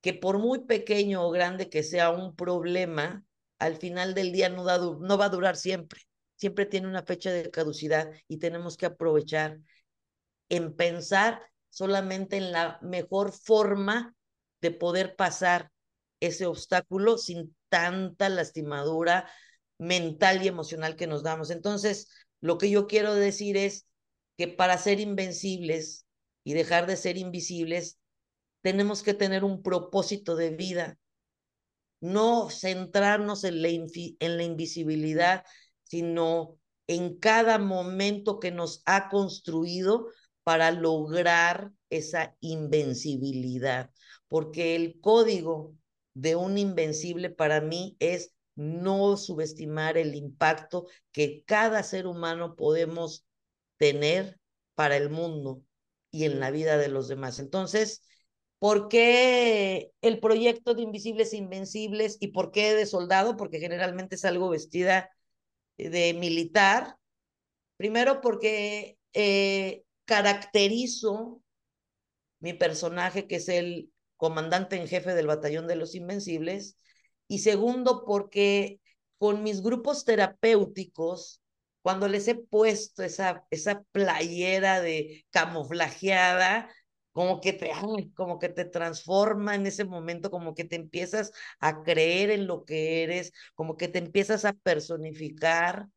que 0.00 0.14
por 0.14 0.38
muy 0.38 0.64
pequeño 0.64 1.24
o 1.26 1.30
grande 1.30 1.68
que 1.68 1.82
sea 1.82 2.10
un 2.10 2.34
problema, 2.34 3.24
al 3.58 3.76
final 3.76 4.14
del 4.14 4.32
día 4.32 4.48
no, 4.48 4.64
no 4.64 5.18
va 5.18 5.24
a 5.26 5.30
durar 5.30 5.56
siempre. 5.56 6.00
Siempre 6.36 6.66
tiene 6.66 6.88
una 6.88 7.04
fecha 7.04 7.30
de 7.30 7.50
caducidad 7.50 8.10
y 8.26 8.38
tenemos 8.38 8.76
que 8.76 8.86
aprovechar 8.86 9.60
en 10.48 10.74
pensar 10.74 11.40
solamente 11.70 12.36
en 12.36 12.50
la 12.50 12.78
mejor 12.82 13.32
forma 13.32 14.14
de 14.60 14.72
poder 14.72 15.14
pasar 15.14 15.70
ese 16.20 16.46
obstáculo 16.46 17.18
sin 17.18 17.54
tanta 17.68 18.28
lastimadura 18.28 19.30
mental 19.82 20.42
y 20.42 20.48
emocional 20.48 20.96
que 20.96 21.06
nos 21.06 21.22
damos. 21.22 21.50
Entonces, 21.50 22.08
lo 22.40 22.58
que 22.58 22.70
yo 22.70 22.86
quiero 22.86 23.14
decir 23.14 23.56
es 23.56 23.86
que 24.36 24.48
para 24.48 24.78
ser 24.78 25.00
invencibles 25.00 26.06
y 26.44 26.54
dejar 26.54 26.86
de 26.86 26.96
ser 26.96 27.18
invisibles, 27.18 27.98
tenemos 28.62 29.02
que 29.02 29.14
tener 29.14 29.44
un 29.44 29.62
propósito 29.62 30.36
de 30.36 30.50
vida, 30.50 30.98
no 32.00 32.50
centrarnos 32.50 33.44
en 33.44 33.62
la, 33.62 33.68
en 33.68 34.36
la 34.36 34.42
invisibilidad, 34.42 35.44
sino 35.84 36.58
en 36.86 37.18
cada 37.18 37.58
momento 37.58 38.40
que 38.40 38.50
nos 38.50 38.82
ha 38.86 39.08
construido 39.08 40.08
para 40.42 40.70
lograr 40.70 41.70
esa 41.90 42.36
invencibilidad 42.40 43.90
porque 44.32 44.74
el 44.74 44.98
código 44.98 45.76
de 46.14 46.36
un 46.36 46.56
invencible 46.56 47.28
para 47.28 47.60
mí 47.60 47.98
es 47.98 48.32
no 48.54 49.16
subestimar 49.16 49.96
el 49.96 50.14
impacto 50.14 50.86
que 51.12 51.42
cada 51.46 51.82
ser 51.82 52.06
humano 52.06 52.56
podemos 52.56 53.26
tener 53.76 54.38
para 54.74 54.96
el 54.96 55.10
mundo 55.10 55.62
y 56.10 56.24
en 56.24 56.40
la 56.40 56.50
vida 56.50 56.76
de 56.76 56.88
los 56.88 57.08
demás. 57.08 57.38
Entonces, 57.38 58.02
¿por 58.58 58.88
qué 58.88 59.92
el 60.02 60.20
proyecto 60.20 60.74
de 60.74 60.82
Invisibles 60.82 61.32
Invencibles 61.32 62.18
y 62.20 62.28
por 62.28 62.52
qué 62.52 62.74
de 62.74 62.86
soldado? 62.86 63.36
Porque 63.36 63.58
generalmente 63.58 64.16
es 64.16 64.24
algo 64.24 64.50
vestida 64.50 65.10
de 65.78 66.14
militar. 66.14 66.96
Primero 67.76 68.20
porque 68.20 68.98
eh, 69.14 69.84
caracterizo 70.04 71.42
mi 72.40 72.52
personaje, 72.52 73.26
que 73.26 73.36
es 73.36 73.48
el 73.48 73.90
comandante 74.16 74.76
en 74.76 74.86
jefe 74.86 75.14
del 75.14 75.26
batallón 75.26 75.66
de 75.66 75.76
los 75.76 75.94
Invencibles, 75.94 76.76
y 77.32 77.38
segundo, 77.38 78.04
porque 78.04 78.78
con 79.16 79.42
mis 79.42 79.62
grupos 79.62 80.04
terapéuticos, 80.04 81.40
cuando 81.80 82.06
les 82.06 82.28
he 82.28 82.34
puesto 82.34 83.02
esa, 83.02 83.46
esa 83.50 83.84
playera 83.90 84.82
de 84.82 85.24
camuflajeada, 85.30 86.70
como 87.12 87.40
que 87.40 87.54
te, 87.54 87.70
como 88.14 88.38
que 88.38 88.50
te 88.50 88.66
transforma 88.66 89.54
en 89.54 89.66
ese 89.66 89.86
momento, 89.86 90.30
como 90.30 90.54
que 90.54 90.64
te 90.64 90.76
empiezas 90.76 91.32
a 91.58 91.82
creer 91.82 92.28
en 92.28 92.46
lo 92.46 92.66
que 92.66 93.02
eres, 93.02 93.32
como 93.54 93.78
que 93.78 93.88
te 93.88 93.98
empiezas 93.98 94.44
a 94.44 94.52
personificar 94.52 95.88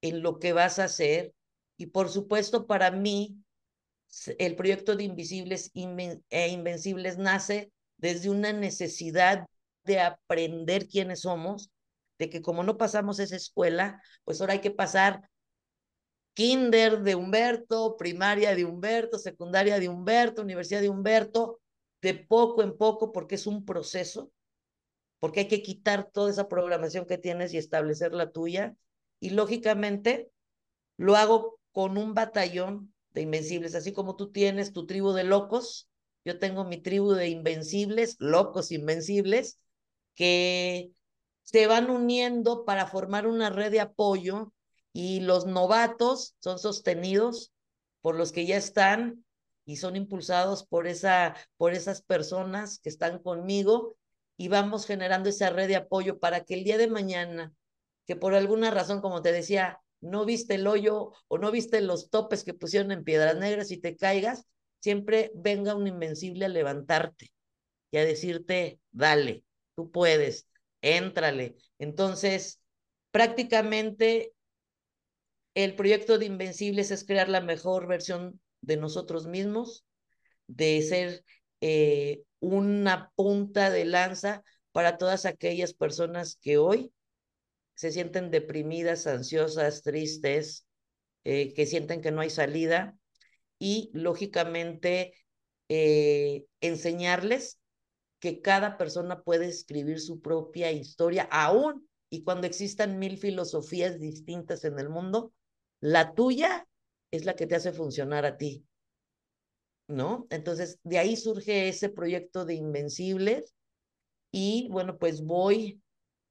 en 0.00 0.20
lo 0.20 0.40
que 0.40 0.52
vas 0.52 0.80
a 0.80 0.84
hacer. 0.84 1.32
Y 1.76 1.86
por 1.86 2.08
supuesto, 2.08 2.66
para 2.66 2.90
mí, 2.90 3.36
el 4.36 4.56
proyecto 4.56 4.96
de 4.96 5.04
Invisibles 5.04 5.70
e 5.74 6.48
Invencibles 6.48 7.18
nace 7.18 7.70
desde 7.98 8.30
una 8.30 8.52
necesidad 8.52 9.46
de 9.84 10.00
aprender 10.00 10.88
quiénes 10.88 11.22
somos, 11.22 11.70
de 12.18 12.30
que 12.30 12.42
como 12.42 12.62
no 12.62 12.76
pasamos 12.76 13.18
esa 13.18 13.36
escuela, 13.36 14.00
pues 14.24 14.40
ahora 14.40 14.54
hay 14.54 14.60
que 14.60 14.70
pasar 14.70 15.28
kinder 16.34 17.02
de 17.02 17.14
Humberto, 17.14 17.96
primaria 17.96 18.54
de 18.54 18.64
Humberto, 18.64 19.18
secundaria 19.18 19.78
de 19.78 19.88
Humberto, 19.88 20.42
universidad 20.42 20.80
de 20.80 20.88
Humberto, 20.88 21.60
de 22.00 22.14
poco 22.14 22.62
en 22.62 22.76
poco, 22.76 23.12
porque 23.12 23.34
es 23.34 23.46
un 23.46 23.64
proceso, 23.64 24.30
porque 25.18 25.40
hay 25.40 25.48
que 25.48 25.62
quitar 25.62 26.10
toda 26.10 26.30
esa 26.30 26.48
programación 26.48 27.06
que 27.06 27.18
tienes 27.18 27.52
y 27.52 27.58
establecer 27.58 28.12
la 28.12 28.30
tuya. 28.30 28.76
Y 29.20 29.30
lógicamente 29.30 30.30
lo 30.96 31.16
hago 31.16 31.58
con 31.70 31.96
un 31.96 32.14
batallón 32.14 32.92
de 33.10 33.22
invencibles, 33.22 33.74
así 33.74 33.92
como 33.92 34.16
tú 34.16 34.32
tienes 34.32 34.72
tu 34.72 34.86
tribu 34.86 35.12
de 35.12 35.24
locos, 35.24 35.88
yo 36.24 36.38
tengo 36.38 36.64
mi 36.64 36.78
tribu 36.78 37.12
de 37.12 37.28
invencibles, 37.28 38.16
locos 38.18 38.72
invencibles, 38.72 39.58
que 40.14 40.92
se 41.42 41.66
van 41.66 41.90
uniendo 41.90 42.64
para 42.64 42.86
formar 42.86 43.26
una 43.26 43.50
red 43.50 43.70
de 43.70 43.80
apoyo 43.80 44.52
y 44.92 45.20
los 45.20 45.46
novatos 45.46 46.34
son 46.38 46.58
sostenidos 46.58 47.52
por 48.00 48.16
los 48.16 48.32
que 48.32 48.46
ya 48.46 48.56
están 48.56 49.24
y 49.64 49.76
son 49.76 49.96
impulsados 49.96 50.66
por, 50.66 50.86
esa, 50.86 51.36
por 51.56 51.72
esas 51.72 52.02
personas 52.02 52.78
que 52.78 52.88
están 52.88 53.18
conmigo 53.18 53.96
y 54.36 54.48
vamos 54.48 54.86
generando 54.86 55.28
esa 55.28 55.50
red 55.50 55.68
de 55.68 55.76
apoyo 55.76 56.18
para 56.18 56.44
que 56.44 56.54
el 56.54 56.64
día 56.64 56.78
de 56.78 56.88
mañana, 56.88 57.52
que 58.06 58.16
por 58.16 58.34
alguna 58.34 58.70
razón, 58.70 59.00
como 59.00 59.22
te 59.22 59.32
decía, 59.32 59.80
no 60.00 60.24
viste 60.24 60.56
el 60.56 60.66
hoyo 60.66 61.12
o 61.28 61.38
no 61.38 61.50
viste 61.50 61.80
los 61.80 62.10
topes 62.10 62.42
que 62.42 62.54
pusieron 62.54 62.90
en 62.90 63.04
Piedras 63.04 63.36
Negras 63.36 63.70
y 63.70 63.78
te 63.78 63.96
caigas, 63.96 64.46
siempre 64.80 65.30
venga 65.34 65.76
un 65.76 65.86
invencible 65.86 66.44
a 66.44 66.48
levantarte 66.48 67.32
y 67.92 67.98
a 67.98 68.04
decirte, 68.04 68.80
dale, 68.90 69.44
tú 69.74 69.90
puedes, 69.90 70.48
éntrale. 70.80 71.56
Entonces, 71.78 72.60
prácticamente 73.10 74.32
el 75.54 75.74
proyecto 75.74 76.18
de 76.18 76.26
Invencibles 76.26 76.90
es 76.90 77.04
crear 77.04 77.28
la 77.28 77.40
mejor 77.40 77.86
versión 77.86 78.40
de 78.60 78.76
nosotros 78.76 79.26
mismos, 79.26 79.84
de 80.46 80.82
ser 80.82 81.24
eh, 81.60 82.22
una 82.40 83.10
punta 83.14 83.70
de 83.70 83.84
lanza 83.84 84.42
para 84.72 84.98
todas 84.98 85.26
aquellas 85.26 85.74
personas 85.74 86.38
que 86.40 86.58
hoy 86.58 86.92
se 87.74 87.92
sienten 87.92 88.30
deprimidas, 88.30 89.06
ansiosas, 89.06 89.82
tristes, 89.82 90.66
eh, 91.24 91.52
que 91.54 91.66
sienten 91.66 92.00
que 92.00 92.10
no 92.10 92.20
hay 92.20 92.30
salida 92.30 92.96
y 93.58 93.90
lógicamente 93.92 95.14
eh, 95.68 96.44
enseñarles 96.60 97.60
que 98.22 98.40
cada 98.40 98.78
persona 98.78 99.20
puede 99.24 99.48
escribir 99.48 100.00
su 100.00 100.20
propia 100.20 100.70
historia, 100.70 101.24
aún 101.32 101.88
y 102.08 102.22
cuando 102.22 102.46
existan 102.46 103.00
mil 103.00 103.18
filosofías 103.18 103.98
distintas 103.98 104.64
en 104.64 104.78
el 104.78 104.88
mundo, 104.88 105.32
la 105.80 106.14
tuya 106.14 106.68
es 107.10 107.24
la 107.24 107.34
que 107.34 107.48
te 107.48 107.56
hace 107.56 107.72
funcionar 107.72 108.24
a 108.24 108.36
ti. 108.36 108.64
¿No? 109.88 110.28
Entonces, 110.30 110.78
de 110.84 110.98
ahí 110.98 111.16
surge 111.16 111.68
ese 111.68 111.88
proyecto 111.88 112.44
de 112.44 112.54
Invencibles 112.54 113.56
y 114.30 114.68
bueno, 114.70 114.98
pues 114.98 115.24
voy 115.24 115.82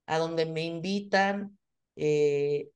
a 0.06 0.18
donde 0.18 0.46
me 0.46 0.64
invitan 0.64 1.60
eh, 1.98 2.70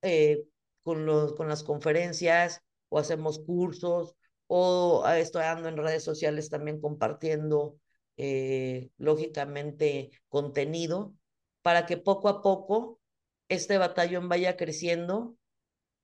eh, 0.00 0.46
con, 0.82 1.04
los, 1.04 1.34
con 1.34 1.46
las 1.46 1.62
conferencias 1.62 2.62
o 2.88 2.98
hacemos 2.98 3.38
cursos 3.40 4.14
o 4.46 5.06
estoy 5.08 5.42
ando 5.42 5.68
en 5.68 5.76
redes 5.76 6.04
sociales 6.04 6.48
también 6.48 6.80
compartiendo 6.80 7.76
eh, 8.16 8.90
lógicamente 8.98 10.10
contenido 10.28 11.14
para 11.62 11.86
que 11.86 11.96
poco 11.96 12.28
a 12.28 12.42
poco 12.42 13.00
este 13.48 13.78
batallón 13.78 14.28
vaya 14.28 14.56
creciendo 14.56 15.36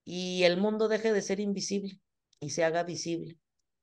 y 0.05 0.44
el 0.44 0.56
mundo 0.56 0.89
deje 0.89 1.12
de 1.12 1.22
ser 1.22 1.40
invisible 1.40 2.01
y 2.40 2.51
se 2.51 2.64
haga 2.64 2.82
visible. 2.82 3.39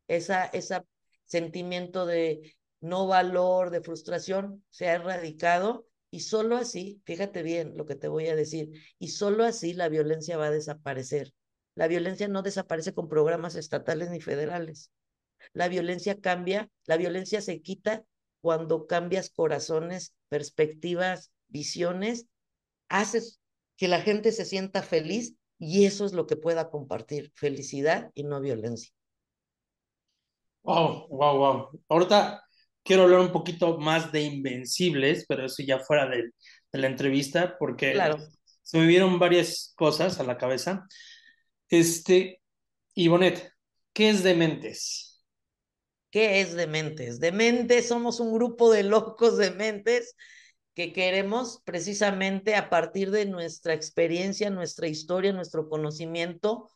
Esa, 0.07 0.45
ese 0.45 0.81
sentimiento 1.25 2.05
de 2.05 2.55
no 2.81 3.07
valor, 3.07 3.71
de 3.71 3.81
frustración, 3.81 4.63
se 4.69 4.87
ha 4.87 4.93
erradicado 4.93 5.87
y 6.11 6.21
solo 6.21 6.55
así, 6.55 7.01
fíjate 7.05 7.43
bien 7.43 7.75
lo 7.75 7.85
que 7.85 7.95
te 7.95 8.07
voy 8.07 8.27
a 8.27 8.35
decir, 8.35 8.71
y 8.99 9.09
solo 9.09 9.43
así 9.43 9.73
la 9.73 9.89
violencia 9.89 10.37
va 10.37 10.47
a 10.47 10.51
desaparecer. 10.51 11.33
La 11.75 11.87
violencia 11.87 12.27
no 12.27 12.41
desaparece 12.41 12.93
con 12.93 13.09
programas 13.09 13.55
estatales 13.55 14.09
ni 14.09 14.21
federales. 14.21 14.91
La 15.53 15.67
violencia 15.67 16.19
cambia, 16.21 16.69
la 16.85 16.97
violencia 16.97 17.41
se 17.41 17.61
quita 17.61 18.05
cuando 18.45 18.85
cambias 18.85 19.31
corazones, 19.31 20.13
perspectivas, 20.29 21.31
visiones, 21.47 22.27
haces 22.89 23.41
que 23.75 23.87
la 23.87 24.01
gente 24.01 24.31
se 24.31 24.45
sienta 24.45 24.83
feliz 24.83 25.33
y 25.57 25.85
eso 25.85 26.05
es 26.05 26.13
lo 26.13 26.27
que 26.27 26.35
pueda 26.35 26.69
compartir, 26.69 27.31
felicidad 27.33 28.11
y 28.13 28.23
no 28.23 28.39
violencia. 28.41 28.93
Wow, 30.61 31.07
wow, 31.07 31.37
wow. 31.39 31.81
Ahorita 31.89 32.43
quiero 32.83 33.01
hablar 33.05 33.21
un 33.21 33.31
poquito 33.31 33.79
más 33.79 34.11
de 34.11 34.21
Invencibles, 34.21 35.25
pero 35.27 35.47
eso 35.47 35.63
ya 35.63 35.79
fuera 35.79 36.07
de, 36.07 36.29
la 36.71 36.85
entrevista, 36.85 37.57
porque 37.57 37.93
claro. 37.93 38.19
se 38.61 38.77
me 38.77 38.85
vieron 38.85 39.17
varias 39.17 39.73
cosas 39.75 40.19
a 40.19 40.23
la 40.23 40.37
cabeza. 40.37 40.85
Este, 41.67 42.43
Ivonet, 42.93 43.49
¿qué 43.91 44.11
es 44.11 44.21
Dementes? 44.21 45.04
¿Qué 46.15 46.39
es 46.39 46.53
Dementes? 46.53 47.19
Dementes 47.19 47.89
somos 47.89 48.21
un 48.21 48.31
grupo 48.31 48.71
de 48.71 48.83
locos 48.83 49.35
dementes 49.35 50.15
que 50.73 50.93
queremos 50.93 51.61
precisamente 51.65 52.55
a 52.55 52.69
partir 52.69 53.11
de 53.11 53.25
nuestra 53.25 53.73
experiencia, 53.73 54.49
nuestra 54.49 54.87
historia, 54.87 55.33
nuestro 55.33 55.67
conocimiento, 55.67 56.69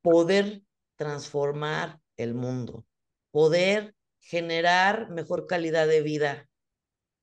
poder 0.00 0.62
transformar 0.96 2.00
el 2.16 2.32
mundo, 2.32 2.86
poder 3.30 3.94
generar 4.20 5.10
mejor 5.10 5.46
calidad 5.46 5.86
de 5.86 6.00
vida 6.00 6.48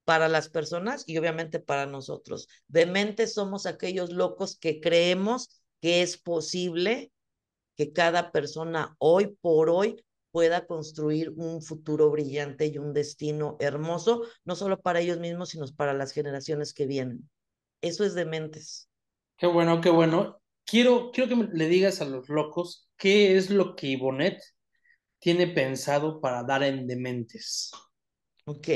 para 0.04 0.28
las 0.28 0.50
personas 0.50 1.04
y 1.08 1.18
obviamente 1.18 1.60
para 1.60 1.88
nosotros. 1.88 2.48
De 2.68 2.86
mente 2.86 3.26
somos 3.26 3.66
aquellos 3.66 4.12
locos 4.12 4.56
que 4.56 4.80
creemos 4.80 5.64
que 5.82 6.04
es 6.04 6.16
posible 6.16 7.12
que 7.76 7.92
cada 7.92 8.32
persona 8.32 8.96
hoy 9.00 9.36
por 9.42 9.72
hoy 9.72 10.06
pueda 10.36 10.68
construir 10.68 11.32
un 11.38 11.62
futuro 11.62 12.12
brillante 12.12 12.66
y 12.66 12.78
un 12.78 12.92
destino 12.92 13.56
hermoso, 13.62 14.24
no 14.44 14.58
solo 14.58 14.82
para 14.82 15.00
ellos 15.00 15.18
mismos, 15.18 15.48
sino 15.48 15.66
para 15.78 15.94
las 15.94 16.12
generaciones 16.12 16.74
que 16.74 16.86
vienen. 16.86 17.30
Eso 17.80 18.04
es 18.04 18.16
de 18.16 18.26
mentes. 18.26 18.90
Qué 19.38 19.48
bueno, 19.48 19.80
qué 19.80 19.90
bueno. 19.92 20.42
Quiero, 20.66 21.12
quiero 21.14 21.30
que 21.30 21.48
le 21.54 21.70
digas 21.70 22.02
a 22.02 22.06
los 22.06 22.28
locos 22.28 22.90
qué 22.98 23.38
es 23.38 23.50
lo 23.50 23.78
que 23.78 23.88
Ivonet 23.88 24.42
tiene 25.20 25.48
pensado 25.48 26.20
para 26.20 26.44
dar 26.44 26.64
en 26.64 26.86
dementes. 26.86 27.72
Ok. 28.44 28.68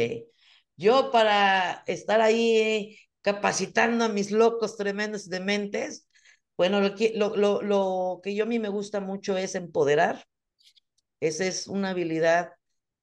Yo 0.78 1.12
para 1.12 1.84
estar 1.88 2.22
ahí 2.22 2.98
capacitando 3.20 4.06
a 4.06 4.08
mis 4.08 4.32
locos 4.32 4.78
tremendos 4.78 5.28
dementes, 5.28 6.08
bueno, 6.56 6.80
lo 6.80 6.96
que, 6.96 7.12
lo, 7.18 7.36
lo, 7.36 7.62
lo 7.62 8.22
que 8.24 8.34
yo 8.34 8.46
a 8.46 8.48
mí 8.48 8.60
me 8.60 8.70
gusta 8.70 9.02
mucho 9.02 9.36
es 9.36 9.56
empoderar, 9.56 10.26
esa 11.20 11.46
es 11.46 11.68
una 11.68 11.92
habilidad 11.92 12.54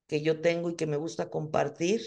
que 0.07 0.21
yo 0.21 0.41
tengo 0.41 0.69
y 0.69 0.75
que 0.75 0.87
me 0.87 0.97
gusta 0.97 1.29
compartir, 1.29 2.01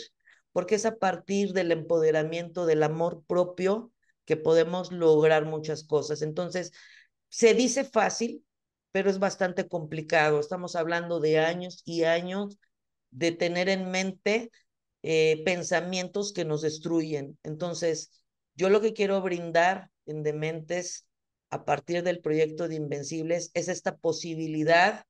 porque 0.53 0.75
es 0.75 0.87
a 0.87 0.97
partir 0.97 1.53
del 1.53 1.73
empoderamiento, 1.73 2.67
del 2.67 2.83
amor 2.83 3.23
propio, 3.27 3.93
que 4.25 4.37
podemos 4.37 4.93
lograr 4.93 5.45
muchas 5.45 5.85
cosas. 5.85 6.23
Entonces, 6.23 6.73
se 7.29 7.55
dice 7.55 7.85
fácil, 7.85 8.45
pero 8.93 9.11
es 9.11 9.19
bastante 9.19 9.69
complicado. 9.69 10.41
Estamos 10.41 10.77
hablando 10.77 11.21
de 11.21 11.39
años 11.39 11.83
y 11.85 12.05
años 12.05 12.59
de 13.11 13.33
tener 13.33 13.69
en 13.69 13.91
mente 13.91 14.51
eh, 15.03 15.43
pensamientos 15.45 16.33
que 16.33 16.45
nos 16.45 16.63
destruyen. 16.63 17.39
Entonces, 17.43 18.23
yo 18.55 18.69
lo 18.71 18.81
que 18.81 18.93
quiero 18.93 19.21
brindar 19.23 19.91
en 20.07 20.23
Dementes 20.23 21.07
a 21.51 21.65
partir 21.65 22.03
del 22.03 22.21
proyecto 22.21 22.69
de 22.69 22.77
Invencibles 22.77 23.51
es 23.55 23.69
esta 23.69 23.97
posibilidad 23.97 25.05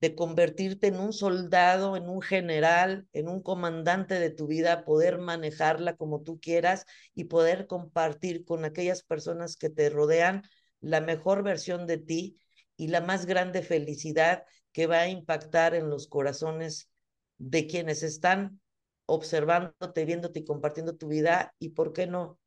de 0.00 0.14
convertirte 0.14 0.88
en 0.88 1.00
un 1.00 1.12
soldado, 1.12 1.96
en 1.96 2.08
un 2.08 2.20
general, 2.20 3.06
en 3.12 3.28
un 3.28 3.42
comandante 3.42 4.18
de 4.18 4.30
tu 4.30 4.46
vida, 4.46 4.84
poder 4.84 5.18
manejarla 5.18 5.96
como 5.96 6.22
tú 6.22 6.38
quieras 6.38 6.84
y 7.14 7.24
poder 7.24 7.66
compartir 7.66 8.44
con 8.44 8.64
aquellas 8.64 9.02
personas 9.02 9.56
que 9.56 9.70
te 9.70 9.88
rodean 9.88 10.42
la 10.80 11.00
mejor 11.00 11.42
versión 11.42 11.86
de 11.86 11.98
ti 11.98 12.38
y 12.76 12.88
la 12.88 13.00
más 13.00 13.26
grande 13.26 13.62
felicidad 13.62 14.44
que 14.72 14.86
va 14.86 15.00
a 15.00 15.08
impactar 15.08 15.74
en 15.74 15.88
los 15.88 16.08
corazones 16.08 16.90
de 17.38 17.66
quienes 17.66 18.02
están 18.02 18.60
observándote, 19.06 20.04
viéndote 20.04 20.40
y 20.40 20.44
compartiendo 20.44 20.96
tu 20.96 21.08
vida 21.08 21.54
y, 21.58 21.70
¿por 21.70 21.92
qué 21.92 22.06
no? 22.06 22.38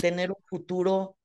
Tener 0.00 0.30
un 0.30 0.42
futuro 0.44 1.16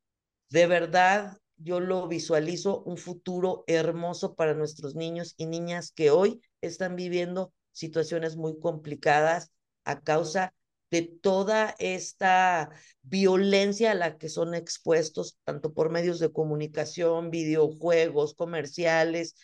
de 0.49 0.67
verdad 0.67 1.37
yo 1.63 1.79
lo 1.79 2.07
visualizo 2.07 2.83
un 2.83 2.97
futuro 2.97 3.63
hermoso 3.67 4.35
para 4.35 4.53
nuestros 4.53 4.95
niños 4.95 5.33
y 5.37 5.45
niñas 5.45 5.91
que 5.91 6.11
hoy 6.11 6.41
están 6.61 6.95
viviendo 6.95 7.53
situaciones 7.71 8.35
muy 8.35 8.59
complicadas 8.59 9.51
a 9.83 10.01
causa 10.01 10.53
de 10.91 11.03
toda 11.03 11.73
esta 11.79 12.69
violencia 13.01 13.91
a 13.91 13.95
la 13.95 14.17
que 14.17 14.27
son 14.27 14.53
expuestos, 14.53 15.37
tanto 15.45 15.73
por 15.73 15.89
medios 15.89 16.19
de 16.19 16.31
comunicación, 16.31 17.31
videojuegos, 17.31 18.33
comerciales, 18.33 19.35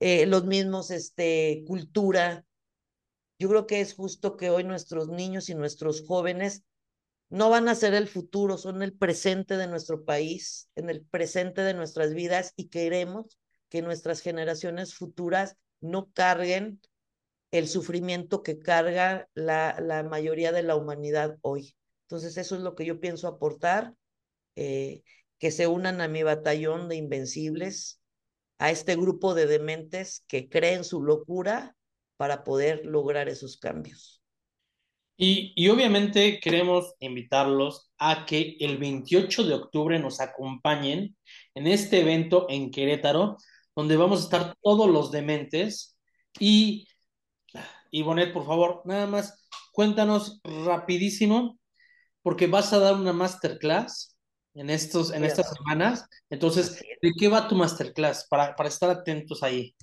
eh, 0.00 0.26
los 0.26 0.46
mismos, 0.46 0.90
este, 0.90 1.64
cultura. 1.66 2.44
Yo 3.38 3.50
creo 3.50 3.66
que 3.66 3.82
es 3.82 3.94
justo 3.94 4.36
que 4.38 4.48
hoy 4.48 4.64
nuestros 4.64 5.08
niños 5.08 5.50
y 5.50 5.54
nuestros 5.54 6.02
jóvenes 6.06 6.64
no 7.28 7.50
van 7.50 7.68
a 7.68 7.74
ser 7.74 7.94
el 7.94 8.08
futuro, 8.08 8.56
son 8.58 8.82
el 8.82 8.92
presente 8.92 9.56
de 9.56 9.66
nuestro 9.66 10.04
país, 10.04 10.70
en 10.76 10.90
el 10.90 11.04
presente 11.04 11.62
de 11.62 11.74
nuestras 11.74 12.14
vidas 12.14 12.52
y 12.56 12.68
queremos 12.68 13.38
que 13.68 13.82
nuestras 13.82 14.20
generaciones 14.20 14.94
futuras 14.94 15.56
no 15.80 16.10
carguen 16.12 16.80
el 17.50 17.68
sufrimiento 17.68 18.42
que 18.42 18.58
carga 18.58 19.28
la, 19.34 19.76
la 19.80 20.02
mayoría 20.02 20.52
de 20.52 20.62
la 20.62 20.76
humanidad 20.76 21.38
hoy. 21.42 21.76
Entonces 22.02 22.36
eso 22.36 22.54
es 22.54 22.62
lo 22.62 22.74
que 22.74 22.84
yo 22.84 23.00
pienso 23.00 23.28
aportar, 23.28 23.94
eh, 24.54 25.02
que 25.38 25.50
se 25.50 25.66
unan 25.66 26.00
a 26.00 26.08
mi 26.08 26.22
batallón 26.22 26.88
de 26.88 26.96
invencibles, 26.96 28.00
a 28.58 28.70
este 28.70 28.96
grupo 28.96 29.34
de 29.34 29.46
dementes 29.46 30.24
que 30.28 30.48
creen 30.48 30.84
su 30.84 31.02
locura 31.02 31.76
para 32.16 32.44
poder 32.44 32.86
lograr 32.86 33.28
esos 33.28 33.58
cambios. 33.58 34.22
Y, 35.18 35.68
obviamente 35.70 36.40
queremos 36.40 36.94
invitarlos 37.00 37.90
a 37.98 38.26
que 38.26 38.56
el 38.60 38.76
28 38.76 39.44
de 39.44 39.54
octubre 39.54 39.98
nos 39.98 40.20
acompañen 40.20 41.16
en 41.54 41.66
este 41.66 42.00
evento 42.00 42.46
en 42.50 42.70
Querétaro, 42.70 43.38
donde 43.74 43.96
vamos 43.96 44.20
a 44.20 44.24
estar 44.24 44.56
todos 44.62 44.90
los 44.90 45.10
dementes. 45.10 45.96
Y, 46.38 46.86
y 47.90 48.02
Bonet, 48.02 48.32
por 48.34 48.44
favor, 48.44 48.82
nada 48.84 49.06
más 49.06 49.46
cuéntanos 49.72 50.40
rapidísimo, 50.44 51.58
porque 52.22 52.46
vas 52.46 52.72
a 52.74 52.78
dar 52.78 52.94
una 52.94 53.14
masterclass 53.14 54.18
en, 54.52 54.68
estos, 54.68 55.12
en 55.12 55.24
estas 55.24 55.50
semanas. 55.54 56.06
Entonces, 56.28 56.82
¿de 57.00 57.12
qué 57.18 57.28
va 57.28 57.48
tu 57.48 57.54
masterclass? 57.54 58.26
Para, 58.28 58.54
para 58.54 58.68
estar 58.68 58.90
atentos 58.90 59.42
ahí. 59.42 59.74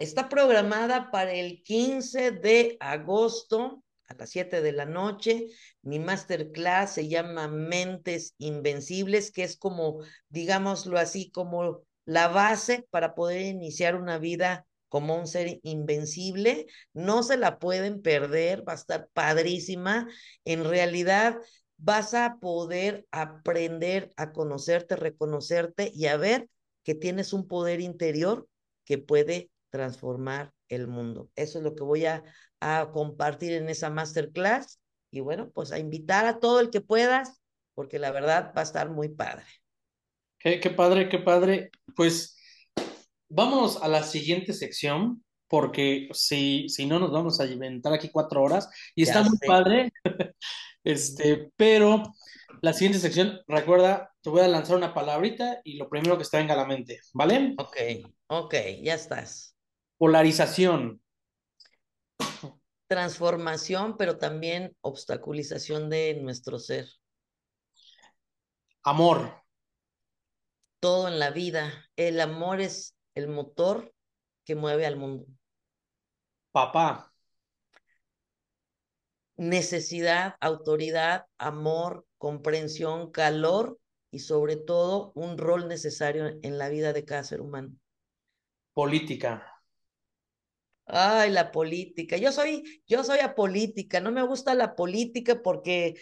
Está 0.00 0.28
programada 0.28 1.12
para 1.12 1.32
el 1.32 1.62
15 1.62 2.32
de 2.32 2.76
agosto 2.80 3.84
a 4.10 4.14
las 4.14 4.30
7 4.30 4.60
de 4.60 4.72
la 4.72 4.84
noche. 4.84 5.46
Mi 5.82 5.98
masterclass 5.98 6.94
se 6.94 7.08
llama 7.08 7.48
Mentes 7.48 8.34
Invencibles, 8.38 9.30
que 9.30 9.44
es 9.44 9.56
como, 9.56 10.00
digámoslo 10.28 10.98
así, 10.98 11.30
como 11.30 11.82
la 12.04 12.28
base 12.28 12.86
para 12.90 13.14
poder 13.14 13.42
iniciar 13.42 13.94
una 13.94 14.18
vida 14.18 14.66
como 14.88 15.16
un 15.16 15.28
ser 15.28 15.60
invencible. 15.62 16.66
No 16.92 17.22
se 17.22 17.36
la 17.36 17.58
pueden 17.60 18.02
perder, 18.02 18.68
va 18.68 18.72
a 18.72 18.76
estar 18.76 19.08
padrísima. 19.12 20.08
En 20.44 20.64
realidad 20.64 21.38
vas 21.76 22.12
a 22.12 22.38
poder 22.40 23.06
aprender 23.12 24.12
a 24.16 24.32
conocerte, 24.32 24.96
reconocerte 24.96 25.90
y 25.94 26.06
a 26.06 26.16
ver 26.16 26.48
que 26.82 26.96
tienes 26.96 27.32
un 27.32 27.46
poder 27.46 27.80
interior 27.80 28.48
que 28.84 28.98
puede 28.98 29.50
transformar 29.70 30.52
el 30.68 30.86
mundo. 30.88 31.30
Eso 31.36 31.58
es 31.58 31.64
lo 31.64 31.74
que 31.74 31.84
voy 31.84 32.06
a 32.06 32.22
a 32.60 32.90
compartir 32.92 33.52
en 33.52 33.68
esa 33.68 33.90
masterclass 33.90 34.80
y 35.10 35.20
bueno, 35.20 35.50
pues 35.50 35.72
a 35.72 35.78
invitar 35.78 36.26
a 36.26 36.38
todo 36.38 36.60
el 36.60 36.70
que 36.70 36.80
puedas, 36.80 37.40
porque 37.74 37.98
la 37.98 38.12
verdad 38.12 38.52
va 38.56 38.60
a 38.60 38.64
estar 38.64 38.90
muy 38.90 39.08
padre. 39.08 39.44
Qué, 40.38 40.60
qué 40.60 40.70
padre, 40.70 41.08
qué 41.08 41.18
padre. 41.18 41.70
Pues 41.96 42.36
vamos 43.28 43.82
a 43.82 43.88
la 43.88 44.02
siguiente 44.02 44.52
sección, 44.52 45.24
porque 45.48 46.08
si, 46.12 46.68
si 46.68 46.86
no 46.86 47.00
nos 47.00 47.10
vamos 47.10 47.40
a 47.40 47.46
inventar 47.46 47.92
aquí 47.92 48.10
cuatro 48.10 48.42
horas 48.42 48.68
y 48.94 49.02
está 49.02 49.22
muy 49.22 49.38
padre. 49.38 49.90
este, 50.84 51.50
pero 51.56 52.02
la 52.62 52.72
siguiente 52.72 53.00
sección, 53.00 53.40
recuerda, 53.48 54.12
te 54.22 54.30
voy 54.30 54.42
a 54.42 54.48
lanzar 54.48 54.76
una 54.76 54.94
palabrita 54.94 55.60
y 55.64 55.76
lo 55.76 55.88
primero 55.88 56.16
que 56.16 56.24
te 56.24 56.36
venga 56.36 56.54
a 56.54 56.58
la 56.58 56.66
mente, 56.66 57.00
¿vale? 57.14 57.54
Ok, 57.58 57.76
ok, 58.28 58.54
ya 58.82 58.94
estás. 58.94 59.49
Polarización 60.00 61.02
transformación, 62.90 63.96
pero 63.96 64.18
también 64.18 64.76
obstaculización 64.80 65.90
de 65.90 66.18
nuestro 66.20 66.58
ser. 66.58 66.88
Amor. 68.82 69.44
Todo 70.80 71.06
en 71.06 71.20
la 71.20 71.30
vida. 71.30 71.88
El 71.94 72.20
amor 72.20 72.60
es 72.60 72.96
el 73.14 73.28
motor 73.28 73.94
que 74.44 74.56
mueve 74.56 74.86
al 74.86 74.96
mundo. 74.96 75.24
Papá. 76.50 77.12
Necesidad, 79.36 80.34
autoridad, 80.40 81.26
amor, 81.38 82.04
comprensión, 82.18 83.12
calor 83.12 83.78
y 84.10 84.18
sobre 84.18 84.56
todo 84.56 85.12
un 85.14 85.38
rol 85.38 85.68
necesario 85.68 86.26
en 86.42 86.58
la 86.58 86.68
vida 86.68 86.92
de 86.92 87.04
cada 87.04 87.22
ser 87.22 87.40
humano. 87.40 87.70
Política. 88.74 89.49
Ay, 90.92 91.30
la 91.30 91.52
política. 91.52 92.16
Yo 92.16 92.32
soy, 92.32 92.82
yo 92.86 93.04
soy 93.04 93.20
apolítica. 93.20 94.00
No 94.00 94.10
me 94.12 94.22
gusta 94.22 94.54
la 94.54 94.74
política 94.74 95.42
porque 95.42 95.94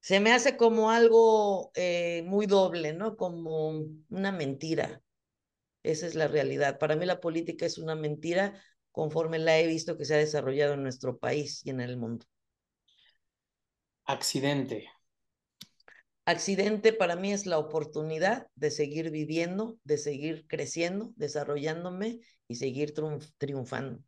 se 0.00 0.20
me 0.20 0.32
hace 0.32 0.56
como 0.56 0.90
algo 0.90 1.72
eh, 1.74 2.22
muy 2.26 2.46
doble, 2.46 2.92
¿no? 2.92 3.16
Como 3.16 3.84
una 4.10 4.32
mentira. 4.32 5.02
Esa 5.82 6.06
es 6.06 6.14
la 6.14 6.28
realidad. 6.28 6.78
Para 6.78 6.96
mí 6.96 7.06
la 7.06 7.20
política 7.20 7.66
es 7.66 7.78
una 7.78 7.94
mentira 7.96 8.60
conforme 8.92 9.38
la 9.38 9.58
he 9.58 9.66
visto 9.66 9.98
que 9.98 10.04
se 10.04 10.14
ha 10.14 10.18
desarrollado 10.18 10.74
en 10.74 10.82
nuestro 10.82 11.18
país 11.18 11.62
y 11.64 11.70
en 11.70 11.80
el 11.80 11.96
mundo. 11.96 12.26
Accidente. 14.06 14.88
Accidente 16.24 16.92
para 16.92 17.16
mí 17.16 17.32
es 17.32 17.46
la 17.46 17.58
oportunidad 17.58 18.46
de 18.54 18.70
seguir 18.70 19.10
viviendo, 19.10 19.78
de 19.84 19.98
seguir 19.98 20.46
creciendo, 20.46 21.12
desarrollándome 21.16 22.20
y 22.46 22.56
seguir 22.56 22.94
triunfando. 23.38 24.02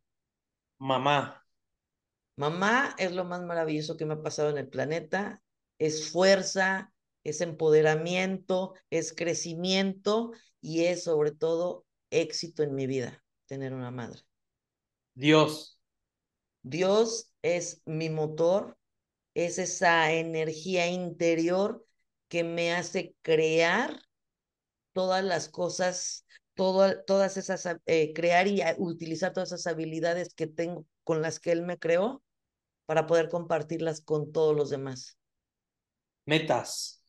Mamá. 0.77 1.45
Mamá 2.37 2.95
es 2.97 3.13
lo 3.13 3.25
más 3.25 3.41
maravilloso 3.41 3.97
que 3.97 4.05
me 4.05 4.15
ha 4.15 4.21
pasado 4.21 4.49
en 4.49 4.57
el 4.57 4.67
planeta. 4.67 5.41
Es 5.79 6.11
fuerza, 6.11 6.93
es 7.23 7.41
empoderamiento, 7.41 8.73
es 8.89 9.13
crecimiento 9.13 10.31
y 10.61 10.85
es 10.85 11.03
sobre 11.03 11.31
todo 11.31 11.85
éxito 12.09 12.63
en 12.63 12.75
mi 12.75 12.87
vida 12.87 13.23
tener 13.47 13.73
una 13.73 13.91
madre. 13.91 14.21
Dios. 15.13 15.79
Dios 16.63 17.31
es 17.41 17.81
mi 17.85 18.09
motor, 18.09 18.77
es 19.33 19.59
esa 19.59 20.11
energía 20.11 20.87
interior 20.87 21.85
que 22.27 22.43
me 22.43 22.73
hace 22.73 23.15
crear 23.21 24.01
todas 24.93 25.23
las 25.23 25.47
cosas 25.49 26.25
todas 26.55 27.37
esas, 27.37 27.67
eh, 27.85 28.13
crear 28.13 28.47
y 28.47 28.61
utilizar 28.77 29.33
todas 29.33 29.51
esas 29.51 29.67
habilidades 29.67 30.33
que 30.33 30.47
tengo 30.47 30.85
con 31.03 31.21
las 31.21 31.39
que 31.39 31.51
él 31.51 31.61
me 31.63 31.77
creó 31.77 32.23
para 32.85 33.07
poder 33.07 33.29
compartirlas 33.29 34.01
con 34.01 34.31
todos 34.31 34.55
los 34.55 34.69
demás. 34.69 35.17
Metas. 36.25 37.03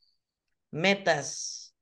Metas. 0.70 1.74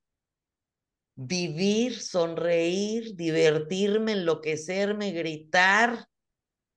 Vivir, 1.17 2.01
sonreír, 2.01 3.15
divertirme, 3.15 4.13
enloquecerme, 4.13 5.13
gritar 5.13 6.09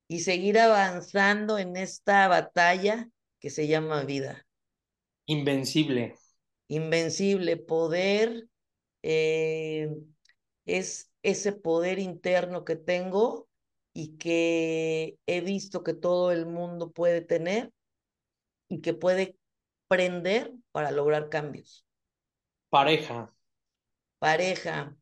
y 0.07 0.19
seguir 0.19 0.59
avanzando 0.59 1.57
en 1.57 1.75
esta 1.75 2.27
batalla 2.27 3.09
que 3.39 3.49
se 3.49 3.67
llama 3.67 4.03
vida. 4.03 4.47
Invencible. 5.25 6.15
Invencible, 6.67 7.57
poder 7.57 8.47
eh, 9.01 9.89
es 10.67 11.11
ese 11.23 11.53
poder 11.53 11.97
interno 11.97 12.63
que 12.63 12.75
tengo 12.75 13.47
y 13.93 14.17
que 14.17 15.17
he 15.25 15.41
visto 15.41 15.83
que 15.83 15.93
todo 15.93 16.31
el 16.31 16.45
mundo 16.45 16.91
puede 16.91 17.21
tener 17.21 17.71
y 18.69 18.81
que 18.81 18.93
puede 18.93 19.37
prender 19.87 20.53
para 20.71 20.91
lograr 20.91 21.29
cambios. 21.29 21.85
Pareja. 22.69 23.33
Pareja. 24.19 24.95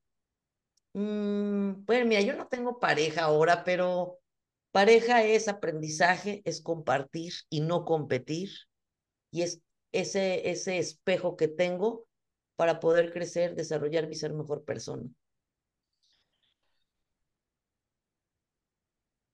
Mm, 0.93 1.83
bueno, 1.85 2.05
mira, 2.05 2.21
yo 2.21 2.35
no 2.35 2.47
tengo 2.47 2.79
pareja 2.79 3.23
ahora, 3.23 3.63
pero 3.63 4.19
pareja 4.71 5.23
es 5.23 5.47
aprendizaje, 5.47 6.41
es 6.45 6.61
compartir 6.61 7.33
y 7.49 7.61
no 7.61 7.85
competir. 7.85 8.51
Y 9.31 9.41
es 9.41 9.61
ese, 9.91 10.49
ese 10.49 10.77
espejo 10.77 11.35
que 11.35 11.47
tengo 11.47 12.05
para 12.55 12.79
poder 12.79 13.11
crecer, 13.11 13.55
desarrollar 13.55 14.09
y 14.09 14.15
ser 14.15 14.33
mejor 14.33 14.63
persona. 14.63 15.09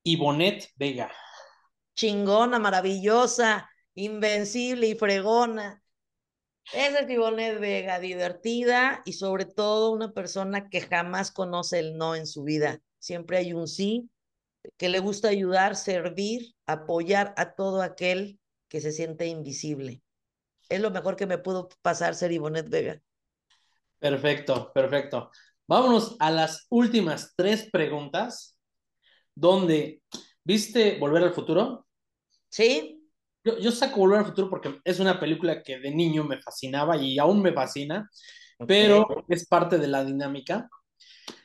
Ivonet 0.04 0.70
Vega. 0.76 1.12
Chingona, 1.96 2.60
maravillosa, 2.60 3.70
invencible 3.94 4.88
y 4.88 4.96
fregona. 4.96 5.82
Esa 6.74 7.00
es 7.00 7.10
Ivonet 7.10 7.60
Vega, 7.60 8.00
divertida 8.00 9.02
y 9.06 9.14
sobre 9.14 9.46
todo 9.46 9.92
una 9.92 10.14
persona 10.14 10.70
que 10.70 10.82
jamás 10.82 11.32
conoce 11.32 11.80
el 11.80 11.98
no 11.98 12.16
en 12.16 12.28
su 12.28 12.44
vida. 12.44 12.80
Siempre 13.00 13.38
hay 13.38 13.54
un 13.54 13.68
sí, 13.68 14.10
que 14.78 14.90
le 14.90 15.00
gusta 15.00 15.30
ayudar, 15.30 15.76
servir, 15.76 16.54
apoyar 16.66 17.34
a 17.38 17.54
todo 17.54 17.82
aquel 17.82 18.40
que 18.68 18.80
se 18.80 18.92
siente 18.92 19.26
invisible. 19.28 20.02
Es 20.70 20.80
lo 20.80 20.92
mejor 20.92 21.16
que 21.16 21.26
me 21.26 21.38
pudo 21.38 21.68
pasar 21.82 22.16
ser 22.16 22.32
Ivonet 22.32 22.70
Vega. 22.70 23.02
Perfecto, 24.00 24.72
perfecto. 24.74 25.30
Vámonos 25.68 26.16
a 26.20 26.32
las 26.32 26.66
últimas 26.70 27.34
tres 27.36 27.70
preguntas, 27.70 28.58
donde, 29.36 30.02
¿viste 30.44 30.98
Volver 31.00 31.24
al 31.24 31.34
Futuro? 31.34 31.86
Sí. 32.50 32.98
Yo, 33.44 33.72
saco 33.72 34.02
Volver 34.02 34.20
al 34.20 34.26
Futuro 34.26 34.50
porque 34.50 34.80
es 34.84 35.00
una 35.00 35.20
película 35.20 35.64
que 35.64 35.80
de 35.80 35.92
niño 35.92 36.24
me 36.24 36.42
fascinaba 36.42 36.98
y 36.98 37.18
aún 37.18 37.42
me 37.42 37.54
fascina, 37.54 38.10
pero 38.68 39.08
es 39.28 39.48
parte 39.48 39.78
de 39.78 39.88
la 39.88 40.04
dinámica. 40.04 40.70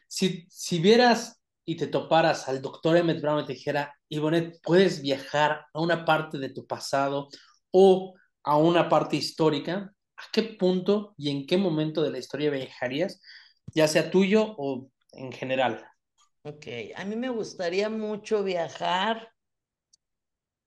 Si, 0.07 0.47
si 0.51 0.79
vieras 0.79 1.41
y 1.65 1.77
te 1.77 1.89
toparas 1.89 2.49
al 2.49 2.63
doctor 2.63 2.97
Emmett 2.97 3.21
Brown 3.21 3.43
y 3.43 3.47
te 3.47 3.55
dijera, 3.55 3.95
Ivonet, 4.09 4.61
puedes 4.63 5.03
viajar 5.03 5.67
a 5.73 5.81
una 5.81 6.05
parte 6.05 6.39
de 6.39 6.51
tu 6.51 6.67
pasado 6.67 7.29
o 7.73 8.15
a 8.45 8.57
una 8.57 8.89
parte 8.89 9.17
histórica, 9.17 9.93
¿a 10.17 10.23
qué 10.33 10.43
punto 10.43 11.15
y 11.19 11.31
en 11.31 11.47
qué 11.47 11.59
momento 11.59 12.03
de 12.03 12.11
la 12.11 12.19
historia 12.19 12.51
viajarías, 12.51 13.21
ya 13.75 13.89
sea 13.89 14.11
tuyo 14.11 14.55
o 14.57 14.89
en 15.13 15.33
general? 15.33 15.85
Ok, 16.47 16.67
a 16.95 17.05
mí 17.05 17.17
me 17.17 17.29
gustaría 17.29 17.91
mucho 17.91 18.45
viajar 18.45 19.35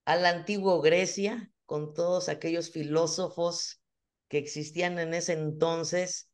a 0.03 0.18
la 0.18 0.27
antigua 0.27 0.77
Grecia 0.84 1.53
con 1.65 1.93
todos 1.93 2.27
aquellos 2.27 2.69
filósofos 2.69 3.80
que 4.27 4.39
existían 4.39 4.99
en 4.99 5.14
ese 5.14 5.31
entonces, 5.31 6.30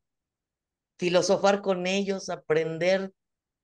filosofar 0.98 1.62
con 1.62 1.86
ellos, 1.86 2.30
aprender 2.30 3.14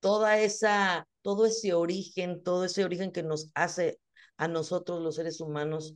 toda 0.02 0.38
esa, 0.38 1.08
todo 1.24 1.48
ese 1.48 1.74
origen, 1.74 2.44
todo 2.44 2.66
ese 2.66 2.86
origen 2.86 3.12
que 3.12 3.24
nos 3.24 3.50
hace 3.56 4.00
a 4.38 4.48
nosotros 4.48 5.02
los 5.02 5.16
seres 5.16 5.42
humanos, 5.42 5.96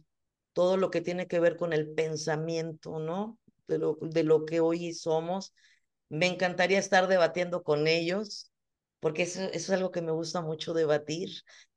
todo 0.54 0.78
lo 0.78 0.90
que 0.90 1.02
tiene 1.02 1.28
que 1.28 1.40
ver 1.40 1.58
con 1.58 1.74
el 1.74 1.94
pensamiento, 1.94 2.98
¿no? 2.98 3.38
de 3.68 3.78
lo, 3.78 4.00
de 4.02 4.24
lo 4.24 4.46
que 4.46 4.62
hoy 4.62 4.96
somos. 4.96 5.54
Me 6.10 6.26
encantaría 6.26 6.80
estar 6.80 7.08
debatiendo 7.08 7.62
con 7.62 7.86
ellos, 7.86 8.52
porque 9.06 9.22
eso, 9.22 9.44
es 9.54 9.70
algo 9.70 9.92
que 9.92 10.02
me 10.02 10.12
gusta 10.12 10.42
mucho 10.42 10.74
debatir, 10.74 11.30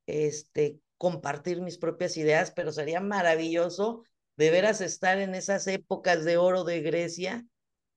este, 0.06 0.80
compartir 0.96 1.60
mis 1.60 1.76
propias 1.76 2.16
ideas, 2.16 2.52
pero 2.56 2.72
sería 2.72 3.02
maravilloso 3.02 4.02
de 4.38 4.50
veras 4.50 4.80
estar 4.80 5.18
en 5.18 5.34
esas 5.34 5.66
épocas 5.66 6.24
de 6.24 6.38
oro 6.38 6.64
de 6.64 6.80
Grecia 6.80 7.44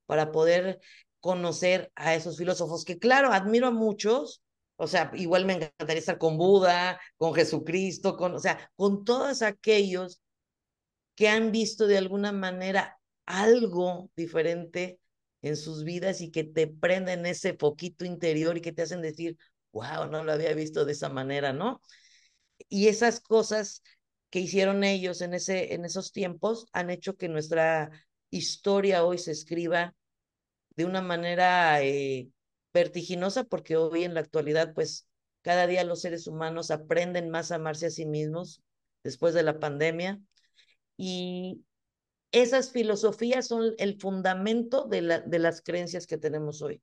para 0.06 0.34
poder 0.34 0.82
conocer 1.22 1.94
a 1.96 2.14
esos 2.14 2.38
filósofos 2.38 2.84
que, 2.84 3.00
claro, 3.00 3.32
admiro 3.32 3.68
a 3.68 3.72
muchos, 3.72 4.44
o 4.76 4.88
sea, 4.88 5.10
igual 5.16 5.46
me 5.46 5.54
encantaría 5.54 6.00
estar 6.00 6.18
con 6.18 6.38
Buda, 6.38 7.00
con 7.16 7.34
Jesucristo, 7.34 8.18
con, 8.18 8.36
o 8.36 8.40
sea, 8.40 8.70
con 8.76 9.06
todos 9.06 9.44
aquellos 9.44 10.22
que 11.16 11.30
han 11.30 11.54
visto 11.54 11.88
de 11.88 11.98
alguna 11.98 12.34
manera 12.34 13.00
algo 13.26 14.12
diferente 14.14 15.00
en 15.42 15.58
sus 15.58 15.84
vidas 15.84 16.22
y 16.22 16.32
que 16.32 16.44
te 16.44 16.68
prenden 16.68 17.26
ese 17.26 17.54
poquito 17.54 18.06
interior 18.06 18.58
y 18.58 18.62
que 18.62 18.72
te 18.72 18.84
hacen 18.84 19.02
decir, 19.02 19.38
wow, 19.72 20.08
no 20.10 20.24
lo 20.24 20.32
había 20.32 20.54
visto 20.54 20.86
de 20.86 20.94
esa 20.94 21.10
manera, 21.10 21.54
¿no? 21.54 21.82
Y 22.70 22.88
esas 22.88 23.20
cosas 23.20 23.84
que 24.30 24.40
hicieron 24.40 24.84
ellos 24.84 25.22
en, 25.22 25.34
ese, 25.34 25.74
en 25.74 25.86
esos 25.86 26.12
tiempos 26.12 26.66
han 26.74 26.90
hecho 26.90 27.18
que 27.18 27.28
nuestra 27.28 27.92
historia 28.30 29.04
hoy 29.04 29.18
se 29.18 29.32
escriba 29.32 29.96
de 30.76 30.86
una 30.86 31.02
manera 31.02 31.84
eh, 31.84 32.30
vertiginosa, 32.74 33.44
porque 33.44 33.78
hoy 33.78 34.04
en 34.04 34.14
la 34.14 34.22
actualidad, 34.22 34.74
pues 34.74 35.08
cada 35.42 35.68
día 35.68 35.84
los 35.84 36.02
seres 36.02 36.28
humanos 36.28 36.72
aprenden 36.72 37.30
más 37.30 37.52
a 37.52 37.56
amarse 37.56 37.88
a 37.88 37.90
sí 37.92 38.06
mismos 38.06 38.62
después 39.04 39.34
de 39.34 39.44
la 39.44 39.60
pandemia. 39.60 40.20
Y 40.98 41.64
esas 42.32 42.72
filosofías 42.72 43.48
son 43.48 43.74
el 43.78 44.00
fundamento 44.00 44.88
de, 44.88 45.02
la, 45.02 45.20
de 45.20 45.40
las 45.40 45.62
creencias 45.62 46.08
que 46.08 46.18
tenemos 46.18 46.62
hoy. 46.62 46.82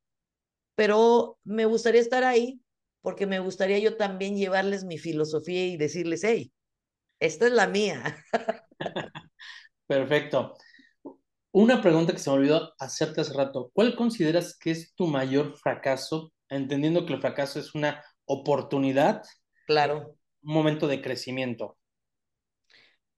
Pero 0.75 1.39
me 1.45 1.65
gustaría 1.65 2.01
estar 2.01 2.25
ahí 2.25 2.61
porque 3.01 3.27
me 3.27 3.39
gustaría 3.39 3.79
yo 3.79 3.97
también 3.97 4.37
llevarles 4.37 4.85
mi 4.85 4.99
filosofía 4.99 5.67
y 5.67 5.77
decirles, 5.77 6.23
hey, 6.25 6.53
esta 7.21 7.47
es 7.47 7.53
la 7.53 7.67
mía. 7.67 8.25
Perfecto. 9.87 10.57
Una 11.51 11.81
pregunta 11.81 12.13
que 12.13 12.19
se 12.19 12.31
me 12.31 12.37
olvidó 12.37 12.75
hacerte 12.79 13.23
hace 13.23 13.33
rato. 13.33 13.71
¿Cuál 13.73 13.97
consideras 13.97 14.57
que 14.57 14.71
es 14.71 14.95
tu 14.95 15.07
mayor 15.07 15.57
fracaso, 15.57 16.33
entendiendo 16.49 17.07
que 17.07 17.15
el 17.15 17.21
fracaso 17.21 17.59
es 17.59 17.75
una 17.75 18.05
oportunidad? 18.27 19.23
Claro. 19.67 20.17
Un 20.43 20.55
momento 20.55 20.87
de 20.87 21.01
crecimiento. 21.01 21.79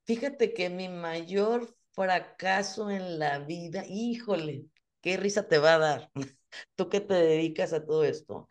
Fíjate 0.07 0.55
que 0.55 0.71
mi 0.71 0.89
mayor 0.89 1.77
fracaso 2.01 2.91
en 2.91 3.19
la 3.19 3.41
vida, 3.41 3.85
híjole, 3.87 4.65
qué 5.03 5.19
risa 5.19 5.49
te 5.49 5.59
va 5.59 5.75
a 5.75 5.79
dar. 5.79 6.11
Tú 6.75 6.89
que 6.89 7.01
te 7.01 7.15
dedicas 7.15 7.75
a 7.75 7.85
todo 7.85 8.05
esto. 8.05 8.49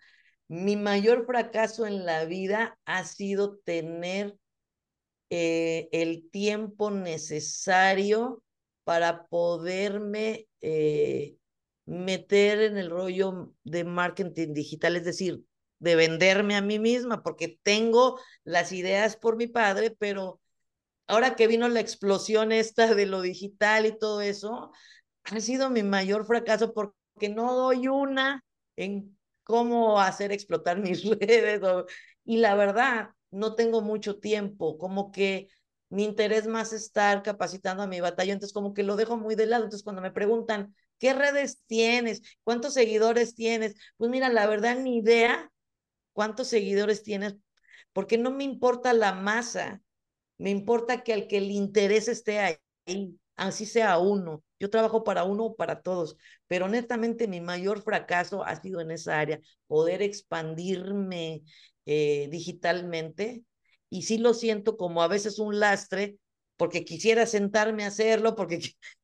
Mi 0.48 0.76
mayor 0.76 1.26
fracaso 1.26 1.88
en 1.88 2.06
la 2.06 2.26
vida 2.26 2.78
ha 2.86 3.04
sido 3.06 3.58
tener 3.58 4.38
eh, 5.32 5.90
el 5.92 6.30
tiempo 6.30 6.92
necesario 6.92 8.44
para 8.84 9.26
poderme 9.28 10.48
eh, 10.62 11.36
meter 11.86 12.62
en 12.62 12.78
el 12.78 12.92
rollo 12.92 13.54
de 13.64 13.84
marketing 13.84 14.54
digital, 14.54 14.96
es 14.96 15.06
decir, 15.06 15.44
de 15.80 15.96
venderme 15.96 16.56
a 16.56 16.62
mí 16.62 16.78
misma, 16.78 17.24
porque 17.24 17.60
tengo 17.64 18.20
las 18.44 18.72
ideas 18.74 19.18
por 19.18 19.38
mi 19.38 19.48
padre, 19.48 19.90
pero 19.98 20.40
ahora 21.10 21.36
que 21.36 21.48
vino 21.48 21.68
la 21.68 21.80
explosión 21.82 22.52
esta 22.52 22.96
de 22.96 23.06
lo 23.06 23.22
digital 23.22 23.86
y 23.86 23.98
todo 23.98 24.22
eso, 24.22 24.72
ha 25.24 25.40
sido 25.42 25.70
mi 25.70 25.84
mayor 25.84 26.26
fracaso 26.26 26.74
porque 26.74 27.30
no 27.30 27.56
doy 27.56 27.88
una 27.88 28.46
en 28.76 29.18
cómo 29.44 30.00
hacer 30.00 30.32
explotar 30.32 30.80
mis 30.80 31.04
redes. 31.06 31.62
y 32.24 32.38
la 32.38 32.56
verdad, 32.56 33.10
no 33.32 33.56
tengo 33.56 33.82
mucho 33.82 34.20
tiempo, 34.20 34.78
como 34.78 35.12
que 35.12 35.50
mi 35.90 36.04
interés 36.04 36.48
más 36.48 36.72
estar 36.74 37.24
capacitando 37.24 37.84
a 37.84 37.88
mi 37.88 38.00
batalla, 38.00 38.34
entonces 38.34 38.54
como 38.54 38.74
que 38.74 38.84
lo 38.84 38.96
dejo 38.96 39.18
muy 39.18 39.36
de 39.36 39.48
lado. 39.48 39.64
Entonces 39.64 39.84
cuando 39.84 40.02
me 40.02 40.12
preguntan, 40.12 40.76
¿qué 41.00 41.14
redes 41.14 41.64
tienes? 41.66 42.22
¿Cuántos 42.44 42.76
seguidores 42.76 43.36
tienes? 43.36 43.76
Pues 43.98 44.12
mira, 44.12 44.30
la 44.30 44.46
verdad, 44.48 44.78
ni 44.78 44.98
idea 44.98 45.52
cuántos 46.14 46.48
seguidores 46.48 47.04
tienes, 47.04 47.38
porque 47.94 48.18
no 48.18 48.32
me 48.32 48.44
importa 48.44 48.94
la 48.94 49.14
masa, 49.14 49.82
me 50.40 50.50
importa 50.52 51.04
que 51.04 51.14
al 51.14 51.28
que 51.28 51.42
le 51.42 51.54
interese 51.54 52.12
esté 52.14 52.40
ahí, 52.40 52.58
así 53.36 53.66
sea 53.66 53.98
uno. 54.00 54.44
Yo 54.60 54.70
trabajo 54.70 55.04
para 55.04 55.24
uno 55.24 55.46
o 55.46 55.56
para 55.56 55.82
todos, 55.82 56.18
pero 56.48 56.66
honestamente 56.66 57.28
mi 57.28 57.42
mayor 57.42 57.82
fracaso 57.82 58.44
ha 58.44 58.56
sido 58.62 58.82
en 58.82 58.92
esa 58.92 59.20
área, 59.20 59.40
poder 59.68 60.02
expandirme 60.02 61.44
eh, 61.86 62.28
digitalmente. 62.32 63.44
Y 63.90 64.04
sí 64.04 64.18
lo 64.18 64.34
siento 64.34 64.78
como 64.78 65.02
a 65.02 65.08
veces 65.08 65.40
un 65.40 65.60
lastre, 65.60 66.18
porque 66.58 66.84
quisiera 66.86 67.26
sentarme 67.26 67.84
a 67.86 67.88
hacerlo, 67.88 68.36
porque 68.36 68.60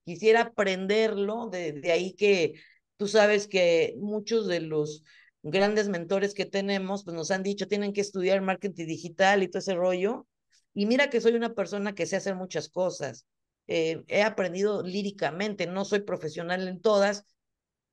quisiera 0.06 0.42
aprenderlo, 0.42 1.48
de, 1.50 1.74
de 1.74 1.92
ahí 1.92 2.14
que 2.16 2.54
tú 2.98 3.08
sabes 3.08 3.48
que 3.48 3.96
muchos 4.00 4.48
de 4.48 4.60
los 4.62 5.04
grandes 5.44 5.90
mentores 5.90 6.34
que 6.34 6.46
tenemos, 6.46 7.04
pues 7.04 7.16
nos 7.16 7.32
han 7.32 7.44
dicho, 7.44 7.68
tienen 7.68 7.94
que 7.94 8.02
estudiar 8.02 8.42
marketing 8.42 8.88
digital 8.88 9.44
y 9.44 9.48
todo 9.48 9.60
ese 9.60 9.76
rollo, 9.76 10.28
y 10.76 10.86
mira 10.86 11.10
que 11.10 11.22
soy 11.22 11.34
una 11.34 11.56
persona 11.56 11.96
que 11.96 12.06
sé 12.06 12.18
hacer 12.18 12.36
muchas 12.36 12.70
cosas. 12.70 13.26
Eh, 13.68 14.04
he 14.08 14.22
aprendido 14.22 14.84
líricamente, 14.84 15.66
no 15.66 15.86
soy 15.86 16.02
profesional 16.02 16.68
en 16.68 16.82
todas, 16.82 17.26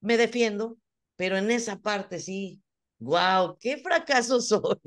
me 0.00 0.18
defiendo, 0.18 0.76
pero 1.16 1.38
en 1.38 1.50
esa 1.50 1.80
parte 1.80 2.18
sí, 2.18 2.60
wow, 2.98 3.56
qué 3.60 3.78
fracaso 3.78 4.40
soy. 4.42 4.80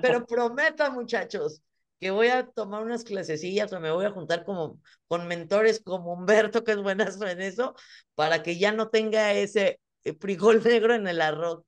pero 0.00 0.26
prometo, 0.26 0.90
muchachos, 0.92 1.62
que 2.00 2.10
voy 2.10 2.28
a 2.28 2.46
tomar 2.46 2.82
unas 2.82 3.04
clasecillas 3.04 3.72
o 3.72 3.80
me 3.80 3.90
voy 3.90 4.04
a 4.04 4.10
juntar 4.10 4.44
como 4.44 4.80
con 5.08 5.26
mentores 5.28 5.80
como 5.80 6.12
Humberto, 6.12 6.64
que 6.64 6.72
es 6.72 6.78
buenazo 6.82 7.26
en 7.26 7.40
eso, 7.40 7.74
para 8.14 8.42
que 8.42 8.58
ya 8.58 8.72
no 8.72 8.88
tenga 8.88 9.32
ese 9.34 9.80
frijol 10.20 10.62
negro 10.64 10.94
en 10.94 11.06
el 11.06 11.20
arroz. 11.20 11.62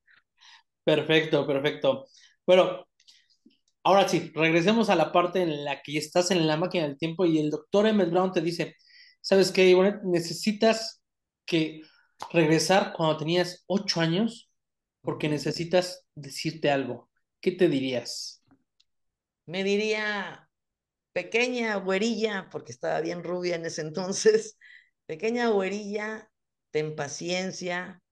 Perfecto, 0.83 1.45
perfecto. 1.47 2.05
Bueno, 2.45 2.88
ahora 3.89 4.07
sí, 4.07 4.31
regresemos 4.35 4.89
a 4.91 4.95
la 4.95 5.11
parte 5.11 5.41
en 5.41 5.65
la 5.65 5.81
que 5.81 5.97
estás 5.97 6.29
en 6.29 6.45
la 6.45 6.57
máquina 6.57 6.87
del 6.87 6.97
tiempo 6.97 7.25
y 7.25 7.39
el 7.39 7.49
doctor 7.49 7.87
Emmett 7.87 8.11
Brown 8.11 8.31
te 8.31 8.41
dice, 8.41 8.75
¿sabes 9.19 9.51
qué, 9.51 9.67
Ivonne? 9.67 9.99
Necesitas 10.03 11.01
que 11.45 11.81
regresar 12.31 12.93
cuando 12.95 13.17
tenías 13.17 13.63
ocho 13.65 13.99
años 13.99 14.51
porque 15.01 15.27
necesitas 15.27 16.05
decirte 16.13 16.69
algo. 16.69 17.09
¿Qué 17.41 17.51
te 17.51 17.67
dirías? 17.67 18.43
Me 19.47 19.63
diría, 19.63 20.47
pequeña 21.13 21.75
güerilla, 21.77 22.47
porque 22.51 22.71
estaba 22.71 23.01
bien 23.01 23.23
rubia 23.23 23.55
en 23.55 23.65
ese 23.65 23.81
entonces, 23.81 24.55
pequeña 25.07 25.49
güerilla, 25.49 26.29
ten 26.69 26.95
paciencia, 26.95 28.03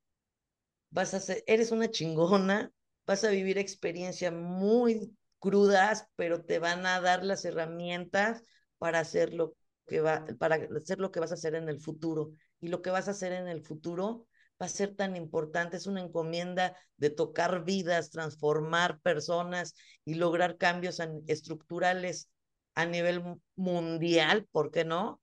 vas 0.90 1.14
a 1.14 1.20
ser, 1.20 1.44
eres 1.46 1.72
una 1.72 1.92
chingona, 1.92 2.72
vas 3.06 3.24
a 3.24 3.30
vivir 3.30 3.60
experiencias 3.60 4.34
muy 4.34 5.16
crudas, 5.40 6.08
pero 6.16 6.44
te 6.44 6.60
van 6.60 6.86
a 6.86 7.02
dar 7.02 7.24
las 7.24 7.46
herramientas 7.46 8.44
para 8.78 9.00
hacer 9.00 9.34
lo 9.34 9.56
que 9.86 10.02
va, 10.02 10.26
para 10.38 10.56
hacer 10.56 11.00
lo 11.00 11.12
que 11.12 11.20
vas 11.20 11.32
a 11.32 11.36
hacer 11.36 11.56
en 11.56 11.70
el 11.70 11.80
futuro. 11.80 12.32
Y 12.60 12.68
lo 12.70 12.82
que 12.82 12.90
vas 12.90 13.08
a 13.08 13.12
hacer 13.12 13.34
en 13.34 13.48
el 13.48 13.64
futuro 13.64 14.28
va 14.62 14.66
a 14.66 14.70
ser 14.70 14.96
tan 14.96 15.16
importante, 15.16 15.78
es 15.78 15.88
una 15.88 16.02
encomienda 16.02 16.76
de 16.98 17.10
tocar 17.10 17.64
vidas, 17.64 18.10
transformar 18.10 19.00
personas 19.02 19.76
y 20.04 20.16
lograr 20.16 20.58
cambios 20.58 21.00
estructurales 21.28 22.30
a 22.74 22.86
nivel 22.86 23.24
mundial, 23.56 24.48
¿por 24.52 24.72
qué 24.72 24.84
no? 24.84 25.22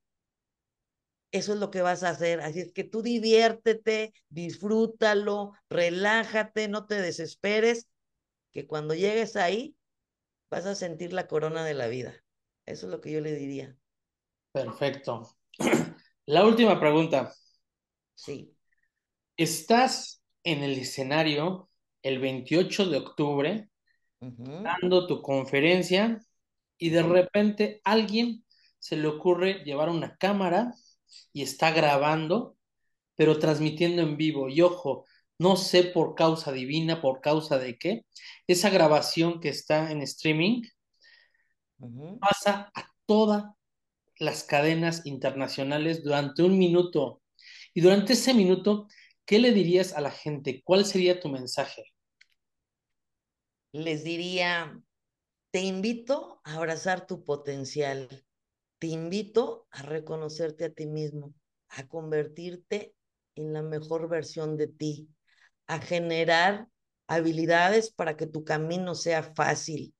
Eso 1.31 1.53
es 1.53 1.59
lo 1.59 1.69
que 1.69 1.81
vas 1.81 2.03
a 2.03 2.09
hacer. 2.09 2.39
Así 2.39 2.61
es 2.61 2.71
que 2.71 2.85
tú 2.85 3.01
diviértete, 3.01 4.13
disfrútalo, 4.29 5.51
relájate, 5.69 6.69
no 6.69 6.85
te 6.85 7.01
desesperes, 7.01 7.87
que 8.51 8.67
cuando 8.67 8.93
llegues 8.93 9.35
ahí 9.35 9.75
vas 10.55 10.65
a 10.67 10.75
sentir 10.75 11.11
la 11.11 11.27
corona 11.27 11.65
de 11.65 11.73
la 11.73 11.87
vida. 11.87 12.13
Eso 12.65 12.85
es 12.85 12.91
lo 12.91 13.01
que 13.01 13.11
yo 13.11 13.19
le 13.19 13.33
diría. 13.33 13.75
Perfecto. 14.53 15.35
La 16.25 16.45
última 16.45 16.79
pregunta. 16.79 17.33
Sí. 18.13 18.55
Estás 19.35 20.23
en 20.45 20.63
el 20.63 20.79
escenario 20.79 21.69
el 22.01 22.19
28 22.19 22.89
de 22.89 22.97
octubre 22.97 23.69
dando 24.21 25.07
tu 25.07 25.21
conferencia 25.21 26.21
y 26.77 26.89
de 26.89 27.03
repente 27.03 27.81
alguien 27.83 28.45
se 28.79 28.95
le 28.95 29.07
ocurre 29.07 29.65
llevar 29.65 29.89
una 29.89 30.15
cámara 30.15 30.73
y 31.33 31.41
está 31.43 31.71
grabando, 31.71 32.55
pero 33.15 33.39
transmitiendo 33.39 34.01
en 34.01 34.15
vivo. 34.15 34.47
Y 34.47 34.61
ojo, 34.61 35.05
no 35.37 35.55
sé 35.57 35.83
por 35.83 36.15
causa 36.15 36.51
divina, 36.51 37.01
por 37.01 37.21
causa 37.21 37.57
de 37.57 37.77
qué, 37.77 38.05
esa 38.47 38.69
grabación 38.69 39.39
que 39.39 39.49
está 39.49 39.91
en 39.91 40.01
streaming 40.01 40.63
pasa 42.19 42.71
a 42.73 42.89
todas 43.05 43.45
las 44.17 44.43
cadenas 44.43 45.05
internacionales 45.05 46.03
durante 46.03 46.43
un 46.43 46.57
minuto. 46.57 47.21
Y 47.73 47.81
durante 47.81 48.13
ese 48.13 48.33
minuto, 48.33 48.87
¿qué 49.25 49.39
le 49.39 49.51
dirías 49.51 49.93
a 49.93 50.01
la 50.01 50.11
gente? 50.11 50.61
¿Cuál 50.63 50.85
sería 50.85 51.19
tu 51.19 51.29
mensaje? 51.29 51.83
Les 53.73 54.05
diría, 54.05 54.81
te 55.51 55.59
invito 55.59 56.41
a 56.45 56.55
abrazar 56.55 57.07
tu 57.07 57.25
potencial. 57.25 58.25
Te 58.79 58.87
invito 58.87 59.67
a 59.71 59.81
reconocerte 59.81 60.65
a 60.65 60.69
ti 60.69 60.85
mismo, 60.85 61.33
a 61.69 61.87
convertirte 61.87 62.95
en 63.35 63.51
la 63.51 63.61
mejor 63.61 64.07
versión 64.07 64.55
de 64.55 64.67
ti, 64.67 65.09
a 65.67 65.79
generar 65.79 66.67
habilidades 67.07 67.91
para 67.91 68.17
que 68.17 68.27
tu 68.27 68.43
camino 68.43 68.95
sea 68.95 69.23
fácil 69.23 69.93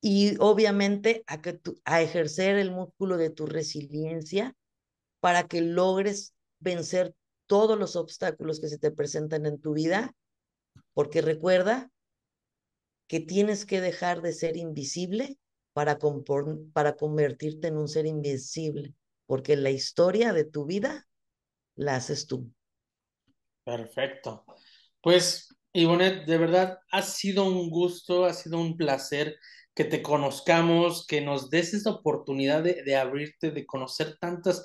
y 0.00 0.36
obviamente 0.40 1.22
a, 1.26 1.40
que 1.40 1.60
a 1.84 2.02
ejercer 2.02 2.56
el 2.56 2.72
músculo 2.72 3.16
de 3.16 3.30
tu 3.30 3.46
resiliencia 3.46 4.54
para 5.20 5.44
que 5.44 5.60
logres 5.60 6.34
vencer 6.58 7.14
todos 7.46 7.78
los 7.78 7.94
obstáculos 7.96 8.60
que 8.60 8.68
se 8.68 8.78
te 8.78 8.90
presentan 8.90 9.46
en 9.46 9.60
tu 9.60 9.74
vida, 9.74 10.14
porque 10.92 11.22
recuerda 11.22 11.90
que 13.06 13.20
tienes 13.20 13.64
que 13.64 13.80
dejar 13.80 14.22
de 14.22 14.32
ser 14.32 14.56
invisible 14.56 15.38
para, 15.72 15.98
para 16.72 16.96
convertirte 16.96 17.68
en 17.68 17.76
un 17.76 17.88
ser 17.88 18.06
invisible, 18.06 18.94
porque 19.26 19.54
la 19.54 19.70
historia 19.70 20.32
de 20.32 20.44
tu 20.44 20.64
vida 20.66 21.06
la 21.76 21.96
haces 21.96 22.26
tú. 22.26 22.50
Perfecto. 23.64 24.44
Pues, 25.00 25.48
Ivonne, 25.72 26.24
de 26.24 26.38
verdad 26.38 26.78
ha 26.90 27.02
sido 27.02 27.44
un 27.44 27.70
gusto, 27.70 28.24
ha 28.24 28.34
sido 28.34 28.58
un 28.58 28.76
placer 28.76 29.36
que 29.74 29.84
te 29.84 30.02
conozcamos, 30.02 31.06
que 31.06 31.20
nos 31.20 31.50
des 31.50 31.74
esta 31.74 31.90
oportunidad 31.90 32.62
de, 32.62 32.82
de 32.82 32.96
abrirte, 32.96 33.50
de 33.50 33.64
conocer 33.66 34.18
tantos 34.18 34.62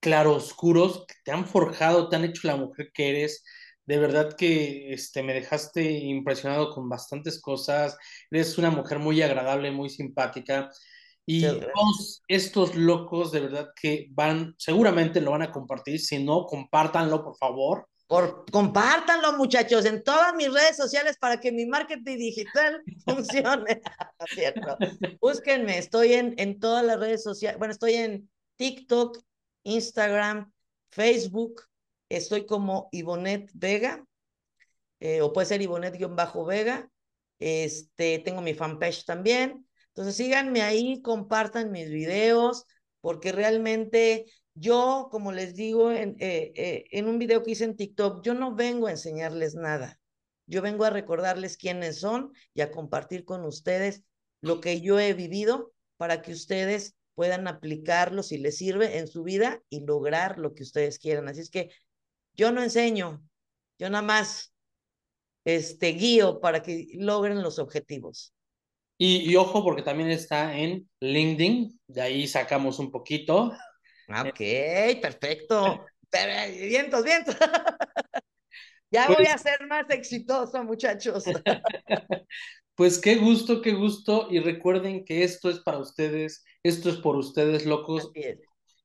claroscuros 0.00 1.04
que 1.06 1.14
te 1.24 1.32
han 1.32 1.46
forjado, 1.46 2.08
te 2.08 2.16
han 2.16 2.24
hecho 2.24 2.48
la 2.48 2.56
mujer 2.56 2.90
que 2.94 3.10
eres 3.10 3.44
de 3.90 3.98
verdad 3.98 4.36
que 4.36 4.92
este, 4.92 5.24
me 5.24 5.34
dejaste 5.34 5.82
impresionado 5.82 6.70
con 6.72 6.88
bastantes 6.88 7.40
cosas. 7.40 7.98
Eres 8.30 8.56
una 8.56 8.70
mujer 8.70 9.00
muy 9.00 9.20
agradable, 9.20 9.72
muy 9.72 9.90
simpática. 9.90 10.70
Y 11.26 11.42
todos 11.42 12.22
estos 12.28 12.76
locos, 12.76 13.32
de 13.32 13.40
verdad 13.40 13.70
que 13.74 14.06
van, 14.12 14.54
seguramente 14.58 15.20
lo 15.20 15.32
van 15.32 15.42
a 15.42 15.50
compartir. 15.50 15.98
Si 15.98 16.22
no, 16.22 16.46
compártanlo, 16.46 17.24
por 17.24 17.36
favor. 17.36 17.88
Por, 18.10 18.44
compártanlo, 18.50 19.34
muchachos, 19.34 19.84
en 19.84 20.02
todas 20.02 20.34
mis 20.34 20.52
redes 20.52 20.76
sociales 20.76 21.16
para 21.16 21.38
que 21.38 21.52
mi 21.52 21.64
marketing 21.64 22.18
digital 22.18 22.82
funcione. 23.06 23.80
¿Cierto? 24.34 24.76
Búsquenme, 25.20 25.78
estoy 25.78 26.14
en, 26.14 26.34
en 26.36 26.58
todas 26.58 26.84
las 26.84 26.98
redes 26.98 27.22
sociales. 27.22 27.56
Bueno, 27.58 27.70
estoy 27.72 27.94
en 27.94 28.28
TikTok, 28.56 29.16
Instagram, 29.62 30.50
Facebook, 30.90 31.62
Estoy 32.10 32.44
como 32.44 32.88
Ivonet 32.90 33.48
Vega, 33.54 34.04
eh, 34.98 35.22
o 35.22 35.32
puede 35.32 35.46
ser 35.46 35.62
Ivonet-Vega. 35.62 36.90
Este, 37.38 38.18
tengo 38.18 38.40
mi 38.42 38.52
fanpage 38.52 39.04
también. 39.04 39.64
Entonces 39.88 40.16
síganme 40.16 40.62
ahí, 40.62 41.00
compartan 41.02 41.70
mis 41.70 41.88
videos, 41.88 42.66
porque 43.00 43.30
realmente 43.30 44.26
yo, 44.54 45.08
como 45.10 45.32
les 45.32 45.54
digo 45.54 45.90
en, 45.90 46.16
eh, 46.20 46.52
eh, 46.54 46.84
en 46.90 47.08
un 47.08 47.18
video 47.18 47.42
que 47.42 47.52
hice 47.52 47.64
en 47.64 47.76
TikTok, 47.76 48.24
yo 48.24 48.34
no 48.34 48.54
vengo 48.54 48.86
a 48.86 48.92
enseñarles 48.92 49.54
nada. 49.54 49.98
Yo 50.46 50.62
vengo 50.62 50.84
a 50.84 50.90
recordarles 50.90 51.56
quiénes 51.56 52.00
son 52.00 52.32
y 52.54 52.60
a 52.60 52.70
compartir 52.70 53.24
con 53.24 53.44
ustedes 53.44 54.02
lo 54.40 54.60
que 54.60 54.80
yo 54.80 54.98
he 54.98 55.14
vivido 55.14 55.72
para 55.96 56.22
que 56.22 56.32
ustedes 56.32 56.96
puedan 57.14 57.46
aplicarlo 57.46 58.22
si 58.22 58.38
les 58.38 58.56
sirve 58.56 58.98
en 58.98 59.06
su 59.06 59.22
vida 59.22 59.62
y 59.68 59.84
lograr 59.84 60.38
lo 60.38 60.54
que 60.54 60.62
ustedes 60.62 60.98
quieran. 60.98 61.28
Así 61.28 61.40
es 61.40 61.50
que 61.50 61.70
yo 62.34 62.50
no 62.50 62.62
enseño, 62.62 63.22
yo 63.78 63.90
nada 63.90 64.02
más 64.02 64.54
este, 65.44 65.88
guío 65.88 66.40
para 66.40 66.62
que 66.62 66.86
logren 66.94 67.42
los 67.42 67.58
objetivos. 67.58 68.34
Y, 69.02 69.34
ojo, 69.36 69.64
porque 69.64 69.82
también 69.82 70.10
está 70.10 70.58
en 70.58 70.86
LinkedIn, 71.00 71.80
de 71.86 72.02
ahí 72.02 72.26
sacamos 72.26 72.78
un 72.78 72.90
poquito. 72.90 73.52
Ok, 74.10 75.00
perfecto. 75.00 75.86
vientos, 76.68 77.04
vientos. 77.04 77.36
ya 78.90 79.06
voy 79.06 79.16
pues 79.16 79.30
a 79.30 79.38
ser 79.38 79.66
más 79.66 79.88
exitoso, 79.90 80.64
muchachos. 80.64 81.24
pues 82.74 82.98
qué 82.98 83.16
gusto, 83.16 83.62
qué 83.62 83.72
gusto. 83.72 84.26
Y 84.30 84.40
recuerden 84.40 85.04
que 85.04 85.22
esto 85.22 85.48
es 85.48 85.60
para 85.60 85.78
ustedes, 85.78 86.44
esto 86.62 86.90
es 86.90 86.96
por 86.96 87.16
ustedes, 87.16 87.66
locos. 87.66 88.10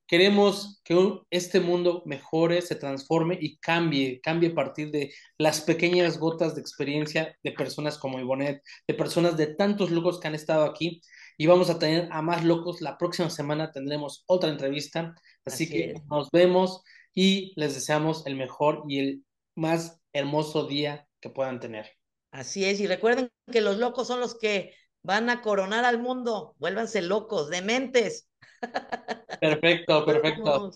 Queremos 0.07 0.81
que 0.83 1.19
este 1.31 1.59
mundo 1.59 2.03
mejore, 2.05 2.61
se 2.61 2.75
transforme 2.75 3.39
y 3.41 3.57
cambie, 3.57 4.21
cambie 4.21 4.51
a 4.51 4.53
partir 4.55 4.91
de 4.91 5.11
las 5.39 5.61
pequeñas 5.61 6.19
gotas 6.19 6.53
de 6.53 6.61
experiencia 6.61 7.35
de 7.43 7.51
personas 7.51 7.97
como 7.97 8.19
Ivonet, 8.19 8.61
de 8.87 8.93
personas 8.93 9.35
de 9.35 9.47
tantos 9.47 9.89
locos 9.89 10.19
que 10.19 10.27
han 10.27 10.35
estado 10.35 10.65
aquí. 10.65 11.01
Y 11.37 11.47
vamos 11.47 11.69
a 11.69 11.79
tener 11.79 12.07
a 12.11 12.21
más 12.21 12.43
locos. 12.43 12.81
La 12.81 12.97
próxima 12.97 13.29
semana 13.29 13.71
tendremos 13.71 14.23
otra 14.27 14.49
entrevista. 14.49 15.15
Así, 15.45 15.69
que 15.69 15.95
nos 16.09 16.29
vemos 16.31 16.83
y 17.13 17.53
les 17.55 17.75
deseamos 17.75 18.25
el 18.25 18.35
mejor 18.35 18.83
y 18.87 18.99
el 18.99 19.25
más 19.55 20.01
hermoso 20.13 20.65
día 20.65 21.07
que 21.19 21.29
puedan 21.29 21.59
tener. 21.59 21.91
Así 22.31 22.65
es. 22.65 22.79
Y 22.79 22.87
recuerden 22.87 23.31
que 23.51 23.61
los 23.61 23.77
locos 23.77 24.07
son 24.07 24.19
los 24.19 24.37
que 24.37 24.73
van 25.03 25.29
a 25.29 25.41
coronar 25.41 25.85
al 25.85 25.99
mundo. 26.01 26.55
Vuélvanse 26.57 27.01
locos, 27.01 27.49
dementes. 27.49 28.29
Perfecto, 29.39 30.05
perfecto. 30.05 30.71